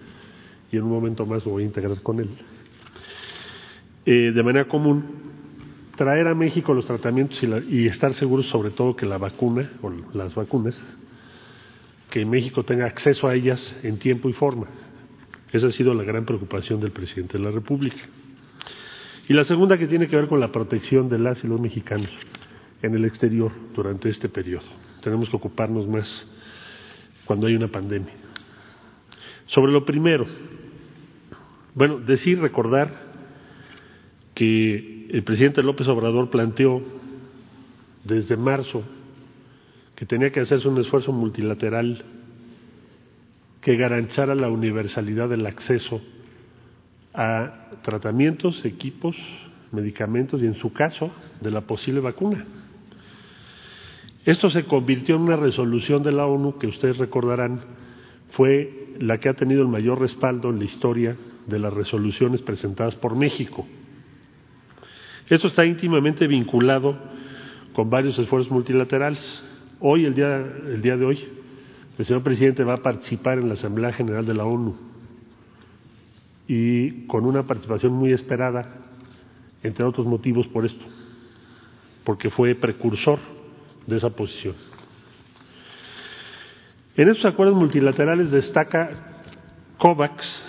y 0.75 0.77
en 0.77 0.83
un 0.83 0.91
momento 0.91 1.25
más 1.25 1.47
me 1.47 1.53
voy 1.53 1.63
a 1.63 1.67
integrar 1.67 2.01
con 2.03 2.19
él. 2.19 2.29
Eh, 4.05 4.33
de 4.35 4.43
manera 4.43 4.67
común, 4.67 5.05
traer 5.97 6.27
a 6.27 6.35
México 6.35 6.75
los 6.75 6.85
tratamientos 6.85 7.41
y, 7.43 7.83
y, 7.83 7.87
estar 7.87 8.13
seguros 8.13 8.49
sobre 8.49 8.71
todo 8.71 8.97
que 8.97 9.07
la 9.07 9.17
vacuna 9.17 9.71
o 9.83 9.93
las 10.13 10.35
vacunas, 10.35 10.85
que 12.11 12.27
México 12.27 12.65
tenga 12.65 12.87
acceso 12.87 13.29
a 13.29 13.35
ellas 13.35 13.79
en 13.85 13.99
tiempo 13.99 14.29
y 14.29 14.33
forma. 14.33 14.67
Esa 15.53 15.69
ha 15.69 15.73
sido 15.73 15.95
la 15.95 16.03
gran 16.03 16.25
preocupación 16.25 16.81
del 16.81 16.91
presidente 16.91 17.39
de 17.39 17.45
la 17.45 17.53
República. 17.53 18.03
Y 19.29 19.33
la 19.33 19.45
segunda 19.45 19.79
que 19.79 19.87
tiene 19.87 20.09
que 20.09 20.17
ver 20.17 20.27
con 20.27 20.41
la 20.41 20.51
protección 20.51 21.09
de 21.09 21.21
las 21.21 21.45
y 21.45 21.47
los 21.47 21.61
mexicanos 21.61 22.11
en 22.83 22.95
el 22.95 23.05
exterior 23.05 23.53
durante 23.75 24.09
este 24.09 24.29
periodo. 24.29 24.67
Tenemos 25.01 25.31
que 25.31 25.37
ocuparnos 25.37 25.87
más 25.87 26.27
cuando 27.25 27.47
hay 27.47 27.55
una 27.55 27.69
pandemia. 27.69 28.13
Sobre 29.47 29.73
lo 29.73 29.85
primero, 29.85 30.27
bueno, 31.75 31.99
decir, 31.99 32.41
recordar 32.41 33.15
que 34.35 35.09
el 35.11 35.23
presidente 35.25 35.63
López 35.63 35.89
Obrador 35.89 36.31
planteó 36.31 36.83
desde 38.05 38.37
marzo 38.37 38.85
que 39.97 40.07
tenía 40.07 40.31
que 40.31 40.41
hacerse 40.41 40.69
un 40.69 40.79
esfuerzo 40.79 41.13
multilateral 41.13 42.05
que 43.61 43.77
garantizara 43.77 44.35
la 44.35 44.51
universalidad 44.51 45.29
del 45.29 45.47
acceso 45.47 46.01
a 47.13 47.71
tratamientos, 47.83 48.65
equipos, 48.65 49.17
medicamentos 49.73 50.43
y, 50.43 50.47
en 50.47 50.55
su 50.55 50.73
caso, 50.73 51.11
de 51.41 51.51
la 51.51 51.63
posible 51.63 52.01
vacuna. 52.01 52.45
Esto 54.25 54.49
se 54.51 54.65
convirtió 54.65 55.17
en 55.17 55.23
una 55.23 55.37
resolución 55.37 56.03
de 56.03 56.13
la 56.13 56.27
ONU 56.27 56.59
que 56.59 56.67
ustedes 56.67 56.99
recordarán 56.99 57.61
fue 58.31 58.95
la 59.01 59.19
que 59.19 59.29
ha 59.29 59.35
tenido 59.35 59.63
el 59.63 59.69
mayor 59.69 60.01
respaldo 60.01 60.51
en 60.51 60.59
la 60.59 60.65
historia 60.65 61.17
de 61.47 61.59
las 61.59 61.73
resoluciones 61.73 62.43
presentadas 62.43 62.95
por 62.95 63.17
México. 63.17 63.67
Esto 65.29 65.49
está 65.49 65.65
íntimamente 65.65 66.27
vinculado 66.27 66.97
con 67.73 67.91
varios 67.91 68.19
esfuerzos 68.19 68.53
multilaterales. 68.53 69.45
Hoy, 69.81 70.05
el 70.05 70.15
día, 70.15 70.37
el 70.37 70.83
día 70.83 70.97
de 70.97 71.05
hoy, 71.05 71.19
el 71.99 72.05
señor 72.05 72.23
presidente 72.23 72.65
va 72.65 72.75
a 72.75 72.83
participar 72.83 73.39
en 73.39 73.49
la 73.49 73.55
Asamblea 73.55 73.93
General 73.93 74.25
de 74.25 74.35
la 74.35 74.45
ONU 74.45 74.77
y 76.47 77.07
con 77.07 77.25
una 77.25 77.45
participación 77.45 77.93
muy 77.93 78.13
esperada, 78.13 78.69
entre 79.63 79.85
otros 79.85 80.07
motivos 80.07 80.47
por 80.49 80.67
esto, 80.67 80.85
porque 82.05 82.31
fue 82.31 82.55
precursor 82.55 83.19
de 83.87 83.97
esa 83.97 84.11
posición. 84.11 84.55
En 86.97 87.09
estos 87.09 87.25
acuerdos 87.25 87.57
multilaterales 87.57 88.31
destaca 88.31 88.91
COVAX, 89.79 90.43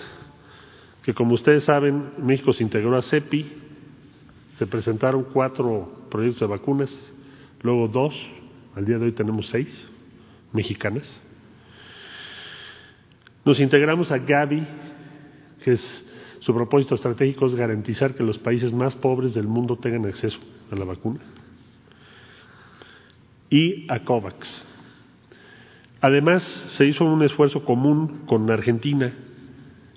que 1.06 1.14
como 1.14 1.34
ustedes 1.34 1.62
saben, 1.62 2.10
México 2.18 2.52
se 2.52 2.64
integró 2.64 2.96
a 2.96 3.00
CEPI, 3.00 3.46
se 4.58 4.66
presentaron 4.66 5.22
cuatro 5.32 6.08
proyectos 6.10 6.40
de 6.40 6.46
vacunas, 6.46 7.14
luego 7.62 7.86
dos, 7.86 8.12
al 8.74 8.84
día 8.84 8.98
de 8.98 9.04
hoy 9.04 9.12
tenemos 9.12 9.48
seis 9.48 9.86
mexicanas. 10.52 11.20
Nos 13.44 13.60
integramos 13.60 14.10
a 14.10 14.18
Gavi, 14.18 14.66
que 15.62 15.74
es 15.74 16.12
su 16.40 16.52
propósito 16.52 16.96
estratégico 16.96 17.46
es 17.46 17.54
garantizar 17.54 18.16
que 18.16 18.24
los 18.24 18.38
países 18.38 18.72
más 18.72 18.96
pobres 18.96 19.32
del 19.32 19.46
mundo 19.46 19.76
tengan 19.76 20.06
acceso 20.06 20.40
a 20.72 20.74
la 20.74 20.84
vacuna. 20.86 21.20
Y 23.48 23.86
a 23.88 24.02
COVAX. 24.02 24.66
Además, 26.00 26.42
se 26.70 26.84
hizo 26.84 27.04
un 27.04 27.22
esfuerzo 27.22 27.64
común 27.64 28.22
con 28.26 28.50
Argentina, 28.50 29.12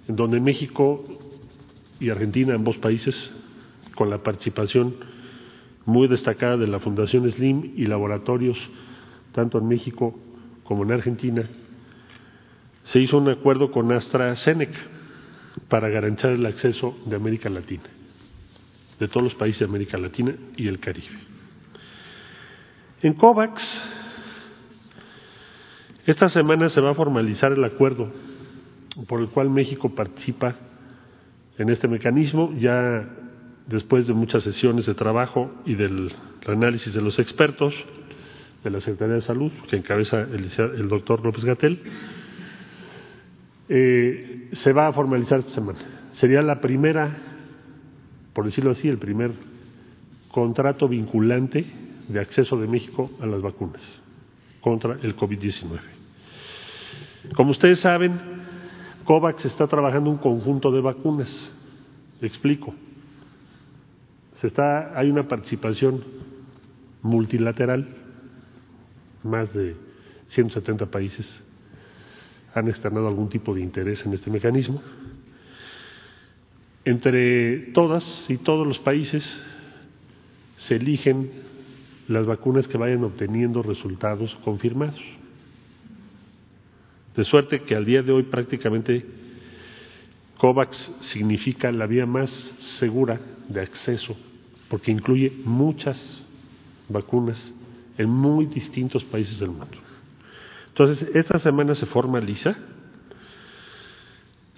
en 0.09 0.15
donde 0.15 0.39
México 0.39 1.05
y 1.99 2.09
Argentina, 2.09 2.55
ambos 2.55 2.77
países, 2.77 3.31
con 3.93 4.09
la 4.09 4.23
participación 4.23 4.95
muy 5.85 6.07
destacada 6.07 6.57
de 6.57 6.65
la 6.65 6.79
Fundación 6.79 7.29
SLIM 7.31 7.73
y 7.77 7.85
laboratorios, 7.85 8.57
tanto 9.33 9.59
en 9.59 9.67
México 9.67 10.19
como 10.63 10.83
en 10.83 10.93
Argentina, 10.93 11.43
se 12.85 12.99
hizo 12.99 13.19
un 13.19 13.29
acuerdo 13.29 13.69
con 13.69 13.91
AstraZeneca 13.91 14.79
para 15.67 15.89
garantizar 15.89 16.31
el 16.31 16.45
acceso 16.47 16.97
de 17.05 17.15
América 17.15 17.47
Latina, 17.49 17.83
de 18.99 19.07
todos 19.07 19.23
los 19.23 19.35
países 19.35 19.59
de 19.59 19.65
América 19.65 19.99
Latina 19.99 20.33
y 20.57 20.67
el 20.67 20.79
Caribe. 20.79 21.19
En 23.03 23.13
COVAX, 23.13 23.61
esta 26.07 26.29
semana 26.29 26.67
se 26.69 26.81
va 26.81 26.91
a 26.91 26.95
formalizar 26.95 27.51
el 27.51 27.63
acuerdo 27.63 28.11
por 29.07 29.21
el 29.21 29.29
cual 29.29 29.49
México 29.49 29.93
participa 29.93 30.55
en 31.57 31.69
este 31.69 31.87
mecanismo, 31.87 32.53
ya 32.57 33.07
después 33.67 34.07
de 34.07 34.13
muchas 34.13 34.43
sesiones 34.43 34.85
de 34.85 34.95
trabajo 34.95 35.51
y 35.65 35.75
del 35.75 36.13
análisis 36.47 36.93
de 36.93 37.01
los 37.01 37.19
expertos 37.19 37.73
de 38.63 38.69
la 38.69 38.79
Secretaría 38.79 39.15
de 39.15 39.21
Salud, 39.21 39.51
que 39.69 39.77
encabeza 39.77 40.21
el, 40.21 40.49
el 40.57 40.89
doctor 40.89 41.23
López 41.23 41.45
Gatel, 41.45 41.81
eh, 43.69 44.49
se 44.53 44.73
va 44.73 44.87
a 44.87 44.93
formalizar 44.93 45.39
esta 45.39 45.53
semana. 45.53 45.79
Sería 46.13 46.41
la 46.41 46.59
primera, 46.59 47.15
por 48.33 48.45
decirlo 48.45 48.71
así, 48.71 48.87
el 48.87 48.97
primer 48.97 49.31
contrato 50.31 50.87
vinculante 50.87 51.65
de 52.07 52.19
acceso 52.19 52.57
de 52.57 52.67
México 52.67 53.11
a 53.21 53.25
las 53.25 53.41
vacunas 53.41 53.81
contra 54.61 54.97
el 55.03 55.15
COVID-19. 55.15 55.79
Como 57.35 57.51
ustedes 57.51 57.79
saben, 57.79 58.38
COVAX 59.09 59.43
está 59.45 59.65
trabajando 59.65 60.11
un 60.11 60.17
conjunto 60.17 60.71
de 60.71 60.81
vacunas. 60.81 61.51
explico. 62.21 62.75
Se 64.35 64.45
está, 64.45 64.95
hay 64.95 65.09
una 65.09 65.27
participación 65.27 66.03
multilateral, 67.01 67.87
más 69.23 69.51
de 69.51 69.75
170 70.27 70.85
países 70.91 71.27
han 72.53 72.67
externado 72.67 73.07
algún 73.07 73.29
tipo 73.29 73.55
de 73.55 73.61
interés 73.61 74.05
en 74.05 74.13
este 74.13 74.29
mecanismo. 74.29 74.79
Entre 76.85 77.71
todas 77.73 78.29
y 78.29 78.37
todos 78.37 78.67
los 78.67 78.77
países 78.77 79.25
se 80.57 80.75
eligen 80.75 81.31
las 82.07 82.27
vacunas 82.27 82.67
que 82.67 82.77
vayan 82.77 83.03
obteniendo 83.03 83.63
resultados 83.63 84.35
confirmados. 84.45 85.01
De 87.15 87.23
suerte 87.23 87.61
que 87.61 87.75
al 87.75 87.85
día 87.85 88.01
de 88.01 88.11
hoy 88.11 88.23
prácticamente 88.23 89.05
COVAX 90.37 90.95
significa 91.01 91.71
la 91.71 91.85
vía 91.85 92.05
más 92.05 92.29
segura 92.59 93.19
de 93.49 93.61
acceso, 93.61 94.15
porque 94.69 94.91
incluye 94.91 95.33
muchas 95.43 96.23
vacunas 96.87 97.53
en 97.97 98.09
muy 98.09 98.45
distintos 98.45 99.03
países 99.03 99.39
del 99.39 99.49
mundo. 99.49 99.77
Entonces, 100.69 101.09
esta 101.13 101.39
semana 101.39 101.75
se 101.75 101.85
formaliza 101.87 102.55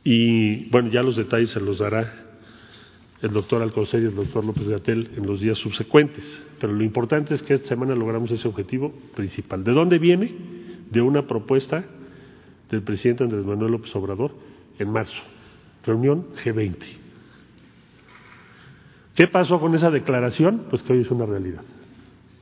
y, 0.04 0.70
bueno, 0.70 0.90
ya 0.90 1.02
los 1.02 1.16
detalles 1.16 1.50
se 1.50 1.60
los 1.60 1.80
dará 1.80 2.38
el 3.22 3.32
doctor 3.32 3.62
Alcocer 3.62 4.02
y 4.02 4.06
el 4.06 4.16
doctor 4.16 4.46
López 4.46 4.68
Gatel 4.68 5.12
en 5.16 5.26
los 5.26 5.40
días 5.40 5.58
subsecuentes. 5.58 6.24
Pero 6.60 6.74
lo 6.74 6.84
importante 6.84 7.34
es 7.34 7.42
que 7.42 7.56
esta 7.56 7.70
semana 7.70 7.96
logramos 7.96 8.30
ese 8.30 8.48
objetivo 8.48 8.92
principal. 9.16 9.64
¿De 9.64 9.72
dónde 9.72 9.98
viene? 9.98 10.32
De 10.92 11.02
una 11.02 11.26
propuesta 11.26 11.86
del 12.72 12.82
presidente 12.84 13.26
Andrés 13.26 13.46
Manuel 13.46 13.74
López 13.74 13.94
Obrador 13.96 14.34
en 14.80 14.90
marzo, 14.90 15.22
reunión 15.86 16.28
G20. 16.44 16.78
¿Qué 19.14 19.28
pasó 19.28 19.60
con 19.60 19.76
esa 19.76 19.92
declaración? 19.92 20.68
Pues 20.70 20.82
que 20.82 20.94
hoy 20.94 21.02
es 21.02 21.12
una 21.12 21.26
realidad. 21.26 21.64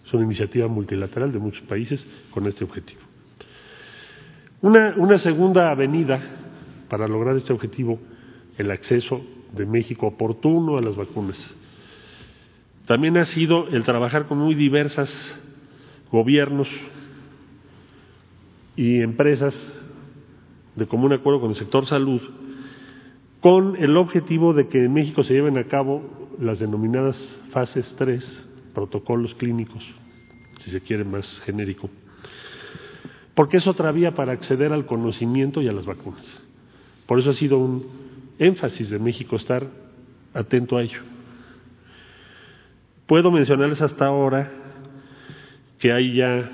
Es 0.06 0.14
una 0.14 0.24
iniciativa 0.24 0.68
multilateral 0.68 1.32
de 1.32 1.40
muchos 1.40 1.64
países 1.64 2.08
con 2.30 2.46
este 2.46 2.64
objetivo. 2.64 3.02
Una, 4.62 4.94
una 4.98 5.18
segunda 5.18 5.72
avenida 5.72 6.22
para 6.90 7.08
lograr 7.08 7.36
este 7.36 7.52
objetivo, 7.52 8.00
el 8.58 8.70
acceso 8.70 9.22
de 9.54 9.66
México 9.66 10.08
oportuno 10.08 10.78
a 10.78 10.82
las 10.82 10.96
vacunas. 10.96 11.56
También 12.86 13.18
ha 13.18 13.26
sido 13.26 13.68
el 13.70 13.84
trabajar 13.84 14.28
con 14.28 14.38
muy 14.38 14.54
diversas 14.54 15.12
gobiernos 16.12 16.68
y 18.76 19.02
empresas 19.02 19.56
de 20.80 20.88
común 20.88 21.14
acuerdo 21.14 21.42
con 21.42 21.50
el 21.50 21.56
sector 21.56 21.86
salud, 21.86 22.22
con 23.42 23.76
el 23.76 23.96
objetivo 23.98 24.54
de 24.54 24.68
que 24.68 24.86
en 24.86 24.94
México 24.94 25.24
se 25.24 25.34
lleven 25.34 25.58
a 25.58 25.66
cabo 25.66 26.30
las 26.40 26.60
denominadas 26.60 27.18
fases 27.52 27.94
3, 27.98 28.26
protocolos 28.74 29.36
clínicos, 29.36 29.84
si 30.60 30.72
se 30.72 30.82
quiere 30.82 31.04
más 31.04 31.42
genérico, 31.42 31.90
porque 33.36 33.58
es 33.58 33.68
otra 33.68 33.92
vía 33.92 34.14
para 34.16 34.32
acceder 34.32 34.74
al 34.74 34.86
conocimiento 34.86 35.62
y 35.62 35.68
a 35.68 35.74
las 35.74 35.86
vacunas. 35.86 36.42
Por 37.06 37.20
eso 37.20 37.30
ha 37.30 37.34
sido 37.34 37.58
un 37.58 37.86
énfasis 38.40 38.90
de 38.90 39.00
México 39.00 39.36
estar 39.36 39.68
atento 40.34 40.78
a 40.78 40.84
ello. 40.84 41.02
Puedo 43.06 43.32
mencionarles 43.32 43.82
hasta 43.82 44.06
ahora 44.06 44.52
que 45.80 45.92
hay 45.92 46.14
ya 46.14 46.50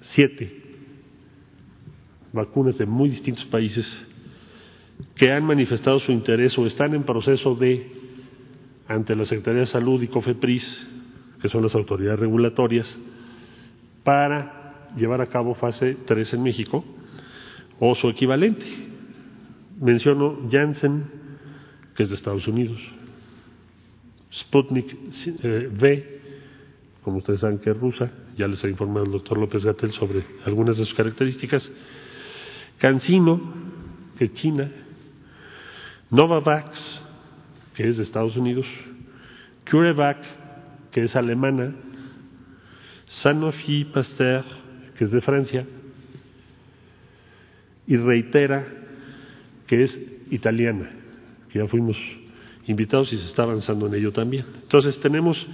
siete 0.00 0.63
vacunas 2.34 2.76
de 2.76 2.84
muy 2.84 3.08
distintos 3.08 3.44
países 3.46 3.86
que 5.14 5.30
han 5.30 5.44
manifestado 5.44 6.00
su 6.00 6.12
interés 6.12 6.58
o 6.58 6.66
están 6.66 6.94
en 6.94 7.04
proceso 7.04 7.54
de, 7.54 7.90
ante 8.88 9.14
la 9.14 9.24
Secretaría 9.24 9.60
de 9.60 9.66
Salud 9.66 10.02
y 10.02 10.08
COFEPRIS, 10.08 10.88
que 11.40 11.48
son 11.48 11.62
las 11.62 11.74
autoridades 11.74 12.20
regulatorias, 12.20 12.98
para 14.02 14.90
llevar 14.96 15.20
a 15.20 15.26
cabo 15.26 15.54
fase 15.54 15.96
3 16.04 16.34
en 16.34 16.42
México 16.42 16.84
o 17.78 17.94
su 17.94 18.08
equivalente. 18.08 18.64
Menciono 19.80 20.48
Janssen, 20.50 21.04
que 21.96 22.02
es 22.02 22.08
de 22.08 22.14
Estados 22.14 22.46
Unidos, 22.46 22.78
Sputnik 24.32 24.96
eh, 25.42 25.70
V, 25.72 26.20
como 27.02 27.18
ustedes 27.18 27.40
saben 27.40 27.58
que 27.58 27.70
es 27.70 27.76
rusa, 27.76 28.10
ya 28.36 28.48
les 28.48 28.64
ha 28.64 28.68
informado 28.68 29.04
el 29.04 29.12
doctor 29.12 29.38
López 29.38 29.64
Gatel 29.64 29.92
sobre 29.92 30.24
algunas 30.44 30.76
de 30.76 30.84
sus 30.84 30.94
características, 30.94 31.70
CanSino, 32.78 33.40
que 34.18 34.24
es 34.26 34.34
China, 34.34 34.70
Novavax, 36.10 37.00
que 37.74 37.88
es 37.88 37.96
de 37.96 38.02
Estados 38.02 38.36
Unidos, 38.36 38.66
CureVac, 39.70 40.18
que 40.92 41.04
es 41.04 41.16
alemana, 41.16 41.74
Sanofi 43.06 43.84
Pasteur, 43.84 44.44
que 44.96 45.04
es 45.04 45.10
de 45.10 45.20
Francia, 45.20 45.66
y 47.86 47.96
Reitera, 47.96 48.66
que 49.66 49.84
es 49.84 49.98
italiana, 50.30 50.90
que 51.50 51.58
ya 51.58 51.66
fuimos 51.66 51.96
invitados 52.66 53.12
y 53.12 53.18
se 53.18 53.26
está 53.26 53.42
avanzando 53.42 53.86
en 53.86 53.94
ello 53.94 54.12
también. 54.12 54.44
Entonces 54.62 54.98
tenemos, 55.00 55.44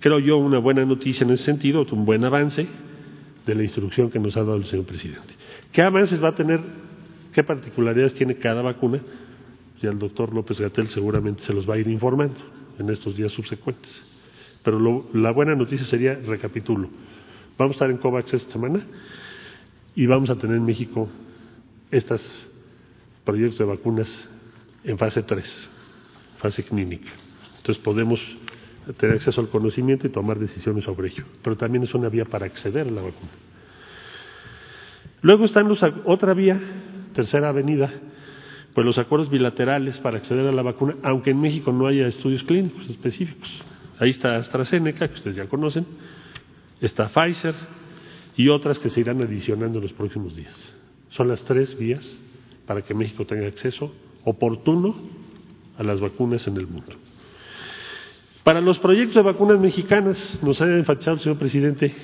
creo 0.00 0.18
yo, 0.18 0.36
una 0.36 0.58
buena 0.58 0.84
noticia 0.84 1.24
en 1.24 1.30
ese 1.30 1.44
sentido, 1.44 1.86
un 1.92 2.04
buen 2.04 2.24
avance 2.24 2.66
de 3.46 3.54
la 3.54 3.62
instrucción 3.62 4.10
que 4.10 4.18
nos 4.18 4.36
ha 4.36 4.40
dado 4.40 4.56
el 4.56 4.64
señor 4.66 4.86
presidente. 4.86 5.34
¿Qué 5.72 5.82
avances 5.82 6.22
va 6.22 6.28
a 6.28 6.34
tener, 6.34 6.60
qué 7.32 7.42
particularidades 7.42 8.14
tiene 8.14 8.36
cada 8.36 8.62
vacuna? 8.62 9.00
Ya 9.80 9.90
el 9.90 9.98
doctor 9.98 10.34
López 10.34 10.60
Gatel 10.60 10.88
seguramente 10.88 11.42
se 11.42 11.52
los 11.52 11.68
va 11.68 11.74
a 11.74 11.78
ir 11.78 11.88
informando 11.88 12.36
en 12.78 12.90
estos 12.90 13.16
días 13.16 13.32
subsecuentes. 13.32 14.02
Pero 14.62 15.08
la 15.12 15.32
buena 15.32 15.56
noticia 15.56 15.84
sería, 15.86 16.14
recapitulo, 16.14 16.88
vamos 17.58 17.72
a 17.72 17.76
estar 17.76 17.90
en 17.90 17.96
COVAX 17.96 18.34
esta 18.34 18.52
semana 18.52 18.86
y 19.94 20.06
vamos 20.06 20.30
a 20.30 20.36
tener 20.36 20.56
en 20.56 20.64
México 20.64 21.08
estos 21.90 22.48
proyectos 23.24 23.58
de 23.58 23.64
vacunas 23.64 24.28
en 24.84 24.98
fase 24.98 25.22
3 25.22 25.68
fase 26.42 26.64
clínica. 26.64 27.08
Entonces 27.58 27.82
podemos 27.82 28.20
tener 28.98 29.16
acceso 29.16 29.40
al 29.40 29.48
conocimiento 29.48 30.06
y 30.08 30.10
tomar 30.10 30.38
decisiones 30.38 30.84
sobre 30.84 31.08
ello. 31.08 31.24
Pero 31.42 31.56
también 31.56 31.84
es 31.84 31.94
una 31.94 32.08
vía 32.08 32.24
para 32.24 32.46
acceder 32.46 32.88
a 32.88 32.90
la 32.90 33.00
vacuna. 33.00 33.30
Luego 35.22 35.44
están 35.44 35.68
los, 35.68 35.80
otra 36.04 36.34
vía, 36.34 36.60
tercera 37.14 37.48
avenida, 37.48 37.90
pues 38.74 38.84
los 38.84 38.98
acuerdos 38.98 39.30
bilaterales 39.30 39.98
para 40.00 40.18
acceder 40.18 40.46
a 40.46 40.52
la 40.52 40.62
vacuna, 40.62 40.96
aunque 41.02 41.30
en 41.30 41.40
México 41.40 41.72
no 41.72 41.86
haya 41.86 42.06
estudios 42.06 42.42
clínicos 42.42 42.88
específicos. 42.90 43.48
Ahí 43.98 44.10
está 44.10 44.36
AstraZeneca, 44.36 45.06
que 45.08 45.14
ustedes 45.14 45.36
ya 45.36 45.46
conocen, 45.46 45.86
está 46.80 47.08
Pfizer 47.08 47.54
y 48.36 48.48
otras 48.48 48.78
que 48.78 48.90
se 48.90 49.00
irán 49.00 49.22
adicionando 49.22 49.78
en 49.78 49.84
los 49.84 49.92
próximos 49.92 50.34
días. 50.34 50.54
Son 51.10 51.28
las 51.28 51.44
tres 51.44 51.78
vías 51.78 52.18
para 52.66 52.82
que 52.82 52.94
México 52.94 53.24
tenga 53.24 53.46
acceso 53.46 53.94
oportuno 54.24 54.94
a 55.78 55.82
las 55.82 56.00
vacunas 56.00 56.46
en 56.46 56.56
el 56.56 56.66
mundo. 56.66 56.92
Para 58.42 58.60
los 58.60 58.78
proyectos 58.80 59.14
de 59.14 59.22
vacunas 59.22 59.60
mexicanas, 59.60 60.40
nos 60.42 60.60
ha 60.60 60.66
enfatizado 60.66 61.18
señor 61.18 61.38
presidente, 61.38 61.94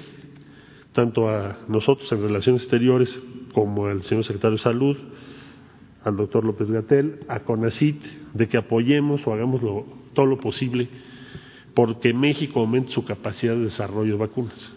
tanto 0.98 1.28
a 1.28 1.60
nosotros 1.68 2.10
en 2.10 2.22
Relaciones 2.22 2.62
Exteriores 2.62 3.08
como 3.52 3.86
al 3.86 4.02
señor 4.02 4.24
secretario 4.24 4.56
de 4.56 4.64
Salud, 4.64 4.96
al 6.02 6.16
doctor 6.16 6.44
López 6.44 6.72
Gatel, 6.72 7.20
a 7.28 7.38
CONACIT, 7.44 8.02
de 8.34 8.48
que 8.48 8.56
apoyemos 8.56 9.24
o 9.24 9.32
hagamos 9.32 9.60
todo 10.12 10.26
lo 10.26 10.38
posible 10.38 10.88
porque 11.72 12.12
México 12.12 12.58
aumente 12.58 12.90
su 12.90 13.04
capacidad 13.04 13.54
de 13.54 13.60
desarrollo 13.60 14.14
de 14.14 14.18
vacunas. 14.18 14.74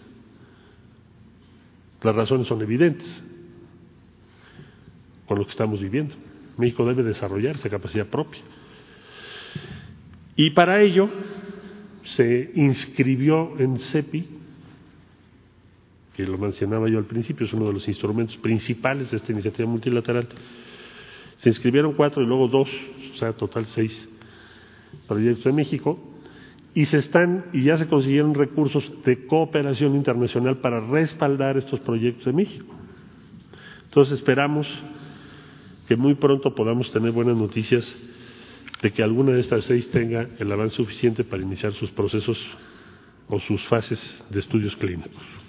Las 2.02 2.14
razones 2.14 2.46
son 2.46 2.62
evidentes 2.62 3.20
con 5.26 5.40
lo 5.40 5.44
que 5.44 5.50
estamos 5.50 5.80
viviendo. 5.80 6.14
México 6.56 6.86
debe 6.86 7.02
desarrollar 7.02 7.56
esa 7.56 7.68
capacidad 7.68 8.06
propia. 8.06 8.42
Y 10.36 10.50
para 10.50 10.82
ello 10.82 11.08
se 12.04 12.52
inscribió 12.54 13.58
en 13.58 13.80
CEPI, 13.80 14.41
que 16.24 16.30
lo 16.30 16.38
mencionaba 16.38 16.88
yo 16.88 16.98
al 16.98 17.04
principio, 17.06 17.46
es 17.46 17.52
uno 17.52 17.66
de 17.66 17.72
los 17.72 17.88
instrumentos 17.88 18.36
principales 18.36 19.10
de 19.10 19.16
esta 19.16 19.32
iniciativa 19.32 19.68
multilateral. 19.68 20.28
Se 21.38 21.48
inscribieron 21.48 21.94
cuatro 21.94 22.22
y 22.22 22.26
luego 22.26 22.48
dos, 22.48 22.68
o 23.14 23.16
sea, 23.18 23.32
total 23.32 23.66
seis 23.66 24.08
proyectos 25.08 25.44
de 25.44 25.52
México, 25.52 25.98
y 26.74 26.84
se 26.86 26.98
están 26.98 27.46
y 27.52 27.62
ya 27.62 27.76
se 27.76 27.86
consiguieron 27.86 28.34
recursos 28.34 28.90
de 29.04 29.26
cooperación 29.26 29.96
internacional 29.96 30.58
para 30.58 30.80
respaldar 30.80 31.56
estos 31.56 31.80
proyectos 31.80 32.24
de 32.26 32.32
México. 32.32 32.74
Entonces 33.84 34.18
esperamos 34.18 34.66
que 35.86 35.96
muy 35.96 36.14
pronto 36.14 36.54
podamos 36.54 36.90
tener 36.92 37.10
buenas 37.10 37.36
noticias 37.36 37.94
de 38.80 38.90
que 38.90 39.02
alguna 39.02 39.32
de 39.32 39.40
estas 39.40 39.64
seis 39.64 39.90
tenga 39.90 40.28
el 40.38 40.50
avance 40.50 40.76
suficiente 40.76 41.24
para 41.24 41.42
iniciar 41.42 41.72
sus 41.72 41.90
procesos 41.90 42.38
o 43.28 43.38
sus 43.40 43.62
fases 43.68 44.24
de 44.30 44.40
estudios 44.40 44.74
clínicos. 44.76 45.41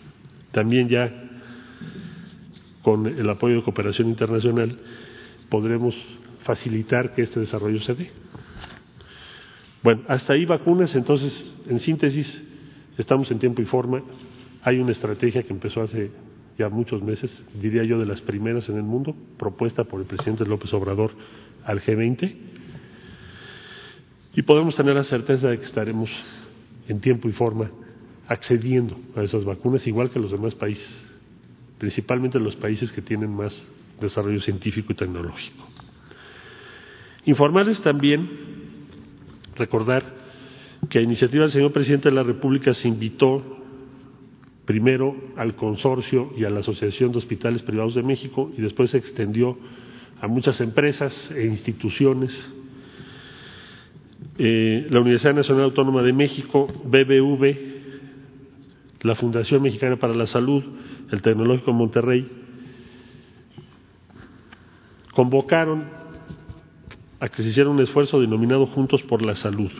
También 0.54 0.88
ya 0.88 1.12
con 2.84 3.08
el 3.08 3.28
apoyo 3.30 3.56
de 3.56 3.64
cooperación 3.64 4.08
internacional 4.08 4.78
podremos 5.49 5.95
facilitar 6.43 7.14
que 7.14 7.24
este 7.24 7.39
desarrollo 7.39 7.82
se 7.82 7.95
dé. 7.95 8.12
Bueno, 9.82 10.04
hasta 10.08 10.34
ahí 10.34 10.45
vacunas, 10.45 10.95
entonces, 10.95 11.56
en 11.68 11.80
síntesis, 11.80 12.41
estamos 12.97 13.32
en 13.32 13.39
tiempo 13.39 13.62
y 13.62 13.66
forma. 13.66 14.04
Hay 14.62 14.78
una 14.78 14.91
estrategia 14.91 15.43
que 15.43 15.51
empezó 15.51 15.82
hace 15.82 16.12
ya 16.58 16.70
muchos 16.70 17.01
meses, 17.01 17.36
diría 17.60 17.84
yo 17.84 17.97
de 17.97 18.06
las 18.06 18.22
primeras 18.22 18.70
en 18.70 18.78
el 18.78 18.84
mundo, 18.84 19.16
propuesta 19.38 19.84
por 19.86 19.99
el 20.01 20.06
presidente 20.06 20.45
López 20.45 20.72
Obrador 20.74 21.12
al 21.66 21.82
G20 21.82 22.36
y 24.36 24.41
podemos 24.43 24.76
tener 24.76 24.93
la 24.93 25.04
certeza 25.04 25.49
de 25.49 25.58
que 25.58 25.66
estaremos 25.66 26.12
en 26.88 26.99
tiempo 26.99 27.28
y 27.28 27.32
forma 27.32 27.72
accediendo 28.34 28.98
a 29.16 29.22
esas 29.22 29.46
vacunas, 29.46 29.86
igual 29.88 30.10
que 30.10 30.20
los 30.20 30.32
demás 30.32 30.56
países, 30.56 31.06
principalmente 31.78 32.40
los 32.40 32.56
países 32.56 32.92
que 32.92 33.02
tienen 33.02 33.34
más 33.34 33.54
desarrollo 34.02 34.42
científico 34.42 34.92
y 34.92 34.96
tecnológico. 34.96 35.68
Informarles 37.26 37.82
también, 37.82 38.30
recordar 39.56 40.04
que 40.90 41.00
a 41.00 41.02
iniciativa 41.02 41.44
del 41.44 41.52
señor 41.52 41.72
presidente 41.72 42.10
de 42.10 42.16
la 42.16 42.24
República 42.24 42.74
se 42.74 42.88
invitó 42.88 43.42
primero 44.66 45.16
al 45.38 45.56
consorcio 45.56 46.34
y 46.38 46.44
a 46.44 46.50
la 46.50 46.60
Asociación 46.60 47.12
de 47.12 47.20
Hospitales 47.20 47.62
Privados 47.62 47.96
de 47.96 48.04
México 48.04 48.52
y 48.58 48.62
después 48.62 48.92
se 48.92 48.98
extendió 48.98 49.58
a 50.20 50.28
muchas 50.28 50.60
empresas 50.62 51.32
e 51.32 51.46
instituciones 51.46 52.50
eh, 54.38 54.88
la 54.90 55.02
Universidad 55.02 55.36
Nacional 55.36 55.66
Autónoma 55.66 56.02
de 56.02 56.14
México, 56.14 56.68
BBV, 56.86 57.72
la 59.04 59.16
Fundación 59.16 59.62
Mexicana 59.62 59.97
para 59.97 60.16
la 60.16 60.26
Salud, 60.26 60.64
el 61.12 61.22
Tecnológico 61.22 61.74
Monterrey, 61.74 62.28
convocaron 65.14 65.84
a 67.20 67.30
que 67.30 67.43
se 67.43 67.49
hiciera 67.49 67.70
un 67.70 67.82
esfuerzo 67.82 68.20
denominado 68.20 68.66
Juntos 68.68 69.04
por 69.04 69.22
la 69.22 69.36
Salud, 69.36 69.72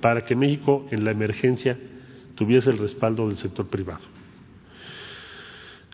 para 0.00 0.24
que 0.24 0.34
México 0.34 0.86
en 0.90 1.04
la 1.04 1.10
emergencia 1.10 1.78
tuviese 2.34 2.70
el 2.70 2.78
respaldo 2.78 3.28
del 3.28 3.36
sector 3.36 3.68
privado. 3.68 4.04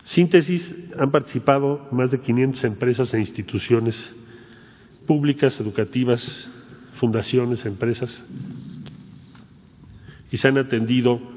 Síntesis, 0.05 0.73
han 0.97 1.11
participado 1.11 1.87
más 1.91 2.11
de 2.11 2.21
500 2.21 2.63
empresas 2.63 3.13
e 3.13 3.19
instituciones 3.19 4.15
públicas, 5.05 5.59
educativas, 5.59 6.49
fundaciones, 6.93 7.65
empresas, 7.65 8.23
y 10.31 10.37
se 10.37 10.47
han 10.47 10.57
atendido 10.57 11.36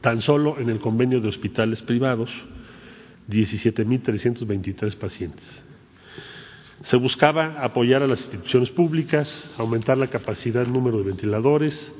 tan 0.00 0.20
solo 0.20 0.58
en 0.58 0.70
el 0.70 0.78
convenio 0.78 1.20
de 1.20 1.28
hospitales 1.28 1.82
privados 1.82 2.30
17.323 3.28 4.96
pacientes. 4.96 5.64
Se 6.82 6.96
buscaba 6.96 7.62
apoyar 7.62 8.02
a 8.02 8.06
las 8.06 8.20
instituciones 8.20 8.70
públicas, 8.70 9.54
aumentar 9.58 9.98
la 9.98 10.06
capacidad, 10.08 10.62
el 10.62 10.72
número 10.72 10.98
de 10.98 11.04
ventiladores, 11.04 11.92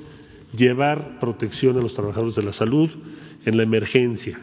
llevar 0.57 1.19
protección 1.19 1.77
a 1.77 1.83
los 1.83 1.95
trabajadores 1.95 2.37
de 2.37 2.43
la 2.43 2.53
salud 2.53 2.89
en 3.45 3.57
la 3.57 3.65
emergencia. 3.65 4.39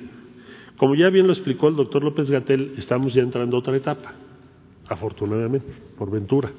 Como 0.78 0.96
ya 0.96 1.10
bien 1.10 1.26
lo 1.26 1.34
explicó 1.34 1.70
el 1.70 1.78
doctor 1.78 2.04
López 2.04 2.30
Gatel, 2.30 2.74
estamos 2.78 3.14
ya 3.14 3.22
entrando 3.22 3.56
a 3.56 3.60
otra 3.60 3.78
etapa, 3.78 4.14
afortunadamente, 4.88 5.72
por 5.98 6.12
ventura. 6.12 6.52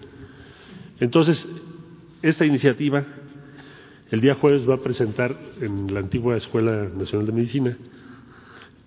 Entonces, 0.99 1.47
esta 2.23 2.47
iniciativa 2.47 3.05
el 4.11 4.21
día 4.21 4.35
jueves 4.37 4.69
va 4.69 4.75
a 4.75 4.81
presentar 4.81 5.37
en 5.61 5.93
la 5.93 6.01
antigua 6.01 6.37
Escuela 6.37 6.89
Nacional 6.97 7.27
de 7.27 7.33
Medicina 7.33 7.77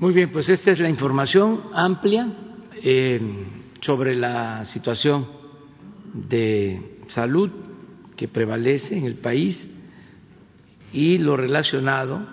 Muy 0.00 0.14
bien, 0.14 0.32
pues 0.32 0.48
esta 0.48 0.70
es 0.70 0.80
la 0.80 0.88
información 0.88 1.60
amplia 1.74 2.26
eh, 2.82 3.20
sobre 3.82 4.16
la 4.16 4.64
situación 4.64 5.28
de 6.14 7.02
salud 7.08 7.50
que 8.16 8.26
prevalece 8.26 8.96
en 8.96 9.04
el 9.04 9.16
país 9.16 9.68
y 10.90 11.18
lo 11.18 11.36
relacionado 11.36 12.26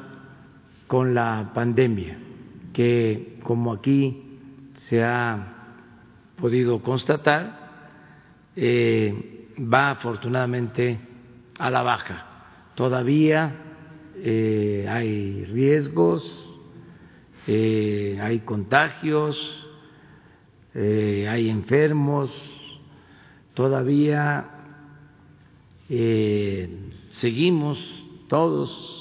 con 0.87 1.13
la 1.13 1.51
pandemia, 1.53 2.17
que 2.71 3.37
como 3.43 3.73
aquí 3.73 4.39
se 4.87 5.03
ha 5.03 5.55
podido 6.37 6.81
constatar, 6.81 8.47
eh, 8.55 9.49
va 9.59 9.89
afortunadamente 9.89 10.99
a 11.59 11.69
la 11.69 11.81
baja. 11.81 12.27
Todavía 12.75 13.55
eh, 14.15 14.85
hay 14.87 15.43
riesgos, 15.51 16.46
eh, 17.49 18.19
hay 18.21 18.39
contagios, 18.39 19.37
eh, 20.73 21.27
hay 21.29 21.49
enfermos, 21.49 22.29
todavía 23.53 24.49
eh, 25.89 26.69
seguimos 27.13 27.79
todos 28.27 28.93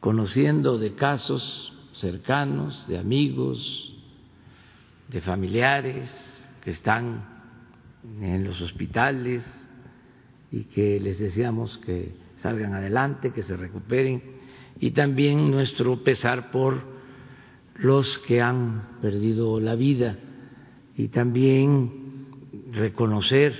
conociendo 0.00 0.78
de 0.78 0.94
casos 0.94 1.76
cercanos, 1.92 2.86
de 2.88 2.96
amigos, 2.96 3.94
de 5.08 5.20
familiares 5.20 6.10
que 6.64 6.70
están 6.70 7.22
en 8.22 8.44
los 8.44 8.62
hospitales 8.62 9.42
y 10.50 10.64
que 10.64 10.98
les 11.00 11.18
deseamos 11.18 11.76
que 11.78 12.14
salgan 12.36 12.72
adelante, 12.72 13.32
que 13.32 13.42
se 13.42 13.56
recuperen 13.56 14.37
y 14.80 14.92
también 14.92 15.50
nuestro 15.50 16.02
pesar 16.02 16.50
por 16.50 16.80
los 17.76 18.18
que 18.18 18.40
han 18.40 18.98
perdido 19.00 19.60
la 19.60 19.74
vida 19.74 20.16
y 20.96 21.08
también 21.08 22.26
reconocer 22.72 23.54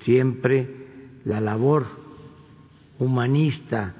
siempre 0.00 0.68
la 1.24 1.40
labor 1.40 1.86
humanista 2.98 3.94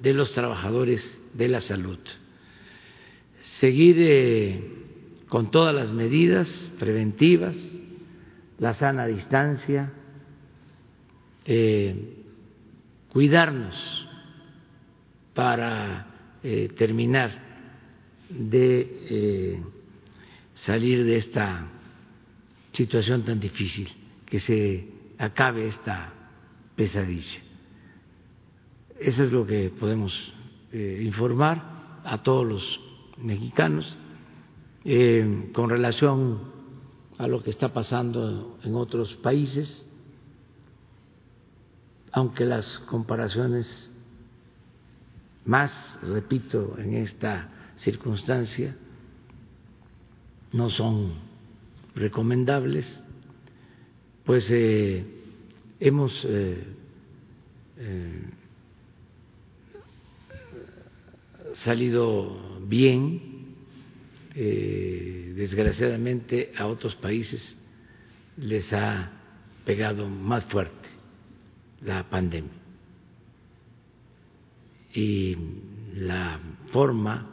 de 0.00 0.14
los 0.14 0.32
trabajadores 0.32 1.20
de 1.34 1.48
la 1.48 1.60
salud. 1.60 1.98
Seguir 3.60 3.96
eh, 3.98 4.76
con 5.28 5.50
todas 5.50 5.74
las 5.74 5.92
medidas 5.92 6.72
preventivas, 6.78 7.56
la 8.58 8.74
sana 8.74 9.06
distancia, 9.06 9.92
eh, 11.44 12.16
cuidarnos 13.12 14.05
para 15.36 16.38
eh, 16.42 16.70
terminar 16.74 17.30
de 18.30 18.80
eh, 19.10 19.62
salir 20.54 21.04
de 21.04 21.18
esta 21.18 21.68
situación 22.72 23.22
tan 23.22 23.38
difícil, 23.38 23.86
que 24.24 24.40
se 24.40 24.88
acabe 25.18 25.68
esta 25.68 26.12
pesadilla. 26.74 27.38
Eso 28.98 29.24
es 29.24 29.30
lo 29.30 29.46
que 29.46 29.68
podemos 29.68 30.32
eh, 30.72 31.02
informar 31.04 32.00
a 32.02 32.22
todos 32.22 32.46
los 32.46 32.80
mexicanos 33.18 33.96
con 35.52 35.68
relación 35.68 36.52
a 37.18 37.26
lo 37.26 37.42
que 37.42 37.50
está 37.50 37.72
pasando 37.72 38.56
en 38.62 38.76
otros 38.76 39.16
países, 39.16 39.90
aunque 42.12 42.44
las 42.44 42.78
comparaciones 42.78 43.95
más, 45.46 45.98
repito, 46.02 46.76
en 46.78 46.94
esta 46.94 47.48
circunstancia, 47.76 48.76
no 50.52 50.70
son 50.70 51.14
recomendables, 51.94 53.00
pues 54.24 54.50
eh, 54.50 55.04
hemos 55.78 56.12
eh, 56.24 56.64
eh, 57.78 58.22
salido 61.54 62.60
bien, 62.66 63.36
desgraciadamente 64.34 66.52
a 66.58 66.66
otros 66.66 66.94
países 66.96 67.56
les 68.36 68.70
ha 68.74 69.10
pegado 69.64 70.10
más 70.10 70.44
fuerte 70.44 70.90
la 71.80 72.10
pandemia 72.10 72.65
y 74.96 75.36
la 75.94 76.40
forma 76.72 77.30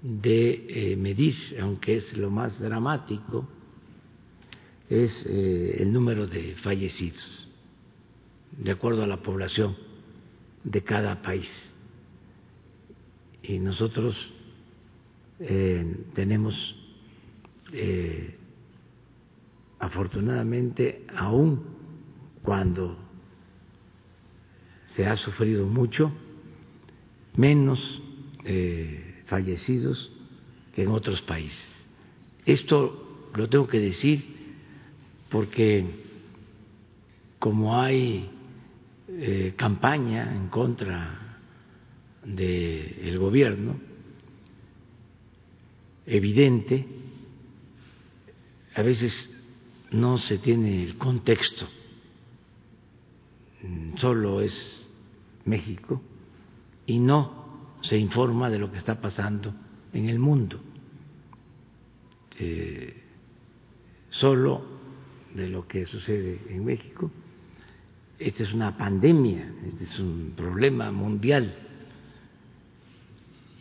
de 0.00 0.92
eh, 0.92 0.96
medir, 0.96 1.34
aunque 1.60 1.96
es 1.96 2.16
lo 2.16 2.30
más 2.30 2.58
dramático, 2.58 3.46
es 4.88 5.26
eh, 5.26 5.76
el 5.82 5.92
número 5.92 6.26
de 6.26 6.56
fallecidos, 6.56 7.48
de 8.56 8.70
acuerdo 8.70 9.02
a 9.02 9.06
la 9.06 9.18
población 9.22 9.76
de 10.64 10.82
cada 10.82 11.20
país. 11.20 11.50
Y 13.42 13.58
nosotros 13.58 14.32
eh, 15.40 15.84
tenemos, 16.14 16.54
afortunadamente, 19.78 21.04
aún 21.14 21.62
cuando 22.42 22.96
se 24.86 25.06
ha 25.06 25.16
sufrido 25.16 25.66
mucho, 25.66 26.10
menos 27.38 28.02
fallecidos 29.26 30.10
que 30.74 30.82
en 30.82 30.90
otros 30.90 31.22
países. 31.22 31.66
Esto 32.44 33.30
lo 33.34 33.48
tengo 33.48 33.66
que 33.66 33.78
decir 33.78 34.24
porque 35.28 35.84
como 37.38 37.80
hay 37.80 38.30
eh, 39.08 39.54
campaña 39.56 40.34
en 40.34 40.48
contra 40.48 41.38
del 42.24 43.18
gobierno, 43.18 43.78
evidente, 46.06 46.86
a 48.74 48.82
veces 48.82 49.34
no 49.90 50.18
se 50.18 50.38
tiene 50.38 50.84
el 50.84 50.98
contexto, 50.98 51.66
solo 53.96 54.40
es 54.40 54.88
México, 55.44 56.02
y 56.88 56.98
no 56.98 57.76
se 57.82 57.98
informa 57.98 58.48
de 58.50 58.58
lo 58.58 58.72
que 58.72 58.78
está 58.78 59.00
pasando 59.00 59.54
en 59.92 60.08
el 60.08 60.18
mundo. 60.18 60.58
Eh, 62.38 63.02
solo 64.08 64.64
de 65.34 65.48
lo 65.48 65.68
que 65.68 65.84
sucede 65.84 66.40
en 66.48 66.64
México. 66.64 67.10
Esta 68.18 68.42
es 68.42 68.54
una 68.54 68.76
pandemia, 68.78 69.52
este 69.66 69.84
es 69.84 69.98
un 70.00 70.32
problema 70.34 70.90
mundial 70.90 71.54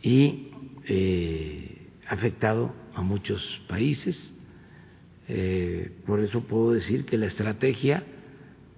y 0.01 0.47
eh, 0.85 1.89
afectado 2.07 2.73
a 2.95 3.01
muchos 3.01 3.61
países. 3.67 4.33
Eh, 5.27 5.91
por 6.05 6.21
eso 6.21 6.41
puedo 6.41 6.71
decir 6.71 7.05
que 7.05 7.17
la 7.17 7.25
estrategia 7.25 8.05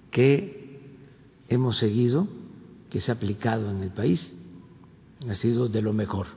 que 0.09 0.79
hemos 1.49 1.77
seguido, 1.77 2.27
que 2.89 2.99
se 2.99 3.11
ha 3.11 3.13
aplicado 3.13 3.69
en 3.69 3.83
el 3.83 3.91
país, 3.91 4.37
ha 5.28 5.34
sido 5.34 5.67
de 5.67 5.82
lo 5.82 5.93
mejor. 5.93 6.28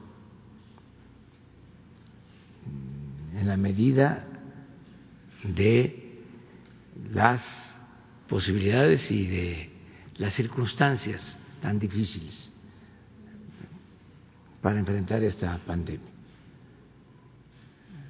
En 3.35 3.47
la 3.47 3.57
medida 3.57 4.27
de 5.45 6.21
las 7.13 7.43
posibilidades 8.29 9.11
y 9.11 9.27
de 9.27 9.71
las 10.17 10.35
circunstancias 10.35 11.39
tan 11.61 11.79
difíciles 11.79 12.53
para 14.61 14.79
enfrentar 14.79 15.23
esta 15.23 15.59
pandemia. 15.59 16.11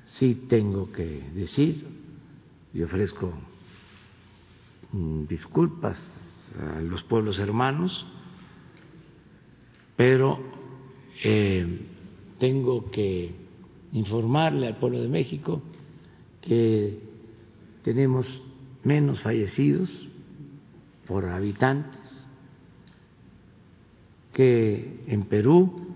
Sí 0.07 0.35
tengo 0.49 0.93
que 0.93 1.31
decir 1.35 1.87
y 2.75 2.83
ofrezco 2.83 3.33
mm, 4.93 5.25
disculpas 5.25 5.99
a 6.59 6.81
los 6.81 7.03
pueblos 7.05 7.39
hermanos, 7.39 8.07
pero 9.97 10.62
eh, 11.25 11.67
tengo 12.39 12.91
que 12.91 13.31
informarle 13.93 14.67
al 14.67 14.79
pueblo 14.79 15.01
de 15.01 15.09
México 15.09 15.63
que 16.41 16.99
tenemos 17.83 18.43
menos 18.85 19.21
fallecidos 19.21 19.91
por 21.07 21.27
habitantes 21.27 22.03
que 24.33 25.05
en 25.07 25.25
Perú, 25.25 25.95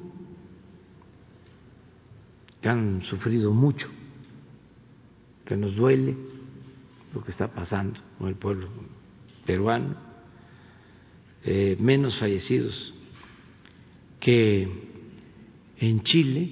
que 2.60 2.68
han 2.68 3.02
sufrido 3.02 3.52
mucho, 3.52 3.88
que 5.46 5.56
nos 5.56 5.74
duele 5.74 6.16
lo 7.14 7.24
que 7.24 7.30
está 7.30 7.48
pasando 7.48 8.00
con 8.18 8.28
el 8.28 8.34
pueblo 8.34 8.68
peruano, 9.46 9.96
eh, 11.44 11.76
menos 11.80 12.18
fallecidos 12.18 12.92
que 14.20 14.85
en 15.78 16.02
Chile, 16.02 16.50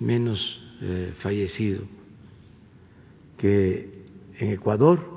menos 0.00 0.62
eh, 0.82 1.14
fallecidos 1.20 1.84
que 3.38 4.04
en 4.38 4.50
Ecuador 4.52 5.16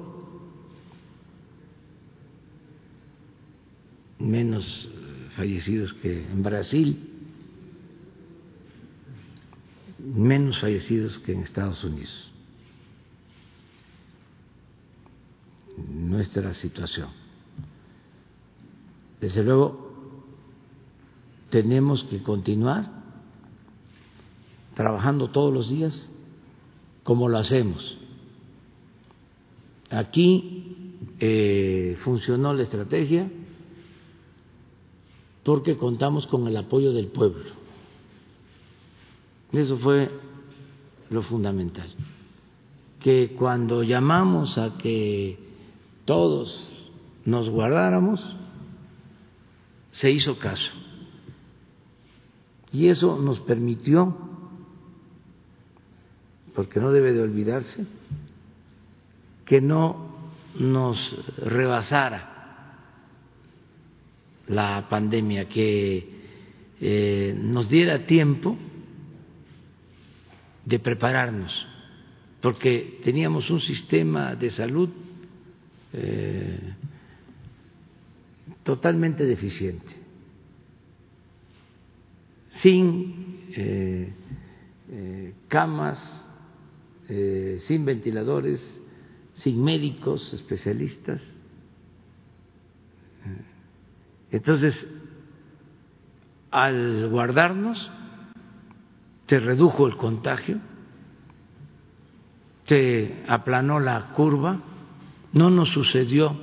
menos 4.20 4.90
fallecidos 5.36 5.94
que 5.94 6.22
en 6.22 6.44
Brasil, 6.44 6.98
menos 9.98 10.60
fallecidos 10.60 11.18
que 11.20 11.32
en 11.32 11.42
Estados 11.42 11.84
Unidos. 11.84 12.32
Nuestra 15.78 16.54
situación. 16.54 17.10
Desde 19.22 19.44
luego, 19.44 19.89
tenemos 21.50 22.04
que 22.06 22.22
continuar 22.22 22.92
trabajando 24.74 25.30
todos 25.30 25.54
los 25.54 25.70
días 25.70 26.12
como 27.04 27.28
lo 27.28 27.38
hacemos 27.38 28.00
Aquí 29.90 30.76
eh, 31.20 31.98
funcionó 32.04 32.54
la 32.54 32.64
estrategia 32.64 33.30
porque 35.44 35.78
contamos 35.78 36.28
con 36.28 36.48
el 36.48 36.56
apoyo 36.58 36.94
del 36.94 37.08
pueblo. 37.08 37.52
Eso 39.52 39.78
fue 39.78 40.12
lo 41.10 41.24
fundamental. 41.24 41.88
Que 43.00 43.34
cuando 43.36 43.82
llamamos 43.82 44.60
a 44.60 44.78
que 44.78 45.40
todos 46.06 46.72
nos 47.26 47.50
guardáramos, 47.50 48.36
se 49.92 50.12
hizo 50.12 50.38
caso. 50.38 50.70
Y 52.72 52.88
eso 52.88 53.20
nos 53.20 53.40
permitió, 53.40 54.16
porque 56.54 56.80
no 56.80 56.92
debe 56.92 57.14
de 57.14 57.22
olvidarse, 57.22 57.86
que 59.46 59.62
no 59.62 60.10
nos 60.58 61.16
rebasara 61.38 62.30
la 64.48 64.88
pandemia, 64.90 65.48
que 65.48 66.10
eh, 66.82 67.36
nos 67.38 67.70
diera 67.70 68.06
tiempo 68.06 68.58
de 70.66 70.80
prepararnos, 70.80 71.68
porque 72.42 73.00
teníamos 73.04 73.50
un 73.50 73.60
sistema 73.60 74.36
de 74.36 74.50
salud 74.50 74.90
eh, 75.94 76.74
totalmente 78.64 79.26
deficiente, 79.26 79.96
sin 82.62 83.50
eh, 83.56 84.14
camas, 85.48 86.28
sin 87.58 87.86
ventiladores, 87.86 88.82
sin 89.34 89.64
médicos 89.64 90.34
especialistas. 90.34 91.22
Entonces, 94.32 94.88
al 96.52 97.10
guardarnos, 97.10 97.92
se 99.28 99.40
redujo 99.40 99.88
el 99.88 99.96
contagio, 99.96 100.60
se 102.66 103.24
aplanó 103.28 103.80
la 103.80 104.12
curva, 104.14 104.62
no 105.34 105.50
nos 105.50 105.70
sucedió 105.70 106.36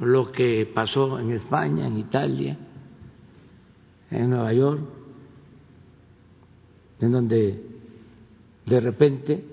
lo 0.00 0.32
que 0.32 0.70
pasó 0.72 1.18
en 1.18 1.30
España, 1.30 1.86
en 1.86 1.98
Italia, 1.98 2.58
en 4.14 4.30
Nueva 4.30 4.52
York, 4.52 4.80
en 7.00 7.12
donde 7.12 7.62
de 8.66 8.80
repente 8.80 9.44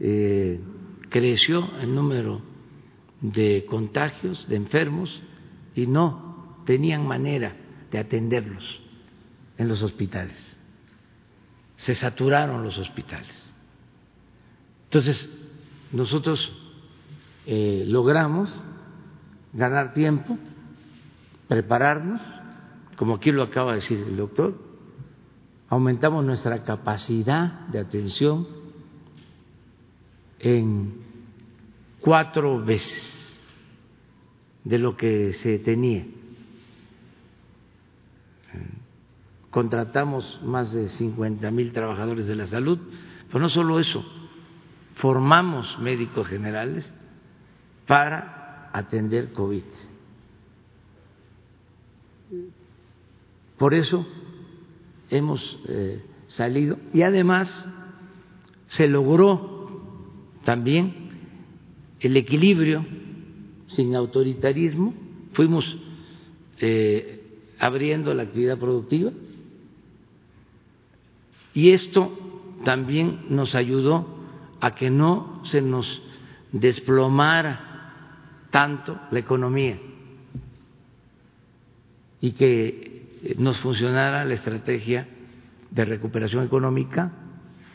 eh, 0.00 0.60
creció 1.08 1.68
el 1.80 1.94
número 1.94 2.40
de 3.20 3.64
contagios, 3.68 4.48
de 4.48 4.56
enfermos, 4.56 5.22
y 5.74 5.86
no 5.86 6.62
tenían 6.66 7.06
manera 7.06 7.56
de 7.90 7.98
atenderlos 7.98 8.80
en 9.58 9.68
los 9.68 9.82
hospitales. 9.82 10.36
Se 11.76 11.94
saturaron 11.94 12.62
los 12.62 12.78
hospitales. 12.78 13.52
Entonces, 14.84 15.28
nosotros 15.92 16.52
eh, 17.46 17.84
logramos 17.86 18.54
ganar 19.52 19.92
tiempo, 19.92 20.38
prepararnos, 21.48 22.20
como 22.96 23.14
aquí 23.14 23.32
lo 23.32 23.42
acaba 23.42 23.70
de 23.70 23.76
decir 23.76 23.98
el 23.98 24.16
doctor, 24.16 24.54
aumentamos 25.68 26.24
nuestra 26.24 26.64
capacidad 26.64 27.66
de 27.68 27.78
atención 27.78 28.46
en 30.38 30.94
cuatro 32.00 32.62
veces 32.62 33.18
de 34.64 34.78
lo 34.78 34.96
que 34.96 35.32
se 35.32 35.58
tenía. 35.58 36.04
Contratamos 39.50 40.40
más 40.44 40.72
de 40.72 40.88
50 40.88 41.50
mil 41.50 41.72
trabajadores 41.72 42.26
de 42.26 42.36
la 42.36 42.46
salud, 42.46 42.78
pero 43.28 43.40
no 43.40 43.48
solo 43.48 43.78
eso, 43.78 44.04
formamos 44.96 45.78
médicos 45.78 46.26
generales 46.26 46.92
para 47.86 48.70
atender 48.72 49.32
COVID. 49.32 49.64
Por 53.62 53.74
eso 53.74 54.04
hemos 55.08 55.56
eh, 55.68 56.02
salido. 56.26 56.78
Y 56.92 57.02
además 57.02 57.64
se 58.70 58.88
logró 58.88 59.84
también 60.42 60.92
el 62.00 62.16
equilibrio 62.16 62.84
sin 63.68 63.94
autoritarismo, 63.94 64.94
fuimos 65.34 65.78
eh, 66.58 67.22
abriendo 67.60 68.12
la 68.14 68.24
actividad 68.24 68.58
productiva. 68.58 69.12
Y 71.54 71.70
esto 71.70 72.18
también 72.64 73.26
nos 73.28 73.54
ayudó 73.54 74.08
a 74.60 74.74
que 74.74 74.90
no 74.90 75.40
se 75.44 75.62
nos 75.62 76.02
desplomara 76.50 78.48
tanto 78.50 78.98
la 79.12 79.20
economía. 79.20 79.78
Y 82.20 82.32
que 82.32 82.91
nos 83.38 83.58
funcionara 83.58 84.24
la 84.24 84.34
estrategia 84.34 85.06
de 85.70 85.84
recuperación 85.84 86.44
económica, 86.44 87.12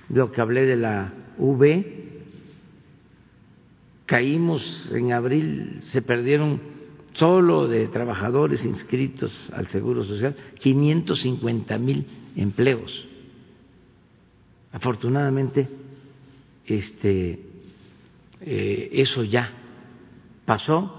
de 0.09 0.19
lo 0.19 0.31
que 0.31 0.41
hablé 0.41 0.65
de 0.65 0.75
la 0.75 1.13
V, 1.37 1.97
caímos 4.05 4.91
en 4.93 5.11
abril, 5.11 5.81
se 5.85 6.01
perdieron 6.01 6.59
solo 7.13 7.67
de 7.67 7.87
trabajadores 7.87 8.63
inscritos 8.63 9.31
al 9.53 9.67
Seguro 9.67 10.03
Social 10.03 10.35
550 10.59 11.77
mil 11.77 12.05
empleos. 12.35 13.07
Afortunadamente, 14.71 15.67
este, 16.65 17.39
eh, 18.41 18.89
eso 18.93 19.23
ya 19.23 19.51
pasó 20.45 20.93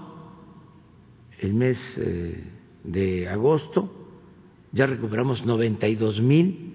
el 1.39 1.53
mes 1.53 1.79
eh, 1.97 2.43
de 2.83 3.29
agosto, 3.29 3.98
ya 4.71 4.85
recuperamos 4.85 5.45
92 5.45 6.21
mil 6.21 6.73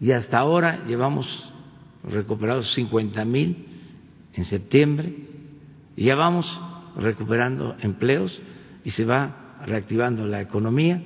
y 0.00 0.12
hasta 0.12 0.38
ahora 0.38 0.84
llevamos 0.86 1.52
recuperados 2.04 2.72
50 2.74 3.24
mil 3.24 3.66
en 4.32 4.44
septiembre 4.44 5.14
y 5.96 6.04
ya 6.04 6.16
vamos 6.16 6.60
recuperando 6.96 7.76
empleos 7.80 8.40
y 8.84 8.90
se 8.90 9.04
va 9.04 9.58
reactivando 9.66 10.26
la 10.26 10.40
economía. 10.40 11.02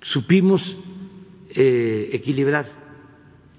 Supimos 0.00 0.62
eh, 1.50 2.10
equilibrar 2.12 2.66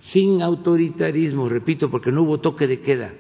sin 0.02 0.42
autoritarismo, 0.42 1.50
repito, 1.50 1.90
porque 1.90 2.12
no 2.12 2.24
hubo 2.24 2.40
toque 2.40 2.68
de 2.68 2.82
queda. 2.82 3.14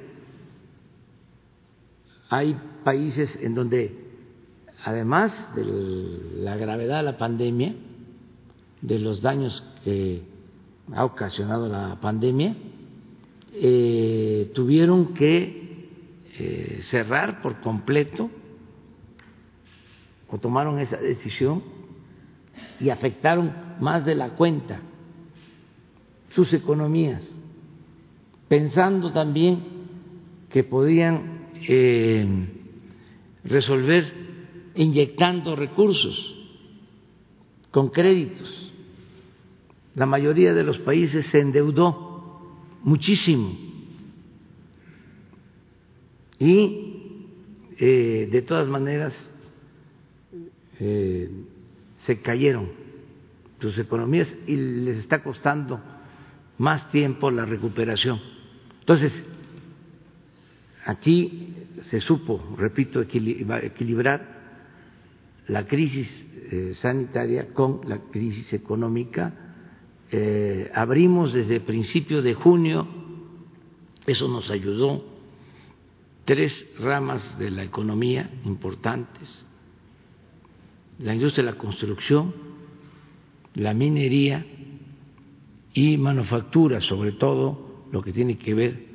Hay 2.30 2.56
países 2.84 3.40
en 3.42 3.56
donde, 3.56 4.05
además 4.86 5.50
de 5.56 5.66
la 6.44 6.56
gravedad 6.58 6.98
de 6.98 7.04
la 7.04 7.18
pandemia, 7.18 7.74
de 8.82 9.00
los 9.00 9.24
daños 9.24 9.68
que 9.84 10.22
ha 10.94 11.04
ocasionado 11.04 11.68
la 11.68 12.00
pandemia, 12.00 12.56
eh, 13.52 14.52
tuvieron 14.54 15.16
que 15.16 15.90
eh, 16.38 16.80
cerrar 16.84 17.42
por 17.42 17.62
completo 17.62 18.30
o 20.28 20.38
tomaron 20.38 20.78
esa 20.78 20.98
decisión 20.98 21.64
y 22.80 22.92
afectaron 22.92 23.56
más 23.80 24.06
de 24.06 24.14
la 24.14 24.36
cuenta 24.36 24.82
sus 26.30 26.54
economías, 26.54 27.36
pensando 28.48 29.12
también 29.12 29.64
que 30.50 30.64
podían 30.64 31.48
eh, 31.68 32.28
resolver 33.46 34.25
inyectando 34.76 35.56
recursos 35.56 36.36
con 37.72 37.90
créditos. 37.90 38.74
La 39.96 40.06
mayoría 40.06 40.54
de 40.54 40.64
los 40.64 40.78
países 40.80 41.26
se 41.28 41.40
endeudó 41.40 42.42
muchísimo. 42.84 43.58
Y 46.40 46.94
eh, 47.78 48.30
de 48.32 48.42
todas 48.42 48.68
maneras 48.68 49.32
eh, 50.80 51.30
se 51.98 52.22
cayeron 52.22 52.70
sus 53.60 53.78
economías 53.80 54.34
y 54.46 54.56
les 54.56 54.98
está 54.98 55.24
costando 55.24 55.82
más 56.58 56.92
tiempo 56.92 57.32
la 57.32 57.46
recuperación. 57.46 58.22
Entonces, 58.82 59.26
aquí 60.86 61.54
se 61.82 62.00
supo, 62.00 62.56
repito, 62.58 63.02
equilibrar 63.02 64.35
la 65.48 65.68
crisis 65.68 66.26
eh, 66.52 66.74
sanitaria 66.74 67.54
con 67.54 67.82
la 67.88 68.00
crisis 68.00 68.54
económica. 68.54 69.34
Eh, 70.12 70.72
abrimos 70.74 71.34
desde 71.34 71.60
principios 71.60 72.24
de 72.24 72.34
junio, 72.34 72.88
eso 74.06 74.28
nos 74.28 74.50
ayudó, 74.52 75.04
tres 76.26 76.68
ramas 76.80 77.38
de 77.40 77.52
la 77.52 77.64
economía 77.64 78.30
importantes, 78.46 79.46
la 81.00 81.14
industria 81.14 81.46
de 81.46 81.52
la 81.52 81.58
construcción, 81.58 82.34
la 83.56 83.74
minería 83.74 84.46
y 85.74 85.98
manufactura, 85.98 86.80
sobre 86.82 87.14
todo 87.14 87.88
lo 87.92 88.02
que 88.02 88.14
tiene 88.14 88.38
que 88.38 88.54
ver 88.54 88.86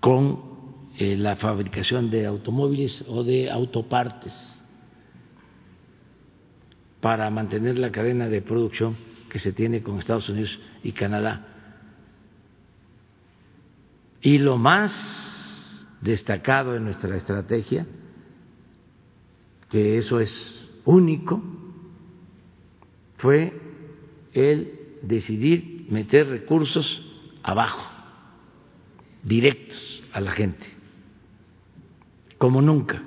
con 0.00 0.42
eh, 0.98 1.16
la 1.16 1.36
fabricación 1.36 2.10
de 2.10 2.26
automóviles 2.26 3.04
o 3.08 3.24
de 3.24 3.50
autopartes 3.50 4.63
para 7.04 7.28
mantener 7.28 7.76
la 7.76 7.92
cadena 7.92 8.30
de 8.30 8.40
producción 8.40 8.96
que 9.28 9.38
se 9.38 9.52
tiene 9.52 9.82
con 9.82 9.98
Estados 9.98 10.26
Unidos 10.30 10.58
y 10.82 10.92
Canadá. 10.92 11.46
Y 14.22 14.38
lo 14.38 14.56
más 14.56 15.86
destacado 16.00 16.74
en 16.74 16.84
nuestra 16.84 17.14
estrategia, 17.14 17.86
que 19.68 19.98
eso 19.98 20.18
es 20.18 20.66
único, 20.86 21.42
fue 23.18 23.52
el 24.32 24.72
decidir 25.02 25.84
meter 25.90 26.26
recursos 26.28 27.04
abajo, 27.42 27.84
directos 29.22 30.02
a 30.10 30.22
la 30.22 30.30
gente, 30.30 30.64
como 32.38 32.62
nunca. 32.62 33.02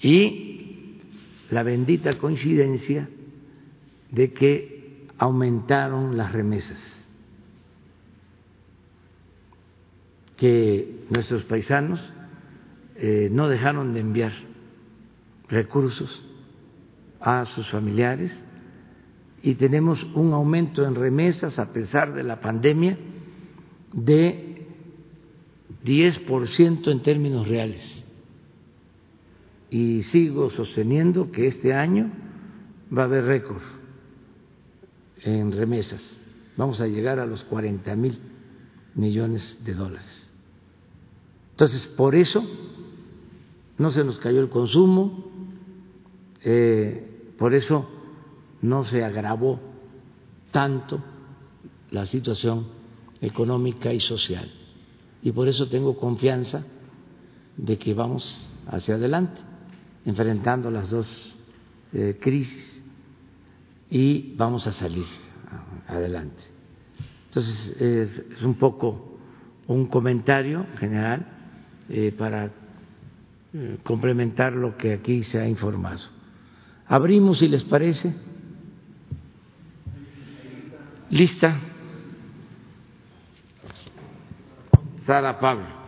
Y 0.00 0.53
la 1.54 1.62
bendita 1.62 2.18
coincidencia 2.18 3.08
de 4.10 4.32
que 4.32 5.06
aumentaron 5.18 6.16
las 6.16 6.32
remesas, 6.32 7.06
que 10.36 11.04
nuestros 11.10 11.44
paisanos 11.44 12.00
eh, 12.96 13.28
no 13.30 13.48
dejaron 13.48 13.94
de 13.94 14.00
enviar 14.00 14.32
recursos 15.48 16.28
a 17.20 17.44
sus 17.44 17.70
familiares 17.70 18.36
y 19.40 19.54
tenemos 19.54 20.02
un 20.14 20.32
aumento 20.32 20.84
en 20.84 20.96
remesas 20.96 21.60
a 21.60 21.72
pesar 21.72 22.14
de 22.14 22.24
la 22.24 22.40
pandemia 22.40 22.98
de 23.92 24.66
10% 25.84 26.90
en 26.90 27.02
términos 27.02 27.46
reales. 27.46 27.93
Y 29.70 30.02
sigo 30.02 30.50
sosteniendo 30.50 31.30
que 31.30 31.46
este 31.46 31.74
año 31.74 32.10
va 32.96 33.02
a 33.02 33.04
haber 33.06 33.24
récord 33.24 33.62
en 35.22 35.52
remesas. 35.52 36.18
Vamos 36.56 36.80
a 36.80 36.86
llegar 36.86 37.18
a 37.18 37.26
los 37.26 37.44
40 37.44 37.96
mil 37.96 38.18
millones 38.94 39.62
de 39.64 39.74
dólares. 39.74 40.30
Entonces, 41.52 41.86
por 41.86 42.14
eso 42.14 42.44
no 43.78 43.90
se 43.90 44.04
nos 44.04 44.18
cayó 44.18 44.40
el 44.40 44.48
consumo, 44.48 45.24
eh, 46.42 47.32
por 47.38 47.54
eso 47.54 47.88
no 48.62 48.84
se 48.84 49.04
agravó 49.04 49.60
tanto 50.50 51.02
la 51.90 52.06
situación 52.06 52.66
económica 53.20 53.92
y 53.92 54.00
social. 54.00 54.50
Y 55.22 55.32
por 55.32 55.48
eso 55.48 55.68
tengo 55.68 55.96
confianza 55.96 56.64
de 57.56 57.78
que 57.78 57.94
vamos 57.94 58.48
hacia 58.66 58.96
adelante, 58.96 59.40
enfrentando 60.04 60.70
las 60.70 60.90
dos 60.90 61.36
eh, 61.92 62.18
crisis 62.20 62.84
y 63.90 64.34
vamos 64.36 64.66
a 64.66 64.72
salir 64.72 65.06
adelante. 65.86 66.42
Entonces, 67.26 67.80
es, 67.80 68.42
un 68.42 68.54
poco 68.54 69.18
un 69.66 69.86
comentario 69.86 70.66
general 70.78 71.26
eh, 71.88 72.14
para 72.16 72.50
eh, 73.52 73.78
complementar 73.82 74.52
lo 74.52 74.76
que 74.76 74.94
aquí 74.94 75.22
se 75.22 75.40
ha 75.40 75.48
informado. 75.48 76.08
Abrimos, 76.86 77.38
si 77.38 77.48
les 77.48 77.64
parece. 77.64 78.14
Lista. 81.10 81.60
Sara 85.06 85.38
Pablo. 85.38 85.83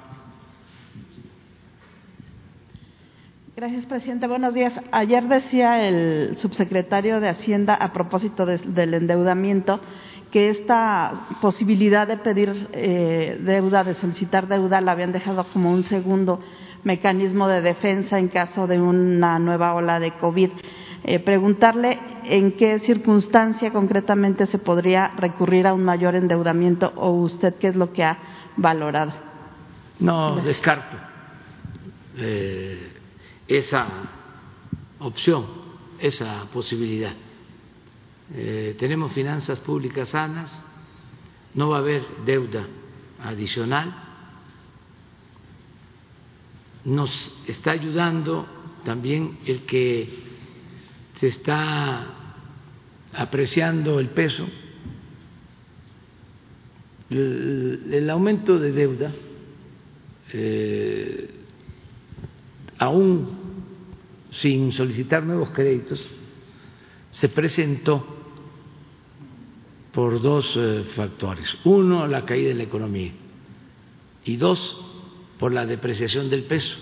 Gracias, 3.56 3.86
presidente. 3.86 4.26
Buenos 4.26 4.52
días. 4.52 4.78
Ayer 4.92 5.28
decía 5.28 5.88
el 5.88 6.36
subsecretario 6.36 7.20
de 7.20 7.30
Hacienda 7.30 7.72
a 7.72 7.90
propósito 7.90 8.44
del 8.44 8.92
endeudamiento 8.92 9.80
que 10.30 10.50
esta 10.50 11.28
posibilidad 11.40 12.06
de 12.06 12.18
pedir 12.18 12.68
eh, 12.74 13.38
deuda, 13.40 13.82
de 13.82 13.94
solicitar 13.94 14.46
deuda, 14.46 14.82
la 14.82 14.92
habían 14.92 15.12
dejado 15.12 15.46
como 15.54 15.72
un 15.72 15.84
segundo 15.84 16.38
mecanismo 16.84 17.48
de 17.48 17.62
defensa 17.62 18.18
en 18.18 18.28
caso 18.28 18.66
de 18.66 18.78
una 18.78 19.38
nueva 19.38 19.72
ola 19.72 20.00
de 20.00 20.10
COVID. 20.10 20.50
Eh, 21.04 21.18
preguntarle 21.20 21.98
en 22.24 22.58
qué 22.58 22.78
circunstancia 22.80 23.72
concretamente 23.72 24.44
se 24.44 24.58
podría 24.58 25.12
recurrir 25.16 25.66
a 25.66 25.72
un 25.72 25.82
mayor 25.82 26.14
endeudamiento 26.14 26.92
o 26.94 27.12
usted 27.12 27.54
qué 27.54 27.68
es 27.68 27.76
lo 27.76 27.94
que 27.94 28.04
ha 28.04 28.18
valorado. 28.58 29.14
No, 29.98 30.36
descarto 30.44 30.98
eh, 32.18 32.95
esa 33.48 33.88
opción, 34.98 35.46
esa 35.98 36.46
posibilidad. 36.52 37.14
Eh, 38.34 38.76
tenemos 38.78 39.12
finanzas 39.12 39.58
públicas 39.60 40.08
sanas, 40.08 40.64
no 41.54 41.68
va 41.70 41.76
a 41.76 41.80
haber 41.80 42.04
deuda 42.24 42.66
adicional. 43.22 43.94
Nos 46.84 47.34
está 47.46 47.72
ayudando 47.72 48.46
también 48.84 49.38
el 49.46 49.62
que 49.62 50.26
se 51.16 51.28
está 51.28 52.06
apreciando 53.14 53.98
el 53.98 54.10
peso, 54.10 54.46
el, 57.10 58.08
aumento 58.10 58.58
de 58.58 58.72
deuda, 58.72 59.12
eh, 60.32 61.35
aún 62.78 63.46
sin 64.32 64.72
solicitar 64.72 65.22
nuevos 65.24 65.50
créditos, 65.50 66.10
se 67.10 67.28
presentó 67.28 68.04
por 69.92 70.20
dos 70.20 70.54
eh, 70.56 70.84
factores. 70.94 71.56
Uno, 71.64 72.06
la 72.06 72.26
caída 72.26 72.48
de 72.48 72.54
la 72.54 72.64
economía 72.64 73.12
y 74.24 74.36
dos, 74.36 74.82
por 75.38 75.52
la 75.52 75.64
depreciación 75.64 76.28
del 76.28 76.44
peso 76.44 76.76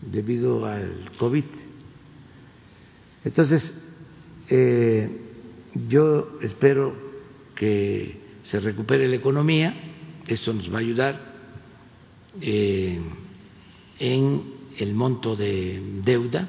debido 0.00 0.66
al 0.66 1.10
COVID. 1.18 1.44
Entonces, 3.24 3.82
eh, 4.50 5.08
yo 5.88 6.38
espero 6.42 6.94
que 7.54 8.20
se 8.42 8.60
recupere 8.60 9.08
la 9.08 9.16
economía, 9.16 9.74
esto 10.26 10.52
nos 10.52 10.72
va 10.72 10.76
a 10.76 10.80
ayudar 10.80 11.20
eh, 12.40 13.00
en 13.98 14.61
el 14.78 14.94
monto 14.94 15.36
de 15.36 16.00
deuda 16.04 16.48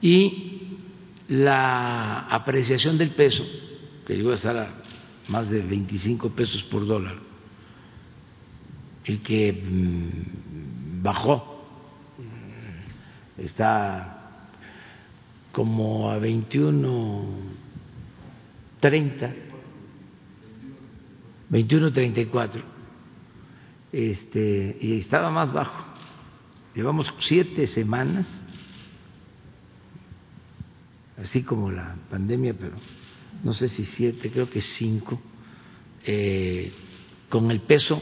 y 0.00 0.62
la 1.28 2.26
apreciación 2.28 2.98
del 2.98 3.10
peso 3.10 3.44
que 4.06 4.16
llegó 4.16 4.32
a 4.32 4.34
estar 4.34 4.56
a 4.56 4.74
más 5.28 5.48
de 5.48 5.62
25 5.62 6.30
pesos 6.30 6.62
por 6.64 6.86
dólar 6.86 7.16
y 9.04 9.18
que 9.18 9.52
mm, 9.52 11.02
bajó, 11.02 11.66
está 13.36 14.48
como 15.52 16.10
a 16.10 16.18
21, 16.18 17.24
30, 18.80 19.32
21, 21.48 21.92
34, 21.92 22.62
este, 23.92 24.78
y 24.80 24.98
estaba 24.98 25.30
más 25.30 25.52
bajo. 25.52 25.91
Llevamos 26.74 27.12
siete 27.20 27.66
semanas, 27.66 28.26
así 31.18 31.42
como 31.42 31.70
la 31.70 31.96
pandemia, 32.08 32.54
pero 32.54 32.76
no 33.44 33.52
sé 33.52 33.68
si 33.68 33.84
siete, 33.84 34.30
creo 34.30 34.48
que 34.48 34.60
cinco, 34.60 35.20
eh, 36.04 36.72
con 37.28 37.50
el 37.50 37.60
peso 37.60 38.00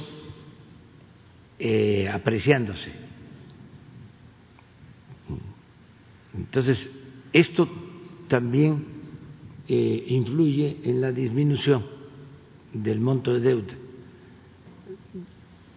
eh, 1.58 2.08
apreciándose. 2.08 2.92
Entonces, 6.34 6.88
esto 7.32 7.68
también 8.28 8.84
eh, 9.68 10.04
influye 10.08 10.78
en 10.84 11.00
la 11.00 11.12
disminución 11.12 11.84
del 12.72 13.00
monto 13.00 13.34
de 13.34 13.40
deuda. 13.40 13.74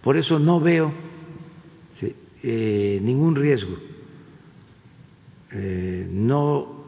Por 0.02 0.16
eso 0.18 0.38
no 0.38 0.60
veo 0.60 0.94
ningún 2.44 3.36
riesgo. 3.36 3.78
no 6.12 6.84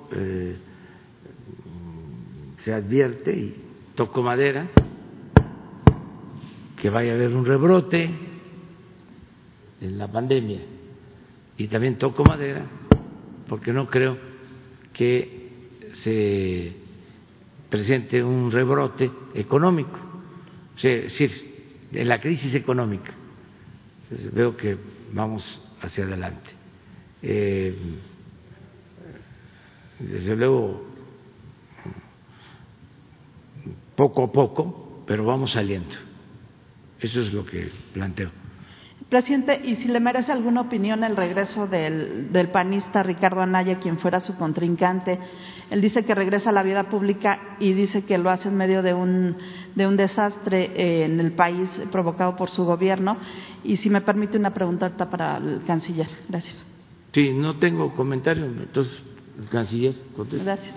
se 2.64 2.74
advierte 2.74 3.32
y 3.32 3.56
toco 3.96 4.22
madera 4.22 4.68
que 6.76 6.90
vaya 6.90 7.14
a 7.14 7.16
haber 7.16 7.34
un 7.36 7.46
rebrote 7.46 8.10
en 9.82 9.98
la 9.98 10.12
pandemia 10.12 10.60
y 11.58 11.68
también 11.68 11.98
toco 11.98 12.24
madera 12.24 12.66
porque 13.48 13.72
no 13.72 13.88
creo 13.88 14.18
que 14.92 15.50
se 15.94 16.74
presente 17.70 18.24
un 18.24 18.52
rebrote 18.52 19.12
económico, 19.34 20.00
es 20.78 20.82
decir, 21.04 21.88
en 21.92 22.08
la 22.08 22.20
crisis 22.20 22.54
económica. 22.56 23.14
veo 24.34 24.56
que 24.58 24.78
vamos 25.12 25.44
hacia 25.82 26.04
adelante. 26.04 26.50
Eh, 27.22 27.76
desde 30.00 30.36
luego 30.36 30.84
poco 33.96 34.24
a 34.24 34.32
poco, 34.32 35.04
pero 35.08 35.26
vamos 35.26 35.54
saliendo. 35.54 35.96
Eso 37.00 37.22
es 37.22 37.34
lo 37.34 37.46
que 37.46 37.72
planteo. 37.94 38.45
Presidente, 39.10 39.62
y 39.64 39.76
si 39.76 39.88
le 39.88 40.00
merece 40.00 40.32
alguna 40.32 40.62
opinión 40.62 41.04
el 41.04 41.16
regreso 41.16 41.68
del, 41.68 42.32
del, 42.32 42.50
panista 42.50 43.04
Ricardo 43.04 43.42
Anaya, 43.42 43.78
quien 43.78 44.00
fuera 44.00 44.20
su 44.20 44.36
contrincante, 44.36 45.20
él 45.70 45.80
dice 45.80 46.04
que 46.04 46.16
regresa 46.16 46.50
a 46.50 46.54
la 46.54 46.64
vida 46.64 46.90
pública 46.90 47.56
y 47.60 47.74
dice 47.74 48.04
que 48.04 48.18
lo 48.18 48.32
hace 48.32 48.50
en 48.50 48.58
medio 48.58 48.82
de 48.82 48.96
un, 48.96 49.38
de 49.76 49.86
un 49.86 49.96
desastre 49.96 50.72
eh, 50.76 51.06
en 51.06 51.20
el 51.20 51.34
país 51.34 51.70
provocado 51.92 52.36
por 52.36 52.50
su 52.50 52.66
gobierno. 52.66 53.18
Y 53.64 53.78
si 53.78 53.92
me 53.92 54.02
permite 54.02 54.40
una 54.40 54.56
pregunta 54.56 54.90
para 54.98 55.38
el 55.38 55.62
canciller. 55.68 56.08
Gracias. 56.28 56.66
Sí, 57.12 57.32
no 57.32 57.58
tengo 57.58 57.94
comentario, 57.96 58.46
entonces 58.46 58.94
el 59.40 59.50
canciller 59.50 59.94
contesta. 60.16 60.58
Gracias. 60.58 60.76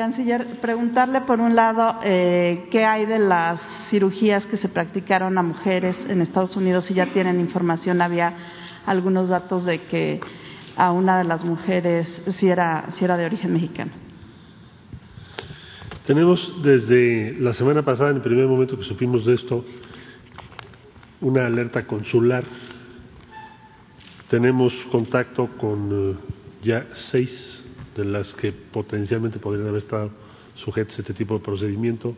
Canciller, 0.00 0.46
preguntarle 0.62 1.20
por 1.20 1.40
un 1.40 1.54
lado 1.54 2.00
eh, 2.02 2.68
qué 2.70 2.86
hay 2.86 3.04
de 3.04 3.18
las 3.18 3.60
cirugías 3.90 4.46
que 4.46 4.56
se 4.56 4.70
practicaron 4.70 5.36
a 5.36 5.42
mujeres 5.42 5.94
en 6.08 6.22
Estados 6.22 6.56
Unidos, 6.56 6.86
si 6.86 6.94
ya 6.94 7.12
tienen 7.12 7.38
información, 7.38 8.00
había 8.00 8.32
algunos 8.86 9.28
datos 9.28 9.66
de 9.66 9.82
que 9.82 10.18
a 10.74 10.90
una 10.90 11.18
de 11.18 11.24
las 11.24 11.44
mujeres 11.44 12.22
si 12.36 12.48
era, 12.48 12.86
si 12.92 13.04
era 13.04 13.18
de 13.18 13.26
origen 13.26 13.52
mexicano. 13.52 13.92
Tenemos 16.06 16.50
desde 16.62 17.34
la 17.38 17.52
semana 17.52 17.84
pasada, 17.84 18.08
en 18.08 18.16
el 18.16 18.22
primer 18.22 18.46
momento 18.46 18.78
que 18.78 18.84
supimos 18.84 19.26
de 19.26 19.34
esto, 19.34 19.66
una 21.20 21.44
alerta 21.44 21.86
consular. 21.86 22.44
Tenemos 24.30 24.72
contacto 24.90 25.50
con 25.58 25.90
eh, 25.92 26.16
ya 26.62 26.86
seis 26.94 27.62
de 28.00 28.06
las 28.06 28.32
que 28.34 28.52
potencialmente 28.52 29.38
podrían 29.38 29.68
haber 29.68 29.82
estado 29.82 30.10
sujetas 30.54 30.98
a 30.98 31.02
este 31.02 31.14
tipo 31.14 31.34
de 31.34 31.44
procedimiento. 31.44 32.14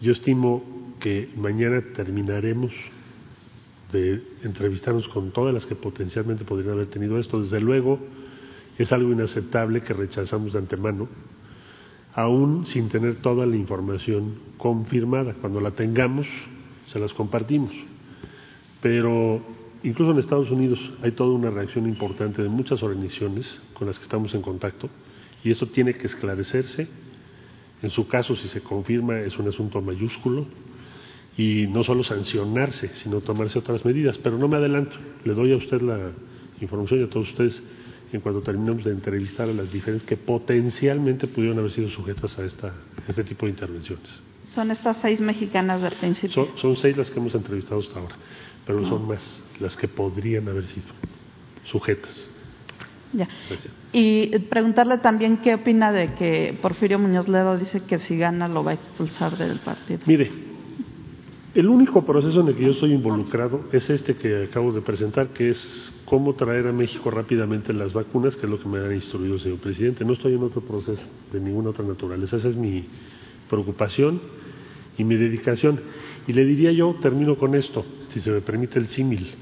Yo 0.00 0.12
estimo 0.12 0.62
que 1.00 1.30
mañana 1.36 1.82
terminaremos 1.94 2.72
de 3.90 4.22
entrevistarnos 4.42 5.08
con 5.08 5.32
todas 5.32 5.52
las 5.52 5.66
que 5.66 5.74
potencialmente 5.74 6.44
podrían 6.44 6.74
haber 6.74 6.86
tenido 6.88 7.18
esto. 7.18 7.42
Desde 7.42 7.60
luego, 7.60 7.98
es 8.78 8.92
algo 8.92 9.12
inaceptable 9.12 9.82
que 9.82 9.94
rechazamos 9.94 10.52
de 10.52 10.58
antemano, 10.58 11.08
aún 12.14 12.66
sin 12.66 12.88
tener 12.88 13.16
toda 13.16 13.46
la 13.46 13.56
información 13.56 14.34
confirmada. 14.58 15.34
Cuando 15.40 15.60
la 15.60 15.72
tengamos, 15.72 16.26
se 16.92 16.98
las 16.98 17.12
compartimos. 17.14 17.72
Pero 18.82 19.42
incluso 19.82 20.12
en 20.12 20.18
Estados 20.18 20.50
Unidos 20.50 20.78
hay 21.02 21.12
toda 21.12 21.30
una 21.30 21.50
reacción 21.50 21.86
importante 21.86 22.42
de 22.42 22.48
muchas 22.48 22.82
organizaciones 22.82 23.60
con 23.74 23.86
las 23.86 23.98
que 23.98 24.04
estamos 24.04 24.34
en 24.34 24.42
contacto 24.42 24.88
y 25.42 25.50
eso 25.50 25.66
tiene 25.66 25.94
que 25.94 26.06
esclarecerse. 26.06 26.88
En 27.82 27.90
su 27.90 28.06
caso, 28.06 28.36
si 28.36 28.48
se 28.48 28.60
confirma, 28.60 29.20
es 29.20 29.38
un 29.38 29.48
asunto 29.48 29.80
mayúsculo 29.80 30.46
y 31.36 31.66
no 31.68 31.82
solo 31.82 32.04
sancionarse, 32.04 32.90
sino 32.96 33.20
tomarse 33.20 33.58
otras 33.58 33.84
medidas. 33.84 34.18
Pero 34.18 34.36
no 34.36 34.48
me 34.48 34.56
adelanto, 34.56 34.96
le 35.24 35.32
doy 35.32 35.52
a 35.52 35.56
usted 35.56 35.80
la 35.80 36.12
información 36.60 37.00
y 37.00 37.04
a 37.04 37.08
todos 37.08 37.30
ustedes 37.30 37.62
en 38.12 38.20
cuanto 38.20 38.42
terminemos 38.42 38.84
de 38.84 38.90
entrevistar 38.90 39.48
a 39.48 39.52
las 39.52 39.72
diferentes 39.72 40.06
que 40.06 40.16
potencialmente 40.16 41.26
pudieron 41.26 41.58
haber 41.58 41.70
sido 41.70 41.88
sujetas 41.88 42.38
a, 42.38 42.44
esta, 42.44 42.74
este 43.06 43.24
tipo 43.24 43.46
de 43.46 43.52
intervenciones. 43.52 44.08
Son 44.52 44.70
estas 44.70 44.96
seis 45.00 45.20
mexicanas 45.20 45.80
del 45.80 45.92
principio. 45.94 46.34
Son, 46.34 46.58
son 46.58 46.76
seis 46.76 46.96
las 46.96 47.10
que 47.10 47.20
hemos 47.20 47.34
entrevistado 47.34 47.80
hasta 47.80 48.00
ahora, 48.00 48.16
pero 48.70 48.88
son 48.88 49.08
más 49.08 49.42
las 49.58 49.76
que 49.76 49.88
podrían 49.88 50.48
haber 50.48 50.64
sido 50.66 50.86
sujetas. 51.64 52.30
Ya. 53.12 53.28
Y 53.92 54.38
preguntarle 54.40 54.98
también 54.98 55.38
qué 55.38 55.54
opina 55.54 55.90
de 55.90 56.14
que 56.14 56.56
Porfirio 56.62 56.98
Muñoz 56.98 57.26
Ledo 57.28 57.58
dice 57.58 57.80
que 57.80 57.98
si 57.98 58.16
gana 58.16 58.46
lo 58.46 58.62
va 58.62 58.70
a 58.70 58.74
expulsar 58.74 59.36
del 59.36 59.58
partido. 59.58 60.00
Mire, 60.06 60.30
el 61.54 61.66
único 61.66 62.06
proceso 62.06 62.40
en 62.40 62.48
el 62.48 62.54
que 62.54 62.62
yo 62.62 62.70
estoy 62.70 62.92
involucrado 62.92 63.64
es 63.72 63.90
este 63.90 64.14
que 64.14 64.44
acabo 64.44 64.70
de 64.72 64.80
presentar, 64.82 65.30
que 65.30 65.50
es 65.50 65.92
cómo 66.04 66.34
traer 66.34 66.68
a 66.68 66.72
México 66.72 67.10
rápidamente 67.10 67.72
las 67.72 67.92
vacunas, 67.92 68.36
que 68.36 68.46
es 68.46 68.50
lo 68.50 68.60
que 68.60 68.68
me 68.68 68.78
ha 68.78 68.94
instruido 68.94 69.34
el 69.34 69.40
señor 69.40 69.58
presidente. 69.58 70.04
No 70.04 70.12
estoy 70.12 70.34
en 70.34 70.44
otro 70.44 70.60
proceso 70.60 71.02
de 71.32 71.40
ninguna 71.40 71.70
otra 71.70 71.84
naturaleza. 71.84 72.36
Esa 72.36 72.50
es 72.50 72.56
mi 72.56 72.84
preocupación 73.48 74.20
y 75.00 75.04
mi 75.04 75.16
dedicación. 75.16 75.80
Y 76.26 76.34
le 76.34 76.44
diría 76.44 76.72
yo, 76.72 76.94
termino 77.00 77.36
con 77.36 77.54
esto, 77.54 77.84
si 78.10 78.20
se 78.20 78.30
me 78.30 78.42
permite 78.42 78.78
el 78.78 78.88
símil. 78.88 79.32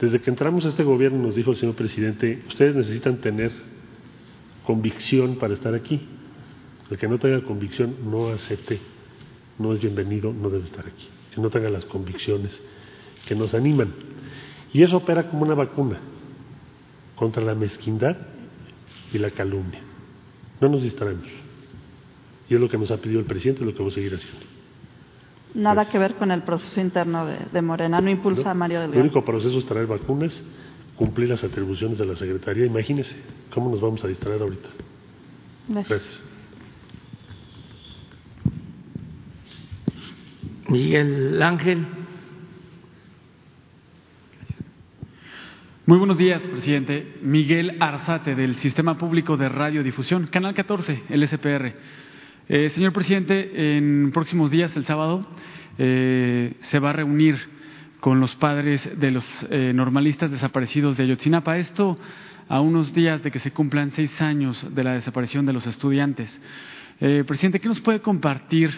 Desde 0.00 0.18
que 0.20 0.30
entramos 0.30 0.64
a 0.64 0.68
este 0.68 0.82
gobierno 0.82 1.18
nos 1.18 1.36
dijo 1.36 1.50
el 1.50 1.58
señor 1.58 1.74
presidente, 1.74 2.42
ustedes 2.48 2.74
necesitan 2.74 3.18
tener 3.18 3.52
convicción 4.64 5.36
para 5.36 5.52
estar 5.52 5.74
aquí. 5.74 6.00
El 6.90 6.96
que 6.96 7.06
no 7.06 7.18
tenga 7.18 7.42
convicción 7.42 7.96
no 8.10 8.28
acepte, 8.28 8.80
no 9.58 9.74
es 9.74 9.80
bienvenido, 9.80 10.32
no 10.32 10.48
debe 10.48 10.64
estar 10.64 10.86
aquí. 10.86 11.06
Que 11.34 11.40
no 11.40 11.50
tenga 11.50 11.68
las 11.68 11.84
convicciones 11.84 12.58
que 13.28 13.34
nos 13.34 13.52
animan. 13.52 13.92
Y 14.72 14.82
eso 14.82 14.96
opera 14.96 15.28
como 15.28 15.42
una 15.42 15.54
vacuna 15.54 15.98
contra 17.14 17.44
la 17.44 17.54
mezquindad 17.54 18.16
y 19.12 19.18
la 19.18 19.30
calumnia. 19.30 19.80
No 20.62 20.68
nos 20.70 20.82
distraemos. 20.82 21.28
Y 22.48 22.54
es 22.54 22.60
lo 22.60 22.70
que 22.70 22.78
nos 22.78 22.90
ha 22.90 22.96
pedido 22.96 23.20
el 23.20 23.26
presidente, 23.26 23.60
es 23.60 23.66
lo 23.66 23.72
que 23.72 23.78
vamos 23.78 23.92
a 23.92 23.96
seguir 23.96 24.14
haciendo. 24.14 24.53
Nada 25.54 25.82
pues, 25.82 25.88
que 25.88 25.98
ver 25.98 26.14
con 26.16 26.30
el 26.30 26.42
proceso 26.42 26.80
interno 26.80 27.26
de, 27.26 27.38
de 27.52 27.62
Morena, 27.62 28.00
no 28.00 28.10
impulsa 28.10 28.44
¿no? 28.44 28.50
a 28.50 28.54
Mario 28.54 28.80
Delgado. 28.80 29.00
El 29.00 29.06
único 29.06 29.24
proceso 29.24 29.56
es 29.58 29.66
traer 29.66 29.86
vacunas, 29.86 30.42
cumplir 30.96 31.28
las 31.28 31.44
atribuciones 31.44 31.98
de 31.98 32.06
la 32.06 32.16
Secretaría. 32.16 32.66
Imagínese 32.66 33.14
cómo 33.52 33.70
nos 33.70 33.80
vamos 33.80 34.02
a 34.04 34.08
distraer 34.08 34.42
ahorita. 34.42 34.68
Gracias. 35.68 35.88
Gracias. 35.88 36.34
Miguel 40.68 41.42
Ángel. 41.42 41.86
Muy 45.86 45.98
buenos 45.98 46.16
días, 46.16 46.40
presidente. 46.40 47.18
Miguel 47.20 47.76
Arzate, 47.78 48.34
del 48.34 48.56
Sistema 48.56 48.96
Público 48.96 49.36
de 49.36 49.50
Radiodifusión, 49.50 50.26
Canal 50.28 50.54
14, 50.54 51.02
el 51.10 51.28
SPR. 51.28 51.74
Eh, 52.46 52.68
señor 52.74 52.92
presidente, 52.92 53.76
en 53.78 54.10
próximos 54.12 54.50
días, 54.50 54.76
el 54.76 54.84
sábado, 54.84 55.26
eh, 55.78 56.52
se 56.60 56.78
va 56.78 56.90
a 56.90 56.92
reunir 56.92 57.38
con 58.00 58.20
los 58.20 58.34
padres 58.34 59.00
de 59.00 59.10
los 59.10 59.46
eh, 59.48 59.72
normalistas 59.74 60.30
desaparecidos 60.30 60.98
de 60.98 61.04
Ayotzinapa. 61.04 61.56
Esto 61.56 61.98
a 62.50 62.60
unos 62.60 62.92
días 62.92 63.22
de 63.22 63.30
que 63.30 63.38
se 63.38 63.52
cumplan 63.52 63.92
seis 63.92 64.20
años 64.20 64.66
de 64.74 64.84
la 64.84 64.92
desaparición 64.92 65.46
de 65.46 65.54
los 65.54 65.66
estudiantes. 65.66 66.38
Presidente, 66.98 67.60
¿qué 67.60 67.66
nos 67.68 67.80
puede 67.80 68.00
compartir 68.00 68.70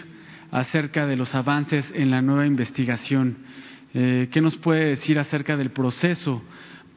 acerca 0.49 1.05
de 1.05 1.17
los 1.17 1.35
avances 1.35 1.91
en 1.93 2.09
la 2.09 2.21
nueva 2.21 2.47
investigación? 2.47 3.37
¿Qué 3.93 4.39
nos 4.41 4.55
puede 4.55 4.85
decir 4.85 5.19
acerca 5.19 5.55
del 5.55 5.71
proceso 5.71 6.41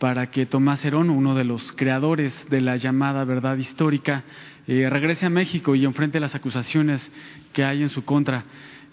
para 0.00 0.30
que 0.30 0.46
Tomás 0.46 0.82
Herón, 0.82 1.10
uno 1.10 1.34
de 1.34 1.44
los 1.44 1.72
creadores 1.72 2.48
de 2.48 2.62
la 2.62 2.76
llamada 2.76 3.22
verdad 3.24 3.58
histórica, 3.58 4.24
eh, 4.66 4.88
regrese 4.88 5.26
a 5.26 5.30
México 5.30 5.74
y 5.74 5.84
enfrente 5.84 6.18
las 6.18 6.34
acusaciones 6.34 7.12
que 7.52 7.64
hay 7.64 7.82
en 7.82 7.90
su 7.90 8.06
contra? 8.06 8.44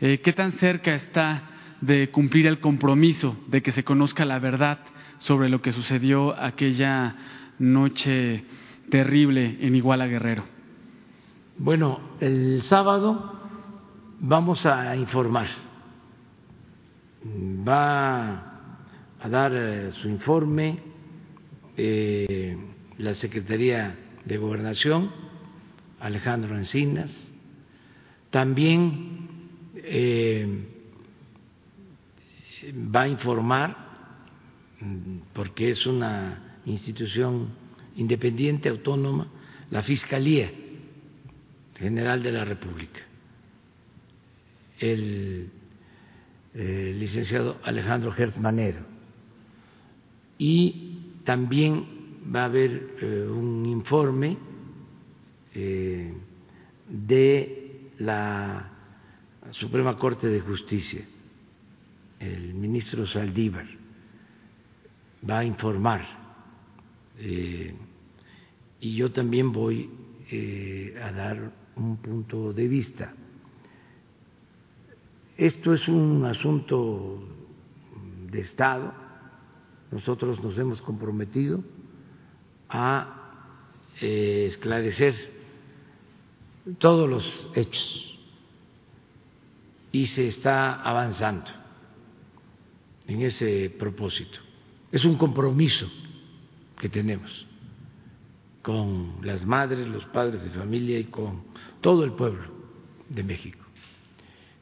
Eh, 0.01 0.19
¿Qué 0.19 0.33
tan 0.33 0.51
cerca 0.51 0.93
está 0.95 1.43
de 1.79 2.09
cumplir 2.11 2.45
el 2.45 2.59
compromiso 2.59 3.37
de 3.47 3.61
que 3.61 3.71
se 3.71 3.85
conozca 3.85 4.25
la 4.25 4.39
verdad 4.39 4.79
sobre 5.19 5.47
lo 5.47 5.61
que 5.61 5.71
sucedió 5.71 6.37
aquella 6.37 7.15
noche 7.57 8.43
terrible 8.89 9.59
en 9.61 9.75
Iguala 9.75 10.07
Guerrero? 10.07 10.43
Bueno, 11.57 12.01
el 12.19 12.61
sábado 12.63 13.39
vamos 14.19 14.65
a 14.65 14.93
informar. 14.97 15.47
Va 17.65 18.57
a 19.21 19.29
dar 19.29 19.53
eh, 19.55 19.91
su 19.93 20.09
informe 20.09 20.86
eh, 21.77 22.57
la 22.97 23.13
Secretaría 23.13 23.95
de 24.25 24.37
Gobernación, 24.37 25.11
Alejandro 25.99 26.57
Encinas. 26.57 27.31
También 28.29 29.29
eh, 29.75 30.65
va 32.95 33.03
a 33.03 33.07
informar, 33.07 33.87
porque 35.33 35.69
es 35.69 35.85
una 35.85 36.59
institución 36.65 37.49
independiente, 37.95 38.69
autónoma, 38.69 39.27
la 39.71 39.81
Fiscalía 39.81 40.51
General 41.77 42.21
de 42.21 42.31
la 42.31 42.43
República. 42.43 43.01
El, 44.79 45.49
eh, 46.59 46.95
licenciado 46.97 47.59
Alejandro 47.63 48.11
Hertz 48.17 48.37
Manero. 48.39 48.79
Y 50.39 50.86
también 51.27 51.85
va 52.33 52.43
a 52.43 52.45
haber 52.45 52.95
eh, 53.01 53.27
un 53.29 53.65
informe 53.65 54.37
eh, 55.53 56.13
de 56.87 57.91
la 57.99 58.71
Suprema 59.51 59.97
Corte 59.97 60.27
de 60.27 60.39
Justicia, 60.39 61.05
el 62.21 62.53
ministro 62.53 63.05
Saldívar 63.05 63.65
va 65.29 65.39
a 65.39 65.43
informar 65.43 66.07
eh, 67.19 67.75
y 68.79 68.95
yo 68.95 69.11
también 69.11 69.51
voy 69.51 69.89
a 71.03 71.11
dar 71.11 71.51
un 71.75 71.97
punto 71.97 72.53
de 72.53 72.67
vista. 72.69 73.13
Esto 75.35 75.73
es 75.73 75.89
un 75.89 76.23
asunto 76.23 77.21
de 78.31 78.39
Estado. 78.39 79.06
Nosotros 79.91 80.43
nos 80.43 80.57
hemos 80.57 80.81
comprometido 80.81 81.63
a 82.69 83.17
eh, 84.01 84.45
esclarecer 84.47 85.15
todos 86.77 87.09
los 87.09 87.49
hechos 87.55 88.19
y 89.91 90.05
se 90.05 90.27
está 90.27 90.81
avanzando 90.81 91.51
en 93.07 93.21
ese 93.21 93.69
propósito. 93.69 94.39
Es 94.91 95.05
un 95.05 95.15
compromiso 95.15 95.89
que 96.77 96.89
tenemos 96.89 97.45
con 98.61 99.19
las 99.21 99.45
madres, 99.45 99.87
los 99.87 100.05
padres 100.05 100.43
de 100.43 100.49
familia 100.49 100.99
y 100.99 101.05
con 101.05 101.43
todo 101.79 102.03
el 102.03 102.11
pueblo 102.11 102.49
de 103.07 103.23
México. 103.23 103.63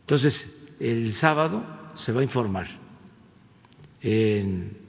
Entonces, 0.02 0.48
el 0.80 1.14
sábado 1.14 1.64
se 1.96 2.12
va 2.12 2.22
a 2.22 2.24
informar 2.24 2.68
en 4.02 4.85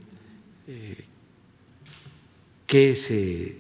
eh, 0.69 1.05
qué 2.67 2.97
se 2.97 3.57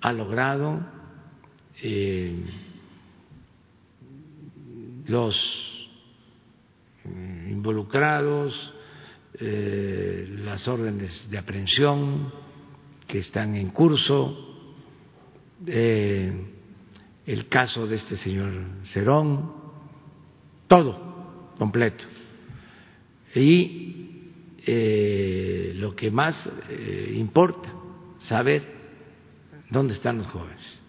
ha 0.00 0.12
logrado, 0.12 0.80
eh, 1.82 2.36
los 5.06 5.90
involucrados, 7.48 8.74
eh, 9.40 10.28
las 10.44 10.68
órdenes 10.68 11.28
de 11.30 11.38
aprehensión 11.38 12.32
que 13.08 13.18
están 13.18 13.56
en 13.56 13.70
curso, 13.70 14.48
el 15.66 17.48
caso 17.48 17.86
de 17.88 17.96
este 17.96 18.16
señor 18.16 18.52
Cerón, 18.84 19.52
todo 20.68 21.54
completo. 21.58 22.04
Y 23.34 23.91
eh, 24.64 25.72
lo 25.76 25.96
que 25.96 26.10
más 26.10 26.48
eh, 26.68 27.14
importa, 27.16 27.68
saber 28.20 28.62
dónde 29.70 29.94
están 29.94 30.18
los 30.18 30.26
jóvenes. 30.28 30.82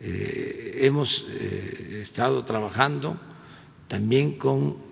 Eh, 0.00 0.78
hemos 0.82 1.26
estado 1.28 2.44
trabajando 2.44 3.18
también 3.88 4.38
con 4.38 4.90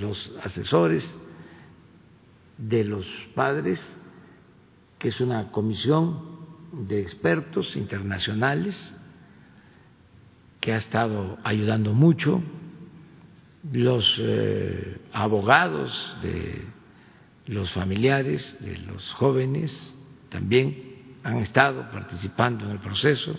los 0.00 0.32
asesores 0.42 1.12
de 2.56 2.84
los 2.84 3.06
padres, 3.34 3.80
que 4.98 5.08
es 5.08 5.20
una 5.20 5.50
comisión 5.50 6.38
de 6.72 7.00
expertos 7.00 7.74
internacionales 7.76 8.96
que 10.60 10.72
ha 10.72 10.76
estado 10.76 11.38
ayudando 11.42 11.94
mucho, 11.94 12.42
los 13.72 14.18
eh, 14.18 14.98
abogados 15.12 16.16
de 16.22 16.64
los 17.46 17.70
familiares 17.72 18.56
de 18.60 18.78
los 18.78 19.12
jóvenes 19.14 19.96
también 20.28 20.90
han 21.22 21.38
estado 21.38 21.90
participando 21.90 22.64
en 22.64 22.70
el 22.70 22.78
proceso 22.78 23.36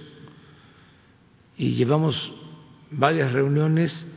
y 1.57 1.71
llevamos 1.71 2.33
varias 2.91 3.31
reuniones 3.31 4.07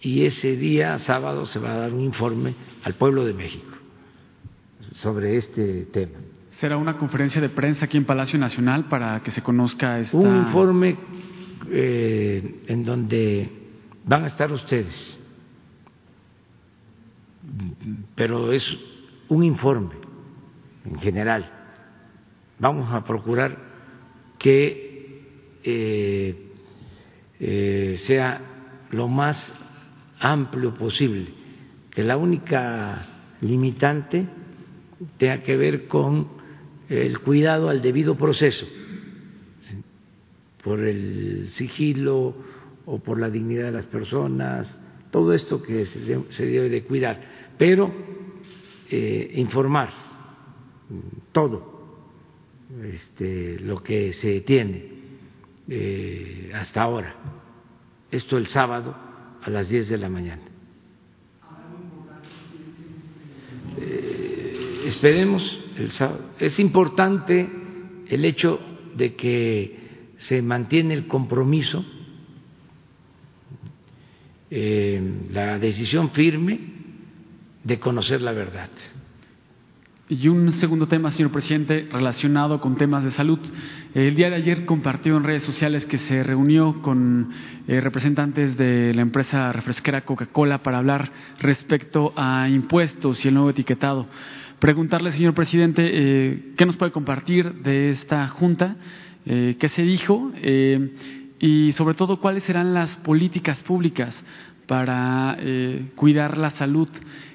y 0.00 0.24
ese 0.24 0.56
día, 0.56 0.98
sábado, 0.98 1.46
se 1.46 1.58
va 1.58 1.72
a 1.72 1.76
dar 1.76 1.94
un 1.94 2.02
informe 2.02 2.54
al 2.82 2.94
pueblo 2.94 3.24
de 3.24 3.32
México 3.32 3.74
sobre 4.92 5.36
este 5.36 5.86
tema. 5.86 6.18
¿Será 6.58 6.76
una 6.76 6.98
conferencia 6.98 7.40
de 7.40 7.48
prensa 7.48 7.86
aquí 7.86 7.96
en 7.96 8.04
Palacio 8.04 8.38
Nacional 8.38 8.84
para 8.88 9.22
que 9.22 9.30
se 9.30 9.42
conozca 9.42 9.98
esta... 9.98 10.16
Un 10.16 10.36
informe 10.36 10.96
eh, 11.70 12.62
en 12.66 12.84
donde 12.84 13.63
van 14.06 14.24
a 14.24 14.26
estar 14.26 14.52
ustedes, 14.52 15.20
pero 18.14 18.52
es 18.52 18.78
un 19.28 19.44
informe 19.44 19.94
en 20.84 20.98
general. 21.00 21.50
Vamos 22.58 22.92
a 22.92 23.04
procurar 23.04 23.56
que 24.38 25.22
eh, 25.62 26.50
eh, 27.40 28.00
sea 28.04 28.40
lo 28.90 29.08
más 29.08 29.52
amplio 30.20 30.74
posible, 30.74 31.32
que 31.90 32.02
la 32.02 32.16
única 32.16 33.06
limitante 33.40 34.26
tenga 35.18 35.42
que 35.42 35.56
ver 35.56 35.86
con 35.88 36.28
el 36.88 37.18
cuidado 37.20 37.68
al 37.68 37.80
debido 37.82 38.16
proceso, 38.16 38.66
por 40.62 40.80
el 40.80 41.50
sigilo 41.54 42.34
o 42.86 42.98
por 42.98 43.18
la 43.18 43.30
dignidad 43.30 43.66
de 43.66 43.72
las 43.72 43.86
personas, 43.86 44.78
todo 45.10 45.32
esto 45.32 45.62
que 45.62 45.84
se 45.86 46.46
debe 46.46 46.68
de 46.68 46.84
cuidar, 46.84 47.20
pero 47.56 47.90
eh, 48.90 49.32
informar 49.36 49.90
todo 51.32 51.74
este, 52.92 53.58
lo 53.60 53.82
que 53.82 54.12
se 54.12 54.40
tiene 54.42 54.92
eh, 55.68 56.50
hasta 56.54 56.82
ahora. 56.82 57.14
Esto 58.10 58.36
el 58.36 58.46
sábado 58.48 58.94
a 59.42 59.50
las 59.50 59.68
10 59.68 59.88
de 59.88 59.98
la 59.98 60.08
mañana. 60.08 60.42
Eh, 63.78 64.84
esperemos 64.86 65.60
el 65.76 65.90
sábado. 65.90 66.30
Es 66.38 66.58
importante 66.60 67.48
el 68.06 68.24
hecho 68.24 68.60
de 68.94 69.14
que 69.14 70.10
se 70.18 70.42
mantiene 70.42 70.94
el 70.94 71.06
compromiso, 71.06 71.84
eh, 74.50 75.00
la 75.32 75.58
decisión 75.58 76.10
firme 76.10 76.60
de 77.62 77.78
conocer 77.80 78.20
la 78.20 78.32
verdad. 78.32 78.68
Y 80.06 80.28
un 80.28 80.52
segundo 80.52 80.86
tema, 80.86 81.10
señor 81.10 81.32
presidente, 81.32 81.88
relacionado 81.90 82.60
con 82.60 82.76
temas 82.76 83.04
de 83.04 83.10
salud. 83.10 83.38
El 83.94 84.14
día 84.14 84.28
de 84.28 84.36
ayer 84.36 84.66
compartió 84.66 85.16
en 85.16 85.24
redes 85.24 85.44
sociales 85.44 85.86
que 85.86 85.96
se 85.96 86.22
reunió 86.22 86.82
con 86.82 87.30
eh, 87.66 87.80
representantes 87.80 88.58
de 88.58 88.92
la 88.92 89.00
empresa 89.00 89.50
refresquera 89.52 90.02
Coca-Cola 90.02 90.62
para 90.62 90.78
hablar 90.78 91.10
respecto 91.40 92.12
a 92.16 92.50
impuestos 92.50 93.24
y 93.24 93.28
el 93.28 93.34
nuevo 93.34 93.50
etiquetado. 93.50 94.06
Preguntarle, 94.58 95.10
señor 95.10 95.32
presidente, 95.32 95.82
eh, 95.82 96.52
¿qué 96.58 96.66
nos 96.66 96.76
puede 96.76 96.92
compartir 96.92 97.62
de 97.62 97.88
esta 97.88 98.28
junta? 98.28 98.76
¿Qué 99.24 99.68
se 99.70 99.82
dijo? 99.82 100.32
Y 101.46 101.72
sobre 101.72 101.94
todo, 101.94 102.18
¿cuáles 102.18 102.44
serán 102.44 102.72
las 102.72 102.96
políticas 102.98 103.62
públicas 103.62 104.24
para 104.66 105.36
cuidar 105.94 106.38
la 106.38 106.50
salud 106.52 106.88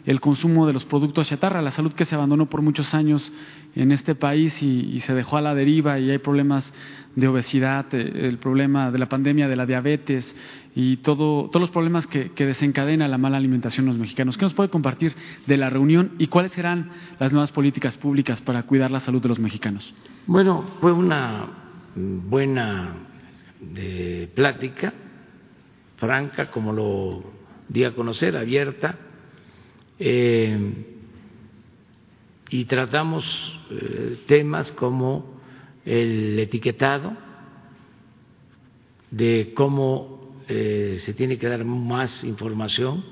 el 0.09 0.19
consumo 0.19 0.65
de 0.65 0.73
los 0.73 0.85
productos 0.85 1.27
chatarra, 1.27 1.61
la 1.61 1.71
salud 1.71 1.93
que 1.93 2.03
se 2.03 2.15
abandonó 2.15 2.47
por 2.47 2.63
muchos 2.63 2.95
años 2.95 3.31
en 3.75 3.91
este 3.91 4.15
país 4.15 4.63
y, 4.63 4.99
se 5.01 5.13
dejó 5.13 5.37
a 5.37 5.41
la 5.41 5.53
deriva 5.53 5.99
y 5.99 6.09
hay 6.09 6.17
problemas 6.17 6.73
de 7.15 7.27
obesidad, 7.27 7.85
eh, 7.93 8.27
el 8.27 8.39
problema 8.39 8.89
de 8.89 8.97
la 8.97 9.07
pandemia 9.07 9.47
de 9.47 9.55
la 9.55 9.67
diabetes 9.67 10.35
y 10.75 10.97
todo, 10.97 11.49
todos 11.51 11.61
los 11.61 11.69
problemas 11.69 12.07
que, 12.07 12.31
desencadena 12.35 13.07
la 13.07 13.19
mala 13.19 13.37
alimentación 13.37 13.85
de 13.85 13.91
los 13.91 13.99
mexicanos. 13.99 14.35
¿Qué 14.35 14.45
nos 14.45 14.55
puede 14.55 14.69
compartir 14.69 15.13
de 15.45 15.57
la 15.57 15.69
reunión 15.69 16.13
y 16.17 16.25
cuáles 16.25 16.53
serán 16.53 16.89
las 17.19 17.31
nuevas 17.31 17.51
políticas 17.51 17.95
públicas 17.97 18.41
para 18.41 18.63
cuidar 18.63 18.89
la 18.89 19.01
salud 19.01 19.21
de 19.21 19.29
los 19.29 19.37
mexicanos? 19.37 19.93
Bueno, 20.25 20.63
fue 20.81 20.91
una 20.91 21.45
buena 21.95 23.08
de 23.59 24.29
plática, 24.33 24.93
franca, 25.97 26.49
como 26.49 26.71
lo 26.73 27.23
di 27.67 27.83
a 27.83 27.93
conocer, 27.93 28.35
abierta 28.35 28.97
eh, 29.99 30.57
y 32.49 32.65
tratamos 32.65 33.25
eh, 33.69 34.23
temas 34.25 34.71
como 34.71 35.39
el 35.85 36.39
etiquetado, 36.39 37.15
de 39.11 39.53
cómo 39.55 40.37
eh, 40.47 40.97
se 40.99 41.13
tiene 41.13 41.37
que 41.37 41.47
dar 41.47 41.65
más 41.65 42.23
información 42.23 43.03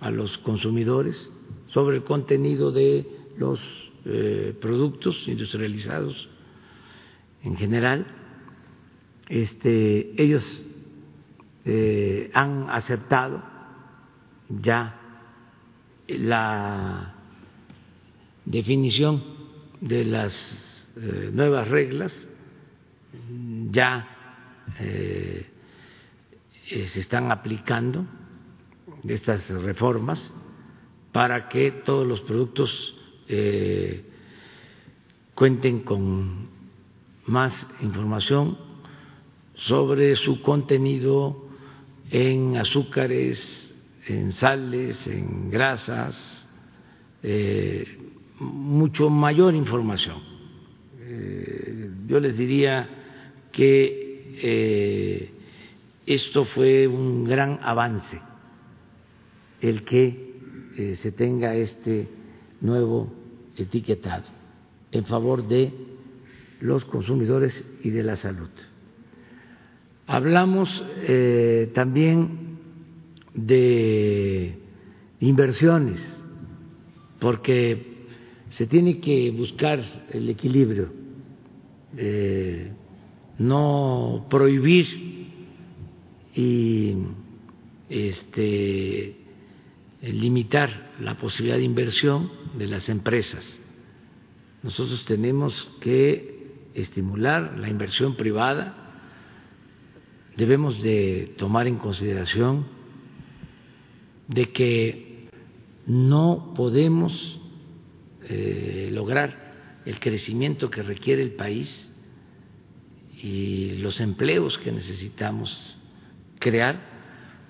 a 0.00 0.10
los 0.10 0.36
consumidores 0.38 1.32
sobre 1.68 1.96
el 1.96 2.04
contenido 2.04 2.72
de 2.72 3.06
los 3.36 3.60
productos 4.60 5.28
industrializados 5.28 6.28
en 7.44 7.54
general. 7.56 8.19
Este, 9.30 10.20
ellos 10.20 10.66
han 12.34 12.68
aceptado 12.68 13.42
ya 14.48 15.00
la 16.08 17.14
definición 18.44 19.22
de 19.80 20.04
las 20.04 20.88
eh, 20.96 21.30
nuevas 21.32 21.68
reglas 21.68 22.12
ya 23.70 24.08
eh, 24.80 25.46
eh, 26.70 26.86
se 26.86 27.00
están 27.00 27.30
aplicando 27.30 28.04
estas 29.06 29.48
reformas 29.48 30.32
para 31.12 31.48
que 31.48 31.70
todos 31.70 32.06
los 32.06 32.20
productos 32.20 32.96
cuenten 35.34 35.80
con 35.80 36.48
más 37.26 37.66
información 37.80 38.58
sobre 39.66 40.16
su 40.16 40.40
contenido 40.42 41.48
en 42.10 42.56
azúcares, 42.56 43.74
en 44.06 44.32
sales, 44.32 45.06
en 45.06 45.50
grasas, 45.50 46.46
eh, 47.22 47.84
mucho 48.38 49.10
mayor 49.10 49.54
información. 49.54 50.16
Eh, 51.00 51.90
yo 52.06 52.20
les 52.20 52.36
diría 52.36 52.88
que 53.52 54.38
eh, 54.42 55.30
esto 56.06 56.44
fue 56.46 56.86
un 56.86 57.24
gran 57.24 57.60
avance, 57.62 58.20
el 59.60 59.84
que 59.84 60.30
se 60.94 61.12
tenga 61.12 61.54
este 61.54 62.08
nuevo 62.62 63.12
etiquetado 63.56 64.24
en 64.92 65.04
favor 65.04 65.46
de 65.46 65.72
los 66.60 66.84
consumidores 66.86 67.78
y 67.82 67.90
de 67.90 68.02
la 68.02 68.16
salud. 68.16 68.48
Hablamos 70.12 70.84
también 71.72 72.58
de 73.32 74.58
inversiones, 75.20 76.20
porque 77.20 77.90
se 78.50 78.66
tiene 78.66 78.98
que 78.98 79.30
buscar 79.30 79.80
el 80.10 80.28
equilibrio, 80.28 80.92
eh, 81.96 82.72
no 83.38 84.26
prohibir 84.28 85.28
y 86.34 86.94
este, 87.88 89.16
limitar 90.02 90.90
la 91.00 91.16
posibilidad 91.16 91.56
de 91.56 91.64
inversión 91.64 92.30
de 92.58 92.66
las 92.66 92.88
empresas. 92.88 93.60
Nosotros 94.62 95.04
tenemos 95.04 95.68
que 95.80 96.40
estimular 96.74 97.58
la 97.58 97.68
inversión 97.68 98.16
privada, 98.16 98.79
debemos 100.40 100.80
de 100.80 101.34
tomar 101.36 101.66
en 101.66 101.76
consideración 101.76 102.64
de 104.26 104.50
que 104.52 105.28
no 105.86 106.54
podemos 106.56 107.38
eh, 108.22 108.88
lograr 108.90 109.82
el 109.84 110.00
crecimiento 110.00 110.70
que 110.70 110.82
requiere 110.82 111.20
el 111.22 111.32
país 111.32 111.92
y 113.22 113.72
los 113.82 114.00
empleos 114.00 114.56
que 114.56 114.72
necesitamos 114.72 115.76
crear 116.38 116.80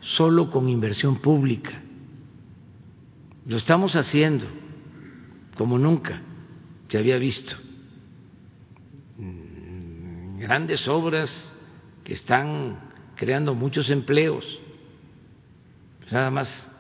solo 0.00 0.50
con 0.50 0.68
inversión 0.68 1.20
pública. 1.20 1.80
Lo 3.46 3.56
estamos 3.56 3.94
haciendo 3.94 4.46
como 5.56 5.78
nunca 5.78 6.22
se 6.88 6.98
había 6.98 7.18
visto. 7.18 7.54
Mm, 9.16 10.40
grandes 10.40 10.88
obras 10.88 11.49
están 12.12 12.78
creando 13.16 13.55
muchos 13.55 13.91
empleos. 13.91 14.45
Nada 16.11 16.31
más 16.31 16.70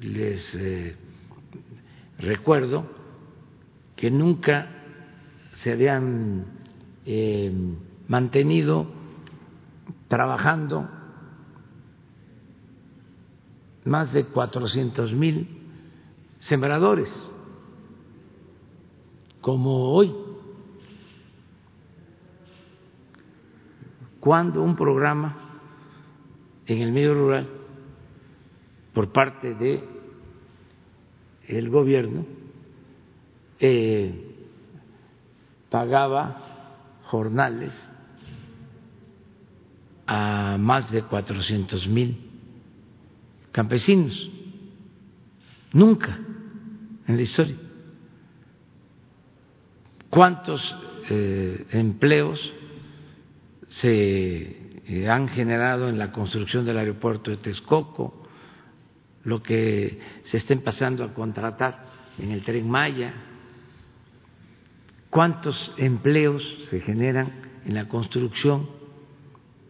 les 0.00 0.54
eh, 0.54 0.96
recuerdo 2.18 2.86
que 3.96 4.10
nunca 4.10 4.68
se 5.62 5.72
habían 5.72 6.44
eh, 7.04 7.52
mantenido 8.08 8.86
trabajando 10.08 10.88
más 13.84 14.12
de 14.12 14.24
cuatrocientos 14.26 15.12
mil 15.12 15.48
sembradores, 16.40 17.32
como 19.40 19.92
hoy, 19.92 20.12
cuando 24.26 24.60
un 24.60 24.74
programa 24.74 25.36
en 26.66 26.82
el 26.82 26.90
medio 26.90 27.14
rural 27.14 27.48
por 28.92 29.12
parte 29.12 29.54
de 29.54 29.84
el 31.46 31.70
gobierno 31.70 32.26
eh, 33.60 34.34
pagaba 35.70 36.42
jornales 37.04 37.70
a 40.08 40.56
más 40.58 40.90
de 40.90 41.04
cuatrocientos 41.04 41.86
mil 41.86 42.18
campesinos. 43.52 44.28
Nunca 45.72 46.18
en 47.06 47.14
la 47.14 47.22
historia. 47.22 47.54
¿Cuántos 50.10 50.74
eh, 51.10 51.64
empleos 51.70 52.52
se 53.80 54.80
eh, 54.86 55.08
han 55.08 55.28
generado 55.28 55.88
en 55.88 55.98
la 55.98 56.12
construcción 56.12 56.64
del 56.64 56.78
aeropuerto 56.78 57.30
de 57.30 57.36
Texcoco? 57.38 58.22
Lo 59.24 59.42
que 59.42 59.98
se 60.24 60.36
estén 60.36 60.60
pasando 60.62 61.04
a 61.04 61.12
contratar 61.12 61.86
en 62.18 62.30
el 62.30 62.42
tren 62.42 62.68
Maya. 62.68 63.12
¿Cuántos 65.10 65.72
empleos 65.76 66.42
se 66.70 66.80
generan 66.80 67.32
en 67.64 67.74
la 67.74 67.88
construcción 67.88 68.68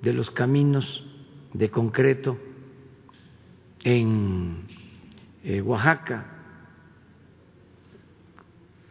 de 0.03 0.13
los 0.13 0.31
caminos 0.31 1.05
de 1.53 1.71
concreto 1.71 2.39
en 3.83 4.67
eh, 5.43 5.63
Oaxaca. 5.63 6.27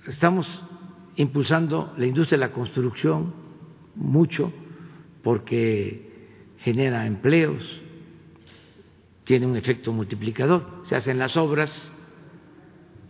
Estamos 0.07 0.47
impulsando 1.17 1.93
la 1.97 2.05
industria 2.05 2.37
de 2.37 2.45
la 2.47 2.53
construcción 2.53 3.33
mucho 3.95 4.53
porque 5.25 6.53
genera 6.59 7.05
empleos, 7.05 7.61
tiene 9.25 9.45
un 9.45 9.57
efecto 9.57 9.91
multiplicador. 9.91 10.83
Se 10.85 10.95
hacen 10.95 11.19
las 11.19 11.35
obras, 11.35 11.91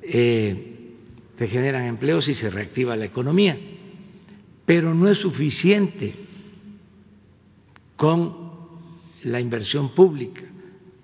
eh, 0.01 0.95
se 1.37 1.47
generan 1.47 1.83
empleos 1.83 2.27
y 2.27 2.33
se 2.33 2.49
reactiva 2.49 2.95
la 2.95 3.05
economía, 3.05 3.59
pero 4.65 4.95
no 4.95 5.07
es 5.07 5.19
suficiente 5.19 6.15
con 7.95 8.33
la 9.23 9.39
inversión 9.39 9.93
pública 9.93 10.41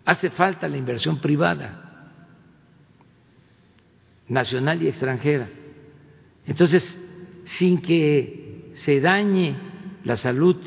hace 0.06 0.30
falta 0.32 0.68
la 0.68 0.78
inversión 0.78 1.20
privada, 1.20 2.12
nacional 4.28 4.82
y 4.82 4.88
extranjera. 4.88 5.50
Entonces, 6.46 6.84
sin 7.46 7.82
que 7.82 8.74
se 8.86 9.00
dañe 9.00 9.56
la 10.04 10.18
salud, 10.18 10.58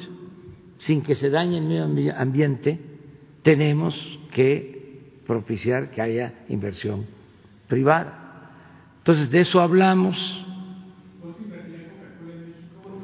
sin 0.86 1.02
que 1.02 1.14
se 1.14 1.30
dañe 1.30 1.58
el 1.58 1.88
medio 1.88 2.16
ambiente, 2.16 2.78
tenemos 3.42 3.94
que 4.32 5.20
propiciar 5.26 5.90
que 5.90 6.00
haya 6.00 6.44
inversión 6.48 7.06
privada. 7.68 8.50
Entonces, 8.98 9.30
de 9.30 9.40
eso 9.40 9.60
hablamos. 9.60 10.16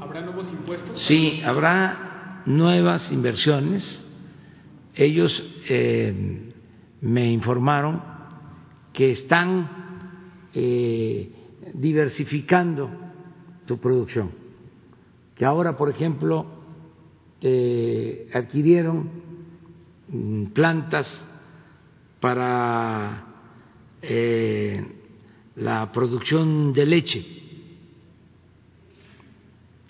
¿Habrá 0.01 0.21
nuevos 0.23 0.51
impuestos? 0.53 1.01
Sí, 1.03 1.43
habrá 1.45 2.43
nuevas 2.47 3.13
inversiones 3.13 4.07
ellos 4.95 5.43
eh, 5.69 6.53
me 7.01 7.33
informaron 7.33 8.03
que 8.93 9.13
están 9.13 9.69
eh, 10.53 11.31
diversificando 11.75 12.91
tu 13.67 13.79
producción, 13.79 14.31
que 15.37 15.45
ahora, 15.45 15.77
por 15.77 15.89
ejemplo, 15.89 16.47
eh, 17.43 18.29
adquirieron 18.35 19.09
mm, 20.09 20.45
plantas 20.47 21.27
para 22.21 23.27
la 25.57 25.93
producción 25.93 26.73
de 26.73 26.87
leche, 26.87 27.27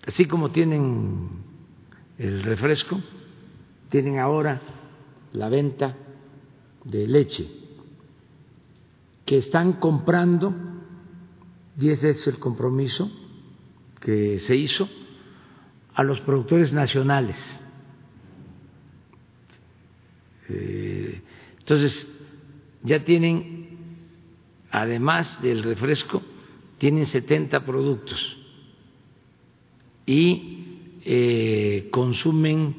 así 0.06 0.26
como 0.26 0.50
tienen 0.50 1.28
el 2.18 2.42
refresco, 2.42 3.00
tienen 3.88 4.18
ahora 4.18 4.60
la 5.32 5.48
venta 5.48 5.96
de 6.84 7.06
leche, 7.06 7.46
que 9.24 9.38
están 9.38 9.74
comprando, 9.74 10.54
y 11.78 11.88
ese 11.88 12.10
es 12.10 12.26
el 12.26 12.38
compromiso 12.38 13.10
que 14.00 14.40
se 14.40 14.56
hizo, 14.56 14.88
a 15.94 16.02
los 16.02 16.20
productores 16.20 16.72
nacionales. 16.72 17.36
Eh, 20.48 21.20
entonces, 21.58 22.06
ya 22.82 23.04
tienen, 23.04 23.78
además 24.70 25.40
del 25.42 25.62
refresco, 25.62 26.22
tienen 26.78 27.06
70 27.06 27.64
productos 27.64 28.36
y 30.06 30.98
eh, 31.04 31.88
consumen 31.90 32.76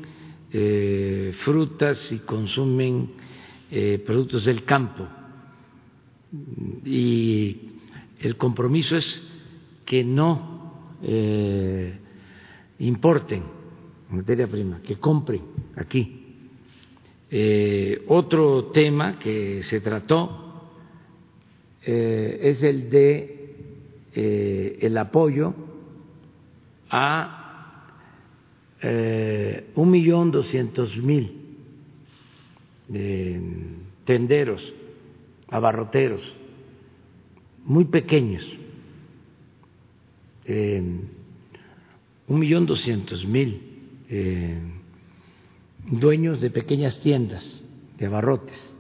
eh, 0.52 1.34
frutas 1.44 2.12
y 2.12 2.20
consumen 2.20 3.22
productos 4.06 4.44
del 4.44 4.66
campo. 4.66 5.08
Y 6.84 7.56
el 8.20 8.36
compromiso 8.36 8.98
es 8.98 9.26
que 9.86 10.04
no 10.04 11.00
importen 12.82 13.44
materia 14.10 14.48
prima, 14.48 14.82
que 14.82 14.98
compren 14.98 15.42
aquí. 15.76 16.18
otro 18.08 18.66
tema 18.74 19.18
que 19.18 19.64
se 19.64 19.80
trató 19.80 20.68
es 21.82 22.62
el 22.62 22.90
de 22.90 24.78
el 24.82 24.98
apoyo 24.98 25.54
a 26.90 27.42
eh, 28.82 29.72
un 29.76 29.90
millón 29.90 30.32
doscientos 30.32 30.98
mil 30.98 31.38
tenderos, 34.04 34.74
abarroteros, 35.48 36.22
muy 37.64 37.86
pequeños, 37.86 38.46
un 42.28 42.40
millón 42.40 42.66
doscientos 42.66 43.26
mil 43.26 43.72
eh, 44.10 44.60
dueños 45.86 46.42
de 46.42 46.50
pequeñas 46.50 47.00
tiendas 47.00 47.64
de 47.98 48.06
abarrotes. 48.06 48.78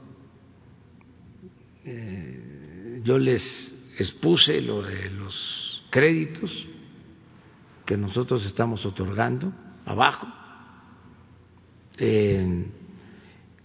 Eh, 1.85 3.01
yo 3.03 3.17
les 3.17 3.93
expuse 3.97 4.61
lo 4.61 4.81
de 4.81 5.09
los 5.11 5.85
créditos 5.89 6.51
que 7.85 7.97
nosotros 7.97 8.45
estamos 8.45 8.85
otorgando 8.85 9.53
abajo. 9.85 10.27
Eh, 11.97 12.65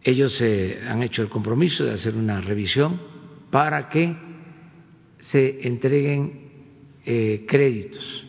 ellos 0.03 0.41
han 0.89 1.03
hecho 1.03 1.23
el 1.23 1.29
compromiso 1.29 1.85
de 1.85 1.93
hacer 1.93 2.15
una 2.15 2.41
revisión 2.41 3.01
para 3.51 3.89
que 3.89 4.17
se 5.19 5.67
entreguen 5.67 6.47
créditos 7.05 8.26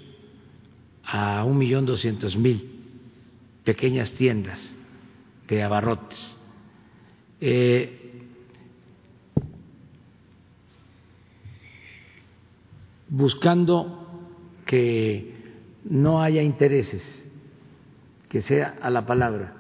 a 1.08 1.46
un 1.46 1.58
millón 1.58 1.86
doscientos 1.86 2.36
mil 2.36 2.70
pequeñas 3.64 4.12
tiendas 4.12 4.76
de 5.48 5.64
abarrotes. 5.64 6.38
Eh, 7.40 8.26
buscando 13.08 14.28
que 14.66 15.34
no 15.86 16.22
haya 16.22 16.42
intereses 16.42 17.26
que 18.28 18.42
sea 18.42 18.76
a 18.82 18.90
la 18.90 19.06
palabra. 19.06 19.54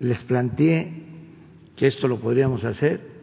Les 0.00 0.20
planteé 0.24 0.92
que 1.76 1.86
esto 1.86 2.08
lo 2.08 2.18
podríamos 2.18 2.64
hacer 2.64 3.14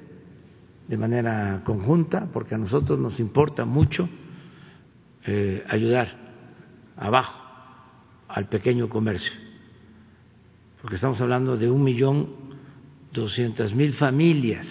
de 0.88 0.98
manera 0.98 1.62
conjunta, 1.66 2.30
porque 2.32 2.56
a 2.56 2.58
nosotros 2.58 2.98
nos 2.98 3.20
importa 3.20 3.66
mucho 3.66 4.08
eh, 5.26 5.66
ayudar 5.68 6.31
abajo 7.02 7.38
al 8.28 8.48
pequeño 8.48 8.88
comercio, 8.88 9.34
porque 10.82 10.96
estamos 10.96 11.20
hablando 11.20 11.58
de 11.58 11.70
un 11.70 11.84
millón 11.84 12.30
doscientas 13.12 13.74
mil 13.74 13.94
familias. 13.94 14.68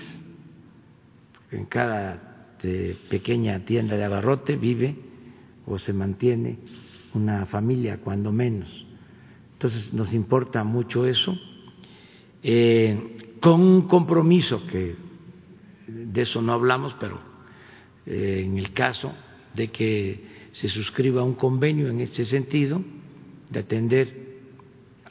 En 1.50 1.66
cada 1.66 2.56
pequeña 3.08 3.64
tienda 3.64 3.96
de 3.96 4.04
abarrote 4.04 4.56
vive 4.56 4.94
o 5.66 5.78
se 5.78 5.92
mantiene 5.92 6.58
una 7.14 7.46
familia, 7.46 7.98
cuando 7.98 8.30
menos. 8.32 8.86
Entonces 9.54 9.92
nos 9.92 10.12
importa 10.12 10.62
mucho 10.62 11.06
eso, 11.06 11.36
eh, 12.42 13.36
con 13.40 13.60
un 13.60 13.82
compromiso 13.88 14.64
que 14.68 14.94
de 15.88 16.22
eso 16.22 16.40
no 16.40 16.52
hablamos, 16.52 16.94
pero 17.00 17.18
eh, 18.06 18.42
en 18.44 18.56
el 18.56 18.72
caso 18.72 19.12
de 19.54 19.68
que 19.68 20.29
se 20.52 20.68
suscriba 20.68 21.22
un 21.22 21.34
convenio 21.34 21.88
en 21.88 22.00
este 22.00 22.24
sentido, 22.24 22.82
de 23.50 23.60
atender 23.60 24.38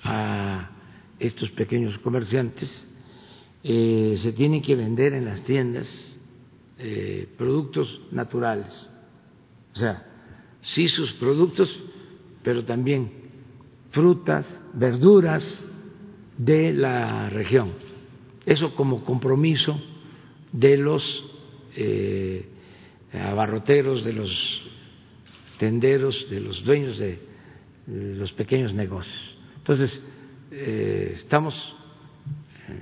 a 0.04 0.72
estos 1.20 1.52
pequeños 1.52 1.98
comerciantes, 2.00 2.86
eh, 3.64 4.14
se 4.16 4.32
tienen 4.34 4.62
que 4.62 4.76
vender 4.76 5.14
en 5.14 5.26
las 5.26 5.44
tiendas 5.44 6.06
productos 7.38 8.04
naturales, 8.10 8.90
o 9.74 9.76
sea, 9.76 10.06
sí 10.62 10.88
sus 10.88 11.12
productos, 11.14 11.78
pero 12.42 12.64
también 12.64 13.12
frutas, 13.92 14.62
verduras 14.74 15.64
de 16.38 16.74
la 16.74 17.30
región. 17.30 17.74
Eso 18.46 18.74
como 18.76 19.04
compromiso 19.04 19.80
de 20.52 20.78
los 20.78 21.26
eh, 21.76 22.48
abarroteros, 23.14 24.04
de 24.04 24.14
los 24.14 24.69
tenderos, 25.60 26.28
de 26.30 26.40
los 26.40 26.64
dueños 26.64 26.98
de 26.98 27.20
los 27.86 28.32
pequeños 28.34 28.74
negocios. 28.74 29.38
Entonces, 29.58 30.02
eh, 30.52 31.12
estamos 31.14 31.54
eh, 32.68 32.74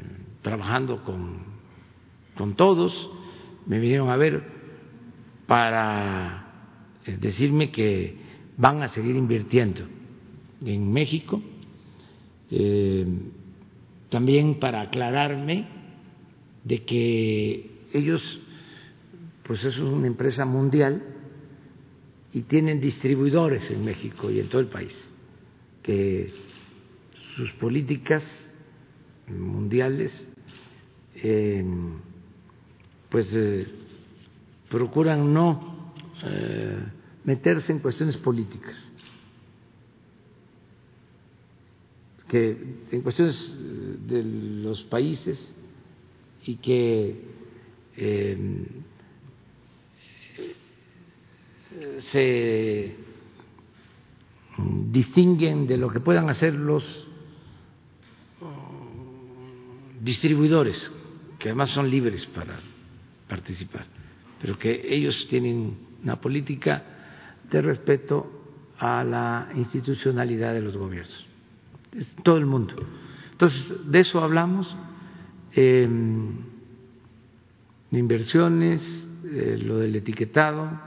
trabajando 0.42 1.04
con, 1.04 1.40
con 2.36 2.56
todos, 2.56 3.10
me 3.66 3.80
vinieron 3.80 4.10
a 4.10 4.16
ver 4.16 4.44
para 5.48 6.46
decirme 7.20 7.72
que 7.72 8.16
van 8.58 8.84
a 8.84 8.90
seguir 8.90 9.16
invirtiendo 9.16 9.82
en 10.66 10.92
México, 10.92 11.42
también 14.10 14.60
para 14.60 14.82
aclararme 14.82 15.68
de 16.66 16.84
que 16.84 17.72
ellos, 17.94 18.40
pues 19.44 19.64
eso 19.64 19.86
es 19.86 19.94
una 19.94 20.08
empresa 20.08 20.46
mundial 20.46 21.17
y 22.38 22.44
tienen 22.44 22.80
distribuidores 22.80 23.72
en 23.72 23.84
México 23.84 24.30
y 24.30 24.40
en 24.40 24.48
todo 24.48 24.62
el 24.62 24.68
país, 24.68 24.94
que 25.82 26.32
sus 27.36 27.52
políticas 27.54 28.24
mundiales 29.28 30.12
em, 31.16 31.94
pues 33.10 33.28
eh, 33.34 33.68
procuran 34.70 35.34
no 35.34 35.94
eh, 36.26 36.78
meterse 37.24 37.72
en 37.72 37.80
cuestiones 37.80 38.18
políticas, 38.18 38.92
que 42.28 42.56
en 42.92 43.02
cuestiones 43.02 43.58
de 44.06 44.22
los 44.62 44.84
países 44.84 45.56
y 46.46 46.58
que 46.58 47.20
em, 47.96 48.64
se 52.00 52.96
distinguen 54.92 55.68
de 55.68 55.78
lo 55.78 55.90
que 55.90 56.00
puedan 56.00 56.30
hacer 56.30 56.54
los 56.54 57.08
distribuidores, 60.02 60.92
que 61.40 61.50
además 61.50 61.70
son 61.72 61.90
libres 61.90 62.26
para 62.28 62.60
participar, 63.28 63.86
pero 64.42 64.58
que 64.58 64.82
ellos 64.94 65.28
tienen 65.28 65.78
una 66.04 66.20
política 66.20 66.84
de 67.50 67.62
respeto 67.62 68.32
a 68.80 69.04
la 69.04 69.50
institucionalidad 69.56 70.54
de 70.54 70.62
los 70.62 70.78
gobiernos, 70.78 71.26
todo 72.24 72.38
el 72.38 72.46
mundo. 72.46 72.76
Entonces, 73.32 73.92
de 73.92 74.00
eso 74.00 74.22
hablamos 74.22 74.76
eh, 75.54 75.88
inversiones, 77.92 78.82
eh, 79.26 79.58
lo 79.62 79.80
del 79.80 79.96
etiquetado, 79.96 80.87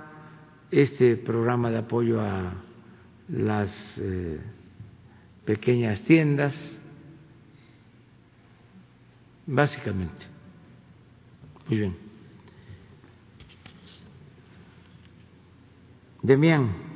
este 0.70 1.16
programa 1.16 1.70
de 1.70 1.78
apoyo 1.78 2.20
a 2.20 2.54
las 3.28 3.70
eh, 3.98 4.38
pequeñas 5.44 6.00
tiendas, 6.02 6.54
básicamente. 9.46 10.26
Muy 11.68 11.78
bien. 11.78 11.96
Demián. 16.22 16.90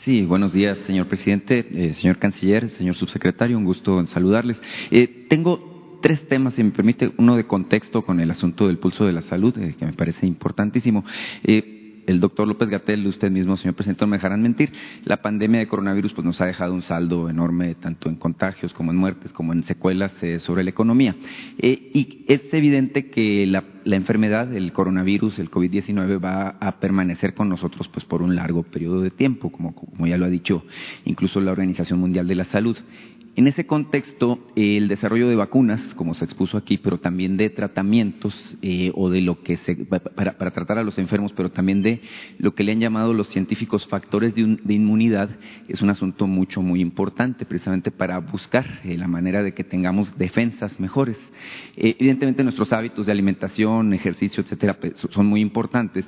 Sí, 0.00 0.22
buenos 0.22 0.52
días, 0.52 0.78
señor 0.86 1.06
presidente, 1.08 1.66
eh, 1.70 1.92
señor 1.94 2.18
canciller, 2.18 2.70
señor 2.70 2.94
subsecretario, 2.94 3.58
un 3.58 3.64
gusto 3.64 4.06
saludarles. 4.06 4.60
Eh, 4.90 5.26
tengo 5.28 5.67
tres 6.00 6.26
temas, 6.28 6.54
si 6.54 6.62
me 6.62 6.70
permite, 6.70 7.12
uno 7.16 7.36
de 7.36 7.46
contexto 7.46 8.02
con 8.02 8.20
el 8.20 8.30
asunto 8.30 8.66
del 8.66 8.78
pulso 8.78 9.04
de 9.04 9.12
la 9.12 9.22
salud, 9.22 9.56
eh, 9.58 9.74
que 9.78 9.86
me 9.86 9.92
parece 9.92 10.26
importantísimo 10.26 11.04
el 12.08 12.20
doctor 12.20 12.48
López 12.48 12.70
Gatel, 12.70 13.06
usted 13.06 13.30
mismo, 13.30 13.56
señor 13.56 13.74
presidente, 13.74 14.02
no 14.02 14.08
me 14.08 14.16
dejarán 14.16 14.40
mentir, 14.40 14.72
la 15.04 15.18
pandemia 15.18 15.60
de 15.60 15.68
coronavirus 15.68 16.14
pues, 16.14 16.24
nos 16.24 16.40
ha 16.40 16.46
dejado 16.46 16.72
un 16.72 16.80
saldo 16.80 17.28
enorme, 17.28 17.74
tanto 17.74 18.08
en 18.08 18.16
contagios 18.16 18.72
como 18.72 18.92
en 18.92 18.96
muertes, 18.96 19.32
como 19.32 19.52
en 19.52 19.62
secuelas 19.64 20.12
eh, 20.22 20.40
sobre 20.40 20.64
la 20.64 20.70
economía. 20.70 21.14
Eh, 21.58 21.90
y 21.92 22.24
es 22.26 22.42
evidente 22.54 23.10
que 23.10 23.46
la, 23.46 23.62
enfermedad, 23.84 24.54
el 24.54 24.72
coronavirus, 24.72 25.38
el 25.38 25.50
COVID-19, 25.50 26.24
va 26.24 26.56
a 26.60 26.80
permanecer 26.80 27.34
con 27.34 27.50
nosotros 27.50 27.88
pues, 27.88 28.06
por 28.06 28.22
un 28.22 28.34
largo 28.34 28.62
periodo 28.62 29.02
de 29.02 29.10
tiempo, 29.10 29.52
como, 29.52 29.74
como 29.74 30.06
ya 30.06 30.16
lo 30.16 30.24
ha 30.24 30.30
dicho 30.30 30.64
incluso 31.04 31.42
la 31.42 31.52
Organización 31.52 32.00
Mundial 32.00 32.26
de 32.26 32.34
la 32.36 32.46
Salud. 32.46 32.78
En 33.38 33.46
ese 33.46 33.66
contexto, 33.66 34.40
el 34.56 34.88
desarrollo 34.88 35.28
de 35.28 35.36
vacunas, 35.36 35.94
como 35.94 36.12
se 36.14 36.24
expuso 36.24 36.58
aquí, 36.58 36.76
pero 36.76 36.98
también 36.98 37.36
de 37.36 37.50
tratamientos 37.50 38.56
eh, 38.62 38.90
o 38.96 39.10
de 39.10 39.20
lo 39.20 39.44
que 39.44 39.58
se 39.58 39.76
para, 39.76 40.34
tratar 40.50 40.76
a 40.78 40.82
los 40.82 40.98
enfermos, 40.98 41.32
pero 41.36 41.48
también 41.48 41.80
de 41.80 42.00
lo 42.38 42.56
que 42.56 42.64
le 42.64 42.72
han 42.72 42.80
llamado 42.80 43.14
los 43.14 43.28
científicos 43.28 43.86
factores 43.86 44.34
de, 44.34 44.74
inmunidad, 44.74 45.30
es 45.68 45.80
un 45.82 45.90
asunto 45.90 46.26
mucho 46.26 46.62
muy 46.62 46.80
importante, 46.80 47.44
precisamente 47.44 47.92
para 47.92 48.18
buscar 48.18 48.80
eh, 48.82 48.98
la 48.98 49.06
manera 49.06 49.44
de 49.44 49.54
que 49.54 49.62
tengamos 49.62 50.18
defensas 50.18 50.80
mejores. 50.80 51.16
Eh, 51.76 51.94
evidentemente, 51.96 52.42
nuestros 52.42 52.72
hábitos 52.72 53.06
de 53.06 53.12
alimentación, 53.12 53.94
ejercicio, 53.94 54.42
etcétera, 54.42 54.80
pues, 54.80 54.94
son 55.10 55.26
muy 55.26 55.42
importantes. 55.42 56.04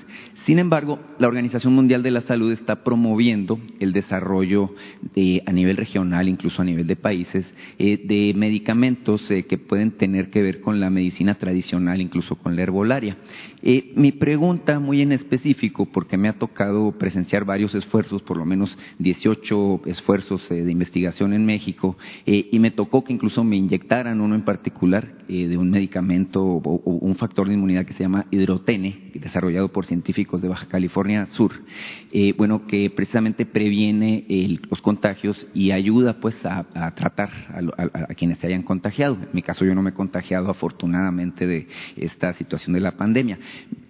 Sin 0.47 0.59
embargo, 0.59 0.98
la 1.20 1.28
Organización 1.28 1.77
Mundial 1.77 2.02
de 2.02 2.11
la 2.11 2.23
Salud 2.23 2.51
está 2.51 2.82
promoviendo 2.82 3.61
el 3.78 3.93
desarrollo 3.93 4.74
de, 5.15 5.44
a 5.47 5.52
nivel 5.52 5.77
regional, 5.77 6.28
incluso 6.28 6.61
a 6.61 6.65
nivel 6.65 6.89
de 6.89 6.97
país 6.97 7.20
eh, 7.79 8.01
de 8.05 8.33
medicamentos 8.35 9.31
eh, 9.31 9.45
que 9.45 9.59
pueden 9.59 9.93
tener 9.93 10.31
que 10.31 10.43
ver 10.43 10.61
con 10.61 10.81
la 10.81 10.91
medicina 10.91 11.35
tradicional, 11.35 12.01
incluso 12.01 12.37
con 12.37 12.57
la 12.57 12.63
herbolaria. 12.63 13.17
Eh, 13.63 13.93
mi 13.95 14.13
pregunta 14.13 14.79
muy 14.79 15.03
en 15.03 15.13
específico, 15.13 15.87
porque 15.87 16.17
me 16.17 16.29
ha 16.29 16.39
tocado 16.39 16.93
presenciar 16.93 17.45
varios 17.45 17.75
esfuerzos, 17.75 18.23
por 18.23 18.37
lo 18.37 18.47
menos 18.47 18.77
18 18.99 19.83
esfuerzos 19.87 20.49
de 20.49 20.71
investigación 20.71 21.35
en 21.35 21.45
México, 21.45 21.97
y 22.25 22.59
me 22.59 22.71
tocó 22.71 23.05
que 23.05 23.13
incluso 23.13 23.45
me 23.45 23.57
inyectaran 23.57 24.21
uno 24.21 24.35
en 24.35 24.43
particular 24.43 25.19
de 25.29 25.57
un 25.57 25.71
medicamento 25.71 26.43
o, 26.43 26.81
un 26.85 27.15
factor 27.17 27.49
de 27.49 27.55
inmunidad 27.55 27.85
que 27.85 27.93
se 27.93 28.03
llama 28.03 28.27
hidrotene, 28.31 29.11
desarrollado 29.15 29.69
por 29.69 29.85
científicos 29.85 30.41
de 30.41 30.49
Baja 30.49 30.67
California 30.67 31.27
Sur, 31.27 31.53
bueno, 32.37 32.67
que 32.67 32.91
precisamente 32.91 33.45
previene 33.45 34.25
los 34.71 34.81
contagios 34.81 35.47
y 35.53 35.71
ayuda 35.73 36.21
pues 36.21 36.35
a, 36.47 36.67
a 36.75 36.95
tratar 36.95 37.10
a, 37.16 38.15
quienes 38.15 38.39
se 38.39 38.47
hayan 38.47 38.62
contagiado. 38.62 39.15
En 39.15 39.28
mi 39.32 39.43
caso 39.43 39.65
yo 39.65 39.74
no 39.74 39.82
me 39.82 39.91
he 39.91 39.95
contagiado 39.95 40.51
afortunadamente 40.51 41.47
de 41.47 41.69
esta 41.97 42.32
situación 42.35 42.74
de 42.74 42.81
la 42.81 42.93
pandemia. 42.93 43.39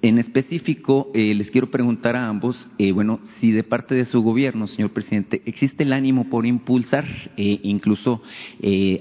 En 0.02 0.18
específico, 0.18 1.10
eh, 1.14 1.34
les 1.34 1.50
quiero 1.50 1.70
preguntar 1.70 2.16
a 2.16 2.28
ambos, 2.28 2.68
eh, 2.78 2.92
bueno, 2.92 3.20
si 3.38 3.52
de 3.52 3.62
parte 3.62 3.94
de 3.94 4.04
su 4.04 4.22
gobierno, 4.22 4.66
señor 4.66 4.90
presidente, 4.90 5.42
existe 5.44 5.82
el 5.82 5.92
ánimo 5.92 6.28
por 6.28 6.46
impulsar, 6.46 7.04
e 7.36 7.60
incluso 7.62 8.22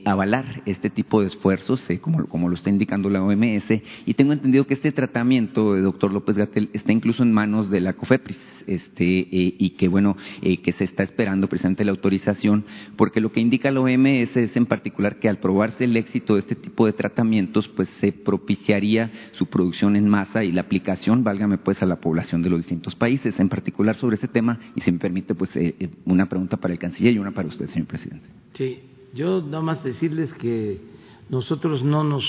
avalar 0.05 0.61
este 0.65 0.89
tipo 0.89 1.21
de 1.21 1.27
esfuerzos, 1.27 1.87
como, 2.01 2.49
lo 2.49 2.55
está 2.55 2.69
indicando 2.69 3.09
la 3.09 3.23
OMS, 3.23 3.81
y 4.05 4.13
tengo 4.13 4.33
entendido 4.33 4.65
que 4.65 4.73
este 4.73 4.91
tratamiento, 4.91 5.75
doctor 5.81 6.11
López 6.11 6.37
Gatel, 6.37 6.69
está 6.73 6.91
incluso 6.91 7.23
en 7.23 7.31
manos 7.31 7.69
de 7.69 7.81
la 7.81 7.93
COFEPRIS, 7.93 8.39
este, 8.69 9.19
eh, 9.19 9.55
y 9.57 9.71
que 9.71 9.87
bueno, 9.87 10.15
eh, 10.41 10.57
que 10.57 10.73
se 10.73 10.83
está 10.83 11.03
esperando 11.03 11.47
precisamente 11.47 11.83
la 11.83 11.91
autorización, 11.91 12.65
porque 12.95 13.19
lo 13.19 13.31
que 13.31 13.39
indica 13.39 13.71
la 13.71 13.81
OMS 13.81 14.08
es 14.09 14.55
en 14.55 14.65
particular 14.65 15.19
que 15.19 15.29
al 15.29 15.37
probarse 15.37 15.85
el 15.85 15.95
éxito 15.97 16.33
de 16.33 16.41
este 16.41 16.55
tipo 16.55 16.85
de 16.85 16.93
tratamientos, 16.93 17.67
pues 17.67 17.89
se 17.99 18.11
propiciaría 18.11 19.11
su 19.31 19.47
producción 19.47 19.95
en 19.95 20.07
masa 20.07 20.43
y 20.43 20.51
la 20.51 20.61
aplicación, 20.61 21.23
válgame 21.23 21.57
pues, 21.57 21.81
a 21.81 21.85
la 21.85 21.97
población 21.97 22.41
de 22.41 22.49
los 22.49 22.59
distintos 22.59 22.95
países, 22.95 23.39
en 23.39 23.49
particular 23.49 23.95
sobre 23.95 24.15
este 24.15 24.27
tema, 24.27 24.59
y 24.75 24.81
si 24.81 24.91
me 24.91 24.99
permite, 24.99 25.35
pues 25.35 25.55
eh, 25.55 25.89
una 26.05 26.27
pregunta 26.27 26.57
para 26.57 26.73
el 26.73 26.79
canciller 26.79 27.13
y 27.13 27.19
una 27.19 27.31
para 27.31 27.47
usted, 27.47 27.67
señor 27.67 27.87
presidente. 27.87 28.27
Sí, 28.53 28.79
yo 29.13 29.41
nada 29.41 29.61
más 29.61 29.83
decirles 29.83 30.33
que 30.33 30.81
nosotros 31.29 31.83
no 31.83 32.03
nos 32.03 32.25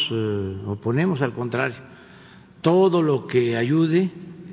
oponemos, 0.67 1.23
al 1.23 1.33
contrario, 1.33 1.77
todo 2.61 3.03
lo 3.03 3.27
que 3.27 3.57
ayude, 3.57 4.11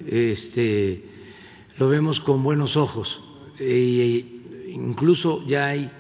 este 0.08 1.04
lo 1.78 1.90
vemos 1.90 2.20
con 2.20 2.44
buenos 2.44 2.76
ojos. 2.76 3.22
E 3.60 4.26
incluso 4.72 5.46
ya 5.46 5.68
hay 5.68 5.92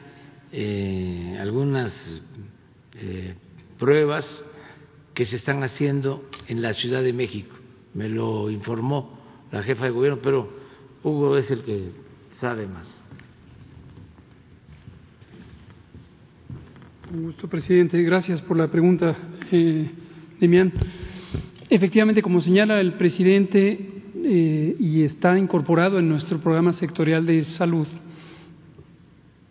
eh, 0.51 1.37
algunas 1.39 1.93
eh, 2.95 3.35
pruebas 3.77 4.45
que 5.13 5.25
se 5.25 5.35
están 5.35 5.63
haciendo 5.63 6.29
en 6.47 6.61
la 6.61 6.73
Ciudad 6.73 7.03
de 7.03 7.13
México. 7.13 7.55
Me 7.93 8.09
lo 8.09 8.49
informó 8.49 9.17
la 9.51 9.63
jefa 9.63 9.85
de 9.85 9.91
gobierno, 9.91 10.19
pero 10.21 10.49
Hugo 11.03 11.37
es 11.37 11.49
el 11.51 11.63
que 11.63 11.91
sabe 12.39 12.67
más. 12.67 12.87
Gusto, 17.11 17.47
presidente. 17.47 18.01
Gracias 18.03 18.41
por 18.41 18.57
la 18.57 18.67
pregunta, 18.67 19.15
eh, 19.51 19.89
Demián. 20.39 20.73
Efectivamente, 21.69 22.21
como 22.21 22.41
señala 22.41 22.81
el 22.81 22.93
presidente, 22.93 23.97
eh, 24.29 24.75
y 24.77 25.03
está 25.03 25.37
incorporado 25.37 25.99
en 25.99 26.09
nuestro 26.09 26.39
programa 26.39 26.73
sectorial 26.73 27.25
de 27.25 27.43
salud, 27.45 27.87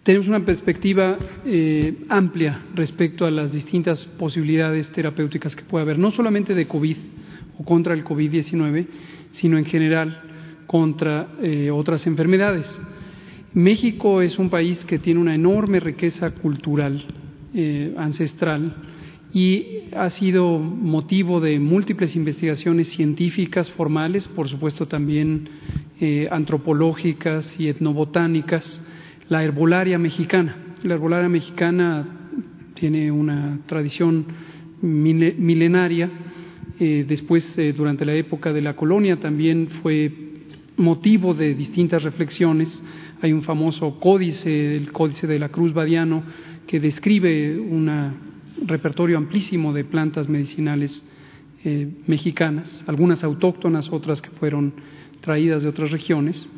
tenemos 0.06 0.28
una 0.28 0.44
perspectiva 0.44 1.18
eh, 1.44 2.04
amplia 2.08 2.66
respecto 2.76 3.26
a 3.26 3.30
las 3.32 3.50
distintas 3.50 4.06
posibilidades 4.06 4.88
terapéuticas 4.92 5.56
que 5.56 5.64
puede 5.64 5.82
haber, 5.82 5.98
no 5.98 6.12
solamente 6.12 6.54
de 6.54 6.68
COVID 6.68 6.96
o 7.58 7.64
contra 7.64 7.92
el 7.92 8.04
COVID-19, 8.04 8.86
sino 9.32 9.58
en 9.58 9.64
general 9.64 10.22
contra 10.68 11.30
eh, 11.42 11.72
otras 11.72 12.06
enfermedades. 12.06 12.80
México 13.52 14.22
es 14.22 14.38
un 14.38 14.48
país 14.48 14.84
que 14.84 15.00
tiene 15.00 15.18
una 15.18 15.34
enorme 15.34 15.80
riqueza 15.80 16.30
cultural, 16.30 17.04
ancestral, 17.96 18.76
y 19.32 19.88
ha 19.96 20.08
sido 20.10 20.58
motivo 20.58 21.40
de 21.40 21.58
múltiples 21.58 22.14
investigaciones 22.16 22.88
científicas 22.88 23.70
formales, 23.70 24.28
por 24.28 24.48
supuesto 24.48 24.86
también 24.86 25.48
eh, 26.00 26.28
antropológicas 26.30 27.58
y 27.58 27.68
etnobotánicas, 27.68 28.85
la 29.28 29.42
herbolaria 29.42 29.98
mexicana. 29.98 30.56
La 30.82 30.94
herbolaria 30.94 31.28
mexicana 31.28 32.06
tiene 32.74 33.10
una 33.10 33.58
tradición 33.66 34.26
milenaria, 34.82 36.10
eh, 36.78 37.04
después 37.08 37.56
eh, 37.58 37.72
durante 37.72 38.04
la 38.04 38.14
época 38.14 38.52
de 38.52 38.60
la 38.60 38.76
colonia 38.76 39.16
también 39.16 39.68
fue 39.82 40.12
motivo 40.76 41.32
de 41.34 41.54
distintas 41.54 42.02
reflexiones. 42.02 42.82
Hay 43.22 43.32
un 43.32 43.42
famoso 43.42 43.98
códice, 43.98 44.76
el 44.76 44.92
Códice 44.92 45.26
de 45.26 45.38
la 45.38 45.48
Cruz 45.48 45.72
Badiano, 45.72 46.22
que 46.66 46.80
describe 46.80 47.58
una 47.58 48.14
repertorio 48.64 49.18
amplísimo 49.18 49.72
de 49.72 49.84
plantas 49.84 50.28
medicinales 50.28 51.04
eh, 51.64 51.88
mexicanas, 52.06 52.84
algunas 52.86 53.24
autóctonas, 53.24 53.90
otras 53.90 54.22
que 54.22 54.30
fueron 54.30 54.74
traídas 55.20 55.62
de 55.62 55.68
otras 55.68 55.90
regiones. 55.90 56.50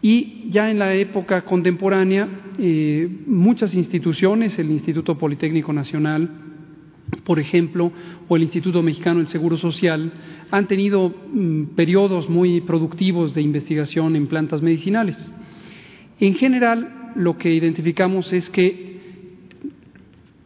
Y 0.00 0.48
ya 0.50 0.70
en 0.70 0.78
la 0.78 0.94
época 0.94 1.42
contemporánea, 1.42 2.28
eh, 2.58 3.08
muchas 3.26 3.74
instituciones, 3.74 4.58
el 4.58 4.70
Instituto 4.70 5.18
Politécnico 5.18 5.72
Nacional, 5.72 6.30
por 7.24 7.40
ejemplo, 7.40 7.92
o 8.28 8.36
el 8.36 8.42
Instituto 8.42 8.82
Mexicano 8.82 9.18
del 9.18 9.28
Seguro 9.28 9.56
Social, 9.56 10.12
han 10.50 10.68
tenido 10.68 11.08
mm, 11.08 11.74
periodos 11.74 12.28
muy 12.28 12.60
productivos 12.60 13.34
de 13.34 13.42
investigación 13.42 14.14
en 14.14 14.28
plantas 14.28 14.62
medicinales. 14.62 15.34
En 16.20 16.34
general, 16.34 17.12
lo 17.16 17.36
que 17.36 17.52
identificamos 17.52 18.32
es 18.32 18.50
que 18.50 18.98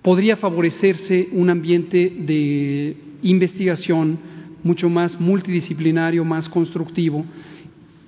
podría 0.03 0.37
favorecerse 0.37 1.29
un 1.33 1.51
ambiente 1.51 2.13
de 2.19 2.97
investigación 3.23 4.19
mucho 4.65 4.89
más 4.89 5.21
multidisciplinario, 5.21 6.25
más 6.25 6.49
constructivo, 6.49 7.25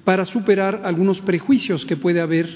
para 0.05 0.25
superar 0.25 0.83
algunos 0.85 1.21
prejuicios 1.21 1.85
que 1.87 1.97
puede 1.97 2.21
haber, 2.21 2.49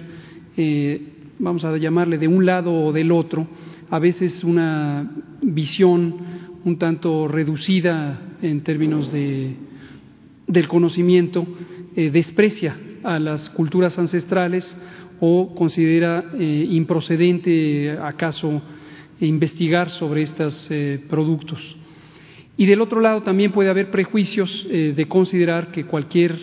eh, 0.56 1.00
vamos 1.38 1.64
a 1.64 1.76
llamarle 1.76 2.18
de 2.18 2.28
un 2.28 2.44
lado 2.44 2.72
o 2.72 2.92
del 2.92 3.10
otro, 3.10 3.46
a 3.90 3.98
veces 3.98 4.44
una 4.44 5.10
visión 5.40 6.38
un 6.64 6.76
tanto 6.76 7.26
reducida 7.26 8.20
en 8.42 8.60
términos 8.60 9.10
de, 9.12 9.54
del 10.46 10.68
conocimiento, 10.68 11.46
eh, 11.96 12.10
desprecia 12.10 12.76
a 13.02 13.18
las 13.18 13.48
culturas 13.50 13.98
ancestrales 13.98 14.76
o 15.20 15.54
considera 15.54 16.24
eh, 16.38 16.66
improcedente 16.70 17.92
acaso 17.92 18.60
investigar 19.20 19.88
sobre 19.90 20.22
estos 20.22 20.70
productos. 21.08 21.76
Y 22.56 22.66
del 22.66 22.80
otro 22.80 23.00
lado 23.00 23.24
también 23.24 23.50
puede 23.50 23.68
haber 23.68 23.90
prejuicios 23.90 24.64
de 24.70 25.06
considerar 25.08 25.72
que 25.72 25.86
cualquier 25.86 26.38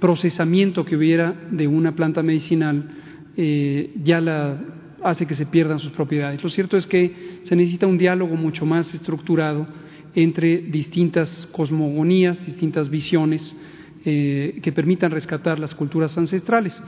procesamiento 0.00 0.84
que 0.84 0.96
hubiera 0.96 1.34
de 1.50 1.66
una 1.66 1.94
planta 1.94 2.22
medicinal 2.22 2.88
eh, 3.36 3.92
ya 4.02 4.20
la 4.20 4.58
hace 5.02 5.26
que 5.26 5.34
se 5.34 5.46
pierdan 5.46 5.78
sus 5.78 5.92
propiedades. 5.92 6.42
Lo 6.42 6.50
cierto 6.50 6.76
es 6.76 6.86
que 6.86 7.40
se 7.42 7.56
necesita 7.56 7.86
un 7.86 7.98
diálogo 7.98 8.36
mucho 8.36 8.66
más 8.66 8.92
estructurado 8.92 9.66
entre 10.14 10.58
distintas 10.58 11.46
cosmogonías, 11.46 12.44
distintas 12.44 12.90
visiones 12.90 13.56
que 14.02 14.72
permitan 14.74 15.10
rescatar 15.10 15.58
las 15.58 15.74
culturas 15.74 16.16
ancestrales 16.16 16.82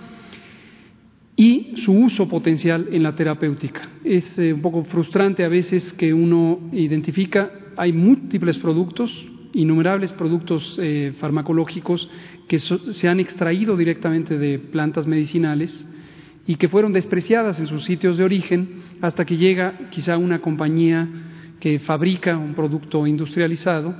y 1.36 1.74
su 1.76 1.92
uso 1.92 2.28
potencial 2.28 2.88
en 2.92 3.02
la 3.02 3.14
terapéutica. 3.14 3.88
Es 4.04 4.38
eh, 4.38 4.52
un 4.52 4.60
poco 4.60 4.84
frustrante 4.84 5.44
a 5.44 5.48
veces 5.48 5.92
que 5.94 6.12
uno 6.12 6.70
identifica, 6.72 7.50
hay 7.76 7.92
múltiples 7.92 8.58
productos, 8.58 9.10
innumerables 9.54 10.12
productos 10.12 10.78
eh, 10.80 11.12
farmacológicos 11.18 12.08
que 12.48 12.58
se 12.58 13.08
han 13.08 13.20
extraído 13.20 13.76
directamente 13.76 14.38
de 14.38 14.58
plantas 14.58 15.06
medicinales 15.06 15.86
y 16.46 16.56
que 16.56 16.68
fueron 16.68 16.92
despreciadas 16.92 17.58
en 17.58 17.66
sus 17.66 17.84
sitios 17.84 18.16
de 18.16 18.24
origen 18.24 18.82
hasta 19.00 19.24
que 19.24 19.36
llega 19.36 19.74
quizá 19.90 20.16
una 20.16 20.40
compañía 20.40 21.08
que 21.60 21.78
fabrica 21.78 22.36
un 22.36 22.54
producto 22.54 23.06
industrializado, 23.06 23.94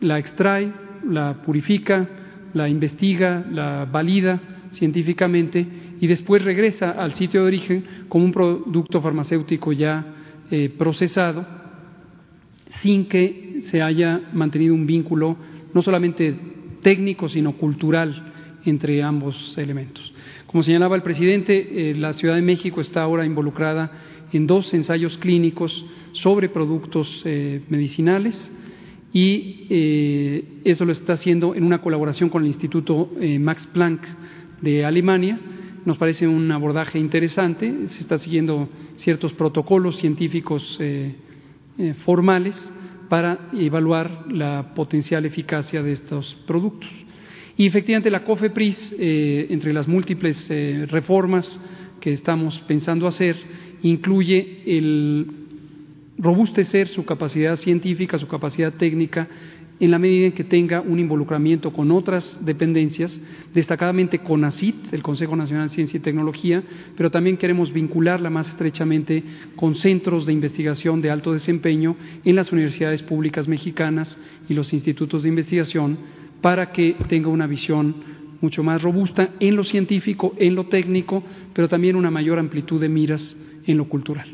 la 0.00 0.18
extrae, 0.18 0.72
la 1.08 1.42
purifica, 1.42 2.08
la 2.54 2.68
investiga, 2.68 3.44
la 3.50 3.86
valida 3.90 4.40
científicamente 4.70 5.66
y 6.00 6.06
después 6.06 6.44
regresa 6.44 6.90
al 6.90 7.14
sitio 7.14 7.42
de 7.42 7.46
origen 7.46 7.84
como 8.08 8.24
un 8.24 8.32
producto 8.32 9.00
farmacéutico 9.00 9.72
ya 9.72 10.04
eh, 10.50 10.70
procesado 10.76 11.44
sin 12.80 13.06
que 13.06 13.51
se 13.64 13.82
haya 13.82 14.20
mantenido 14.32 14.74
un 14.74 14.86
vínculo 14.86 15.36
no 15.74 15.82
solamente 15.82 16.34
técnico 16.82 17.28
sino 17.28 17.52
cultural 17.56 18.32
entre 18.64 19.02
ambos 19.02 19.56
elementos. 19.58 20.12
Como 20.46 20.62
señalaba 20.62 20.96
el 20.96 21.02
presidente, 21.02 21.90
eh, 21.90 21.94
la 21.94 22.12
Ciudad 22.12 22.34
de 22.34 22.42
México 22.42 22.80
está 22.80 23.02
ahora 23.02 23.24
involucrada 23.24 23.90
en 24.32 24.46
dos 24.46 24.72
ensayos 24.74 25.18
clínicos 25.18 25.84
sobre 26.12 26.48
productos 26.48 27.22
eh, 27.24 27.62
medicinales 27.68 28.56
y 29.14 29.66
eso 30.64 30.86
lo 30.86 30.92
está 30.92 31.12
haciendo 31.12 31.54
en 31.54 31.64
una 31.64 31.82
colaboración 31.82 32.30
con 32.30 32.42
el 32.42 32.48
Instituto 32.48 33.10
Max 33.40 33.66
Planck 33.66 34.06
de 34.62 34.86
Alemania 34.86 35.38
nos 35.84 35.98
parece 35.98 36.28
un 36.28 36.50
abordaje 36.52 36.98
interesante, 36.98 37.88
se 37.88 38.02
están 38.02 38.18
siguiendo 38.20 38.68
ciertos 38.96 39.32
protocolos 39.32 39.96
científicos 39.96 40.76
eh, 40.80 41.14
eh, 41.78 41.94
formales 42.04 42.72
para 43.12 43.50
evaluar 43.52 44.24
la 44.32 44.72
potencial 44.74 45.26
eficacia 45.26 45.82
de 45.82 45.92
estos 45.92 46.34
productos. 46.46 46.88
Y 47.58 47.66
efectivamente 47.66 48.10
la 48.10 48.24
COFEPRIS, 48.24 48.96
eh, 48.98 49.48
entre 49.50 49.74
las 49.74 49.86
múltiples 49.86 50.48
reformas 50.90 51.60
que 52.00 52.14
estamos 52.14 52.58
pensando 52.60 53.06
hacer, 53.06 53.36
incluye 53.82 54.62
el 54.64 55.26
robustecer 56.16 56.88
su 56.88 57.04
capacidad 57.04 57.56
científica, 57.56 58.16
su 58.16 58.28
capacidad 58.28 58.72
técnica 58.72 59.28
en 59.82 59.90
la 59.90 59.98
medida 59.98 60.26
en 60.26 60.32
que 60.32 60.44
tenga 60.44 60.80
un 60.80 61.00
involucramiento 61.00 61.72
con 61.72 61.90
otras 61.90 62.38
dependencias, 62.40 63.20
destacadamente 63.52 64.20
con 64.20 64.44
ACIT, 64.44 64.92
el 64.92 65.02
Consejo 65.02 65.34
Nacional 65.34 65.68
de 65.68 65.74
Ciencia 65.74 65.96
y 65.98 66.00
Tecnología, 66.00 66.62
pero 66.96 67.10
también 67.10 67.36
queremos 67.36 67.72
vincularla 67.72 68.30
más 68.30 68.48
estrechamente 68.48 69.24
con 69.56 69.74
centros 69.74 70.24
de 70.24 70.34
investigación 70.34 71.02
de 71.02 71.10
alto 71.10 71.32
desempeño 71.32 71.96
en 72.24 72.36
las 72.36 72.52
universidades 72.52 73.02
públicas 73.02 73.48
mexicanas 73.48 74.20
y 74.48 74.54
los 74.54 74.72
institutos 74.72 75.24
de 75.24 75.30
investigación 75.30 75.98
para 76.40 76.70
que 76.70 76.94
tenga 77.08 77.26
una 77.26 77.48
visión 77.48 77.96
mucho 78.40 78.62
más 78.62 78.82
robusta 78.82 79.30
en 79.40 79.56
lo 79.56 79.64
científico, 79.64 80.32
en 80.38 80.54
lo 80.54 80.66
técnico, 80.66 81.24
pero 81.52 81.68
también 81.68 81.96
una 81.96 82.12
mayor 82.12 82.38
amplitud 82.38 82.80
de 82.80 82.88
miras 82.88 83.36
en 83.66 83.78
lo 83.78 83.88
cultural. 83.88 84.28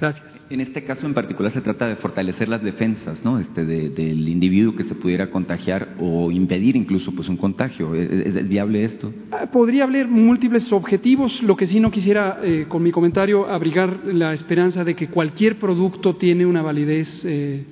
Gracias. 0.00 0.41
En 0.52 0.60
este 0.60 0.84
caso 0.84 1.06
en 1.06 1.14
particular 1.14 1.50
se 1.50 1.62
trata 1.62 1.88
de 1.88 1.96
fortalecer 1.96 2.46
las 2.46 2.62
defensas, 2.62 3.24
¿no? 3.24 3.38
Este, 3.38 3.64
del 3.64 4.28
individuo 4.28 4.76
que 4.76 4.84
se 4.84 4.94
pudiera 4.94 5.30
contagiar 5.30 5.94
o 5.98 6.30
impedir 6.30 6.76
incluso 6.76 7.10
pues 7.12 7.26
un 7.30 7.38
contagio. 7.38 7.94
¿Es, 7.94 8.46
viable 8.46 8.84
esto? 8.84 9.14
Ah, 9.30 9.46
podría 9.50 9.84
haber 9.84 10.08
múltiples 10.08 10.70
objetivos. 10.70 11.42
Lo 11.42 11.56
que 11.56 11.66
sí 11.66 11.80
no 11.80 11.90
quisiera 11.90 12.40
eh, 12.42 12.66
con 12.68 12.82
mi 12.82 12.92
comentario 12.92 13.48
abrigar 13.48 14.04
la 14.04 14.34
esperanza 14.34 14.84
de 14.84 14.94
que 14.94 15.08
cualquier 15.08 15.58
producto 15.58 16.16
tiene 16.16 16.44
una 16.44 16.60
validez 16.60 17.24
eh, 17.24 17.64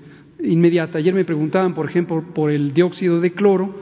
inmediata. 0.43 0.97
Ayer 0.97 1.13
me 1.13 1.27
preguntaban, 1.27 1.75
por 1.75 1.87
ejemplo, 1.87 2.33
por 2.33 2.51
el 2.51 2.73
dióxido 2.73 3.21
de 3.21 3.33
cloro 3.33 3.75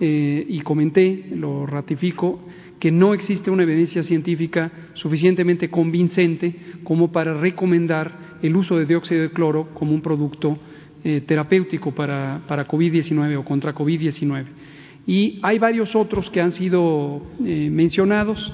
eh, 0.00 0.46
y 0.48 0.60
comenté, 0.60 1.26
lo 1.34 1.66
ratifico, 1.66 2.40
que 2.80 2.90
no 2.90 3.12
existe 3.12 3.50
una 3.50 3.64
evidencia 3.64 4.02
científica 4.02 4.72
suficientemente 4.94 5.68
convincente 5.68 6.54
como 6.84 7.12
para 7.12 7.34
recomendar 7.34 8.24
el 8.42 8.56
uso 8.56 8.76
de 8.76 8.86
dióxido 8.86 9.22
de 9.22 9.30
cloro 9.30 9.68
como 9.74 9.92
un 9.92 10.00
producto 10.00 10.58
eh, 11.04 11.22
terapéutico 11.26 11.92
para, 11.92 12.40
para 12.46 12.66
COVID-19 12.66 13.38
o 13.38 13.44
contra 13.44 13.74
COVID-19. 13.74 14.44
Y 15.06 15.38
hay 15.42 15.58
varios 15.58 15.94
otros 15.94 16.30
que 16.30 16.40
han 16.40 16.52
sido 16.52 17.22
eh, 17.44 17.68
mencionados 17.70 18.52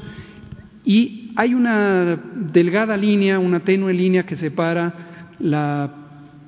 y 0.85 1.33
hay 1.37 1.55
una 1.55 2.17
delgada 2.53 2.97
línea, 2.97 3.39
una 3.39 3.61
tenue 3.61 3.95
línea 3.95 4.27
que 4.27 4.37
separa 4.37 5.29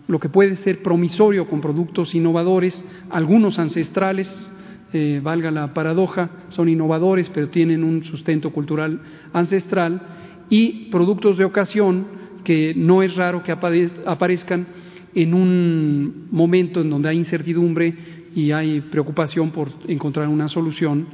lo 0.07 0.21
que 0.21 0.29
puede 0.29 0.57
ser 0.57 0.83
promisorio 0.83 1.49
con 1.49 1.61
productos 1.61 2.15
innovadores, 2.15 2.85
algunos 3.11 3.59
ancestrales, 3.59 4.53
eh, 4.93 5.21
valga 5.23 5.51
la 5.51 5.73
paradoja, 5.75 6.31
son 6.51 6.69
innovadores, 6.69 7.31
pero 7.31 7.49
tienen 7.49 7.83
un 7.83 8.05
sustento 8.05 8.51
cultural 8.51 9.01
ancestral, 9.33 10.03
y 10.51 10.91
productos 10.91 11.39
de 11.39 11.45
ocasión 11.45 12.07
que 12.45 12.75
no 12.77 13.03
es 13.03 13.17
raro 13.17 13.43
que 13.43 13.53
aparezcan 13.53 14.67
en 15.15 15.35
un 15.35 16.29
momento 16.31 16.81
en 16.81 16.91
donde 16.91 17.09
hay 17.09 17.17
incertidumbre 17.17 17.95
y 18.35 18.53
hay 18.53 18.81
preocupación 18.81 19.51
por 19.51 19.71
encontrar 19.89 20.29
una 20.29 20.49
solución. 20.49 21.07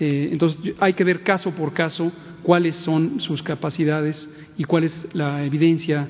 Eh, 0.00 0.28
entonces 0.32 0.74
hay 0.80 0.94
que 0.94 1.04
ver 1.04 1.22
caso 1.22 1.52
por 1.52 1.72
caso 1.72 2.12
cuáles 2.42 2.76
son 2.76 3.20
sus 3.20 3.42
capacidades 3.42 4.28
y 4.58 4.64
cuál 4.64 4.84
es 4.84 5.08
la 5.14 5.44
evidencia 5.44 6.08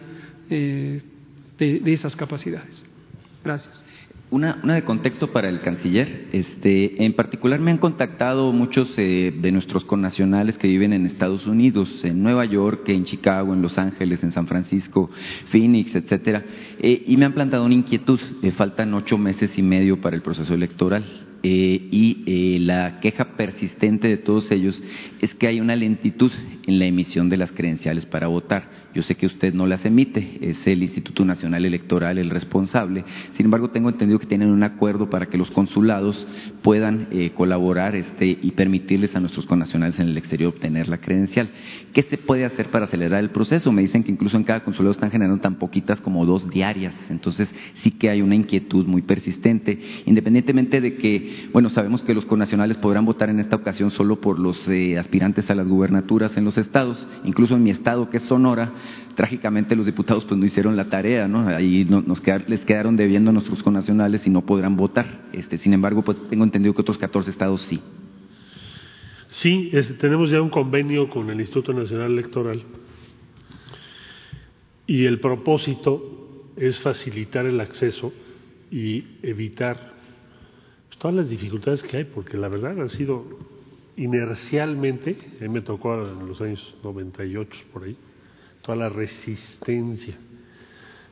eh, 0.51 1.03
de 1.59 1.93
esas 1.93 2.17
capacidades. 2.17 2.85
Gracias. 3.45 3.84
Una, 4.35 4.59
de 4.75 4.83
contexto 4.83 5.31
para 5.31 5.49
el 5.49 5.61
canciller. 5.61 6.27
Este, 6.33 7.05
en 7.05 7.13
particular 7.13 7.61
me 7.61 7.71
han 7.71 7.79
contactado 7.79 8.51
muchos 8.51 8.93
eh, 8.99 9.33
de 9.33 9.53
nuestros 9.53 9.85
connacionales 9.85 10.59
que 10.59 10.67
viven 10.67 10.93
en 10.93 11.07
Estados 11.07 11.47
Unidos, 11.47 12.05
en 12.05 12.21
Nueva 12.21 12.45
York, 12.45 12.89
en 12.89 13.05
Chicago, 13.05 13.55
en 13.55 13.63
Los 13.63 13.79
Ángeles, 13.79 14.25
en 14.25 14.33
San 14.33 14.49
Francisco, 14.49 15.09
Phoenix, 15.51 15.95
etcétera, 15.95 16.43
eh, 16.81 17.05
y 17.07 17.17
me 17.17 17.27
han 17.27 17.33
plantado 17.33 17.65
una 17.65 17.75
inquietud. 17.75 18.19
Eh, 18.43 18.51
faltan 18.51 18.93
ocho 18.95 19.19
meses 19.19 19.57
y 19.57 19.63
medio 19.63 20.01
para 20.01 20.17
el 20.17 20.23
proceso 20.23 20.53
electoral. 20.53 21.05
y 21.45 22.59
la 22.61 23.01
queja 23.01 23.37
persistente 23.37 24.09
de 24.09 24.17
todos 24.17 24.51
ellos 24.51 24.83
es 25.21 25.35
que 25.35 25.47
hay 25.47 25.61
una 25.61 25.77
lentitud 25.77 26.33
en 26.67 26.79
la 26.79 26.87
emisión 26.87 27.29
de 27.29 27.37
las 27.37 27.53
credenciales 27.53 28.05
para 28.07 28.27
votar. 28.27 28.84
Yo 28.95 29.03
sé 29.03 29.17
que 29.17 29.27
usted 29.27 29.53
no 29.55 29.67
las 29.67 29.85
emite, 29.85 30.39
es 30.41 30.65
el 30.67 30.83
Instituto 30.83 31.25
Nacional 31.25 31.65
Electoral 31.65 32.19
el 32.19 32.31
responsable. 32.31 33.05
Sin 33.37 33.47
embargo, 33.47 33.71
tengo 33.71 33.89
entendido 33.89 34.21
que 34.21 34.27
tienen 34.27 34.51
un 34.51 34.63
acuerdo 34.63 35.11
para 35.11 35.27
que 35.27 35.37
los 35.37 35.51
consulados 35.51 36.27
puedan 36.63 37.09
eh, 37.11 37.33
colaborar 37.35 37.97
este, 37.97 38.39
y 38.41 38.53
permitirles 38.53 39.17
a 39.17 39.21
nuestros 39.21 39.47
connacionales 39.47 39.99
en 39.99 40.09
el 40.09 40.17
exterior 40.17 40.55
obtener 40.55 40.89
la 40.89 40.99
credencial. 40.99 41.49
¿Qué 41.93 42.03
se 42.03 42.19
puede 42.19 42.45
hacer 42.45 42.71
para 42.71 42.85
acelerar 42.85 43.21
el 43.21 43.31
proceso? 43.31 43.73
Me 43.73 43.83
dicen 43.83 44.05
que 44.05 44.13
incluso 44.13 44.37
en 44.37 44.45
cada 44.45 44.63
consulado 44.63 44.93
están 44.93 45.11
generando 45.11 45.41
tan 45.41 45.57
poquitas 45.57 46.01
como 46.01 46.25
dos 46.25 46.49
diarias. 46.51 46.95
Entonces, 47.11 47.49
sí 47.83 47.91
que 47.91 48.11
hay 48.11 48.23
una 48.23 48.35
inquietud 48.35 48.87
muy 48.87 49.03
persistente, 49.03 49.81
independientemente 50.07 50.81
de 50.81 50.95
que, 50.97 51.49
bueno, 51.53 51.69
sabemos 51.71 52.03
que 52.03 52.15
los 52.15 52.27
connacionales 52.27 52.77
podrán 52.77 53.05
votar 53.05 53.29
en 53.29 53.41
esta 53.41 53.57
ocasión 53.57 53.91
solo 53.91 54.21
por 54.21 54.39
los 54.39 54.69
eh, 54.69 54.99
aspirantes 54.99 55.51
a 55.51 55.55
las 55.55 55.67
gubernaturas 55.67 56.37
en 56.37 56.45
los 56.45 56.59
estados, 56.59 57.07
incluso 57.25 57.57
en 57.57 57.65
mi 57.65 57.71
estado, 57.71 58.09
que 58.11 58.19
es 58.19 58.23
Sonora, 58.25 58.73
trágicamente 59.15 59.77
los 59.77 59.87
diputados 59.87 60.25
pues 60.25 60.39
no 60.39 60.47
hicieron 60.47 60.77
la 60.77 60.87
tarea, 60.87 61.29
¿no? 61.29 61.49
Ahí 61.49 61.85
nos 61.85 62.23
les 62.49 62.65
quedaron 62.65 62.97
debiendo 62.97 63.31
a 63.31 63.33
nuestros 63.33 63.63
connacionales 63.63 64.27
y 64.27 64.31
no 64.31 64.43
podrán 64.43 64.77
votar. 64.77 65.23
Este, 65.33 65.59
sin 65.59 65.73
embargo, 65.73 66.03
pues 66.03 66.19
tengo 66.29 66.45
entendido 66.45 66.75
que 66.75 66.83
otros 66.83 66.99
14 66.99 67.31
estados 67.31 67.63
sí. 67.63 67.81
Sí, 69.31 69.73
tenemos 70.01 70.31
ya 70.31 70.41
un 70.41 70.51
convenio 70.51 71.09
con 71.11 71.29
el 71.31 71.41
Instituto 71.41 71.73
Nacional 71.73 72.13
Electoral 72.13 72.63
y 74.87 75.07
el 75.07 75.19
propósito 75.19 76.53
es 76.57 76.79
facilitar 76.79 77.47
el 77.47 77.61
acceso 77.61 78.13
y 78.71 79.05
evitar 79.23 79.95
todas 80.99 81.17
las 81.17 81.29
dificultades 81.29 81.83
que 81.83 81.99
hay, 81.99 82.05
porque 82.05 82.37
la 82.37 82.49
verdad 82.49 82.81
han 82.81 82.89
sido 82.89 83.25
inercialmente, 83.97 85.17
a 85.41 85.43
mí 85.43 85.49
me 85.49 85.61
tocó 85.61 85.95
en 85.95 86.27
los 86.27 86.41
años 86.41 86.77
98 86.83 87.51
por 87.73 87.85
ahí, 87.85 87.97
toda 88.65 88.77
la 88.77 88.89
resistencia 88.89 90.17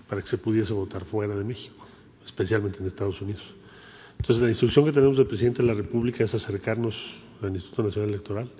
para 0.08 0.22
que 0.22 0.28
se 0.28 0.38
pudiese 0.38 0.72
votar 0.72 1.04
fuera 1.04 1.36
de 1.36 1.44
México, 1.44 1.86
especialmente 2.24 2.78
en 2.78 2.86
Estados 2.86 3.20
Unidos. 3.20 3.42
Entonces, 4.18 4.42
la 4.42 4.48
instrucción 4.48 4.84
que 4.84 4.92
tenemos 4.92 5.16
del 5.16 5.26
presidente 5.26 5.62
de 5.62 5.68
la 5.68 5.74
República 5.74 6.24
es 6.24 6.34
acercarnos 6.34 6.96
al 7.42 7.54
Instituto 7.54 7.82
Nacional 7.82 8.10
Electoral, 8.10 8.50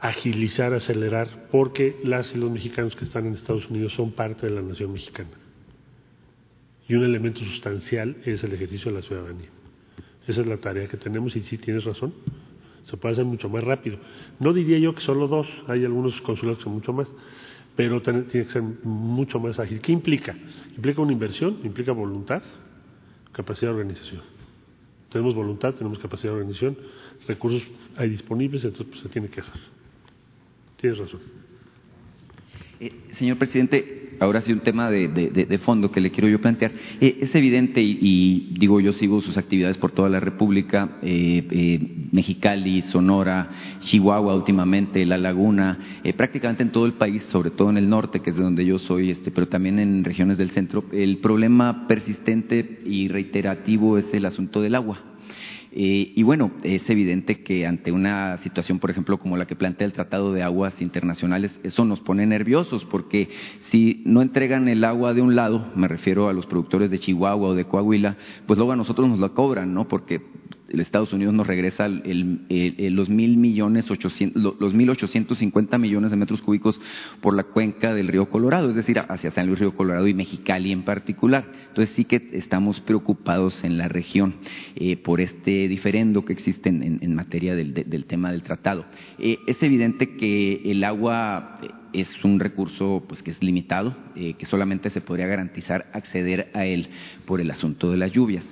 agilizar, 0.00 0.74
acelerar, 0.74 1.48
porque 1.50 2.00
las 2.04 2.34
y 2.34 2.38
los 2.38 2.50
mexicanos 2.50 2.96
que 2.96 3.04
están 3.04 3.26
en 3.26 3.34
Estados 3.34 3.70
Unidos 3.70 3.92
son 3.94 4.12
parte 4.12 4.46
de 4.46 4.52
la 4.52 4.62
nación 4.62 4.92
mexicana. 4.92 5.30
Y 6.88 6.94
un 6.94 7.04
elemento 7.04 7.40
sustancial 7.40 8.16
es 8.24 8.42
el 8.42 8.52
ejercicio 8.52 8.90
de 8.90 8.98
la 8.98 9.02
ciudadanía. 9.02 9.48
Esa 10.26 10.40
es 10.40 10.46
la 10.46 10.56
tarea 10.56 10.88
que 10.88 10.96
tenemos 10.96 11.34
y 11.36 11.40
sí 11.42 11.58
tienes 11.58 11.84
razón, 11.84 12.12
se 12.84 12.96
puede 12.96 13.12
hacer 13.12 13.24
mucho 13.24 13.48
más 13.48 13.62
rápido. 13.62 13.98
No 14.40 14.52
diría 14.52 14.78
yo 14.78 14.94
que 14.94 15.00
solo 15.00 15.28
dos, 15.28 15.46
hay 15.68 15.84
algunos 15.84 16.20
consulados 16.22 16.58
que 16.58 16.64
son 16.64 16.74
mucho 16.74 16.92
más, 16.92 17.08
pero 17.76 18.02
tiene 18.02 18.26
que 18.26 18.44
ser 18.44 18.62
mucho 18.62 19.40
más 19.40 19.58
ágil. 19.58 19.80
¿Qué 19.80 19.92
implica? 19.92 20.36
Implica 20.76 21.00
una 21.00 21.12
inversión, 21.12 21.58
implica 21.64 21.92
voluntad, 21.92 22.42
capacidad 23.32 23.70
de 23.72 23.78
organización. 23.78 24.22
Tenemos 25.10 25.34
voluntad, 25.34 25.74
tenemos 25.74 25.98
capacidad 25.98 26.32
de 26.32 26.38
organización, 26.38 26.76
recursos 27.26 27.62
hay 27.96 28.10
disponibles, 28.10 28.64
entonces 28.64 28.86
pues, 28.88 29.00
se 29.02 29.08
tiene 29.08 29.28
que 29.28 29.40
hacer. 29.40 29.60
Tienes 30.76 30.98
razón. 30.98 31.20
Eh, 32.82 32.90
señor 33.16 33.36
presidente, 33.36 34.16
ahora 34.18 34.40
sí 34.40 34.52
un 34.52 34.58
tema 34.58 34.90
de, 34.90 35.60
fondo 35.64 35.92
que 35.92 36.00
le 36.00 36.10
quiero 36.10 36.28
yo 36.28 36.40
plantear. 36.40 36.72
Eh, 37.00 37.18
es 37.20 37.32
evidente, 37.32 37.80
y, 37.80 38.56
digo, 38.58 38.80
yo 38.80 38.92
sigo 38.94 39.20
sus 39.20 39.38
actividades 39.38 39.78
por 39.78 39.92
toda 39.92 40.08
la 40.08 40.18
República, 40.18 40.98
eh, 41.00 41.78
Mexicali, 42.10 42.82
Sonora, 42.82 43.78
Chihuahua 43.78 44.34
últimamente, 44.34 45.06
La 45.06 45.16
Laguna, 45.16 45.78
prácticamente 46.16 46.64
en 46.64 46.72
todo 46.72 46.86
el 46.86 46.94
país, 46.94 47.22
sobre 47.28 47.50
todo 47.50 47.70
en 47.70 47.76
el 47.76 47.88
norte, 47.88 48.18
que 48.18 48.30
es 48.30 48.36
de 48.36 48.42
donde 48.42 48.66
yo 48.66 48.80
soy, 48.80 49.12
este, 49.12 49.30
pero 49.30 49.46
también 49.46 49.78
en 49.78 50.02
regiones 50.02 50.36
del 50.36 50.50
centro. 50.50 50.84
El 50.90 51.18
problema 51.18 51.86
persistente 51.86 52.80
y 52.84 53.06
reiterativo 53.06 53.96
es 53.96 54.12
el 54.12 54.26
asunto 54.26 54.60
del 54.60 54.74
agua. 54.74 55.11
Eh, 55.74 56.12
y 56.14 56.22
bueno, 56.22 56.50
es 56.62 56.88
evidente 56.90 57.42
que 57.42 57.66
ante 57.66 57.92
una 57.92 58.36
situación, 58.38 58.78
por 58.78 58.90
ejemplo, 58.90 59.18
como 59.18 59.38
la 59.38 59.46
que 59.46 59.56
plantea 59.56 59.86
el 59.86 59.94
Tratado 59.94 60.32
de 60.32 60.42
Aguas 60.42 60.80
Internacionales, 60.82 61.58
eso 61.62 61.86
nos 61.86 62.00
pone 62.00 62.26
nerviosos, 62.26 62.84
porque 62.84 63.30
si 63.70 64.02
no 64.04 64.20
entregan 64.20 64.68
el 64.68 64.84
agua 64.84 65.14
de 65.14 65.22
un 65.22 65.34
lado, 65.34 65.72
me 65.74 65.88
refiero 65.88 66.28
a 66.28 66.34
los 66.34 66.46
productores 66.46 66.90
de 66.90 66.98
Chihuahua 66.98 67.48
o 67.48 67.54
de 67.54 67.64
Coahuila, 67.64 68.16
pues 68.46 68.58
luego 68.58 68.72
a 68.72 68.76
nosotros 68.76 69.08
nos 69.08 69.18
la 69.18 69.30
cobran, 69.30 69.72
¿no? 69.72 69.88
Porque 69.88 70.20
el 70.72 70.80
Estados 70.80 71.12
Unidos 71.12 71.34
nos 71.34 71.46
regresa 71.46 71.88
los 71.88 73.08
mil 73.08 73.36
millones 73.36 73.86
los 74.34 74.74
mil 74.74 74.90
ochocientos 74.90 75.38
cincuenta 75.38 75.78
millones 75.78 76.10
de 76.10 76.16
metros 76.16 76.42
cúbicos 76.42 76.80
por 77.20 77.34
la 77.34 77.44
cuenca 77.44 77.94
del 77.94 78.08
río 78.08 78.28
Colorado, 78.28 78.70
es 78.70 78.76
decir, 78.76 78.98
hacia 78.98 79.30
San 79.30 79.46
Luis 79.46 79.58
Río 79.58 79.74
Colorado 79.74 80.08
y 80.08 80.14
Mexicali 80.14 80.72
en 80.72 80.82
particular. 80.82 81.44
Entonces 81.68 81.94
sí 81.94 82.04
que 82.04 82.30
estamos 82.32 82.80
preocupados 82.80 83.64
en 83.64 83.78
la 83.78 83.88
región 83.88 84.34
eh, 84.76 84.96
por 84.96 85.20
este 85.20 85.68
diferendo 85.68 86.24
que 86.24 86.32
existe 86.32 86.68
en, 86.68 87.14
materia 87.14 87.54
del, 87.54 88.04
tema 88.06 88.32
del 88.32 88.42
tratado. 88.42 88.86
Eh, 89.18 89.38
es 89.46 89.62
evidente 89.62 90.16
que 90.16 90.62
el 90.70 90.84
agua 90.84 91.58
eh, 91.62 91.68
es 91.92 92.08
un 92.24 92.40
recurso 92.40 93.04
pues 93.06 93.22
que 93.22 93.30
es 93.30 93.42
limitado, 93.42 93.94
que 94.14 94.46
solamente 94.46 94.88
se 94.88 95.02
podría 95.02 95.26
garantizar 95.26 95.90
acceder 95.92 96.50
a 96.54 96.64
él 96.64 96.88
por 97.26 97.40
el 97.40 97.50
asunto 97.50 97.90
de 97.90 97.98
las 97.98 98.12
lluvias. 98.12 98.44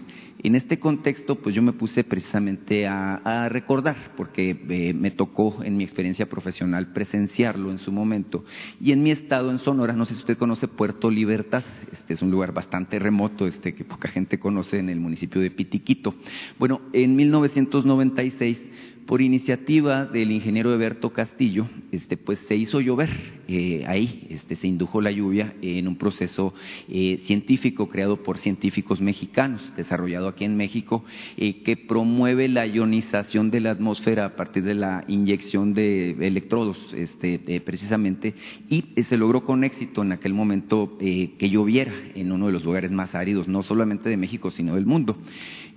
En 0.42 0.54
este 0.54 0.78
contexto, 0.78 1.36
pues 1.36 1.54
yo 1.54 1.62
me 1.62 1.74
puse 1.74 2.02
precisamente 2.02 2.86
a, 2.86 3.48
recordar, 3.50 4.12
porque 4.16 4.58
eh, 4.68 4.94
me 4.94 5.10
tocó 5.10 5.62
en 5.62 5.76
mi 5.76 5.84
experiencia 5.84 6.26
profesional 6.26 6.92
presenciarlo 6.92 7.70
en 7.70 7.78
su 7.78 7.92
momento. 7.92 8.44
Y 8.80 8.92
en 8.92 9.02
mi 9.02 9.10
estado, 9.10 9.50
en 9.50 9.58
Sonora, 9.58 9.92
no 9.92 10.06
sé 10.06 10.14
si 10.14 10.20
usted 10.20 10.38
conoce 10.38 10.68
Puerto 10.68 11.10
Libertad, 11.10 11.62
este 11.92 12.14
es 12.14 12.22
un 12.22 12.30
lugar 12.30 12.52
bastante 12.52 12.98
remoto, 12.98 13.46
este 13.46 13.74
que 13.74 13.84
poca 13.84 14.08
gente 14.08 14.38
conoce 14.38 14.78
en 14.78 14.88
el 14.88 14.98
municipio 14.98 15.40
de 15.40 15.50
Pitiquito. 15.50 16.14
Bueno, 16.58 16.80
en 16.92 17.16
1996 17.16 18.58
por 19.06 19.22
iniciativa 19.22 20.04
del 20.04 20.30
ingeniero 20.30 20.72
Eberto 20.72 21.12
Castillo, 21.12 21.68
este, 21.92 22.16
pues 22.16 22.38
se 22.46 22.56
hizo 22.56 22.80
llover 22.80 23.10
eh, 23.48 23.84
ahí, 23.88 24.28
este, 24.30 24.54
se 24.54 24.68
indujo 24.68 25.00
la 25.00 25.10
lluvia 25.10 25.54
en 25.60 25.88
un 25.88 25.96
proceso 25.96 26.54
eh, 26.88 27.20
científico 27.26 27.88
creado 27.88 28.22
por 28.22 28.38
científicos 28.38 29.00
mexicanos, 29.00 29.60
desarrollado 29.76 30.28
aquí 30.28 30.44
en 30.44 30.56
México, 30.56 31.04
eh, 31.36 31.62
que 31.62 31.76
promueve 31.76 32.46
la 32.46 32.66
ionización 32.66 33.50
de 33.50 33.58
la 33.58 33.72
atmósfera 33.72 34.26
a 34.26 34.36
partir 34.36 34.62
de 34.62 34.74
la 34.74 35.04
inyección 35.08 35.74
de 35.74 36.10
electrodos, 36.24 36.78
este, 36.94 37.40
precisamente, 37.60 38.34
y 38.68 38.84
se 39.02 39.16
logró 39.16 39.44
con 39.44 39.64
éxito 39.64 40.02
en 40.02 40.12
aquel 40.12 40.34
momento 40.34 40.96
que 40.98 41.50
lloviera 41.50 41.92
en 42.14 42.30
uno 42.30 42.46
de 42.46 42.52
los 42.52 42.64
lugares 42.64 42.92
más 42.92 43.16
áridos, 43.16 43.48
no 43.48 43.64
solamente 43.64 44.08
de 44.08 44.16
México, 44.16 44.52
sino 44.52 44.76
del 44.76 44.86
mundo. 44.86 45.16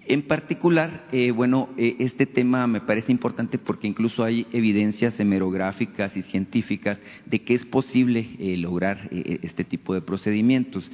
En 0.06 0.24
particular, 0.24 1.08
eh, 1.14 1.32
bueno, 1.32 1.70
eh, 1.78 1.96
este 2.00 2.26
tema 2.26 2.68
me 2.68 2.82
parece 2.82 3.12
importante 3.12 3.58
porque 3.58 3.88
incluso 3.88 4.24
hay 4.24 4.46
evidencias 4.52 5.18
hemerográficas 5.18 6.16
y 6.18 6.24
científicas 6.24 6.98
de 7.26 7.40
que 7.40 7.56
es 7.56 7.66
posible 7.66 8.28
eh, 8.38 8.58
lograr 8.58 9.10
este 9.12 9.64
tipo 9.64 9.94
de 9.94 10.02
procedimientos. 10.02 10.90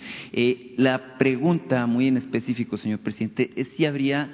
la 0.78 1.18
pregunta 1.18 1.86
muy 1.88 2.08
en 2.08 2.18
específico, 2.18 2.78
señor 2.78 3.00
presidente, 3.00 3.52
es 3.56 3.68
si 3.76 3.86
habría 3.86 4.32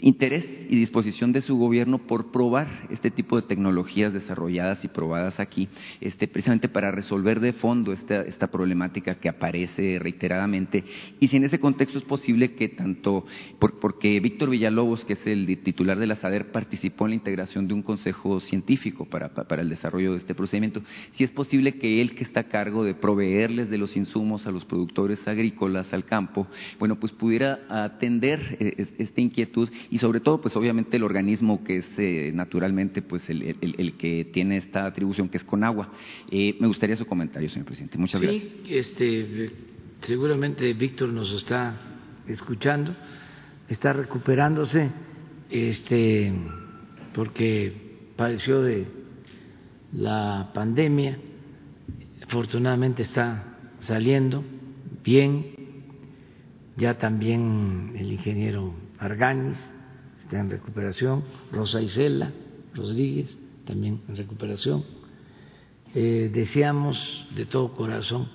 interés 0.00 0.44
y 0.68 0.76
disposición 0.76 1.32
de 1.32 1.42
su 1.42 1.56
gobierno 1.56 1.98
por 1.98 2.30
probar 2.30 2.68
este 2.90 3.10
tipo 3.10 3.36
de 3.36 3.46
tecnologías 3.46 4.12
desarrolladas 4.12 4.84
y 4.84 4.88
probadas 4.88 5.40
aquí, 5.40 5.68
este, 6.00 6.28
precisamente 6.28 6.68
para 6.68 6.90
resolver 6.90 7.40
de 7.40 7.52
fondo 7.52 7.92
esta, 7.92 8.22
esta 8.22 8.48
problemática 8.48 9.16
que 9.16 9.28
aparece 9.28 9.98
reiteradamente. 9.98 10.84
Y 11.20 11.28
si 11.28 11.36
en 11.36 11.44
ese 11.44 11.58
contexto 11.58 11.98
es 11.98 12.04
posible 12.04 12.54
que 12.54 12.68
tanto, 12.68 13.26
porque 13.58 14.20
Víctor 14.20 14.50
Villalobos, 14.50 15.04
que 15.04 15.14
es 15.14 15.26
el 15.26 15.46
titular 15.62 15.98
de 15.98 16.06
la 16.06 16.16
SADER, 16.16 16.52
participó 16.52 17.06
en 17.06 17.10
la 17.10 17.16
integración 17.16 17.66
de 17.66 17.74
un 17.74 17.82
consejo 17.82 18.40
científico 18.40 19.04
para, 19.04 19.30
para 19.30 19.62
el 19.62 19.68
desarrollo 19.68 20.12
de 20.12 20.18
este 20.18 20.34
procedimiento, 20.34 20.82
si 21.14 21.24
es 21.24 21.30
posible 21.30 21.78
que 21.78 22.00
él, 22.00 22.14
que 22.14 22.24
está 22.24 22.40
a 22.40 22.48
cargo 22.48 22.84
de 22.84 22.94
proveerles 22.94 23.70
de 23.70 23.78
los 23.78 23.96
insumos 23.96 24.46
a 24.46 24.50
los 24.50 24.64
productores 24.64 25.26
agrícolas, 25.26 25.92
al 25.92 26.04
campo, 26.04 26.46
bueno, 26.78 26.96
pues 26.96 27.12
pudiera 27.12 27.60
atender 27.68 28.56
eh, 28.60 28.86
esta 28.98 29.20
inquietud 29.20 29.68
y 29.90 29.98
sobre 29.98 30.20
todo, 30.20 30.40
pues 30.40 30.54
obviamente 30.56 30.96
el 30.96 31.02
organismo 31.02 31.64
que 31.64 31.78
es 31.78 31.86
eh, 31.96 32.30
naturalmente 32.34 33.00
pues 33.00 33.22
el, 33.28 33.94
que 33.98 34.26
tiene 34.32 34.58
esta 34.58 34.84
atribución, 34.84 35.28
que 35.28 35.38
es 35.38 35.44
con 35.44 35.64
agua. 35.64 35.90
Eh, 36.30 36.56
me 36.60 36.66
gustaría 36.66 36.96
su 36.96 37.06
comentario, 37.06 37.48
señor 37.48 37.66
presidente. 37.66 37.96
Muchas 37.96 38.20
gracias. 38.20 38.42
Sí, 38.42 38.74
este, 38.74 39.50
seguramente 40.02 40.72
Víctor 40.74 41.08
nos 41.10 41.32
está 41.32 41.74
escuchando, 42.26 42.94
está 43.68 43.94
recuperándose, 43.94 44.90
este, 45.48 46.32
porque 47.14 47.72
padeció 48.16 48.60
de 48.60 48.86
la 49.92 50.50
pandemia, 50.52 51.18
afortunadamente 52.22 53.02
está 53.02 53.56
saliendo 53.80 54.44
bien, 55.02 55.46
ya 56.76 56.98
también 56.98 57.94
el 57.96 58.12
ingeniero 58.12 58.74
Arganis 58.98 59.58
está 60.28 60.40
en 60.40 60.50
recuperación, 60.50 61.24
Rosa 61.50 61.80
Isela 61.80 62.30
Rodríguez 62.74 63.38
también 63.64 64.02
en 64.08 64.14
recuperación. 64.14 64.84
Eh, 65.94 66.30
deseamos 66.30 67.26
de 67.34 67.46
todo 67.46 67.72
corazón 67.72 68.28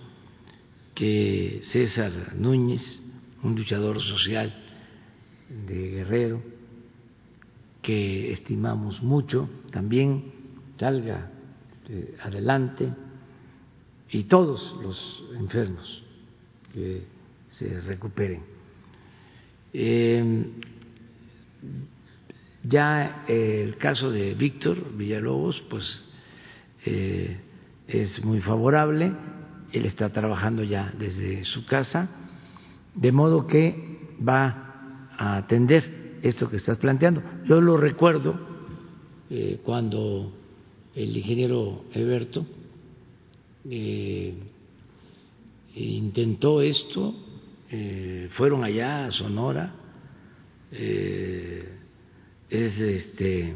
que 0.95 1.61
César 1.65 2.33
Núñez, 2.35 2.99
un 3.43 3.55
luchador 3.55 4.01
social 4.01 4.51
de 5.67 5.91
Guerrero, 5.91 6.41
que 7.83 8.31
estimamos 8.31 9.03
mucho, 9.03 9.47
también 9.69 10.33
salga 10.79 11.29
eh, 11.89 12.17
adelante 12.23 12.91
y 14.09 14.23
todos 14.23 14.75
los 14.81 15.25
enfermos 15.37 16.03
que 16.73 17.03
se 17.49 17.81
recuperen. 17.81 18.41
Eh, 19.73 20.45
ya 22.63 23.25
eh, 23.27 23.63
el 23.63 23.77
caso 23.77 24.09
de 24.09 24.33
Víctor 24.33 24.95
Villalobos, 24.95 25.61
pues 25.69 26.03
eh, 26.85 27.37
es 27.87 28.23
muy 28.23 28.39
favorable, 28.39 29.11
él 29.71 29.85
está 29.85 30.09
trabajando 30.09 30.63
ya 30.63 30.93
desde 30.97 31.43
su 31.43 31.65
casa, 31.65 32.09
de 32.95 33.11
modo 33.11 33.47
que 33.47 33.99
va 34.25 35.09
a 35.17 35.37
atender 35.37 36.19
esto 36.21 36.49
que 36.49 36.57
estás 36.57 36.77
planteando. 36.77 37.21
Yo 37.45 37.59
lo 37.59 37.75
recuerdo 37.77 38.39
eh, 39.29 39.59
cuando 39.63 40.31
el 40.95 41.17
ingeniero 41.17 41.85
Eberto 41.93 42.45
intentó 45.75 46.61
esto, 46.61 47.15
fueron 48.35 48.63
allá 48.63 49.05
a 49.05 49.11
Sonora, 49.11 49.73
eh, 50.73 51.69
es 52.49 52.79
este 52.79 53.55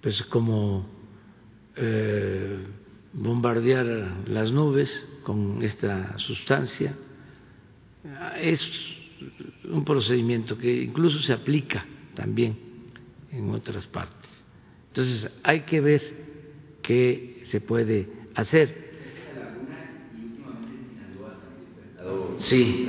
pues 0.00 0.22
como 0.24 0.86
eh, 1.76 2.58
bombardear 3.12 3.86
las 4.26 4.52
nubes 4.52 5.08
con 5.24 5.62
esta 5.62 6.16
sustancia. 6.18 6.96
Es 8.40 8.68
un 9.68 9.84
procedimiento 9.84 10.56
que 10.56 10.82
incluso 10.84 11.18
se 11.20 11.32
aplica 11.32 11.84
también 12.14 12.56
en 13.32 13.50
otras 13.50 13.86
partes. 13.86 14.30
Entonces 14.88 15.30
hay 15.42 15.60
que 15.62 15.80
ver 15.80 16.02
qué 16.82 17.42
se 17.44 17.60
puede 17.60 18.08
hacer. 18.34 18.88
Sí 22.38 22.88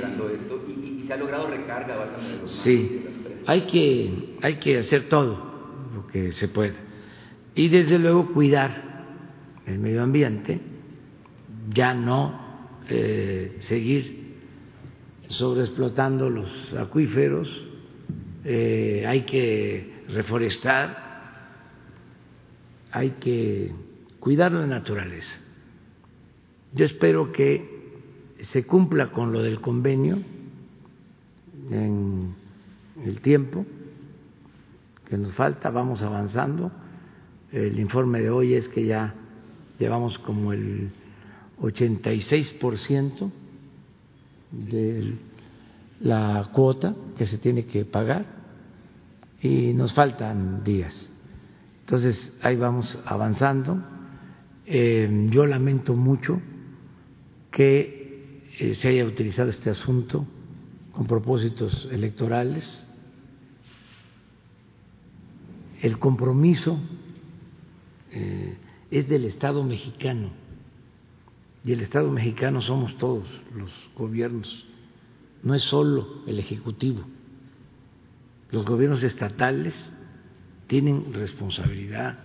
ha 1.12 1.16
logrado 1.16 1.48
recarga. 1.48 2.06
Sí, 2.44 3.04
hay 3.46 3.62
que, 3.66 4.36
hay 4.42 4.56
que 4.56 4.78
hacer 4.78 5.08
todo 5.08 5.88
lo 5.94 6.06
que 6.06 6.32
se 6.32 6.48
pueda. 6.48 6.74
Y 7.54 7.68
desde 7.68 7.98
luego 7.98 8.32
cuidar 8.32 9.04
el 9.66 9.78
medio 9.78 10.02
ambiente, 10.02 10.60
ya 11.72 11.94
no 11.94 12.78
eh, 12.88 13.56
seguir 13.60 14.20
sobreexplotando 15.28 16.28
los 16.28 16.74
acuíferos, 16.74 17.48
eh, 18.44 19.04
hay 19.06 19.22
que 19.22 20.02
reforestar, 20.08 21.10
hay 22.90 23.10
que 23.20 23.72
cuidar 24.18 24.52
la 24.52 24.66
naturaleza. 24.66 25.38
Yo 26.72 26.84
espero 26.84 27.32
que 27.32 27.80
se 28.40 28.66
cumpla 28.66 29.10
con 29.10 29.32
lo 29.32 29.42
del 29.42 29.60
convenio 29.60 30.18
en 31.70 32.34
el 33.04 33.20
tiempo 33.20 33.64
que 35.08 35.16
nos 35.16 35.34
falta, 35.34 35.70
vamos 35.70 36.02
avanzando. 36.02 36.70
El 37.52 37.78
informe 37.80 38.20
de 38.20 38.30
hoy 38.30 38.54
es 38.54 38.68
que 38.68 38.86
ya 38.86 39.14
llevamos 39.78 40.18
como 40.18 40.52
el 40.52 40.90
86% 41.60 43.30
de 44.52 45.14
la 46.00 46.50
cuota 46.52 46.94
que 47.16 47.26
se 47.26 47.38
tiene 47.38 47.66
que 47.66 47.84
pagar 47.84 48.24
y 49.42 49.72
nos 49.72 49.92
faltan 49.92 50.62
días. 50.64 51.10
Entonces 51.80 52.38
ahí 52.42 52.56
vamos 52.56 52.98
avanzando. 53.04 53.82
Eh, 54.66 55.26
yo 55.30 55.46
lamento 55.46 55.96
mucho 55.96 56.40
que 57.50 58.44
eh, 58.58 58.74
se 58.74 58.88
haya 58.88 59.04
utilizado 59.04 59.50
este 59.50 59.70
asunto 59.70 60.26
con 60.92 61.06
propósitos 61.06 61.88
electorales. 61.90 62.86
El 65.80 65.98
compromiso 65.98 66.78
eh, 68.10 68.56
es 68.90 69.08
del 69.08 69.24
Estado 69.24 69.62
mexicano 69.64 70.30
y 71.64 71.72
el 71.72 71.80
Estado 71.80 72.10
mexicano 72.10 72.60
somos 72.60 72.96
todos 72.96 73.28
los 73.54 73.70
gobiernos, 73.96 74.66
no 75.42 75.54
es 75.54 75.62
solo 75.62 76.22
el 76.26 76.38
Ejecutivo. 76.38 77.02
Los 78.50 78.64
gobiernos 78.64 79.02
estatales 79.02 79.92
tienen 80.66 81.12
responsabilidad, 81.14 82.18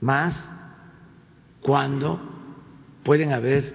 más 0.00 0.48
cuando 1.60 2.20
pueden 3.04 3.32
haber 3.32 3.74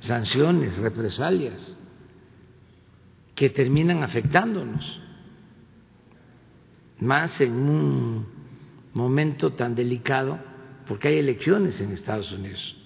sanciones, 0.00 0.78
represalias 0.78 1.77
que 3.38 3.50
terminan 3.50 4.02
afectándonos, 4.02 5.00
más 6.98 7.40
en 7.40 7.52
un 7.52 8.26
momento 8.92 9.52
tan 9.52 9.76
delicado 9.76 10.40
porque 10.88 11.06
hay 11.06 11.18
elecciones 11.18 11.80
en 11.80 11.92
Estados 11.92 12.32
Unidos. 12.32 12.76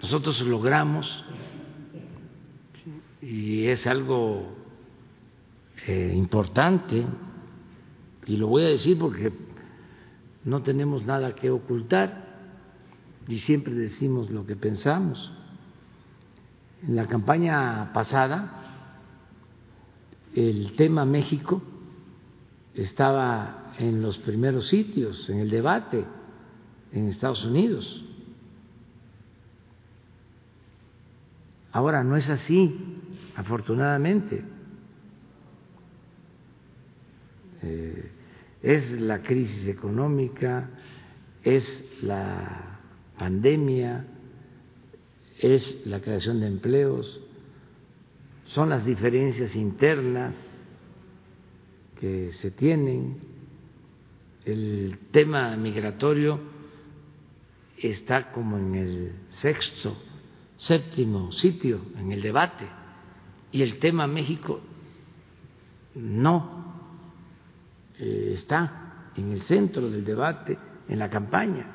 Nosotros 0.00 0.40
logramos, 0.42 1.24
y 3.22 3.66
es 3.66 3.84
algo 3.88 4.54
eh, 5.84 6.12
importante, 6.14 7.04
y 8.24 8.36
lo 8.36 8.46
voy 8.46 8.66
a 8.66 8.68
decir 8.68 8.96
porque 9.00 9.32
no 10.44 10.62
tenemos 10.62 11.04
nada 11.04 11.34
que 11.34 11.50
ocultar 11.50 12.24
y 13.26 13.40
siempre 13.40 13.74
decimos 13.74 14.30
lo 14.30 14.46
que 14.46 14.54
pensamos. 14.54 15.32
En 16.86 16.94
la 16.94 17.06
campaña 17.06 17.92
pasada, 17.92 18.52
el 20.34 20.74
tema 20.76 21.04
México 21.04 21.62
estaba 22.74 23.72
en 23.78 24.00
los 24.00 24.18
primeros 24.18 24.68
sitios, 24.68 25.28
en 25.28 25.40
el 25.40 25.50
debate 25.50 26.04
en 26.92 27.08
Estados 27.08 27.44
Unidos. 27.44 28.04
Ahora 31.72 32.02
no 32.04 32.16
es 32.16 32.30
así, 32.30 32.76
afortunadamente. 33.36 34.42
Eh, 37.62 38.12
es 38.62 39.00
la 39.00 39.22
crisis 39.22 39.66
económica, 39.68 40.70
es 41.42 41.84
la 42.02 42.80
pandemia, 43.18 44.06
es 45.40 45.86
la 45.86 46.00
creación 46.00 46.40
de 46.40 46.46
empleos, 46.46 47.20
son 48.44 48.70
las 48.70 48.84
diferencias 48.84 49.54
internas 49.54 50.34
que 52.00 52.32
se 52.32 52.50
tienen, 52.50 53.18
el 54.44 54.98
tema 55.12 55.56
migratorio 55.56 56.40
está 57.76 58.32
como 58.32 58.56
en 58.56 58.74
el 58.74 59.12
sexto, 59.28 59.96
séptimo 60.56 61.30
sitio 61.30 61.80
en 61.96 62.10
el 62.12 62.22
debate 62.22 62.66
y 63.52 63.62
el 63.62 63.78
tema 63.78 64.06
México 64.06 64.60
no 65.94 66.74
eh, 67.98 68.30
está 68.32 69.10
en 69.14 69.32
el 69.32 69.42
centro 69.42 69.90
del 69.90 70.04
debate, 70.04 70.56
en 70.88 70.98
la 70.98 71.10
campaña, 71.10 71.66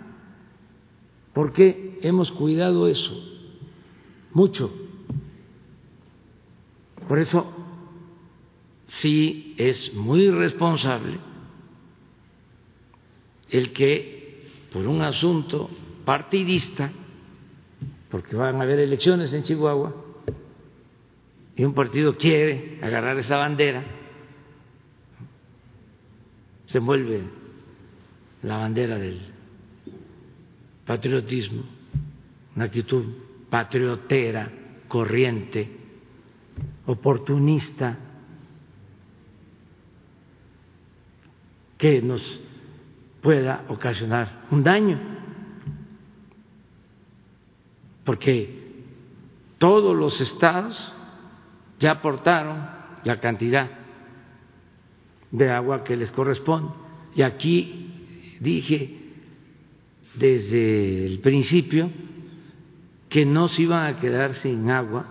porque 1.33 1.99
hemos 2.01 2.31
cuidado 2.31 2.87
eso 2.87 3.32
mucho. 4.33 4.71
Por 7.07 7.19
eso 7.19 7.51
sí 8.87 9.55
es 9.57 9.93
muy 9.93 10.29
responsable 10.29 11.19
el 13.49 13.71
que 13.73 14.47
por 14.71 14.87
un 14.87 15.01
asunto 15.01 15.69
partidista, 16.05 16.91
porque 18.09 18.35
van 18.35 18.55
a 18.55 18.63
haber 18.63 18.79
elecciones 18.79 19.33
en 19.33 19.43
Chihuahua, 19.43 19.93
y 21.55 21.63
un 21.63 21.73
partido 21.73 22.17
quiere 22.17 22.79
agarrar 22.81 23.17
esa 23.19 23.37
bandera, 23.37 23.83
se 26.67 26.79
envuelve 26.79 27.21
la 28.41 28.57
bandera 28.57 28.97
del 28.97 29.19
patriotismo, 30.85 31.61
una 32.55 32.65
actitud 32.65 33.05
patriotera, 33.53 34.51
corriente, 34.87 35.69
oportunista, 36.87 37.95
que 41.77 42.01
nos 42.01 42.39
pueda 43.21 43.65
ocasionar 43.67 44.47
un 44.49 44.63
daño, 44.63 44.99
porque 48.03 48.81
todos 49.59 49.95
los 49.95 50.19
estados 50.19 50.91
ya 51.77 51.91
aportaron 51.91 52.57
la 53.03 53.19
cantidad 53.19 53.69
de 55.29 55.51
agua 55.51 55.83
que 55.83 55.95
les 55.95 56.09
corresponde. 56.09 56.71
Y 57.13 57.21
aquí 57.21 58.37
dije 58.39 58.99
desde 60.15 61.05
el 61.05 61.19
principio 61.19 61.91
que 63.13 63.27
no 63.27 63.47
se 63.47 63.61
iban 63.61 63.85
a 63.85 63.99
quedar 63.99 64.37
sin 64.37 64.71
agua 64.71 65.05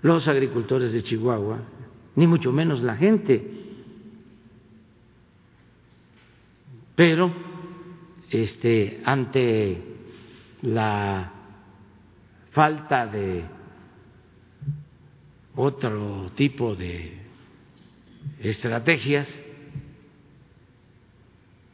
los 0.00 0.26
agricultores 0.26 0.90
de 0.90 1.02
Chihuahua, 1.02 1.58
ni 2.16 2.26
mucho 2.26 2.50
menos 2.50 2.82
la 2.82 2.96
gente. 2.96 3.46
Pero 6.94 7.30
este 8.30 9.02
ante 9.04 9.82
la 10.62 11.30
falta 12.52 13.06
de 13.06 13.44
otro 15.56 16.30
tipo 16.34 16.74
de 16.74 17.18
estrategias 18.40 19.28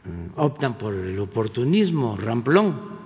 mm, 0.05 0.41
optan 0.41 0.77
por 0.77 0.93
el 0.93 1.21
oportunismo 1.21 2.17
ramplón 2.17 3.00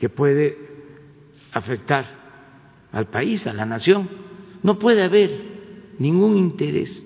que 0.00 0.08
puede 0.08 0.56
afectar 1.52 2.06
al 2.90 3.08
país, 3.08 3.46
a 3.46 3.52
la 3.52 3.66
nación. 3.66 4.08
No 4.62 4.78
puede 4.78 5.02
haber 5.02 5.94
ningún 5.98 6.38
interés 6.38 7.04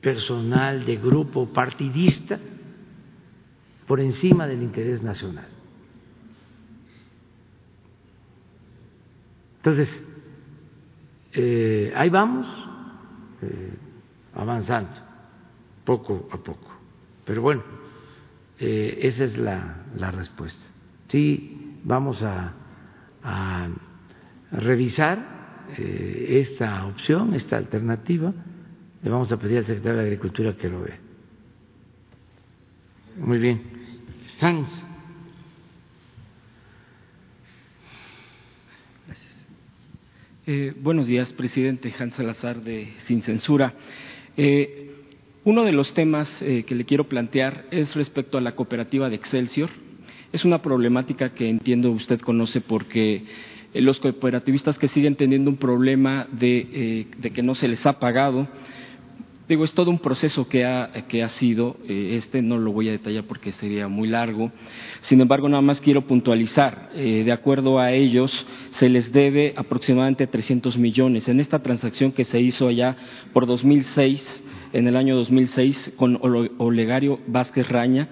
personal, 0.00 0.86
de 0.86 0.96
grupo, 0.96 1.52
partidista, 1.52 2.40
por 3.86 4.00
encima 4.00 4.46
del 4.46 4.62
interés 4.62 5.02
nacional. 5.02 5.48
Entonces, 9.56 10.06
eh, 11.34 11.92
ahí 11.94 12.08
vamos 12.08 12.46
eh, 13.42 13.74
avanzando 14.32 14.90
poco 15.84 16.30
a 16.32 16.38
poco. 16.38 16.70
Pero 17.26 17.42
bueno, 17.42 17.62
eh, 18.60 18.98
esa 19.02 19.24
es 19.24 19.38
la, 19.38 19.84
la, 19.96 20.10
respuesta. 20.10 20.64
Sí, 21.08 21.78
vamos 21.82 22.22
a, 22.22 22.54
revisar 24.52 25.64
esta 25.76 26.86
opción, 26.86 27.34
esta 27.34 27.56
alternativa. 27.56 28.32
Le 29.02 29.10
vamos 29.10 29.30
a 29.32 29.38
pedir 29.38 29.58
al 29.58 29.66
secretario 29.66 29.98
de 29.98 30.04
Agricultura 30.04 30.56
que 30.56 30.68
lo 30.68 30.82
vea. 30.82 30.98
Muy 33.16 33.38
bien. 33.38 33.62
Hans. 34.40 34.68
Eh, 40.46 40.74
buenos 40.80 41.06
días, 41.06 41.32
presidente 41.34 41.94
Hans 41.96 42.14
Salazar 42.14 42.62
de 42.62 42.92
Sin 43.04 43.22
Censura. 43.22 43.72
Eh, 44.36 44.89
uno 45.50 45.64
de 45.64 45.72
los 45.72 45.92
temas 45.94 46.40
eh, 46.42 46.62
que 46.64 46.74
le 46.74 46.84
quiero 46.84 47.08
plantear 47.08 47.66
es 47.70 47.96
respecto 47.96 48.38
a 48.38 48.40
la 48.40 48.52
cooperativa 48.52 49.08
de 49.08 49.16
Excelsior. 49.16 49.68
Es 50.32 50.44
una 50.44 50.62
problemática 50.62 51.34
que 51.34 51.48
entiendo 51.48 51.90
usted 51.90 52.20
conoce 52.20 52.60
porque 52.60 53.24
los 53.74 53.98
cooperativistas 53.98 54.78
que 54.78 54.88
siguen 54.88 55.16
teniendo 55.16 55.50
un 55.50 55.56
problema 55.56 56.26
de 56.32 57.06
que 57.34 57.42
no 57.42 57.54
se 57.54 57.68
les 57.68 57.84
ha 57.86 57.98
pagado 57.98 58.48
Digo, 59.50 59.64
es 59.64 59.74
todo 59.74 59.90
un 59.90 59.98
proceso 59.98 60.48
que 60.48 60.64
ha, 60.64 60.92
que 61.08 61.24
ha 61.24 61.28
sido, 61.28 61.76
eh, 61.88 62.12
este 62.14 62.40
no 62.40 62.56
lo 62.56 62.70
voy 62.70 62.88
a 62.88 62.92
detallar 62.92 63.24
porque 63.24 63.50
sería 63.50 63.88
muy 63.88 64.06
largo. 64.06 64.52
Sin 65.00 65.20
embargo, 65.20 65.48
nada 65.48 65.60
más 65.60 65.80
quiero 65.80 66.06
puntualizar, 66.06 66.90
eh, 66.94 67.24
de 67.24 67.32
acuerdo 67.32 67.80
a 67.80 67.90
ellos, 67.90 68.46
se 68.70 68.88
les 68.88 69.10
debe 69.10 69.52
aproximadamente 69.56 70.28
300 70.28 70.78
millones. 70.78 71.28
En 71.28 71.40
esta 71.40 71.58
transacción 71.58 72.12
que 72.12 72.24
se 72.24 72.40
hizo 72.40 72.68
allá 72.68 72.94
por 73.32 73.46
2006, 73.46 74.44
en 74.72 74.86
el 74.86 74.96
año 74.96 75.16
2006, 75.16 75.94
con 75.96 76.18
Olegario 76.58 77.20
Vázquez 77.26 77.68
Raña, 77.68 78.08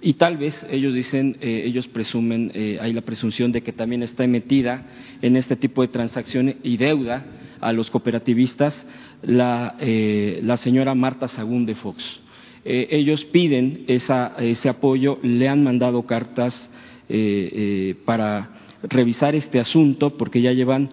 y 0.00 0.14
tal 0.14 0.36
vez 0.36 0.66
ellos 0.70 0.94
dicen, 0.94 1.36
eh, 1.40 1.62
ellos 1.64 1.86
presumen, 1.88 2.52
hay 2.80 2.92
la 2.92 3.02
presunción 3.02 3.52
de 3.52 3.62
que 3.62 3.72
también 3.72 4.02
está 4.02 4.26
metida 4.26 4.86
en 5.20 5.36
este 5.36 5.54
tipo 5.56 5.82
de 5.82 5.88
transacciones 5.88 6.56
y 6.62 6.76
deuda 6.76 7.24
a 7.60 7.72
los 7.72 7.90
cooperativistas 7.90 8.74
la, 9.22 9.76
eh, 9.78 10.40
la 10.42 10.56
señora 10.58 10.94
Marta 10.94 11.28
Sagún 11.28 11.64
de 11.64 11.76
Fox. 11.76 12.20
Eh, 12.64 12.88
ellos 12.90 13.24
piden 13.26 13.84
ese 13.88 14.68
apoyo, 14.68 15.18
le 15.22 15.48
han 15.48 15.62
mandado 15.64 16.02
cartas 16.02 16.70
eh, 17.08 17.96
para 18.04 18.50
revisar 18.82 19.34
este 19.34 19.58
asunto 19.60 20.16
porque 20.16 20.42
ya 20.42 20.52
llevan 20.52 20.90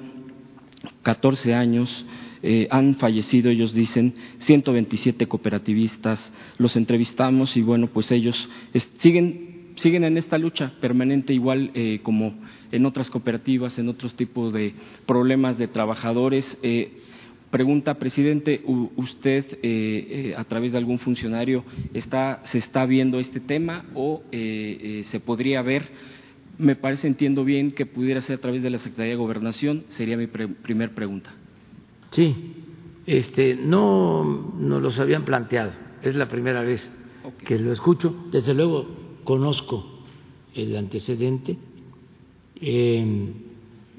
14 1.04 1.54
años. 1.54 2.06
Han 2.70 2.96
fallecido, 2.96 3.50
ellos 3.52 3.74
dicen, 3.74 4.14
127 4.40 5.28
cooperativistas, 5.28 6.32
los 6.58 6.76
entrevistamos 6.76 7.58
y 7.58 7.62
bueno, 7.62 7.88
pues 7.88 8.12
ellos 8.12 8.50
siguen 8.98 9.50
siguen 9.80 10.04
en 10.04 10.18
esta 10.18 10.38
lucha 10.38 10.74
permanente, 10.82 11.34
igual 11.34 11.72
eh, 11.74 12.00
como 12.04 12.34
en 12.72 12.86
otras 12.86 13.10
cooperativas, 13.10 13.80
en 13.80 13.90
otros 13.90 14.16
tipos 14.16 14.54
de 14.54 14.74
problemas 15.06 15.58
de 15.58 15.68
trabajadores. 15.68 16.58
Eh, 16.62 16.92
pregunta, 17.50 17.96
presidente, 17.96 18.62
¿usted 18.96 19.46
eh, 19.64 20.34
a 20.38 20.44
través 20.44 20.74
de 20.74 20.78
algún 20.78 21.00
funcionario 21.00 21.64
está, 21.94 22.42
se 22.46 22.58
está 22.58 22.86
viendo 22.86 23.20
este 23.20 23.40
tema 23.40 23.86
o 23.96 24.22
se 24.32 25.20
podría 25.26 25.62
ver? 25.62 25.88
Me 26.58 26.76
parece, 26.76 27.08
entiendo 27.08 27.46
bien, 27.46 27.72
que 27.72 27.86
pudiera 27.86 28.22
ser 28.22 28.38
a 28.38 28.42
través 28.42 28.62
de 28.62 28.70
la 28.70 28.80
Secretaría 28.80 29.14
de 29.14 29.18
Gobernación. 29.18 29.86
Sería 29.90 30.18
mi 30.18 30.28
primer 30.28 30.94
pregunta. 30.94 31.34
Sí, 32.12 32.56
este, 33.06 33.56
no 33.56 34.24
nos 34.58 34.82
los 34.82 35.00
habían 35.00 35.26
planteado. 35.26 35.72
Es 36.02 36.16
la 36.16 36.28
primera 36.28 36.62
vez 36.62 36.88
que 37.46 37.60
lo 37.60 37.72
escucho. 37.72 38.28
Desde 38.32 38.54
luego 38.54 38.88
conozco 39.24 39.86
el 40.54 40.76
antecedente. 40.76 41.58
Eh, 42.56 43.34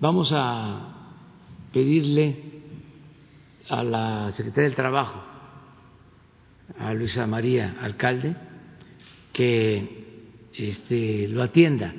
vamos 0.01 0.33
a 0.35 1.17
pedirle 1.73 2.37
a 3.69 3.85
la 3.85 4.31
Secretaría 4.33 4.69
del 4.69 4.77
Trabajo, 4.77 5.23
a 6.79 6.93
Luisa 6.95 7.27
María 7.27 7.77
Alcalde, 7.81 8.35
que 9.33 10.01
este, 10.55 11.29
lo 11.29 11.43
atienda, 11.43 11.95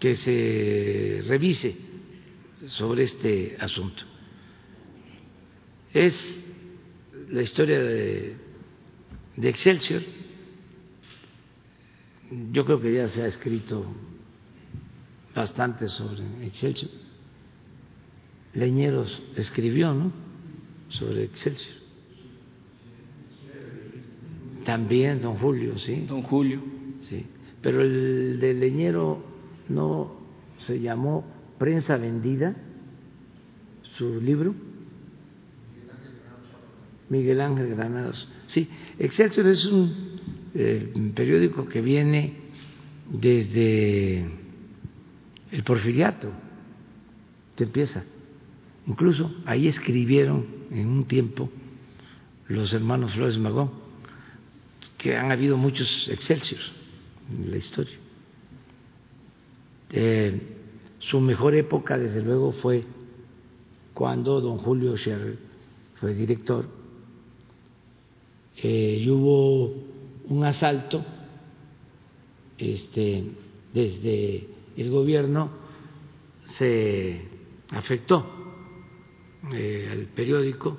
que 0.00 0.14
se 0.14 1.22
revise 1.26 1.76
sobre 2.66 3.04
este 3.04 3.56
asunto. 3.60 4.11
Es 5.92 6.44
la 7.28 7.42
historia 7.42 7.80
de 7.80 8.36
de 9.36 9.48
Excelsior. 9.48 10.02
Yo 12.52 12.64
creo 12.64 12.80
que 12.80 12.94
ya 12.94 13.08
se 13.08 13.22
ha 13.22 13.26
escrito 13.26 13.84
bastante 15.34 15.88
sobre 15.88 16.22
Excelsior. 16.46 16.90
Leñeros 18.54 19.22
escribió, 19.36 19.94
¿no? 19.94 20.12
Sobre 20.88 21.24
Excelsior. 21.24 21.76
También 24.64 25.20
don 25.20 25.36
Julio, 25.36 25.76
sí. 25.78 26.04
Don 26.06 26.22
Julio. 26.22 26.62
Sí. 27.08 27.26
Pero 27.60 27.82
el 27.82 28.38
de 28.40 28.54
Leñero 28.54 29.22
no 29.68 30.20
se 30.58 30.80
llamó 30.80 31.24
Prensa 31.58 31.96
Vendida, 31.96 32.54
su 33.82 34.20
libro. 34.20 34.54
Miguel 37.12 37.42
Ángel 37.42 37.68
Granados. 37.74 38.26
Sí, 38.46 38.70
Excelsior 38.98 39.46
es 39.46 39.66
un 39.66 40.18
eh, 40.54 40.94
periódico 41.14 41.68
que 41.68 41.82
viene 41.82 42.32
desde 43.12 44.24
el 45.50 45.62
porfiriato, 45.62 46.32
se 47.54 47.64
empieza. 47.64 48.02
Incluso 48.86 49.30
ahí 49.44 49.68
escribieron 49.68 50.46
en 50.70 50.88
un 50.88 51.04
tiempo 51.04 51.50
los 52.48 52.72
hermanos 52.72 53.12
Flores 53.12 53.36
Magón, 53.36 53.70
que 54.96 55.14
han 55.14 55.30
habido 55.30 55.58
muchos 55.58 56.08
Excelsiors 56.08 56.72
en 57.30 57.50
la 57.50 57.58
historia. 57.58 57.98
Eh, 59.90 60.40
su 60.98 61.20
mejor 61.20 61.54
época, 61.56 61.98
desde 61.98 62.22
luego, 62.22 62.52
fue 62.52 62.84
cuando 63.92 64.40
don 64.40 64.56
Julio 64.56 64.96
Scherr 64.96 65.36
fue 65.96 66.14
director 66.14 66.81
y 68.68 69.08
hubo 69.10 69.74
un 70.28 70.44
asalto 70.44 71.04
este, 72.58 73.24
desde 73.74 74.48
el 74.76 74.90
gobierno 74.90 75.50
se 76.58 77.20
afectó 77.70 78.24
eh, 79.52 79.88
al 79.90 80.06
periódico 80.06 80.78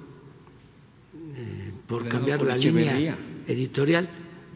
eh, 1.36 1.74
por 1.88 2.08
cambiar 2.08 2.42
la 2.42 2.56
línea 2.56 3.18
editorial 3.48 4.10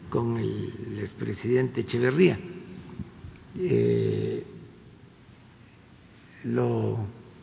con 0.08 0.38
el 0.38 0.98
expresidente 1.00 1.82
Echeverría. 1.82 2.38
Eh, 3.58 4.44
lo 6.44 6.98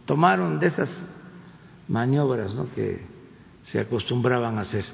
tomaron 0.06 0.60
de 0.60 0.68
esas 0.68 1.04
maniobras 1.88 2.56
¿no? 2.56 2.74
que 2.74 3.02
se 3.64 3.80
acostumbraban 3.80 4.58
a 4.58 4.62
hacer 4.62 4.86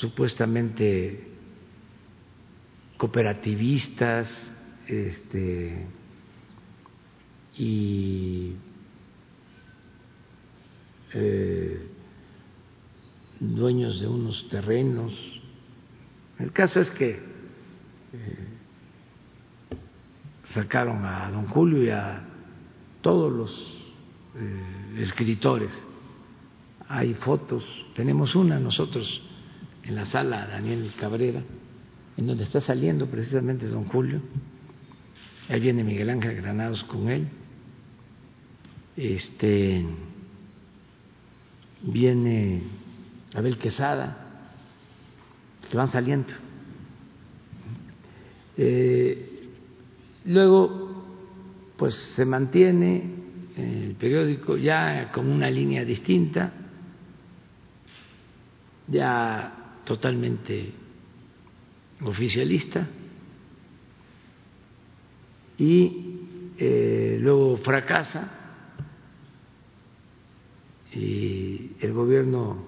supuestamente 0.00 1.28
cooperativistas 2.96 4.28
este, 4.86 5.86
y 7.56 8.54
eh, 11.12 11.86
dueños 13.40 14.00
de 14.00 14.08
unos 14.08 14.48
terrenos. 14.48 15.12
El 16.38 16.52
caso 16.52 16.80
es 16.80 16.90
que 16.90 17.10
eh, 17.10 18.48
sacaron 20.46 21.04
a 21.04 21.30
don 21.30 21.46
Julio 21.46 21.84
y 21.84 21.90
a 21.90 22.24
todos 23.00 23.32
los 23.32 23.94
eh, 24.36 24.96
escritores. 24.98 25.80
Hay 26.88 27.14
fotos, 27.14 27.64
tenemos 27.94 28.34
una 28.34 28.58
nosotros 28.58 29.23
en 29.86 29.94
la 29.94 30.04
sala 30.04 30.46
Daniel 30.46 30.92
Cabrera, 30.98 31.42
en 32.16 32.26
donde 32.26 32.44
está 32.44 32.60
saliendo 32.60 33.06
precisamente 33.08 33.66
don 33.66 33.84
Julio. 33.84 34.20
Ahí 35.48 35.60
viene 35.60 35.84
Miguel 35.84 36.10
Ángel 36.10 36.36
Granados 36.36 36.84
con 36.84 37.08
él. 37.10 37.28
Este 38.96 39.84
viene 41.82 42.62
Abel 43.34 43.58
Quesada, 43.58 44.16
que 45.68 45.76
van 45.76 45.88
saliendo. 45.88 46.32
Eh, 48.56 49.48
luego, 50.24 51.04
pues 51.76 51.94
se 51.94 52.24
mantiene 52.24 53.24
el 53.56 53.96
periódico 53.96 54.56
ya 54.56 55.10
con 55.12 55.28
una 55.28 55.50
línea 55.50 55.84
distinta, 55.84 56.52
ya 58.86 59.63
totalmente 59.84 60.72
oficialista. 62.02 62.86
Y 65.58 66.20
eh, 66.58 67.18
luego 67.20 67.56
fracasa. 67.58 68.40
Y 70.92 71.72
el 71.80 71.92
gobierno 71.92 72.64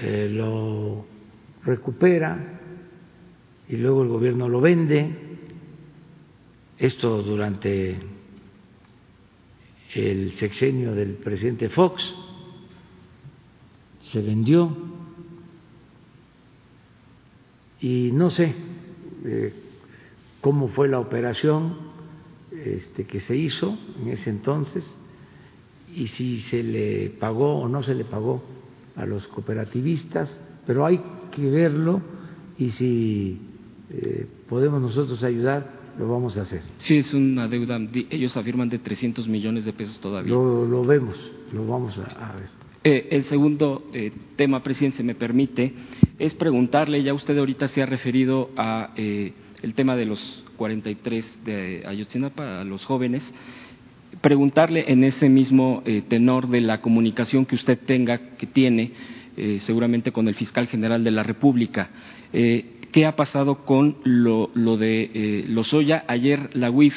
eh, 0.00 0.28
lo 0.30 1.06
recupera. 1.64 2.60
Y 3.68 3.76
luego 3.76 4.02
el 4.02 4.08
gobierno 4.08 4.48
lo 4.48 4.60
vende. 4.60 5.24
Esto 6.78 7.22
durante 7.22 7.96
el 9.94 10.32
sexenio 10.32 10.94
del 10.94 11.14
presidente 11.14 11.68
Fox. 11.70 12.14
Se 14.02 14.20
vendió 14.20 14.95
y 17.80 18.10
no 18.12 18.30
sé 18.30 18.54
eh, 19.24 19.52
cómo 20.40 20.68
fue 20.68 20.88
la 20.88 20.98
operación 20.98 21.74
este, 22.52 23.04
que 23.04 23.20
se 23.20 23.36
hizo 23.36 23.76
en 24.00 24.08
ese 24.08 24.30
entonces 24.30 24.84
y 25.94 26.08
si 26.08 26.40
se 26.40 26.62
le 26.62 27.10
pagó 27.10 27.60
o 27.60 27.68
no 27.68 27.82
se 27.82 27.94
le 27.94 28.04
pagó 28.04 28.42
a 28.96 29.04
los 29.04 29.26
cooperativistas, 29.28 30.40
pero 30.66 30.86
hay 30.86 31.00
que 31.30 31.50
verlo 31.50 32.00
y 32.58 32.70
si 32.70 33.40
eh, 33.90 34.26
podemos 34.48 34.80
nosotros 34.80 35.22
ayudar, 35.22 35.74
lo 35.98 36.08
vamos 36.08 36.36
a 36.38 36.42
hacer. 36.42 36.62
Sí, 36.78 36.96
es 36.98 37.12
una 37.14 37.48
deuda, 37.48 37.78
ellos 38.10 38.36
afirman 38.36 38.68
de 38.68 38.78
300 38.78 39.28
millones 39.28 39.64
de 39.64 39.72
pesos 39.72 40.00
todavía. 40.00 40.32
Lo, 40.32 40.84
vemos, 40.84 41.30
lo 41.52 41.66
vamos 41.66 41.98
a, 41.98 42.34
ver. 42.34 42.48
Eh, 42.84 43.08
el 43.10 43.24
segundo 43.24 43.90
tema, 44.36 44.62
presidente, 44.62 44.98
se 44.98 45.02
me 45.02 45.14
permite, 45.14 45.72
es 46.18 46.34
preguntarle, 46.34 47.02
ya 47.02 47.14
usted 47.14 47.36
ahorita 47.36 47.68
se 47.68 47.82
ha 47.82 47.86
referido 47.86 48.50
a 48.56 48.92
eh, 48.96 49.32
el 49.62 49.74
tema 49.74 49.96
de 49.96 50.06
los 50.06 50.44
43 50.56 51.44
de 51.44 51.82
Ayotzinapa, 51.86 52.60
a 52.60 52.64
los 52.64 52.84
jóvenes, 52.84 53.34
preguntarle 54.20 54.84
en 54.88 55.04
ese 55.04 55.28
mismo 55.28 55.82
eh, 55.84 56.02
tenor 56.08 56.48
de 56.48 56.62
la 56.62 56.80
comunicación 56.80 57.44
que 57.44 57.54
usted 57.54 57.78
tenga, 57.78 58.36
que 58.36 58.46
tiene 58.46 58.92
eh, 59.36 59.58
seguramente 59.60 60.12
con 60.12 60.28
el 60.28 60.34
fiscal 60.34 60.66
general 60.68 61.04
de 61.04 61.10
la 61.10 61.22
República. 61.22 61.90
¿Qué 62.32 63.04
ha 63.04 63.16
pasado 63.16 63.66
con 63.66 63.96
lo, 64.04 64.50
lo 64.54 64.78
de 64.78 65.44
Lozoya? 65.48 66.04
Ayer 66.06 66.50
la 66.54 66.70
UIF 66.70 66.94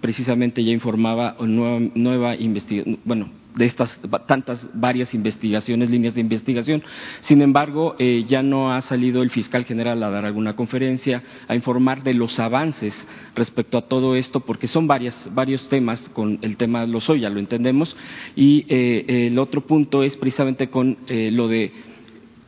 precisamente 0.00 0.62
ya 0.62 0.70
informaba 0.72 1.36
nueva, 1.40 1.80
nueva 1.94 2.36
investigación, 2.36 3.00
bueno, 3.04 3.30
de 3.54 3.66
estas 3.66 4.00
tantas 4.26 4.66
varias 4.74 5.14
investigaciones, 5.14 5.90
líneas 5.90 6.14
de 6.14 6.20
investigación. 6.20 6.82
Sin 7.20 7.42
embargo, 7.42 7.96
eh, 7.98 8.24
ya 8.26 8.42
no 8.42 8.72
ha 8.72 8.80
salido 8.82 9.22
el 9.22 9.30
fiscal 9.30 9.64
general 9.64 10.02
a 10.02 10.10
dar 10.10 10.24
alguna 10.24 10.54
conferencia, 10.54 11.22
a 11.48 11.54
informar 11.54 12.02
de 12.02 12.14
los 12.14 12.38
avances 12.38 12.94
respecto 13.34 13.78
a 13.78 13.88
todo 13.88 14.16
esto, 14.16 14.40
porque 14.40 14.68
son 14.68 14.86
varias, 14.86 15.30
varios 15.34 15.68
temas 15.68 16.08
con 16.10 16.38
el 16.42 16.56
tema 16.56 16.82
de 16.82 16.86
los 16.88 17.02
ya 17.02 17.28
lo 17.28 17.40
entendemos, 17.40 17.94
y 18.36 18.64
eh, 18.68 19.26
el 19.26 19.38
otro 19.38 19.62
punto 19.62 20.02
es 20.02 20.16
precisamente 20.16 20.70
con 20.70 20.96
eh, 21.08 21.30
lo 21.30 21.48
de 21.48 21.72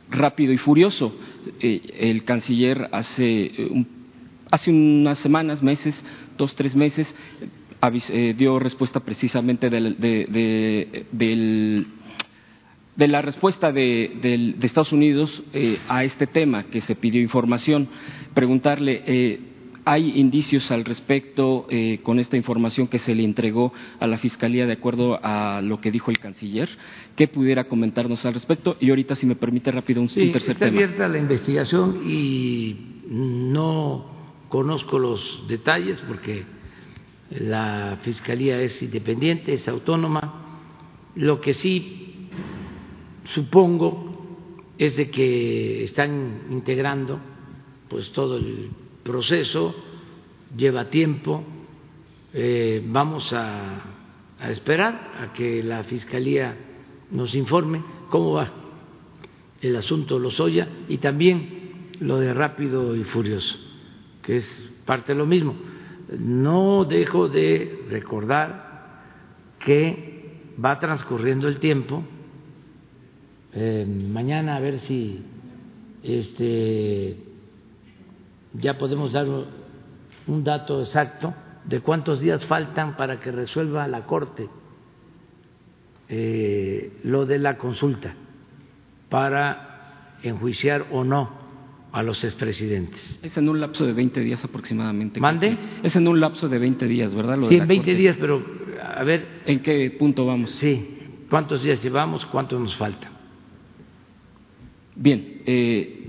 rápido 0.09 0.53
y 0.53 0.57
furioso. 0.57 1.13
el 1.59 2.23
canciller 2.23 2.89
hace, 2.91 3.51
hace 4.49 4.71
unas 4.71 5.19
semanas, 5.19 5.61
meses, 5.61 6.03
dos, 6.37 6.55
tres 6.55 6.75
meses, 6.75 7.13
eh, 7.41 7.47
dio 8.37 8.59
respuesta 8.59 8.99
precisamente 8.99 9.69
del, 9.69 9.97
de, 9.99 11.05
de, 11.11 13.07
la 13.07 13.21
respuesta 13.21 13.71
de, 13.71 14.55
Estados 14.61 14.91
Unidos 14.91 15.43
eh, 15.53 15.79
a 15.87 16.03
este 16.03 16.27
tema 16.27 16.63
que 16.63 16.81
se 16.81 16.95
pidió 16.95 17.21
información. 17.21 17.87
Preguntarle, 18.33 19.03
eh, 19.05 19.39
¿hay 19.85 20.19
indicios 20.19 20.71
al 20.71 20.83
respecto 20.83 21.67
con 22.01 22.19
esta 22.19 22.37
información 22.37 22.87
que 22.87 22.97
se 22.97 23.13
le 23.13 23.23
entregó 23.23 23.71
a 23.99 24.07
la 24.07 24.17
Fiscalía 24.17 24.65
de 24.65 24.73
acuerdo 24.73 25.19
a 25.21 25.61
lo 25.61 25.79
que 25.79 25.91
dijo 25.91 26.09
el 26.09 26.17
canciller? 26.17 26.69
¿Qué 27.15 27.27
pudiera 27.27 27.65
comentarnos 27.65 28.25
al 28.25 28.33
respecto? 28.33 28.77
Y 28.79 28.89
ahorita, 28.89 29.15
si 29.15 29.27
me 29.27 29.35
permite 29.35 29.71
rápido, 29.71 30.01
un, 30.01 30.09
sí, 30.09 30.31
tercer 30.31 30.53
está 30.53 30.65
tema. 30.65 30.77
abierta 30.77 31.07
la 31.07 31.19
investigación 31.19 32.01
y 32.09 32.95
no 33.07 34.15
conozco 34.49 34.99
los 34.99 35.43
detalles 35.47 36.01
porque 36.07 36.43
la 37.39 37.99
Fiscalía 38.01 38.61
es 38.61 38.81
independiente, 38.81 39.53
es 39.53 39.67
autónoma. 39.67 40.41
Lo 41.15 41.41
que 41.41 41.53
sí 41.53 42.29
supongo 43.25 44.37
es 44.77 44.95
de 44.95 45.09
que 45.09 45.83
están 45.83 46.47
integrando 46.49 47.19
pues 47.89 48.11
todo 48.11 48.37
el 48.37 48.69
proceso, 49.03 49.75
lleva 50.55 50.89
tiempo, 50.89 51.43
eh, 52.33 52.83
vamos 52.85 53.31
a, 53.33 53.91
esperar 54.49 55.11
a 55.21 55.33
que 55.33 55.63
la 55.63 55.83
Fiscalía 55.83 56.55
nos 57.11 57.33
informe 57.35 57.81
cómo 58.09 58.33
va 58.33 58.51
el 59.61 59.75
asunto 59.75 60.19
Lozoya 60.19 60.67
y 60.87 60.97
también 60.97 61.93
lo 61.99 62.19
de 62.19 62.33
rápido 62.33 62.95
y 62.95 63.03
furioso, 63.05 63.57
que 64.21 64.37
es 64.37 64.71
parte 64.85 65.13
de 65.13 65.17
lo 65.17 65.25
mismo 65.25 65.55
no 66.09 66.85
dejo 66.85 67.27
de 67.27 67.85
recordar 67.89 68.65
que 69.59 70.53
va 70.63 70.79
transcurriendo 70.79 71.47
el 71.47 71.59
tiempo. 71.59 72.03
Eh, 73.53 73.85
mañana 73.87 74.57
a 74.57 74.59
ver 74.59 74.79
si 74.81 75.23
este, 76.03 77.17
ya 78.53 78.77
podemos 78.77 79.13
dar 79.13 79.27
un 80.27 80.43
dato 80.43 80.79
exacto 80.79 81.33
de 81.63 81.79
cuántos 81.79 82.19
días 82.19 82.45
faltan 82.45 82.95
para 82.95 83.19
que 83.19 83.31
resuelva 83.31 83.87
la 83.87 84.05
Corte 84.05 84.47
eh, 86.07 86.99
lo 87.03 87.25
de 87.25 87.39
la 87.39 87.57
consulta 87.57 88.13
para 89.09 90.17
enjuiciar 90.21 90.85
o 90.91 91.03
no 91.03 91.44
a 91.95 92.03
los 92.03 92.21
expresidentes. 92.25 93.19
Es 93.23 93.37
en 93.37 93.47
un 93.47 93.61
lapso 93.61 93.85
de 93.85 93.93
20 93.93 94.19
días 94.19 94.43
aproximadamente. 94.43 95.21
¿Mande? 95.21 95.57
Es 95.81 95.95
en 95.95 96.05
un 96.09 96.19
lapso 96.19 96.49
de 96.49 96.59
20 96.59 96.87
días, 96.87 97.15
¿verdad? 97.15 97.39
sí, 97.47 97.55
en 97.55 97.65
20 97.65 97.95
días, 97.95 98.17
pero 98.19 98.43
a 98.83 99.01
ver. 99.05 99.25
¿En 99.45 99.61
qué 99.61 99.95
punto 99.97 100.25
vamos? 100.25 100.49
Sí, 100.59 100.89
¿cuántos 101.29 101.63
días 101.63 101.81
llevamos? 101.81 102.25
¿Cuánto 102.25 102.59
nos 102.59 102.75
falta? 102.75 103.09
Bien. 104.93 105.41
Eh, 105.45 106.07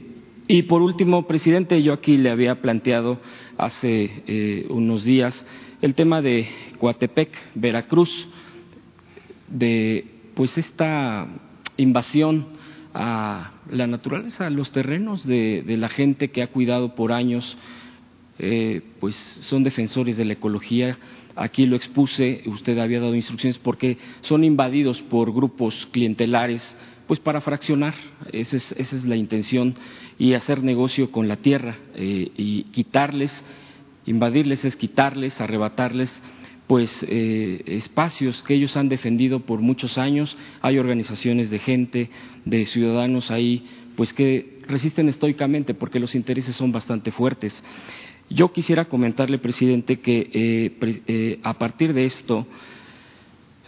y 0.48 0.62
por 0.62 0.82
último, 0.82 1.24
presidente, 1.28 1.80
yo 1.80 1.92
aquí 1.92 2.16
le 2.16 2.30
había 2.30 2.60
planteado 2.60 3.20
hace 3.56 4.24
eh, 4.26 4.66
unos 4.68 5.04
días 5.04 5.46
el 5.82 5.94
tema 5.94 6.20
de 6.20 6.48
Coatepec, 6.80 7.30
Veracruz, 7.54 8.28
de 9.46 10.04
pues 10.34 10.58
esta 10.58 11.28
invasión 11.76 12.55
a 12.98 13.50
la 13.70 13.86
naturaleza, 13.86 14.46
a 14.46 14.50
los 14.50 14.72
terrenos 14.72 15.26
de, 15.26 15.62
la 15.66 15.90
gente 15.90 16.28
que 16.28 16.42
ha 16.42 16.46
cuidado 16.46 16.94
por 16.94 17.12
años, 17.12 17.58
eh, 18.38 18.80
pues 19.00 19.14
son 19.14 19.64
defensores 19.64 20.16
de 20.16 20.24
la 20.24 20.32
ecología. 20.32 20.98
Aquí 21.36 21.66
lo 21.66 21.76
expuse, 21.76 22.42
usted 22.46 22.78
había 22.78 23.00
dado 23.00 23.14
instrucciones 23.14 23.58
porque 23.58 23.98
son 24.22 24.44
invadidos 24.44 25.02
por 25.02 25.34
grupos 25.34 25.86
clientelares, 25.92 26.62
pues 27.06 27.20
para 27.20 27.42
fraccionar, 27.42 27.94
esa 28.32 28.56
es, 28.56 28.72
esa 28.72 28.96
es 28.96 29.04
la 29.04 29.16
intención, 29.16 29.74
y 30.18 30.32
hacer 30.32 30.62
negocio 30.62 31.12
con 31.12 31.28
la 31.28 31.36
tierra 31.36 31.76
eh, 31.94 32.32
y 32.34 32.62
quitarles, 32.64 33.44
invadirles 34.06 34.64
es 34.64 34.74
quitarles, 34.74 35.38
arrebatarles 35.38 36.10
pues 36.66 37.04
eh, 37.08 37.62
espacios 37.66 38.42
que 38.42 38.54
ellos 38.54 38.76
han 38.76 38.88
defendido 38.88 39.40
por 39.40 39.60
muchos 39.60 39.98
años. 39.98 40.36
Hay 40.62 40.78
organizaciones 40.78 41.50
de 41.50 41.58
gente, 41.58 42.10
de 42.44 42.66
ciudadanos 42.66 43.30
ahí, 43.30 43.66
pues 43.96 44.12
que 44.12 44.60
resisten 44.66 45.08
estoicamente 45.08 45.74
porque 45.74 46.00
los 46.00 46.14
intereses 46.14 46.56
son 46.56 46.72
bastante 46.72 47.12
fuertes. 47.12 47.62
Yo 48.28 48.52
quisiera 48.52 48.86
comentarle, 48.86 49.38
presidente, 49.38 50.00
que 50.00 50.30
eh, 50.32 51.00
eh, 51.06 51.40
a 51.44 51.54
partir 51.58 51.92
de 51.92 52.04
esto 52.04 52.46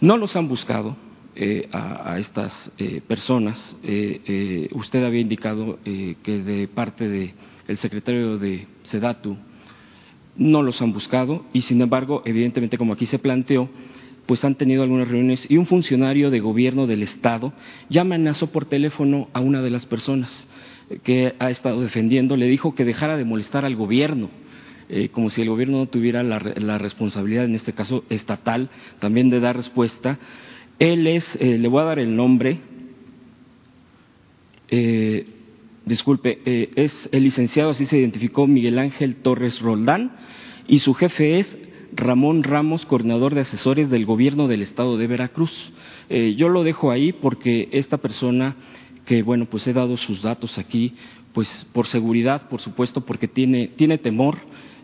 no 0.01 0.17
los 0.17 0.35
han 0.35 0.47
buscado 0.47 0.97
a, 1.71 2.13
a, 2.13 2.19
estas 2.19 2.71
personas. 3.07 3.77
usted 4.71 5.03
había 5.05 5.21
indicado 5.21 5.79
que 5.85 6.43
de 6.43 6.67
parte 6.67 7.07
del 7.07 7.77
secretario 7.77 8.37
de 8.37 8.67
Sedatu 8.83 9.37
no 10.35 10.61
los 10.63 10.81
han 10.81 10.93
buscado 10.93 11.45
y, 11.53 11.61
sin 11.61 11.81
embargo, 11.81 12.21
evidentemente, 12.25 12.77
como 12.77 12.93
aquí 12.93 13.05
se 13.05 13.19
planteó, 13.19 13.69
pues 14.25 14.45
han 14.45 14.55
tenido 14.55 14.83
algunas 14.83 15.07
reuniones 15.07 15.49
y 15.49 15.57
un 15.57 15.65
funcionario 15.65 16.29
de 16.29 16.39
gobierno 16.39 16.85
del 16.85 17.01
Estado 17.01 17.51
ya 17.89 18.01
amenazó 18.01 18.51
por 18.51 18.65
teléfono 18.65 19.27
a 19.33 19.39
una 19.39 19.61
de 19.61 19.71
las 19.71 19.85
personas 19.85 20.47
que 21.03 21.35
ha 21.39 21.49
estado 21.49 21.81
defendiendo, 21.81 22.35
le 22.35 22.47
dijo 22.47 22.75
que 22.75 22.85
dejara 22.85 23.17
de 23.17 23.25
molestar 23.25 23.65
al 23.65 23.75
gobierno. 23.75 24.29
Eh, 24.91 25.09
como 25.09 25.29
si 25.29 25.43
el 25.43 25.49
gobierno 25.49 25.77
no 25.77 25.85
tuviera 25.85 26.23
la, 26.23 26.39
responsabilidad, 26.79 27.45
en 27.45 27.53
este 27.53 27.73
caso 27.73 28.03
estatal, 28.09 28.69
también 28.97 29.29
de 29.29 29.39
dar 29.39 29.55
respuesta. 29.55 30.17
Él 30.79 31.05
es, 31.05 31.23
eh, 31.39 31.59
le 31.59 31.67
voy 31.67 31.81
a 31.81 31.85
dar 31.85 31.99
el 31.99 32.15
nombre, 32.15 32.59
eh, 34.69 35.27
disculpe, 35.89 36.39
eh, 36.45 36.69
es 36.75 37.09
el 37.11 37.23
licenciado, 37.23 37.71
así 37.71 37.85
se 37.85 37.97
identificó 37.97 38.47
Miguel 38.47 38.79
Ángel 38.79 39.17
Torres 39.17 39.59
Roldán, 39.59 40.15
y 40.67 40.79
su 40.79 40.93
jefe 40.93 41.39
es 41.39 41.57
Ramón 41.91 42.43
Ramos, 42.43 42.85
coordinador 42.85 43.33
de 43.33 43.41
asesores 43.41 43.89
del 43.89 44.05
gobierno 44.05 44.47
del 44.47 44.61
estado 44.61 44.97
de 44.97 45.07
Veracruz. 45.07 45.73
Eh, 46.09 46.35
yo 46.35 46.47
lo 46.47 46.63
dejo 46.63 46.91
ahí 46.91 47.11
porque 47.11 47.67
esta 47.71 47.97
persona, 47.97 48.55
que 49.05 49.23
bueno, 49.23 49.45
pues 49.45 49.67
he 49.67 49.73
dado 49.73 49.97
sus 49.97 50.21
datos 50.21 50.59
aquí, 50.59 50.93
pues 51.33 51.67
por 51.73 51.87
seguridad, 51.87 52.47
por 52.49 52.61
supuesto, 52.61 53.01
porque 53.01 53.27
tiene, 53.27 53.67
tiene 53.67 53.97
temor 53.97 54.37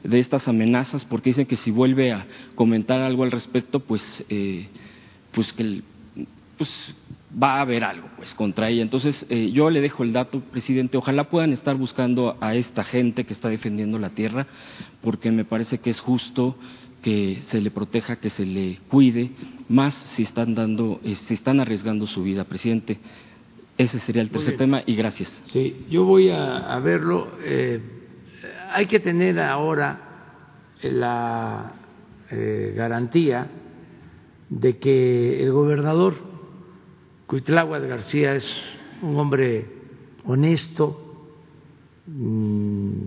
de 0.03 0.19
estas 0.19 0.48
amenazas, 0.48 1.06
porque 1.06 1.30
dicen 1.30 1.45
que 1.45 1.56
si 1.56 1.72
vuelve 1.72 2.11
a 2.11 2.26
comentar 2.56 3.02
algo 3.02 3.23
al 3.23 3.32
respecto, 3.32 3.80
pues, 3.80 4.26
eh, 4.30 4.68
pues 5.32 5.53
que 5.53 5.82
pues 6.57 6.95
va 7.41 7.57
a 7.57 7.62
haber 7.62 7.84
algo 7.84 8.07
pues 8.16 8.34
contra 8.34 8.70
ella. 8.70 8.82
Entonces 8.82 9.26
eh, 9.30 9.52
yo 9.52 9.70
le 9.70 9.82
dejo 9.82 10.03
el 10.03 10.14
dato, 10.14 10.40
presidente, 10.40 10.98
ojalá 10.98 11.30
puedan 11.30 11.53
estar 11.53 11.76
buscando 11.76 12.38
a 12.40 12.56
esta 12.56 12.84
gente 12.84 13.26
que 13.26 13.34
está 13.34 13.49
defendiendo 13.49 13.99
la 13.99 14.10
tierra, 14.10 14.48
porque 15.02 15.32
me 15.32 15.45
parece 15.45 15.80
que 15.80 15.90
es 15.90 15.99
justo 15.99 16.56
que 17.02 17.41
se 17.49 17.62
le 17.62 17.70
proteja, 17.70 18.16
que 18.16 18.30
se 18.30 18.45
le 18.45 18.80
cuide, 18.88 19.32
más 19.70 19.94
si 20.16 20.24
están 20.24 20.56
dando, 20.56 20.99
eh, 21.03 21.16
si 21.28 21.36
están 21.36 21.60
arriesgando 21.60 22.07
su 22.07 22.24
vida, 22.24 22.45
presidente. 22.45 22.98
Ese 23.78 23.99
sería 23.99 24.22
el 24.22 24.30
tercer 24.30 24.56
tema 24.56 24.84
y 24.86 24.95
gracias. 24.95 25.30
Sí, 25.48 25.86
yo 25.90 26.06
voy 26.06 26.30
a, 26.30 26.80
verlo. 26.80 27.28
Eh, 27.44 27.82
hay 28.72 28.86
que 28.86 29.02
tener 29.02 29.38
ahora 29.40 29.99
la 30.82 31.74
garantía 32.32 33.48
de 34.49 34.78
que 34.78 35.44
el 35.44 35.52
gobernador 35.52 36.16
Cuitláhuac 37.27 37.88
García 37.88 38.35
es 38.35 38.47
un 39.02 39.18
hombre 39.18 39.65
honesto, 40.26 41.27
mm, 42.06 43.06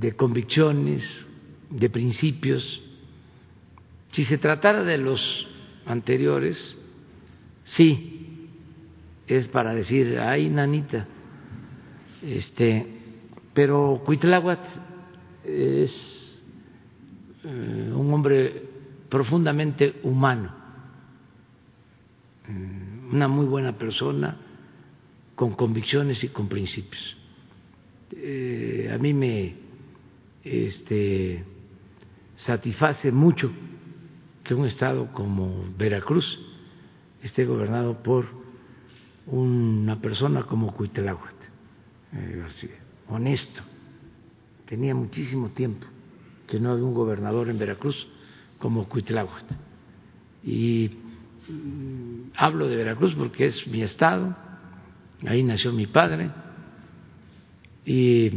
de 0.00 0.16
convicciones, 0.16 1.26
de 1.70 1.88
principios. 1.88 2.82
Si 4.10 4.24
se 4.24 4.38
tratara 4.38 4.82
de 4.82 4.98
los 4.98 5.46
anteriores, 5.86 6.76
sí, 7.62 8.48
es 9.28 9.46
para 9.46 9.72
decir, 9.72 10.18
ay, 10.18 10.48
nanita, 10.48 11.06
este, 12.22 12.86
pero 13.54 14.02
Cuitláhuac 14.04 14.60
es 15.44 16.42
eh, 17.44 17.92
un 17.94 18.12
hombre 18.12 18.64
profundamente 19.08 20.00
humano 20.02 20.59
una 23.12 23.28
muy 23.28 23.46
buena 23.46 23.76
persona, 23.76 24.36
con 25.34 25.54
convicciones 25.54 26.22
y 26.22 26.28
con 26.28 26.48
principios. 26.48 27.16
Eh, 28.12 28.90
a 28.92 28.98
mí 28.98 29.14
me 29.14 29.54
este, 30.44 31.44
satisface 32.38 33.10
mucho 33.10 33.50
que 34.44 34.54
un 34.54 34.66
estado 34.66 35.12
como 35.12 35.64
Veracruz 35.78 36.38
esté 37.22 37.44
gobernado 37.44 38.02
por 38.02 38.26
una 39.26 40.00
persona 40.00 40.42
como 40.44 40.74
Cuitláhuac 40.74 41.34
eh, 42.12 42.44
honesto. 43.08 43.62
Tenía 44.66 44.94
muchísimo 44.94 45.50
tiempo 45.50 45.86
que 46.46 46.58
no 46.58 46.72
había 46.72 46.84
un 46.84 46.94
gobernador 46.94 47.48
en 47.48 47.58
Veracruz 47.58 48.08
como 48.58 48.88
Cuitláhuac. 48.88 49.44
Y 50.44 50.90
hablo 52.36 52.68
de 52.68 52.76
Veracruz 52.76 53.14
porque 53.14 53.46
es 53.46 53.66
mi 53.66 53.82
estado, 53.82 54.36
ahí 55.26 55.42
nació 55.42 55.72
mi 55.72 55.86
padre. 55.86 56.30
Y 57.84 58.30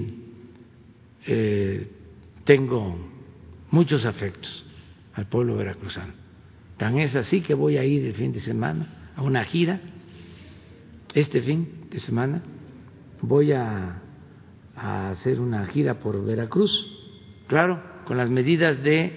eh, 1.25 1.87
tengo 2.43 2.97
muchos 3.71 4.05
afectos 4.05 4.65
al 5.13 5.27
pueblo 5.27 5.55
veracruzano. 5.55 6.13
Tan 6.77 6.97
es 6.99 7.15
así 7.15 7.41
que 7.41 7.53
voy 7.53 7.77
a 7.77 7.83
ir 7.83 8.05
el 8.05 8.13
fin 8.13 8.33
de 8.33 8.39
semana 8.39 9.11
a 9.15 9.21
una 9.21 9.43
gira, 9.43 9.79
este 11.13 11.41
fin 11.41 11.87
de 11.91 11.99
semana 11.99 12.41
voy 13.21 13.51
a, 13.51 14.01
a 14.75 15.09
hacer 15.11 15.39
una 15.39 15.65
gira 15.67 15.99
por 15.99 16.25
Veracruz, 16.25 16.71
claro, 17.47 17.81
con 18.05 18.17
las 18.17 18.29
medidas 18.29 18.81
de 18.83 19.13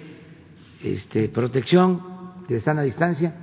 este, 0.82 1.28
protección, 1.28 2.02
de 2.48 2.62
a 2.64 2.82
distancia, 2.82 3.34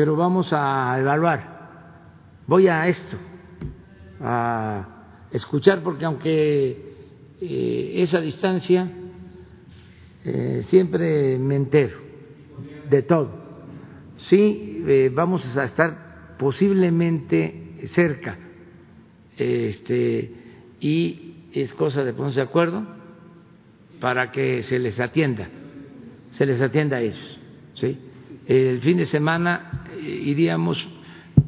pero 0.00 0.16
vamos 0.16 0.50
a 0.54 0.96
evaluar. 0.98 2.40
Voy 2.46 2.68
a 2.68 2.86
esto, 2.86 3.18
a 4.18 5.26
escuchar, 5.30 5.82
porque 5.82 6.06
aunque 6.06 7.34
eh, 7.38 7.92
esa 7.96 8.18
distancia 8.18 8.90
eh, 10.24 10.64
siempre 10.68 11.38
me 11.38 11.56
entero 11.56 11.98
de 12.88 13.02
todo. 13.02 13.30
Sí, 14.16 14.82
eh, 14.86 15.10
vamos 15.12 15.54
a 15.54 15.64
estar 15.64 16.36
posiblemente 16.38 17.86
cerca, 17.88 18.38
este, 19.36 20.32
y 20.80 21.50
es 21.52 21.74
cosa 21.74 22.04
de 22.04 22.14
ponerse 22.14 22.40
de 22.40 22.46
acuerdo 22.46 22.86
para 24.00 24.30
que 24.30 24.62
se 24.62 24.78
les 24.78 24.98
atienda, 24.98 25.50
se 26.30 26.46
les 26.46 26.58
atienda 26.58 26.96
a 26.96 27.00
ellos. 27.02 27.38
¿sí? 27.74 27.98
El 28.50 28.80
fin 28.80 28.96
de 28.96 29.06
semana 29.06 29.84
iríamos 30.00 30.86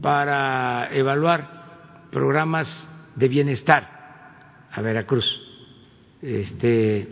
para 0.01 0.89
evaluar 0.93 2.09
programas 2.11 2.89
de 3.17 3.29
bienestar 3.29 4.67
a 4.71 4.81
Veracruz. 4.81 5.27
Este, 6.21 7.09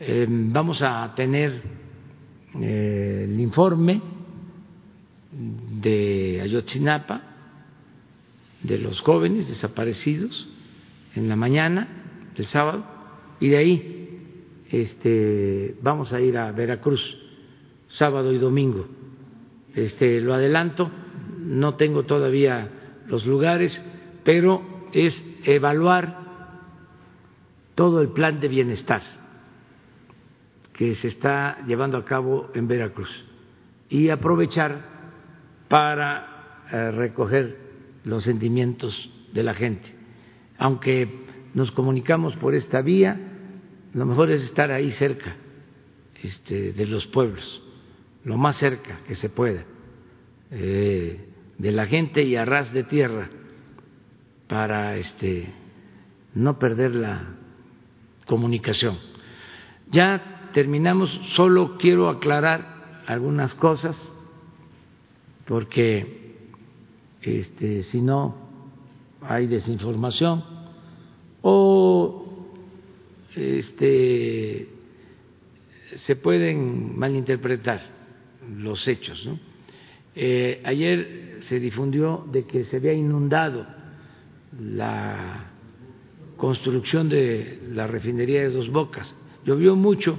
em, 0.00 0.52
vamos 0.52 0.82
a 0.82 1.12
tener 1.14 1.62
eh, 2.60 3.26
el 3.28 3.40
informe 3.40 4.00
de 5.30 6.40
Ayotzinapa, 6.42 7.20
de 8.62 8.78
los 8.78 9.00
jóvenes 9.00 9.48
desaparecidos, 9.48 10.48
en 11.14 11.28
la 11.28 11.36
mañana 11.36 11.88
del 12.36 12.46
sábado, 12.46 12.84
y 13.40 13.48
de 13.48 13.56
ahí 13.56 13.94
este, 14.70 15.76
vamos 15.82 16.12
a 16.12 16.20
ir 16.20 16.36
a 16.38 16.50
Veracruz, 16.52 17.00
sábado 17.88 18.32
y 18.32 18.38
domingo. 18.38 18.88
Este, 19.74 20.20
lo 20.20 20.34
adelanto, 20.34 20.90
no 21.40 21.74
tengo 21.74 22.04
todavía 22.04 22.68
los 23.08 23.26
lugares, 23.26 23.82
pero 24.22 24.88
es 24.92 25.22
evaluar 25.44 26.24
todo 27.74 28.00
el 28.00 28.08
plan 28.08 28.40
de 28.40 28.48
bienestar 28.48 29.02
que 30.72 30.94
se 30.94 31.08
está 31.08 31.64
llevando 31.66 31.96
a 31.96 32.04
cabo 32.04 32.50
en 32.54 32.66
Veracruz 32.66 33.24
y 33.88 34.08
aprovechar 34.08 34.94
para 35.68 36.66
eh, 36.70 36.90
recoger 36.90 37.58
los 38.04 38.24
sentimientos 38.24 39.10
de 39.32 39.42
la 39.42 39.54
gente. 39.54 39.94
Aunque 40.58 41.24
nos 41.54 41.70
comunicamos 41.72 42.36
por 42.36 42.54
esta 42.54 42.82
vía, 42.82 43.18
lo 43.92 44.06
mejor 44.06 44.30
es 44.30 44.42
estar 44.42 44.72
ahí 44.72 44.90
cerca 44.92 45.36
este, 46.22 46.72
de 46.72 46.86
los 46.86 47.06
pueblos, 47.06 47.62
lo 48.24 48.36
más 48.36 48.56
cerca 48.56 49.00
que 49.06 49.14
se 49.14 49.28
pueda, 49.28 49.64
eh, 50.50 51.28
de 51.58 51.72
la 51.72 51.86
gente 51.86 52.22
y 52.22 52.36
a 52.36 52.44
ras 52.44 52.72
de 52.72 52.84
tierra, 52.84 53.28
para 54.48 54.96
este, 54.96 55.52
no 56.34 56.58
perder 56.58 56.94
la 56.94 57.36
comunicación. 58.26 58.98
Ya 59.90 60.50
terminamos, 60.52 61.10
solo 61.34 61.76
quiero 61.78 62.08
aclarar 62.08 63.02
algunas 63.06 63.54
cosas, 63.54 64.12
porque 65.44 66.38
este, 67.22 67.82
si 67.82 68.00
no 68.00 68.36
hay 69.20 69.46
desinformación 69.46 70.44
o 71.42 72.48
este, 73.34 74.68
se 75.96 76.16
pueden 76.16 76.98
malinterpretar 76.98 77.82
los 78.56 78.86
hechos. 78.88 79.28
Eh, 80.14 80.60
ayer 80.64 81.38
se 81.40 81.58
difundió 81.58 82.26
de 82.30 82.44
que 82.44 82.64
se 82.64 82.76
había 82.76 82.92
inundado 82.92 83.66
la 84.60 85.50
construcción 86.36 87.08
de 87.08 87.60
la 87.72 87.86
refinería 87.86 88.42
de 88.42 88.50
Dos 88.50 88.70
Bocas. 88.70 89.14
Llovió 89.44 89.76
mucho 89.76 90.18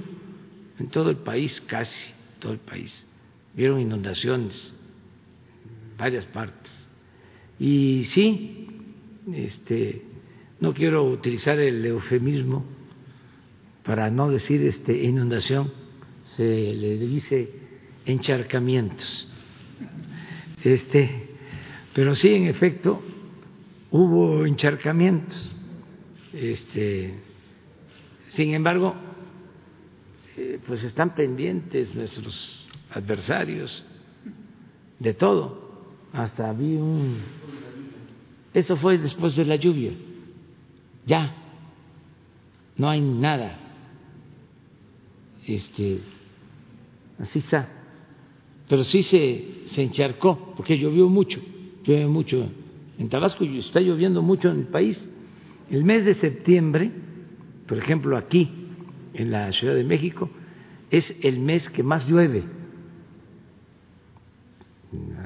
en 0.78 0.88
todo 0.88 1.10
el 1.10 1.16
país, 1.16 1.62
casi 1.66 2.12
todo 2.38 2.52
el 2.52 2.58
país. 2.58 3.06
Vieron 3.54 3.80
inundaciones 3.80 4.74
en 5.64 5.96
varias 5.96 6.26
partes. 6.26 6.72
Y 7.58 8.04
sí, 8.06 8.66
este, 9.32 10.02
no 10.60 10.74
quiero 10.74 11.04
utilizar 11.04 11.58
el 11.58 11.84
eufemismo 11.84 12.64
para 13.82 14.10
no 14.10 14.30
decir 14.30 14.62
este, 14.62 15.04
inundación, 15.04 15.72
se 16.22 16.44
le 16.74 16.98
dice 16.98 17.65
encharcamientos. 18.06 19.28
Este, 20.64 21.28
pero 21.92 22.14
sí, 22.14 22.28
en 22.28 22.46
efecto, 22.46 23.02
hubo 23.90 24.46
encharcamientos. 24.46 25.54
Este, 26.32 27.14
sin 28.28 28.54
embargo, 28.54 28.94
eh, 30.36 30.58
pues 30.66 30.82
están 30.84 31.14
pendientes 31.14 31.94
nuestros 31.94 32.66
adversarios 32.90 33.84
de 34.98 35.14
todo. 35.14 35.66
Hasta 36.12 36.52
vi 36.52 36.76
un 36.76 37.16
eso 38.56 38.74
fue 38.78 38.96
después 38.96 39.36
de 39.36 39.44
la 39.44 39.56
lluvia. 39.56 39.92
Ya. 41.04 41.36
No 42.78 42.88
hay 42.88 43.02
nada. 43.02 43.58
Este, 45.46 46.00
así 47.18 47.40
está. 47.40 47.68
Pero 48.68 48.84
sí 48.84 49.02
se, 49.02 49.64
se 49.66 49.82
encharcó, 49.82 50.54
porque 50.56 50.78
llovió 50.78 51.08
mucho. 51.08 51.40
Llueve 51.84 52.06
mucho 52.06 52.48
en 52.98 53.08
Tabasco 53.08 53.44
y 53.44 53.58
está 53.58 53.80
lloviendo 53.80 54.22
mucho 54.22 54.50
en 54.50 54.60
el 54.60 54.66
país. 54.66 55.12
El 55.70 55.84
mes 55.84 56.04
de 56.04 56.14
septiembre, 56.14 56.90
por 57.66 57.78
ejemplo, 57.78 58.16
aquí, 58.16 58.50
en 59.14 59.30
la 59.30 59.52
Ciudad 59.52 59.74
de 59.74 59.84
México, 59.84 60.28
es 60.90 61.14
el 61.22 61.40
mes 61.40 61.68
que 61.70 61.82
más 61.82 62.08
llueve. 62.08 62.44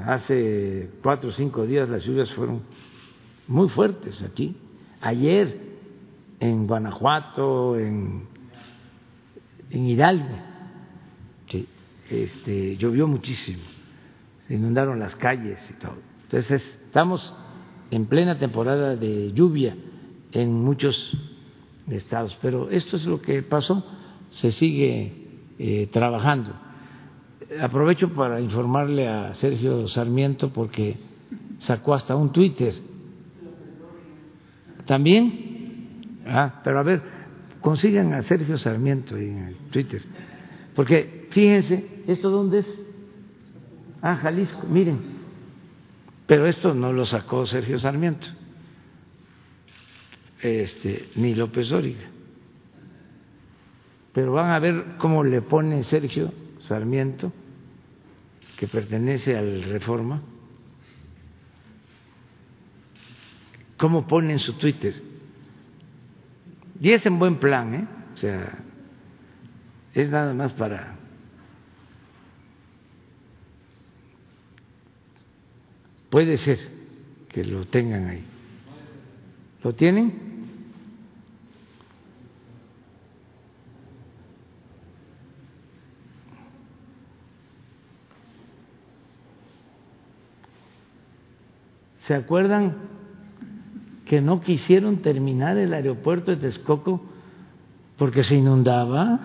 Hace 0.06 0.90
cuatro 1.02 1.28
o 1.28 1.32
cinco 1.32 1.66
días 1.66 1.88
las 1.88 2.04
lluvias 2.04 2.32
fueron 2.34 2.62
muy 3.46 3.68
fuertes 3.68 4.22
aquí. 4.22 4.56
Ayer 5.00 5.56
en 6.40 6.66
Guanajuato, 6.66 7.78
en, 7.78 8.22
en 9.70 9.86
Hidalgo, 9.86 10.49
este, 12.10 12.76
llovió 12.76 13.06
muchísimo, 13.06 13.62
se 14.46 14.54
inundaron 14.54 14.98
las 14.98 15.16
calles 15.16 15.58
y 15.70 15.74
todo. 15.74 15.96
Entonces 16.24 16.78
estamos 16.86 17.34
en 17.90 18.06
plena 18.06 18.38
temporada 18.38 18.96
de 18.96 19.32
lluvia 19.32 19.76
en 20.32 20.52
muchos 20.52 21.16
estados, 21.88 22.38
pero 22.40 22.70
esto 22.70 22.96
es 22.96 23.04
lo 23.04 23.20
que 23.20 23.42
pasó, 23.42 23.84
se 24.30 24.52
sigue 24.52 25.12
eh, 25.58 25.88
trabajando. 25.92 26.52
Aprovecho 27.60 28.12
para 28.12 28.40
informarle 28.40 29.08
a 29.08 29.34
Sergio 29.34 29.88
Sarmiento 29.88 30.52
porque 30.52 30.98
sacó 31.58 31.94
hasta 31.94 32.14
un 32.14 32.30
Twitter 32.30 32.72
¿También? 34.90 36.22
Ah, 36.26 36.60
pero 36.64 36.80
a 36.80 36.82
ver, 36.82 37.00
consigan 37.60 38.12
a 38.12 38.22
Sergio 38.22 38.58
Sarmiento 38.58 39.16
en 39.16 39.54
Twitter. 39.70 40.02
Porque 40.74 41.28
fíjense, 41.30 41.99
¿esto 42.06 42.30
dónde 42.30 42.60
es? 42.60 42.80
Ah, 44.02 44.16
Jalisco, 44.16 44.66
miren. 44.66 45.20
Pero 46.26 46.46
esto 46.46 46.74
no 46.74 46.92
lo 46.92 47.04
sacó 47.04 47.44
Sergio 47.44 47.78
Sarmiento, 47.80 48.28
este, 50.40 51.08
ni 51.16 51.34
López 51.34 51.68
Dóriga. 51.70 52.08
Pero 54.12 54.32
van 54.32 54.50
a 54.50 54.60
ver 54.60 54.96
cómo 54.98 55.24
le 55.24 55.42
pone 55.42 55.82
Sergio 55.82 56.32
Sarmiento, 56.58 57.32
que 58.56 58.68
pertenece 58.68 59.36
al 59.36 59.64
Reforma, 59.64 60.22
cómo 63.76 64.06
pone 64.06 64.34
en 64.34 64.38
su 64.38 64.52
Twitter. 64.52 65.02
Y 66.80 66.92
es 66.92 67.04
en 67.06 67.18
buen 67.18 67.40
plan, 67.40 67.74
¿eh? 67.74 67.88
O 68.14 68.16
sea, 68.18 68.58
es 69.94 70.08
nada 70.10 70.32
más 70.32 70.52
para 70.52 70.99
Puede 76.10 76.36
ser 76.36 76.58
que 77.28 77.44
lo 77.44 77.64
tengan 77.64 78.08
ahí. 78.08 78.24
¿Lo 79.62 79.72
tienen? 79.72 80.30
¿Se 92.06 92.14
acuerdan 92.14 92.74
que 94.04 94.20
no 94.20 94.40
quisieron 94.40 94.96
terminar 95.00 95.56
el 95.58 95.72
aeropuerto 95.72 96.32
de 96.32 96.38
Texcoco 96.38 97.00
porque 97.96 98.24
se 98.24 98.34
inundaba? 98.34 99.20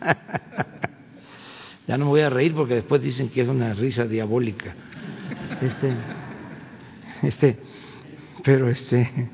ya 1.88 1.98
no 1.98 2.04
me 2.04 2.10
voy 2.10 2.20
a 2.20 2.30
reír 2.30 2.54
porque 2.54 2.74
después 2.74 3.02
dicen 3.02 3.28
que 3.28 3.40
es 3.40 3.48
una 3.48 3.74
risa 3.74 4.04
diabólica. 4.04 4.76
Este, 5.60 5.96
este, 7.22 7.58
pero 8.44 8.68
este, 8.68 9.30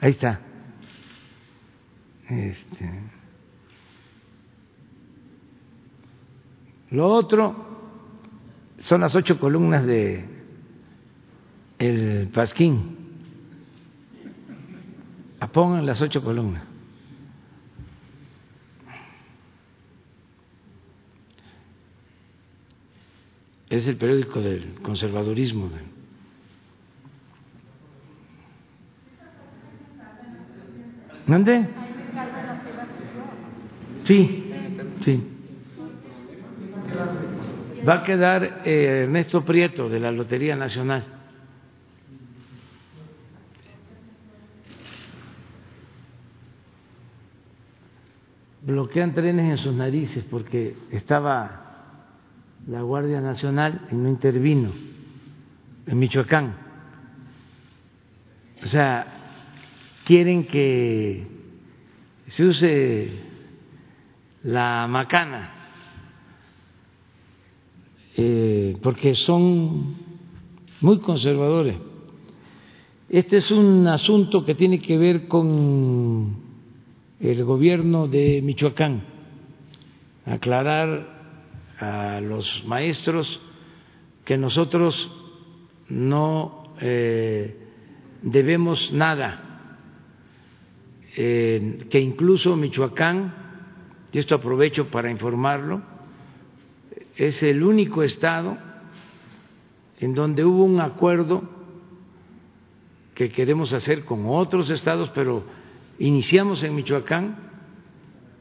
ahí 0.00 0.10
está. 0.10 0.40
Este, 2.28 2.90
lo 6.90 7.08
otro 7.08 7.66
son 8.80 9.00
las 9.00 9.14
ocho 9.14 9.38
columnas 9.38 9.84
de 9.86 10.24
el 11.78 12.28
Pasquín. 12.32 12.98
Pongan 15.52 15.86
las 15.86 16.00
ocho 16.00 16.22
columnas. 16.22 16.67
Es 23.70 23.86
el 23.86 23.96
periódico 23.96 24.40
del 24.40 24.74
conservadurismo. 24.82 25.70
¿Dónde? 31.26 31.68
Sí, 34.04 34.52
sí. 35.04 35.22
Va 37.86 37.96
a 37.96 38.04
quedar 38.04 38.62
eh, 38.64 39.02
Ernesto 39.04 39.44
Prieto 39.44 39.88
de 39.88 40.00
la 40.00 40.10
Lotería 40.10 40.56
Nacional. 40.56 41.04
Bloquean 48.62 49.14
trenes 49.14 49.50
en 49.50 49.58
sus 49.58 49.74
narices 49.74 50.24
porque 50.24 50.74
estaba 50.90 51.67
la 52.68 52.82
Guardia 52.82 53.20
Nacional 53.20 53.88
no 53.90 54.08
intervino 54.08 54.70
en 55.86 55.98
Michoacán. 55.98 56.54
O 58.62 58.66
sea, 58.66 59.06
quieren 60.04 60.46
que 60.46 61.26
se 62.26 62.44
use 62.44 63.08
la 64.42 64.86
macana, 64.86 65.54
eh, 68.16 68.76
porque 68.82 69.14
son 69.14 69.96
muy 70.82 70.98
conservadores. 71.00 71.76
Este 73.08 73.38
es 73.38 73.50
un 73.50 73.86
asunto 73.86 74.44
que 74.44 74.54
tiene 74.54 74.78
que 74.78 74.98
ver 74.98 75.26
con 75.26 76.36
el 77.18 77.44
gobierno 77.44 78.08
de 78.08 78.42
Michoacán, 78.42 79.04
aclarar 80.26 81.17
a 81.80 82.20
los 82.20 82.64
maestros 82.66 83.40
que 84.24 84.36
nosotros 84.36 85.10
no 85.88 86.74
eh, 86.80 87.56
debemos 88.22 88.92
nada, 88.92 89.70
eh, 91.16 91.86
que 91.90 92.00
incluso 92.00 92.56
Michoacán, 92.56 93.34
y 94.12 94.18
esto 94.18 94.34
aprovecho 94.34 94.88
para 94.90 95.10
informarlo, 95.10 95.82
es 97.16 97.42
el 97.42 97.62
único 97.62 98.02
estado 98.02 98.56
en 99.98 100.14
donde 100.14 100.44
hubo 100.44 100.64
un 100.64 100.80
acuerdo 100.80 101.42
que 103.14 103.30
queremos 103.30 103.72
hacer 103.72 104.04
con 104.04 104.24
otros 104.26 104.70
estados, 104.70 105.10
pero 105.10 105.42
iniciamos 105.98 106.62
en 106.62 106.76
Michoacán 106.76 107.36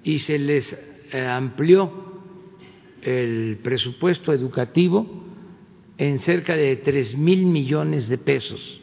y 0.04 0.20
se 0.20 0.38
les 0.38 0.72
eh, 1.12 1.26
amplió 1.26 2.07
el 3.02 3.60
presupuesto 3.64 4.34
educativo 4.34 5.06
en 5.98 6.20
cerca 6.20 6.56
de 6.56 6.76
tres 6.78 7.18
mil 7.18 7.46
millones 7.46 8.08
de 8.08 8.18
pesos 8.18 8.82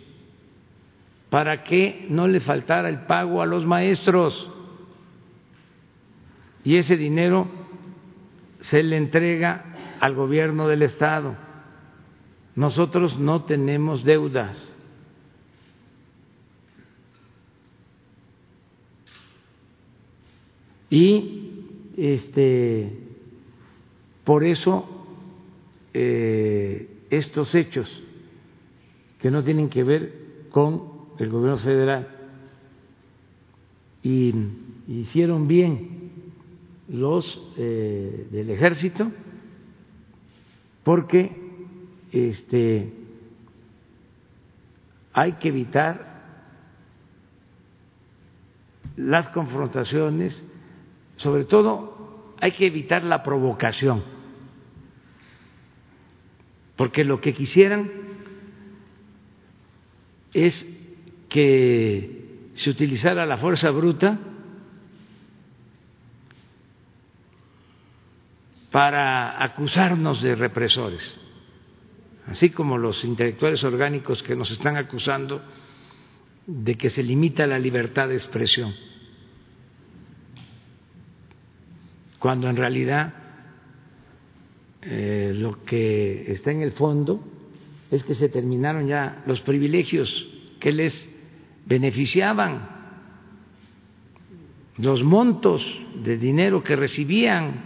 para 1.30 1.64
que 1.64 2.06
no 2.10 2.28
le 2.28 2.40
faltara 2.40 2.88
el 2.88 3.06
pago 3.06 3.42
a 3.42 3.46
los 3.46 3.66
maestros 3.66 4.50
y 6.64 6.76
ese 6.76 6.96
dinero 6.96 7.48
se 8.62 8.82
le 8.82 8.96
entrega 8.96 9.96
al 10.00 10.14
gobierno 10.14 10.66
del 10.66 10.82
estado. 10.82 11.36
Nosotros 12.56 13.18
no 13.18 13.42
tenemos 13.44 14.04
deudas. 14.04 14.72
Y 20.88 21.50
este 21.96 23.03
por 24.24 24.44
eso, 24.44 24.88
eh, 25.92 27.06
estos 27.10 27.54
hechos 27.54 28.02
que 29.18 29.30
no 29.30 29.42
tienen 29.42 29.68
que 29.68 29.84
ver 29.84 30.48
con 30.50 30.82
el 31.18 31.30
gobierno 31.30 31.58
federal 31.58 32.08
hicieron 34.02 35.48
bien 35.48 36.10
los 36.88 37.42
eh, 37.56 38.26
del 38.30 38.50
ejército 38.50 39.10
porque 40.82 41.32
este 42.12 42.92
hay 45.14 45.32
que 45.34 45.48
evitar 45.48 46.12
las 48.96 49.30
confrontaciones, 49.30 50.46
sobre 51.16 51.44
todo 51.44 52.34
hay 52.40 52.52
que 52.52 52.66
evitar 52.66 53.04
la 53.04 53.22
provocación 53.22 54.13
porque 56.76 57.04
lo 57.04 57.20
que 57.20 57.34
quisieran 57.34 57.90
es 60.32 60.66
que 61.28 62.50
se 62.54 62.70
utilizara 62.70 63.26
la 63.26 63.36
fuerza 63.36 63.70
bruta 63.70 64.18
para 68.70 69.42
acusarnos 69.42 70.20
de 70.20 70.34
represores, 70.34 71.20
así 72.26 72.50
como 72.50 72.76
los 72.76 73.04
intelectuales 73.04 73.62
orgánicos 73.62 74.22
que 74.24 74.34
nos 74.34 74.50
están 74.50 74.76
acusando 74.76 75.42
de 76.46 76.74
que 76.74 76.90
se 76.90 77.04
limita 77.04 77.46
la 77.46 77.58
libertad 77.58 78.08
de 78.08 78.14
expresión, 78.14 78.74
cuando 82.18 82.48
en 82.48 82.56
realidad 82.56 83.23
eh, 84.86 85.32
lo 85.34 85.64
que 85.64 86.30
está 86.30 86.50
en 86.50 86.60
el 86.60 86.72
fondo 86.72 87.24
es 87.90 88.04
que 88.04 88.14
se 88.14 88.28
terminaron 88.28 88.86
ya 88.86 89.22
los 89.26 89.40
privilegios 89.40 90.28
que 90.60 90.72
les 90.72 91.08
beneficiaban, 91.64 92.68
los 94.76 95.02
montos 95.02 95.64
de 96.02 96.18
dinero 96.18 96.62
que 96.62 96.76
recibían 96.76 97.64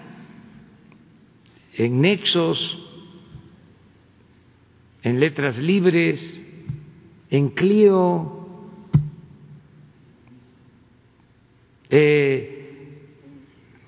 en 1.74 2.00
nexos, 2.00 2.86
en 5.02 5.18
letras 5.18 5.58
libres, 5.58 6.44
en 7.30 7.48
Clio, 7.50 8.46
eh, 11.90 12.54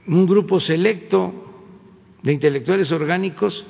un 0.07 0.27
grupo 0.27 0.59
selecto 0.59 1.49
de 2.22 2.32
intelectuales 2.32 2.90
orgánicos 2.92 3.66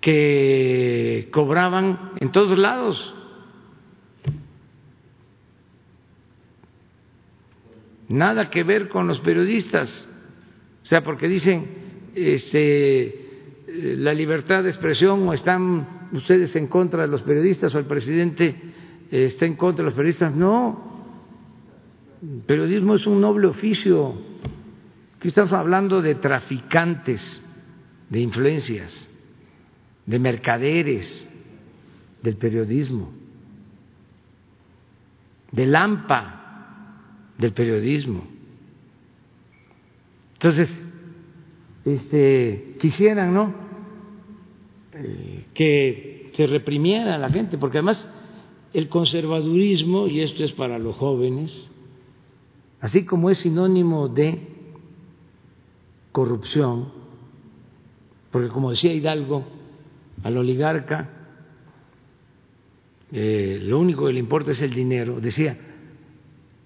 que 0.00 1.28
cobraban 1.32 2.12
en 2.20 2.32
todos 2.32 2.56
lados. 2.58 3.14
Nada 8.08 8.48
que 8.48 8.62
ver 8.64 8.88
con 8.88 9.06
los 9.06 9.20
periodistas. 9.20 10.08
O 10.82 10.86
sea, 10.86 11.02
porque 11.02 11.28
dicen 11.28 11.66
este 12.14 13.26
la 13.66 14.14
libertad 14.14 14.62
de 14.62 14.70
expresión 14.70 15.28
o 15.28 15.34
están 15.34 16.08
ustedes 16.12 16.56
en 16.56 16.68
contra 16.68 17.02
de 17.02 17.08
los 17.08 17.22
periodistas 17.22 17.74
o 17.74 17.78
el 17.78 17.84
presidente 17.84 18.54
está 19.10 19.44
en 19.44 19.56
contra 19.56 19.84
de 19.84 19.90
los 19.90 19.94
periodistas. 19.94 20.34
No. 20.34 20.88
El 22.22 22.40
periodismo 22.46 22.94
es 22.94 23.06
un 23.06 23.20
noble 23.20 23.46
oficio. 23.46 24.14
Aquí 25.18 25.28
estamos 25.28 25.52
hablando 25.52 26.00
de 26.00 26.14
traficantes 26.14 27.44
de 28.08 28.20
influencias 28.20 29.08
de 30.06 30.18
mercaderes 30.20 31.28
del 32.22 32.36
periodismo, 32.36 33.10
del 35.50 35.74
AMPA 35.74 37.34
del 37.36 37.52
periodismo. 37.52 38.28
Entonces, 40.34 40.84
este, 41.84 42.76
quisieran, 42.78 43.34
¿no? 43.34 43.54
Eh, 44.92 45.46
que 45.52 46.30
se 46.32 46.46
reprimiera 46.46 47.16
a 47.16 47.18
la 47.18 47.28
gente, 47.28 47.58
porque 47.58 47.78
además 47.78 48.08
el 48.72 48.88
conservadurismo, 48.88 50.06
y 50.06 50.20
esto 50.20 50.44
es 50.44 50.52
para 50.52 50.78
los 50.78 50.94
jóvenes, 50.94 51.72
así 52.80 53.04
como 53.04 53.30
es 53.30 53.38
sinónimo 53.38 54.06
de 54.06 54.57
corrupción, 56.12 56.92
porque 58.30 58.48
como 58.48 58.70
decía 58.70 58.92
Hidalgo, 58.92 59.44
al 60.22 60.36
oligarca 60.36 61.18
eh, 63.10 63.58
lo 63.62 63.78
único 63.78 64.06
que 64.06 64.12
le 64.12 64.20
importa 64.20 64.50
es 64.50 64.60
el 64.62 64.74
dinero. 64.74 65.20
Decía, 65.20 65.56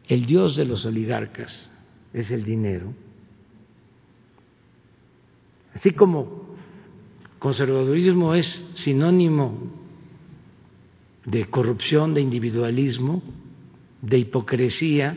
el 0.08 0.26
dios 0.26 0.56
de 0.56 0.64
los 0.64 0.84
oligarcas 0.86 1.70
es 2.12 2.30
el 2.30 2.44
dinero. 2.44 2.92
Así 5.74 5.92
como 5.92 6.56
conservadurismo 7.38 8.34
es 8.34 8.46
sinónimo 8.74 9.58
de 11.24 11.46
corrupción, 11.46 12.14
de 12.14 12.20
individualismo, 12.20 13.22
de 14.00 14.18
hipocresía, 14.18 15.16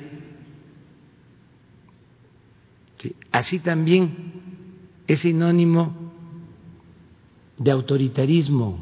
así 3.38 3.60
también 3.60 4.42
es 5.08 5.20
sinónimo 5.20 5.94
de 7.58 7.70
autoritarismo. 7.70 8.80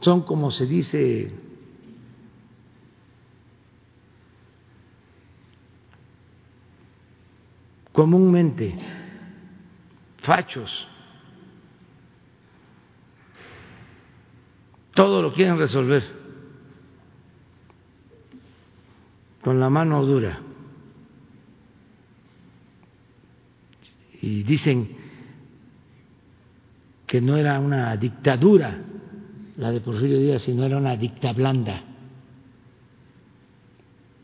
Son, 0.00 0.22
como 0.22 0.50
se 0.50 0.66
dice, 0.66 1.32
comúnmente, 7.92 8.76
fachos. 10.22 10.88
Todo 14.94 15.22
lo 15.22 15.32
quieren 15.32 15.58
resolver 15.58 16.02
con 19.42 19.60
la 19.60 19.70
mano 19.70 20.04
dura. 20.04 20.51
Y 24.22 24.42
dicen, 24.44 24.96
que 27.06 27.20
no 27.20 27.36
era 27.36 27.60
una 27.60 27.94
dictadura 27.98 28.84
la 29.56 29.70
de 29.70 29.80
Porfirio 29.80 30.18
Díaz, 30.18 30.42
sino 30.42 30.64
era 30.64 30.78
una 30.78 30.96
dicta 30.96 31.32
blanda. 31.32 31.84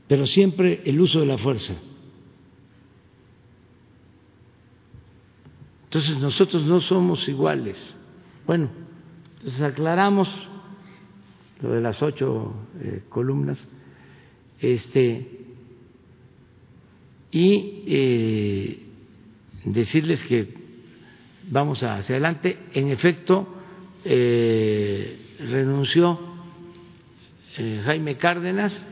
Pero 0.06 0.26
siempre 0.26 0.82
el 0.84 1.00
uso 1.00 1.20
de 1.20 1.26
la 1.26 1.38
fuerza. 1.38 1.74
Entonces 5.84 6.18
nosotros 6.18 6.64
no 6.64 6.80
somos 6.80 7.28
iguales. 7.28 7.96
Bueno, 8.46 8.70
entonces 9.36 9.60
aclaramos 9.60 10.28
lo 11.60 11.72
de 11.72 11.80
las 11.80 12.02
ocho 12.02 12.54
eh, 12.80 13.02
columnas, 13.08 13.62
este, 14.60 15.46
y 17.30 17.82
eh, 17.86 18.87
decirles 19.64 20.24
que 20.24 20.54
vamos 21.50 21.82
hacia 21.82 22.14
adelante. 22.16 22.58
En 22.72 22.88
efecto, 22.88 23.46
eh, 24.04 25.36
renunció 25.40 26.18
eh, 27.56 27.82
Jaime 27.84 28.16
Cárdenas 28.16 28.86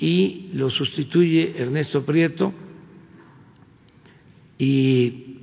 y 0.00 0.50
lo 0.54 0.70
sustituye 0.70 1.54
Ernesto 1.56 2.04
Prieto 2.04 2.52
y 4.58 5.38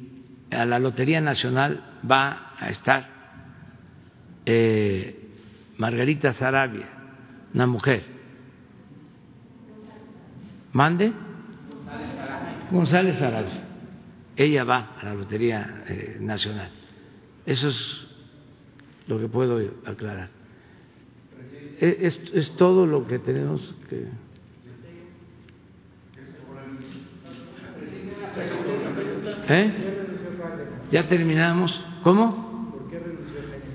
a 0.52 0.66
la 0.66 0.80
Lotería 0.80 1.22
Nacional 1.22 2.00
va 2.10 2.54
a 2.58 2.70
estar 2.70 3.10
eh, 4.46 5.16
Margarita 5.78 6.34
Sarabia, 6.34 6.90
una 7.54 7.68
mujer. 7.68 8.04
¿Mande? 10.74 11.12
González 12.72 13.18
Sarabia 13.18 13.69
ella 14.40 14.64
va 14.64 14.96
a 15.00 15.06
la 15.06 15.14
Lotería 15.16 15.84
eh, 15.88 16.18
Nacional. 16.22 16.70
Eso 17.46 17.68
es 17.68 18.08
lo 19.08 19.20
que 19.20 19.28
puedo 19.28 19.60
aclarar. 19.86 20.30
Es, 21.80 22.20
es 22.34 22.56
todo 22.56 22.86
lo 22.86 23.06
que 23.06 23.20
tenemos 23.20 23.62
que. 23.90 24.06
¿Eh? 29.50 29.74
Ya 30.92 31.08
terminamos. 31.08 31.84
¿Cómo? 32.04 32.90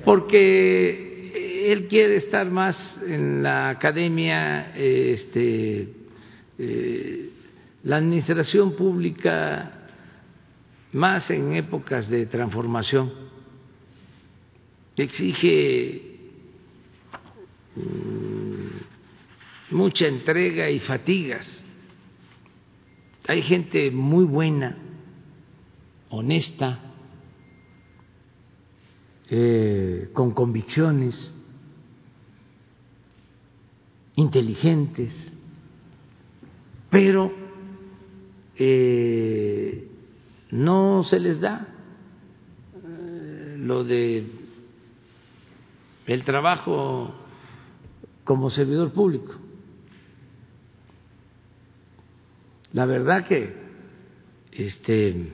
Porque 0.03 1.73
él 1.73 1.89
quiere 1.89 2.17
estar 2.17 2.51
más 2.51 3.01
en 3.07 3.43
la 3.43 3.69
academia, 3.69 4.75
este, 4.75 5.89
eh, 6.59 7.31
la 7.83 7.97
administración 7.97 8.73
pública 8.77 9.84
más 10.95 11.29
en 11.31 11.55
épocas 11.55 12.09
de 12.09 12.27
transformación, 12.27 13.13
exige 14.97 16.19
mm, 17.75 19.75
mucha 19.75 20.07
entrega 20.07 20.71
y 20.71 20.79
fatigas. 20.79 21.65
Hay 23.27 23.43
gente 23.43 23.91
muy 23.91 24.25
buena, 24.25 24.79
honesta, 26.11 26.79
eh, 29.31 30.11
con 30.13 30.31
convicciones, 30.31 31.37
inteligentes, 34.15 35.13
pero 36.89 37.33
eh, 38.57 39.89
no 40.51 41.03
se 41.03 41.21
les 41.21 41.41
da 41.41 41.67
eh, 42.85 43.57
lo 43.59 43.85
de 43.85 44.27
el 46.07 46.25
trabajo 46.25 47.15
como 48.25 48.51
servidor 48.51 48.93
público. 48.93 49.35
La 52.73 52.87
verdad 52.87 53.27
que 53.27 53.55
este 54.53 55.33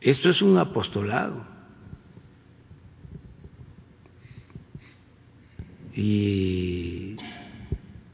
esto 0.00 0.30
es 0.30 0.40
un 0.40 0.56
apostolado. 0.56 1.44
Y 5.94 7.16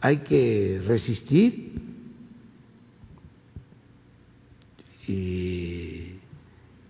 hay 0.01 0.19
que 0.19 0.83
resistir 0.87 1.76
y 5.09 6.19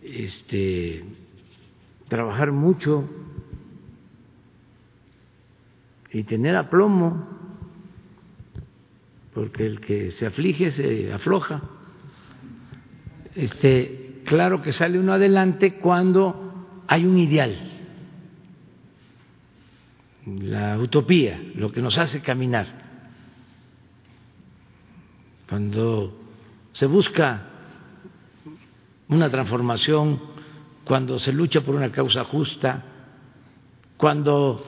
este, 0.02 1.04
trabajar 2.08 2.52
mucho 2.52 3.08
y 6.12 6.22
tener 6.24 6.56
aplomo, 6.56 7.28
porque 9.34 9.66
el 9.66 9.80
que 9.80 10.12
se 10.12 10.26
aflige 10.26 10.70
se 10.70 11.12
afloja. 11.12 11.62
Este, 13.34 14.22
claro 14.24 14.62
que 14.62 14.72
sale 14.72 14.98
uno 14.98 15.12
adelante 15.12 15.74
cuando 15.74 16.82
hay 16.86 17.04
un 17.04 17.18
ideal, 17.18 17.54
la 20.26 20.78
utopía, 20.78 21.40
lo 21.54 21.70
que 21.70 21.82
nos 21.82 21.98
hace 21.98 22.22
caminar. 22.22 22.66
Cuando 25.48 26.18
se 26.72 26.86
busca 26.86 27.55
una 29.08 29.30
transformación 29.30 30.20
cuando 30.84 31.18
se 31.18 31.32
lucha 31.32 31.60
por 31.60 31.74
una 31.74 31.90
causa 31.90 32.24
justa, 32.24 32.84
cuando 33.96 34.64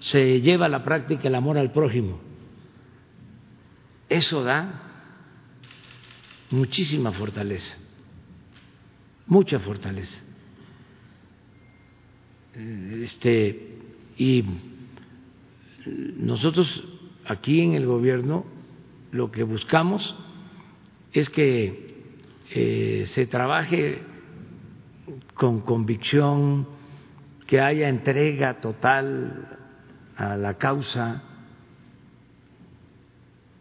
se 0.00 0.40
lleva 0.40 0.66
a 0.66 0.68
la 0.68 0.82
práctica 0.82 1.28
el 1.28 1.34
amor 1.34 1.58
al 1.58 1.72
prójimo. 1.72 2.20
Eso 4.08 4.42
da 4.44 4.82
muchísima 6.50 7.12
fortaleza, 7.12 7.76
mucha 9.26 9.58
fortaleza. 9.58 10.18
Este, 12.54 13.78
y 14.18 14.44
nosotros 16.18 16.84
aquí 17.24 17.60
en 17.60 17.74
el 17.74 17.86
gobierno 17.86 18.44
lo 19.10 19.30
que 19.30 19.42
buscamos 19.42 20.14
es 21.12 21.30
que 21.30 21.81
eh, 22.54 23.06
se 23.06 23.26
trabaje 23.26 24.00
con 25.34 25.60
convicción, 25.60 26.66
que 27.46 27.60
haya 27.60 27.88
entrega 27.88 28.60
total 28.60 29.58
a 30.16 30.36
la 30.36 30.54
causa. 30.54 31.22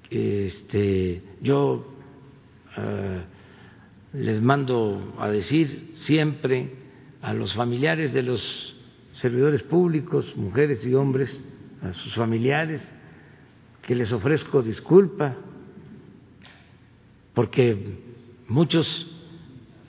Este, 0.09 1.22
yo 1.41 1.88
eh, 2.77 3.22
les 4.13 4.41
mando 4.41 5.15
a 5.19 5.30
decir 5.30 5.91
siempre 5.95 6.72
a 7.22 7.34
los 7.34 7.53
familiares 7.53 8.13
de 8.13 8.23
los 8.23 8.76
servidores 9.13 9.63
públicos, 9.63 10.35
mujeres 10.35 10.85
y 10.85 10.93
hombres, 10.93 11.39
a 11.81 11.93
sus 11.93 12.13
familiares, 12.15 12.88
que 13.81 13.95
les 13.95 14.11
ofrezco 14.11 14.61
disculpa, 14.61 15.35
porque 17.34 18.10
muchos 18.52 19.07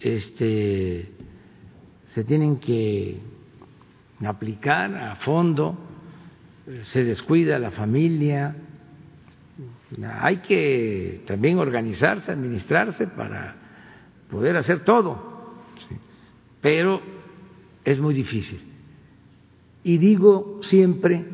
este, 0.01 1.13
se 2.07 2.25
tienen 2.25 2.59
que 2.59 3.21
aplicar 4.25 4.95
a 4.95 5.17
fondo, 5.17 5.77
se 6.83 7.05
descuida 7.05 7.59
la 7.59 7.73
familia, 7.73 8.55
hay 10.21 10.39
que 10.39 11.23
también 11.27 11.59
organizarse, 11.59 12.31
administrarse 12.31 13.09
para 13.09 13.57
poder 14.31 14.57
hacer 14.57 14.85
todo, 14.85 15.57
pero 16.61 17.03
es 17.85 17.99
muy 17.99 18.15
difícil. 18.15 18.61
Y 19.83 19.99
digo 19.99 20.61
siempre 20.63 21.25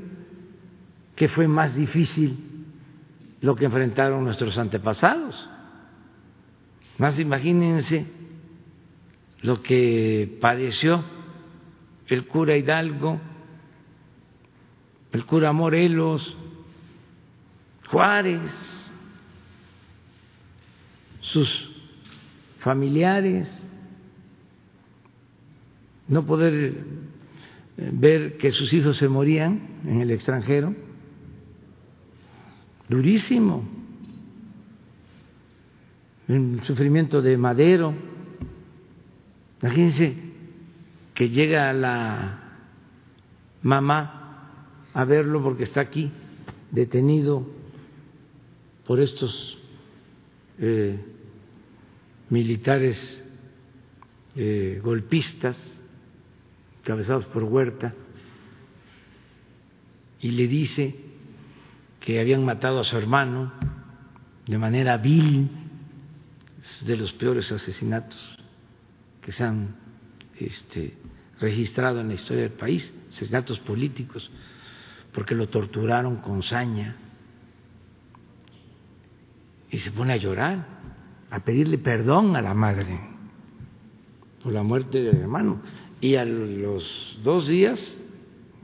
que 1.14 1.28
fue 1.28 1.46
más 1.46 1.76
difícil 1.76 2.64
lo 3.42 3.54
que 3.54 3.66
enfrentaron 3.66 4.24
nuestros 4.24 4.56
antepasados. 4.56 5.57
Más 6.98 7.18
imagínense 7.20 8.06
lo 9.42 9.62
que 9.62 10.36
padeció 10.40 11.04
el 12.08 12.26
cura 12.26 12.56
Hidalgo, 12.56 13.20
el 15.12 15.24
cura 15.24 15.52
Morelos, 15.52 16.36
Juárez, 17.88 18.42
sus 21.20 21.70
familiares, 22.58 23.64
no 26.08 26.24
poder 26.24 26.54
eh, 27.76 27.90
ver 27.92 28.38
que 28.38 28.50
sus 28.50 28.72
hijos 28.72 28.96
se 28.96 29.08
morían 29.08 29.80
en 29.84 30.00
el 30.00 30.10
extranjero, 30.10 30.74
durísimo, 32.88 33.77
el 36.28 36.62
sufrimiento 36.62 37.22
de 37.22 37.36
Madero, 37.38 37.94
imagínense 39.62 40.14
que 41.14 41.30
llega 41.30 41.72
la 41.72 42.38
mamá 43.62 44.18
a 44.92 45.04
verlo 45.04 45.42
porque 45.42 45.64
está 45.64 45.80
aquí 45.80 46.10
detenido 46.70 47.46
por 48.86 49.00
estos 49.00 49.58
eh, 50.58 50.98
militares 52.30 53.24
eh, 54.36 54.80
golpistas 54.84 55.56
cabezados 56.84 57.26
por 57.26 57.44
Huerta 57.44 57.94
y 60.20 60.30
le 60.30 60.46
dice 60.46 60.94
que 62.00 62.20
habían 62.20 62.44
matado 62.44 62.80
a 62.80 62.84
su 62.84 62.96
hermano 62.96 63.52
de 64.46 64.58
manera 64.58 64.96
vil, 64.96 65.50
de 66.84 66.96
los 66.96 67.12
peores 67.12 67.50
asesinatos 67.50 68.38
que 69.22 69.32
se 69.32 69.44
han 69.44 69.76
este, 70.38 70.94
registrado 71.40 72.00
en 72.00 72.08
la 72.08 72.14
historia 72.14 72.44
del 72.44 72.52
país, 72.52 72.92
asesinatos 73.10 73.58
políticos, 73.60 74.30
porque 75.12 75.34
lo 75.34 75.48
torturaron 75.48 76.16
con 76.16 76.42
saña 76.42 76.96
y 79.70 79.78
se 79.78 79.90
pone 79.90 80.12
a 80.12 80.16
llorar, 80.16 80.66
a 81.30 81.40
pedirle 81.40 81.78
perdón 81.78 82.36
a 82.36 82.42
la 82.42 82.54
madre 82.54 83.00
por 84.42 84.52
la 84.52 84.62
muerte 84.62 85.02
del 85.02 85.16
hermano. 85.16 85.60
Y 86.00 86.14
a 86.14 86.24
los 86.24 87.18
dos 87.22 87.48
días, 87.48 88.00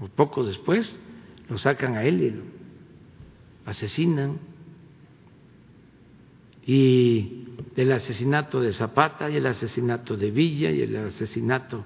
o 0.00 0.07
poco 0.07 0.44
después, 0.44 1.00
lo 1.49 1.58
sacan 1.58 1.97
a 1.97 2.05
él 2.05 2.23
y 2.23 2.31
lo 2.31 2.42
asesinan. 3.66 4.39
Y 6.66 7.43
el 7.76 7.92
asesinato 7.92 8.60
de 8.60 8.73
Zapata, 8.73 9.31
y 9.31 9.36
el 9.36 9.47
asesinato 9.47 10.16
de 10.16 10.31
Villa, 10.31 10.70
y 10.70 10.83
el 10.83 10.97
asesinato 10.97 11.84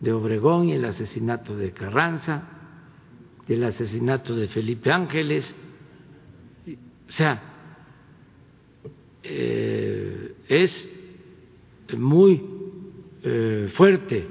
de 0.00 0.12
Obregón, 0.12 0.68
y 0.68 0.72
el 0.72 0.84
asesinato 0.84 1.56
de 1.56 1.72
Carranza, 1.72 2.42
y 3.48 3.54
el 3.54 3.64
asesinato 3.64 4.34
de 4.34 4.48
Felipe 4.48 4.90
Ángeles. 4.90 5.54
O 7.08 7.12
sea, 7.12 7.42
eh, 9.22 10.34
es 10.48 10.90
muy 11.96 12.42
eh, 13.22 13.68
fuerte, 13.74 14.26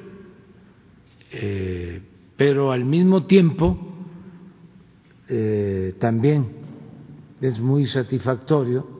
eh, 1.32 2.01
pero 2.38 2.72
al 2.72 2.85
mismo 2.85 3.25
tiempo 3.25 3.90
también 5.98 6.48
es 7.41 7.59
muy 7.59 7.88
satisfactorio, 7.88 8.92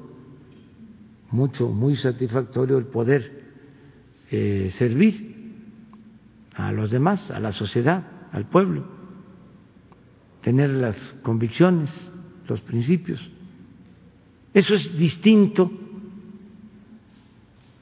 mucho, 1.34 1.68
muy 1.68 1.96
satisfactorio 1.96 2.78
el 2.78 2.86
poder 2.86 3.44
servir 4.30 5.34
a 6.56 6.72
los 6.72 6.92
demás, 6.92 7.30
a 7.32 7.40
la 7.40 7.52
sociedad, 7.52 8.04
al 8.32 8.46
pueblo, 8.46 8.86
tener 10.42 10.70
las 10.70 10.98
convicciones, 11.22 12.14
los 12.48 12.62
principios. 12.62 13.30
Eso 14.54 14.76
es 14.76 14.98
distinto 14.98 15.72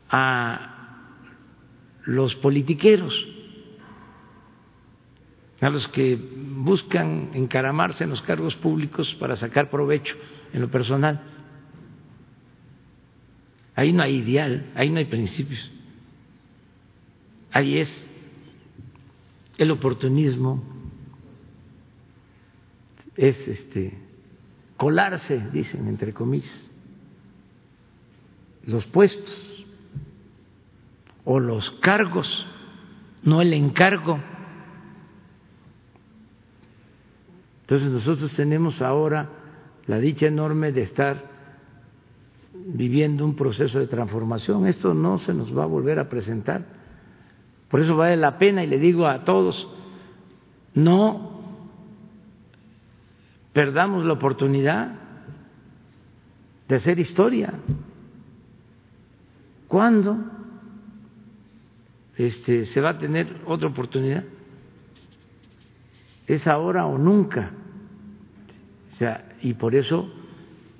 a 0.09 1.07
los 2.05 2.35
politiqueros, 2.35 3.13
a 5.59 5.69
los 5.69 5.88
que 5.89 6.15
buscan 6.15 7.31
encaramarse 7.33 8.05
en 8.05 8.09
los 8.09 8.21
cargos 8.21 8.55
públicos 8.55 9.13
para 9.15 9.35
sacar 9.35 9.69
provecho 9.69 10.15
en 10.53 10.61
lo 10.61 10.71
personal. 10.71 11.21
Ahí 13.75 13.93
no 13.93 14.03
hay 14.03 14.17
ideal, 14.17 14.72
ahí 14.75 14.90
no 14.90 14.98
hay 14.98 15.06
principios. 15.06 15.72
Ahí 17.51 17.77
es 17.77 18.08
el 19.58 19.72
oportunismo, 19.72 20.64
es 23.16 23.48
este 23.48 23.98
colarse, 24.77 25.50
dicen 25.51 25.88
entre 25.88 26.14
comillas, 26.14 26.72
los 28.66 28.88
puestos 28.88 29.66
o 31.24 31.40
los 31.40 31.69
cargos, 31.72 32.45
no 33.24 33.41
el 33.41 33.53
encargo. 33.53 34.19
Entonces 37.61 37.90
nosotros 37.90 38.33
tenemos 38.33 38.82
ahora 38.82 39.30
la 39.85 40.00
dicha 40.00 40.27
enorme 40.27 40.72
de 40.72 40.82
estar 40.82 41.31
viviendo 42.65 43.25
un 43.25 43.35
proceso 43.35 43.80
de 43.80 43.88
transformación. 43.88 44.65
Esto 44.65 44.93
no 44.93 45.17
se 45.17 45.33
nos 45.33 45.56
va 45.57 45.64
a 45.64 45.67
volver 45.67 45.99
a 45.99 46.09
presentar. 46.09 46.65
Por 47.69 47.80
eso 47.80 47.95
vale 47.95 48.17
la 48.17 48.38
pena 48.38 48.64
y 48.64 48.67
le 48.67 48.80
digo 48.80 49.07
a 49.07 49.23
todos, 49.23 49.67
no 50.73 51.41
perdamos 53.53 54.06
la 54.06 54.14
oportunidad 54.14 54.95
de 56.67 56.75
hacer 56.75 56.99
historia. 56.99 57.53
¿Cuándo? 59.67 60.17
este, 62.25 62.65
se 62.65 62.81
va 62.81 62.90
a 62.90 62.98
tener 62.98 63.27
otra 63.45 63.67
oportunidad. 63.67 64.23
Es 66.27 66.48
ahora 66.48 66.85
o 66.85 66.98
nunca. 66.98 67.51
O 68.91 68.95
sea, 68.95 69.35
y 69.41 69.53
por 69.53 69.75
eso 69.75 70.11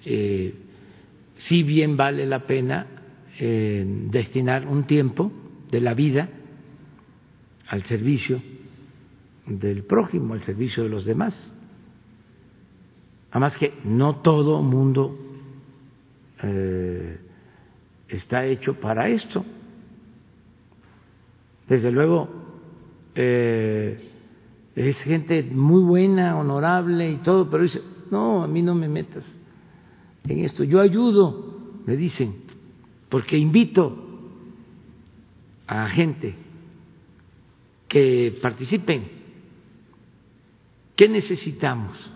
eh, 0.06 0.56
sí 1.44 1.64
bien 1.64 1.98
vale 1.98 2.26
la 2.26 2.46
pena 2.46 2.88
eh, 3.40 3.84
destinar 4.10 4.68
un 4.68 4.86
tiempo 4.86 5.32
de 5.72 5.82
la 5.82 5.94
vida 5.94 6.30
al 7.68 7.84
servicio 7.84 8.42
del 9.46 9.84
prójimo, 9.84 10.34
al 10.34 10.44
servicio 10.44 10.84
de 10.84 10.90
los 10.90 11.06
demás. 11.06 11.56
Además 13.32 13.58
que 13.58 13.74
no 13.86 14.18
todo 14.18 14.62
mundo 14.62 15.18
eh, 16.44 17.18
está 18.10 18.46
hecho 18.46 18.80
para 18.80 19.08
esto. 19.08 19.46
Desde 21.68 21.92
luego, 21.92 22.30
eh, 23.16 24.10
es 24.76 25.02
gente 25.02 25.44
muy 25.44 25.82
buena, 25.82 26.38
honorable 26.38 27.10
y 27.10 27.18
todo, 27.18 27.50
pero 27.50 27.64
dice, 27.64 27.82
no, 28.12 28.44
a 28.44 28.48
mí 28.48 28.62
no 28.62 28.76
me 28.76 28.90
metas 28.90 29.41
en 30.28 30.40
esto, 30.46 30.64
yo 30.64 30.80
ayudo, 30.80 31.82
me 31.86 31.96
dicen, 31.98 32.36
porque 33.10 33.38
invito 33.38 33.98
a 35.68 35.88
gente 35.90 36.36
que 37.88 38.38
participen. 38.42 39.10
¿Qué 40.96 41.10
necesitamos? 41.10 42.12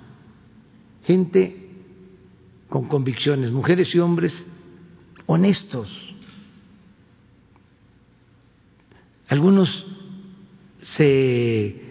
Gente 1.03 1.69
con 2.69 2.87
convicciones, 2.87 3.51
mujeres 3.51 3.93
y 3.95 3.99
hombres 3.99 4.45
honestos. 5.25 6.15
Algunos 9.27 9.85
se 10.81 11.81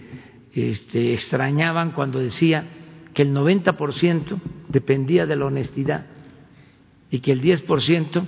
este, 0.53 1.13
extrañaban 1.13 1.93
cuando 1.93 2.21
decía 2.21 2.84
que 3.15 3.23
el 3.23 3.33
90% 3.33 4.41
dependía 4.69 5.25
de 5.25 5.37
la 5.37 5.47
honestidad 5.47 6.07
y 7.11 7.21
que 7.21 7.33
el 7.33 7.41
10% 7.41 8.27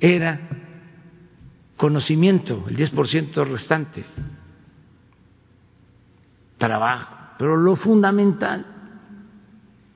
era 0.00 0.48
conocimiento, 1.76 2.64
el 2.68 2.76
10% 2.76 3.46
restante, 3.46 4.04
trabajo. 6.58 7.14
Pero 7.38 7.56
lo 7.56 7.76
fundamental 7.76 8.66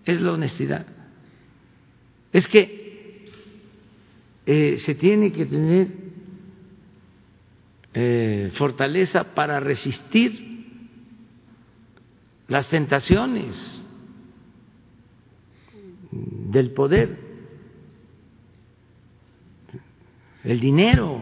es 0.05 0.21
la 0.21 0.33
honestidad. 0.33 0.87
Es 2.33 2.47
que 2.47 3.29
eh, 4.47 4.79
se 4.79 4.95
tiene 4.95 5.33
que 5.33 5.47
tener 5.47 5.89
eh, 7.93 8.53
fortaleza 8.55 9.35
para 9.35 9.59
resistir 9.59 10.49
las 12.47 12.69
tentaciones 12.69 13.80
del 16.51 16.73
poder, 16.73 17.17
el 20.43 20.59
dinero, 20.59 21.21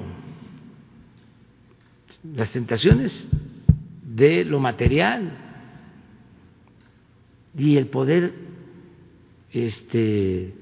las 2.34 2.50
tentaciones 2.50 3.28
de 4.02 4.44
lo 4.44 4.58
material 4.58 5.30
y 7.56 7.76
el 7.76 7.88
poder 7.88 8.32
este 9.50 10.54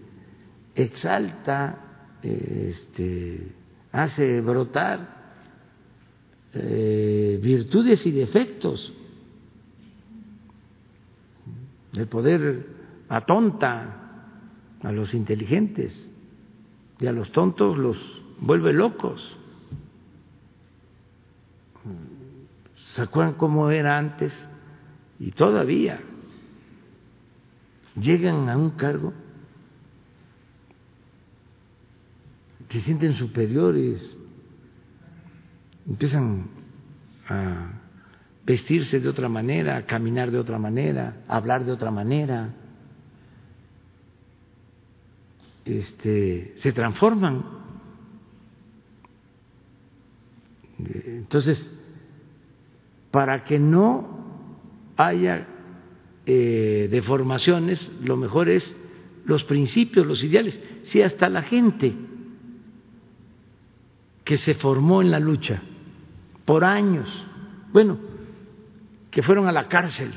exalta 0.75 2.19
este 2.23 3.53
hace 3.93 4.41
brotar 4.41 5.17
eh, 6.55 7.39
virtudes 7.43 8.05
y 8.07 8.11
defectos. 8.11 8.93
El 11.95 12.09
poder 12.09 12.67
atonta 13.09 14.06
a 14.87 14.93
los 14.93 15.15
inteligentes 15.15 16.09
y 17.01 17.09
a 17.09 17.13
los 17.13 17.33
tontos 17.33 17.77
los 17.77 18.23
vuelve 18.39 18.73
locos. 18.73 19.37
¿Se 22.93 23.03
acuerdan 23.03 23.35
cómo 23.35 23.69
era 23.73 23.99
antes? 23.99 24.33
Y 25.19 25.33
todavía 25.33 25.99
llegan 28.01 28.49
a 28.49 28.57
un 28.57 28.71
cargo, 28.71 29.13
se 32.69 32.81
sienten 32.81 33.15
superiores, 33.15 34.17
empiezan 35.89 36.47
a 37.29 37.73
vestirse 38.45 39.01
de 39.01 39.09
otra 39.09 39.29
manera, 39.29 39.85
caminar 39.85 40.31
de 40.31 40.39
otra 40.39 40.61
manera, 40.61 41.25
hablar 41.27 41.65
de 41.65 41.73
otra 41.73 41.91
manera. 41.91 42.55
Este, 45.67 46.55
se 46.57 46.73
transforman. 46.73 47.45
Entonces, 50.79 51.73
para 53.11 53.45
que 53.45 53.59
no 53.59 54.55
haya 54.97 55.47
eh, 56.25 56.89
deformaciones, 56.91 57.91
lo 58.01 58.17
mejor 58.17 58.49
es 58.49 58.77
los 59.25 59.43
principios, 59.45 60.07
los 60.07 60.23
ideales. 60.23 60.63
Si 60.85 61.03
hasta 61.03 61.29
la 61.29 61.43
gente 61.43 61.95
que 64.25 64.37
se 64.37 64.55
formó 64.55 65.03
en 65.03 65.11
la 65.11 65.19
lucha 65.19 65.63
por 66.45 66.65
años, 66.65 67.27
bueno, 67.73 67.99
que 69.11 69.23
fueron 69.23 69.49
a 69.49 69.53
la 69.53 69.69
cárcel 69.69 70.13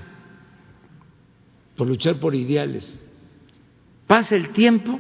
por 1.76 1.88
luchar 1.88 2.20
por 2.20 2.36
ideales. 2.36 3.02
Pasa 4.06 4.36
el 4.36 4.50
tiempo, 4.50 5.00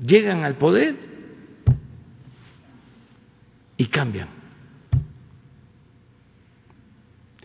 llegan 0.00 0.44
al 0.44 0.56
poder 0.56 0.96
y 3.76 3.86
cambian. 3.86 4.28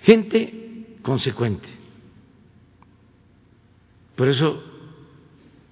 Gente 0.02 0.98
consecuente. 1.02 1.70
Por 4.16 4.28
eso 4.28 4.64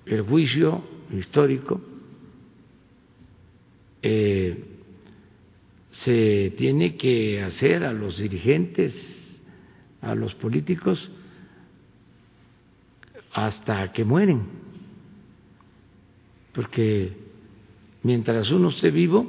el 0.05 0.21
juicio 0.21 0.83
histórico 1.11 1.81
eh, 4.01 4.63
se 5.91 6.53
tiene 6.57 6.95
que 6.95 7.41
hacer 7.43 7.83
a 7.83 7.91
los 7.91 8.17
dirigentes, 8.17 8.95
a 10.01 10.15
los 10.15 10.35
políticos, 10.35 11.11
hasta 13.33 13.91
que 13.91 14.05
mueren. 14.05 14.66
Porque 16.57 17.15
mientras 18.01 18.49
uno 18.49 18.69
esté 18.69 18.89
vivo, 18.89 19.27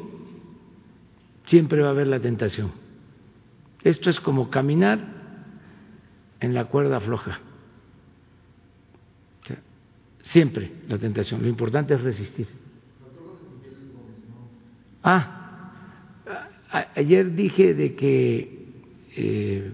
siempre 1.45 1.83
va 1.83 1.89
a 1.89 1.91
haber 1.91 2.07
la 2.07 2.21
tentación. 2.21 2.73
Esto 3.85 4.09
es 4.09 4.19
como 4.19 4.49
caminar 4.49 4.99
en 6.41 6.55
la 6.55 6.65
cuerda 6.65 7.01
floja. 7.01 7.41
siempre 10.23 10.73
la 10.89 10.97
tentación. 10.97 11.43
Lo 11.43 11.49
importante 11.49 11.93
es 11.93 12.01
resistir. 12.01 12.47
Ah, 15.03 15.71
ayer 16.95 17.35
dije 17.35 17.75
de 17.75 17.95
que 17.95 18.69
eh, 19.17 19.73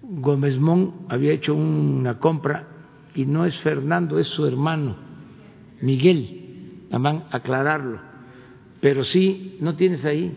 Gómez 0.00 0.58
Mon 0.58 1.06
había 1.10 1.32
hecho 1.32 1.54
una 1.54 2.18
compra 2.18 2.68
y 3.14 3.26
no 3.26 3.44
es 3.44 3.58
Fernando, 3.60 4.18
es 4.18 4.28
su 4.28 4.46
hermano, 4.46 5.05
Miguel, 5.80 6.86
van 6.90 7.24
a 7.30 7.36
aclararlo. 7.36 8.00
Pero 8.80 9.02
sí, 9.02 9.56
no 9.60 9.74
tienes 9.76 10.04
ahí, 10.04 10.36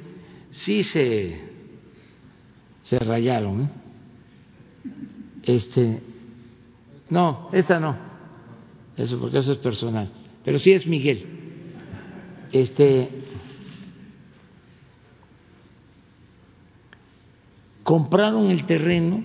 sí 0.51 0.83
se, 0.83 1.39
se 2.83 2.99
rayaron. 2.99 3.61
¿eh? 3.61 3.69
Este, 5.43 6.01
no, 7.09 7.49
esa 7.51 7.79
no, 7.79 7.97
eso 8.97 9.19
porque 9.19 9.39
eso 9.39 9.53
es 9.53 9.59
personal, 9.59 10.11
pero 10.43 10.59
sí 10.59 10.71
es 10.71 10.85
Miguel. 10.87 11.25
Este, 12.51 13.09
compraron 17.83 18.49
el 18.49 18.65
terreno 18.65 19.23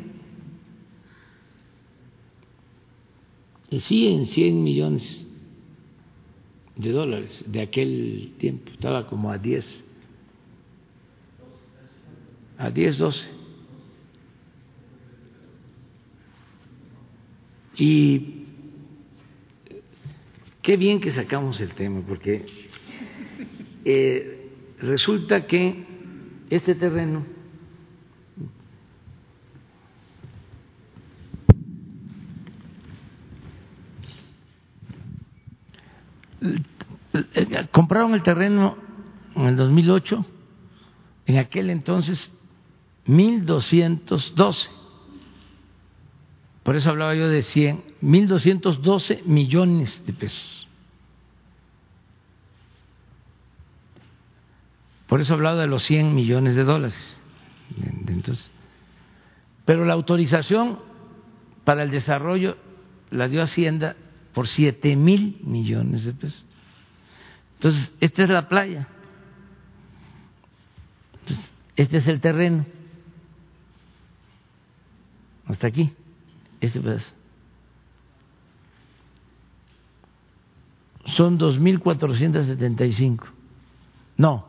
sí 3.80 4.08
en 4.08 4.26
100 4.26 4.62
millones 4.62 5.23
de 6.76 6.90
dólares 6.90 7.44
de 7.46 7.60
aquel 7.60 8.32
tiempo, 8.38 8.70
estaba 8.72 9.06
como 9.06 9.30
a 9.30 9.38
10, 9.38 9.84
a 12.58 12.70
10, 12.70 12.98
12. 12.98 13.28
Y 17.76 18.44
qué 20.62 20.76
bien 20.76 21.00
que 21.00 21.12
sacamos 21.12 21.60
el 21.60 21.70
tema, 21.70 22.02
porque 22.06 22.46
eh, 23.84 24.48
resulta 24.80 25.46
que 25.46 25.84
este 26.50 26.74
terreno 26.74 27.33
compraron 37.70 38.14
el 38.14 38.22
terreno 38.22 38.76
en 39.34 39.46
el 39.46 39.56
2008 39.56 40.26
en 41.26 41.38
aquel 41.38 41.70
entonces 41.70 42.32
1.212. 43.06 44.70
Por 46.62 46.76
eso 46.76 46.90
hablaba 46.90 47.14
yo 47.14 47.28
de 47.28 47.42
100, 47.42 47.84
1.212 48.02 49.24
millones 49.24 50.04
de 50.06 50.12
pesos. 50.14 50.68
Por 55.06 55.20
eso 55.20 55.34
hablaba 55.34 55.60
de 55.60 55.66
los 55.66 55.82
100 55.84 56.14
millones 56.14 56.54
de 56.54 56.64
dólares. 56.64 57.18
Entonces, 58.08 58.50
pero 59.64 59.84
la 59.84 59.94
autorización 59.94 60.78
para 61.64 61.82
el 61.82 61.90
desarrollo 61.90 62.56
la 63.10 63.28
dio 63.28 63.42
Hacienda 63.42 63.96
por 64.34 64.48
7 64.48 64.96
mil 64.96 65.38
millones 65.42 66.04
de 66.04 66.12
pesos. 66.12 66.44
Entonces, 67.54 67.92
esta 68.00 68.24
es 68.24 68.28
la 68.28 68.48
playa. 68.48 68.88
este 71.76 71.96
es 71.96 72.08
el 72.08 72.20
terreno. 72.20 72.66
Hasta 75.46 75.68
aquí. 75.68 75.92
Este 76.60 76.80
pedazo. 76.80 77.12
Son 81.06 81.38
2.475. 81.38 83.24
No. 84.16 84.46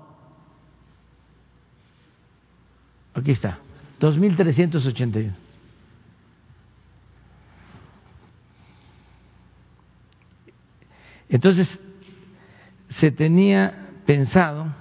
Aquí 3.14 3.32
está. 3.32 3.60
2.381. 4.00 5.45
Entonces, 11.30 11.80
se 12.90 13.12
tenía 13.12 13.90
pensado, 14.06 14.74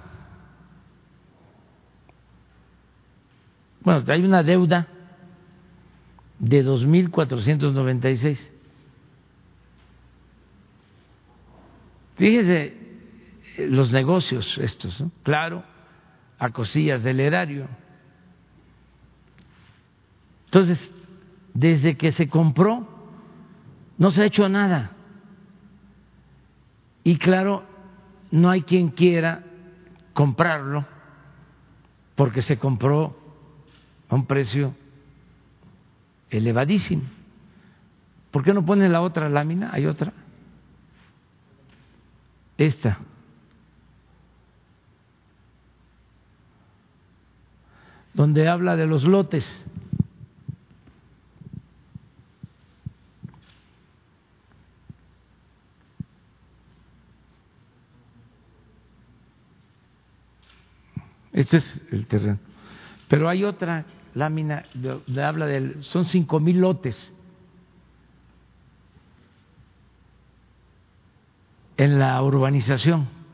bueno, 3.80 4.04
hay 4.06 4.24
una 4.24 4.42
deuda 4.42 4.86
de 6.38 6.64
2.496. 6.64 8.38
Fíjese 12.16 12.84
los 13.58 13.92
negocios 13.92 14.58
estos, 14.58 15.02
claro, 15.22 15.64
a 16.38 16.50
cosillas 16.50 17.02
del 17.02 17.20
erario. 17.20 17.68
Entonces, 20.46 20.92
desde 21.52 21.96
que 21.96 22.12
se 22.12 22.28
compró, 22.28 22.86
no 23.98 24.10
se 24.10 24.22
ha 24.22 24.26
hecho 24.26 24.48
nada. 24.48 24.93
Y 27.04 27.18
claro, 27.18 27.62
no 28.30 28.48
hay 28.50 28.62
quien 28.62 28.88
quiera 28.88 29.44
comprarlo 30.14 30.86
porque 32.14 32.40
se 32.40 32.58
compró 32.58 33.16
a 34.08 34.14
un 34.14 34.26
precio 34.26 34.74
elevadísimo. 36.30 37.02
¿Por 38.30 38.42
qué 38.42 38.52
no 38.52 38.64
pone 38.64 38.88
la 38.88 39.02
otra 39.02 39.28
lámina? 39.28 39.70
¿Hay 39.72 39.86
otra? 39.86 40.12
Esta. 42.56 42.98
Donde 48.14 48.48
habla 48.48 48.76
de 48.76 48.86
los 48.86 49.04
lotes. 49.04 49.44
Este 61.34 61.58
es 61.58 61.82
el 61.90 62.06
terreno. 62.06 62.38
Pero 63.08 63.28
hay 63.28 63.44
otra 63.44 63.84
lámina, 64.14 64.64
de, 64.72 65.22
habla 65.22 65.46
de, 65.46 65.82
son 65.82 66.06
cinco 66.06 66.40
mil 66.40 66.58
lotes 66.58 67.12
en 71.76 71.98
la 71.98 72.22
urbanización. 72.22 73.24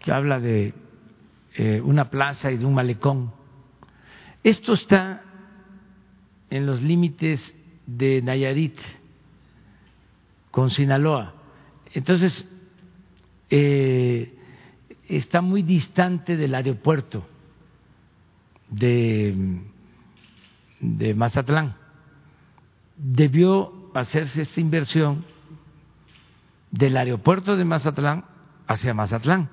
que 0.00 0.12
habla 0.12 0.40
de 0.40 0.72
eh, 1.56 1.82
una 1.84 2.08
plaza 2.08 2.50
y 2.50 2.56
de 2.56 2.64
un 2.64 2.72
malecón. 2.72 3.30
Esto 4.42 4.72
está 4.72 5.22
en 6.48 6.64
los 6.64 6.80
límites 6.80 7.54
de 7.84 8.22
Nayarit 8.22 8.78
con 10.50 10.70
Sinaloa. 10.70 11.34
Entonces, 11.92 12.48
eh, 13.50 14.34
está 15.08 15.40
muy 15.40 15.62
distante 15.62 16.36
del 16.36 16.54
aeropuerto 16.54 17.26
de, 18.68 19.62
de 20.80 21.14
Mazatlán. 21.14 21.76
Debió 22.96 23.90
hacerse 23.94 24.42
esta 24.42 24.60
inversión 24.60 25.24
del 26.70 26.96
aeropuerto 26.96 27.56
de 27.56 27.64
Mazatlán 27.64 28.24
hacia 28.66 28.92
Mazatlán, 28.92 29.48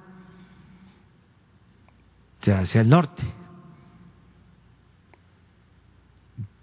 o 2.41 2.45
sea, 2.45 2.59
hacia 2.59 2.81
el 2.81 2.89
norte, 2.89 3.23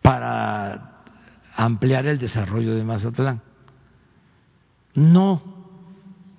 para 0.02 1.02
ampliar 1.56 2.06
el 2.06 2.18
desarrollo 2.18 2.74
de 2.74 2.84
Mazatlán. 2.84 3.40
No 4.94 5.61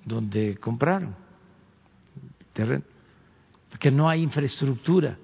donde 0.04 0.56
compraron 0.56 1.14
terreno, 2.54 2.84
porque 3.68 3.90
no 3.90 4.08
hay 4.08 4.22
infraestructura. 4.22 5.18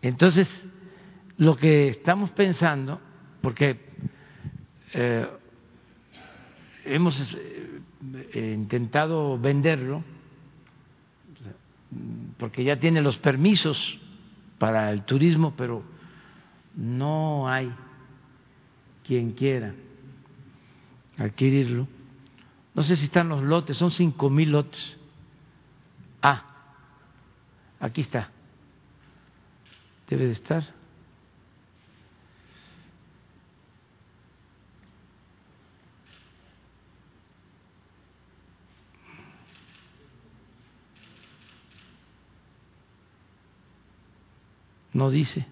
Entonces, 0.00 0.48
lo 1.36 1.56
que 1.56 1.88
estamos 1.88 2.30
pensando, 2.30 3.00
porque 3.42 3.78
eh, 4.94 5.26
hemos 6.84 7.36
eh, 8.32 8.54
intentado 8.56 9.38
venderlo, 9.38 10.02
porque 12.38 12.64
ya 12.64 12.78
tiene 12.78 13.02
los 13.02 13.18
permisos 13.18 13.98
para 14.58 14.90
el 14.92 15.04
turismo, 15.04 15.54
pero 15.56 15.82
no 16.76 17.48
hay 17.48 17.70
quien 19.04 19.32
quiera 19.32 19.74
adquirirlo 21.18 21.88
no 22.80 22.84
sé 22.84 22.96
si 22.96 23.04
están 23.04 23.28
los 23.28 23.42
lotes, 23.42 23.76
son 23.76 23.90
cinco 23.90 24.30
mil 24.30 24.52
lotes. 24.52 24.98
Ah, 26.22 26.46
aquí 27.78 28.00
está. 28.00 28.30
Debe 30.08 30.24
de 30.24 30.32
estar. 30.32 30.64
No 44.94 45.10
dice. 45.10 45.46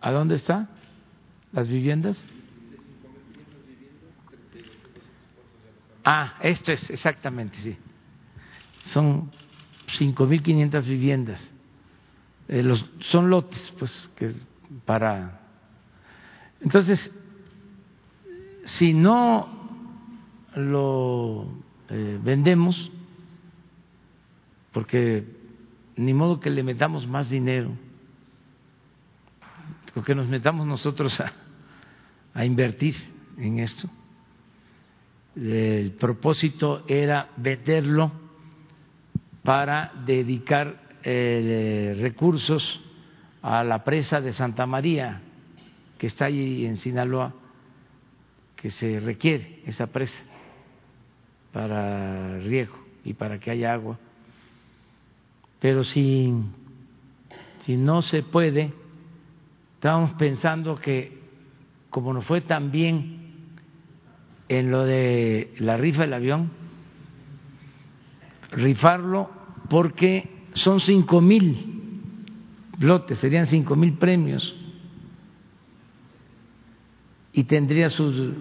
¿A 0.00 0.10
dónde 0.10 0.34
está? 0.34 0.68
¿Las 1.52 1.68
viviendas? 1.68 2.16
Ah, 6.10 6.36
esto 6.40 6.72
es 6.72 6.88
exactamente, 6.88 7.60
sí. 7.60 7.76
Son 8.80 9.30
5.500 9.88 10.86
viviendas. 10.86 11.52
Eh, 12.48 12.62
los, 12.62 12.88
son 13.00 13.28
lotes, 13.28 13.74
pues, 13.78 14.10
que 14.16 14.32
para. 14.86 15.38
Entonces, 16.62 17.12
si 18.64 18.94
no 18.94 19.50
lo 20.56 21.46
eh, 21.90 22.18
vendemos, 22.22 22.90
porque 24.72 25.26
ni 25.96 26.14
modo 26.14 26.40
que 26.40 26.48
le 26.48 26.62
metamos 26.62 27.06
más 27.06 27.28
dinero, 27.28 27.72
que 30.06 30.14
nos 30.14 30.26
metamos 30.26 30.66
nosotros 30.66 31.20
a, 31.20 31.34
a 32.32 32.46
invertir 32.46 32.94
en 33.36 33.58
esto 33.58 33.90
el 35.40 35.92
propósito 35.92 36.84
era 36.88 37.30
venderlo 37.36 38.10
para 39.44 39.92
dedicar 40.04 40.98
eh, 41.04 41.96
recursos 42.00 42.80
a 43.40 43.62
la 43.62 43.84
presa 43.84 44.20
de 44.20 44.32
Santa 44.32 44.66
María, 44.66 45.20
que 45.96 46.08
está 46.08 46.24
ahí 46.24 46.66
en 46.66 46.76
Sinaloa, 46.76 47.32
que 48.56 48.70
se 48.70 48.98
requiere 48.98 49.62
esa 49.64 49.86
presa 49.86 50.22
para 51.52 52.38
riego 52.40 52.76
y 53.04 53.14
para 53.14 53.38
que 53.38 53.52
haya 53.52 53.72
agua. 53.72 53.98
Pero 55.60 55.84
si, 55.84 56.32
si 57.64 57.76
no 57.76 58.02
se 58.02 58.24
puede, 58.24 58.72
estamos 59.74 60.12
pensando 60.14 60.76
que 60.76 61.16
como 61.90 62.12
no 62.12 62.22
fue 62.22 62.40
tan 62.40 62.70
bien 62.72 63.17
en 64.48 64.70
lo 64.70 64.84
de 64.84 65.54
la 65.58 65.76
rifa 65.76 66.02
del 66.02 66.14
avión, 66.14 66.50
rifarlo 68.52 69.30
porque 69.68 70.46
son 70.54 70.80
cinco 70.80 71.20
mil 71.20 72.00
lotes, 72.78 73.18
serían 73.18 73.46
cinco 73.46 73.76
mil 73.76 73.94
premios 73.94 74.54
y 77.32 77.44
tendría 77.44 77.88
su 77.88 78.34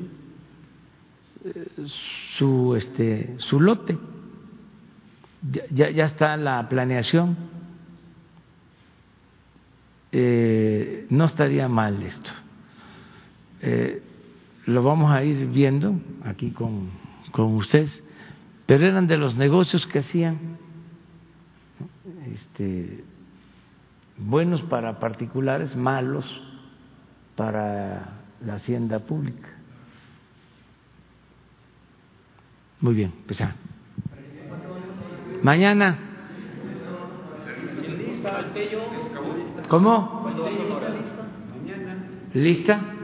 su 2.38 2.76
este 2.76 3.36
su 3.38 3.60
lote. 3.60 3.98
Ya, 5.72 5.92
ya 5.92 6.06
está 6.06 6.36
la 6.36 6.68
planeación. 6.68 7.38
Eh, 10.12 11.06
no 11.10 11.26
estaría 11.26 11.68
mal 11.68 12.02
esto. 12.02 12.32
Eh, 13.62 14.02
lo 14.68 14.84
vamos 14.84 15.12
a 15.12 15.24
ir 15.24 15.48
viendo 15.48 15.96
aquí 16.24 16.52
con, 16.52 16.90
con 17.32 17.56
ustedes 17.56 18.04
pero 18.68 18.86
eran 18.86 19.08
de 19.08 19.18
los 19.18 19.36
negocios 19.36 19.88
que 19.88 20.00
hacían 20.00 20.58
este, 22.34 23.04
buenos 24.18 24.62
para 24.64 25.00
particulares, 25.00 25.76
malos 25.76 26.26
para 27.38 28.10
la 28.46 28.56
hacienda 28.56 29.00
pública. 29.00 29.48
Muy 32.82 32.94
bien, 32.94 33.14
pues 33.26 33.40
ya. 33.40 33.56
Mañana. 35.42 35.98
¿Cómo? 39.70 40.30
¿Lista? 42.34 42.97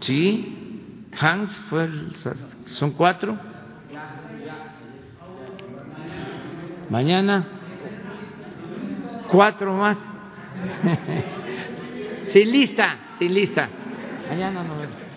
Sí, 0.00 1.06
Hans 1.18 1.50
fue 1.68 1.84
el, 1.84 2.12
son 2.66 2.92
cuatro. 2.92 3.36
Mañana 6.90 7.44
cuatro 9.30 9.74
más. 9.74 9.98
sí, 12.32 12.44
lista, 12.44 12.98
sí, 13.18 13.28
lista. 13.28 13.68
Mañana 14.28 14.64
no. 14.64 15.07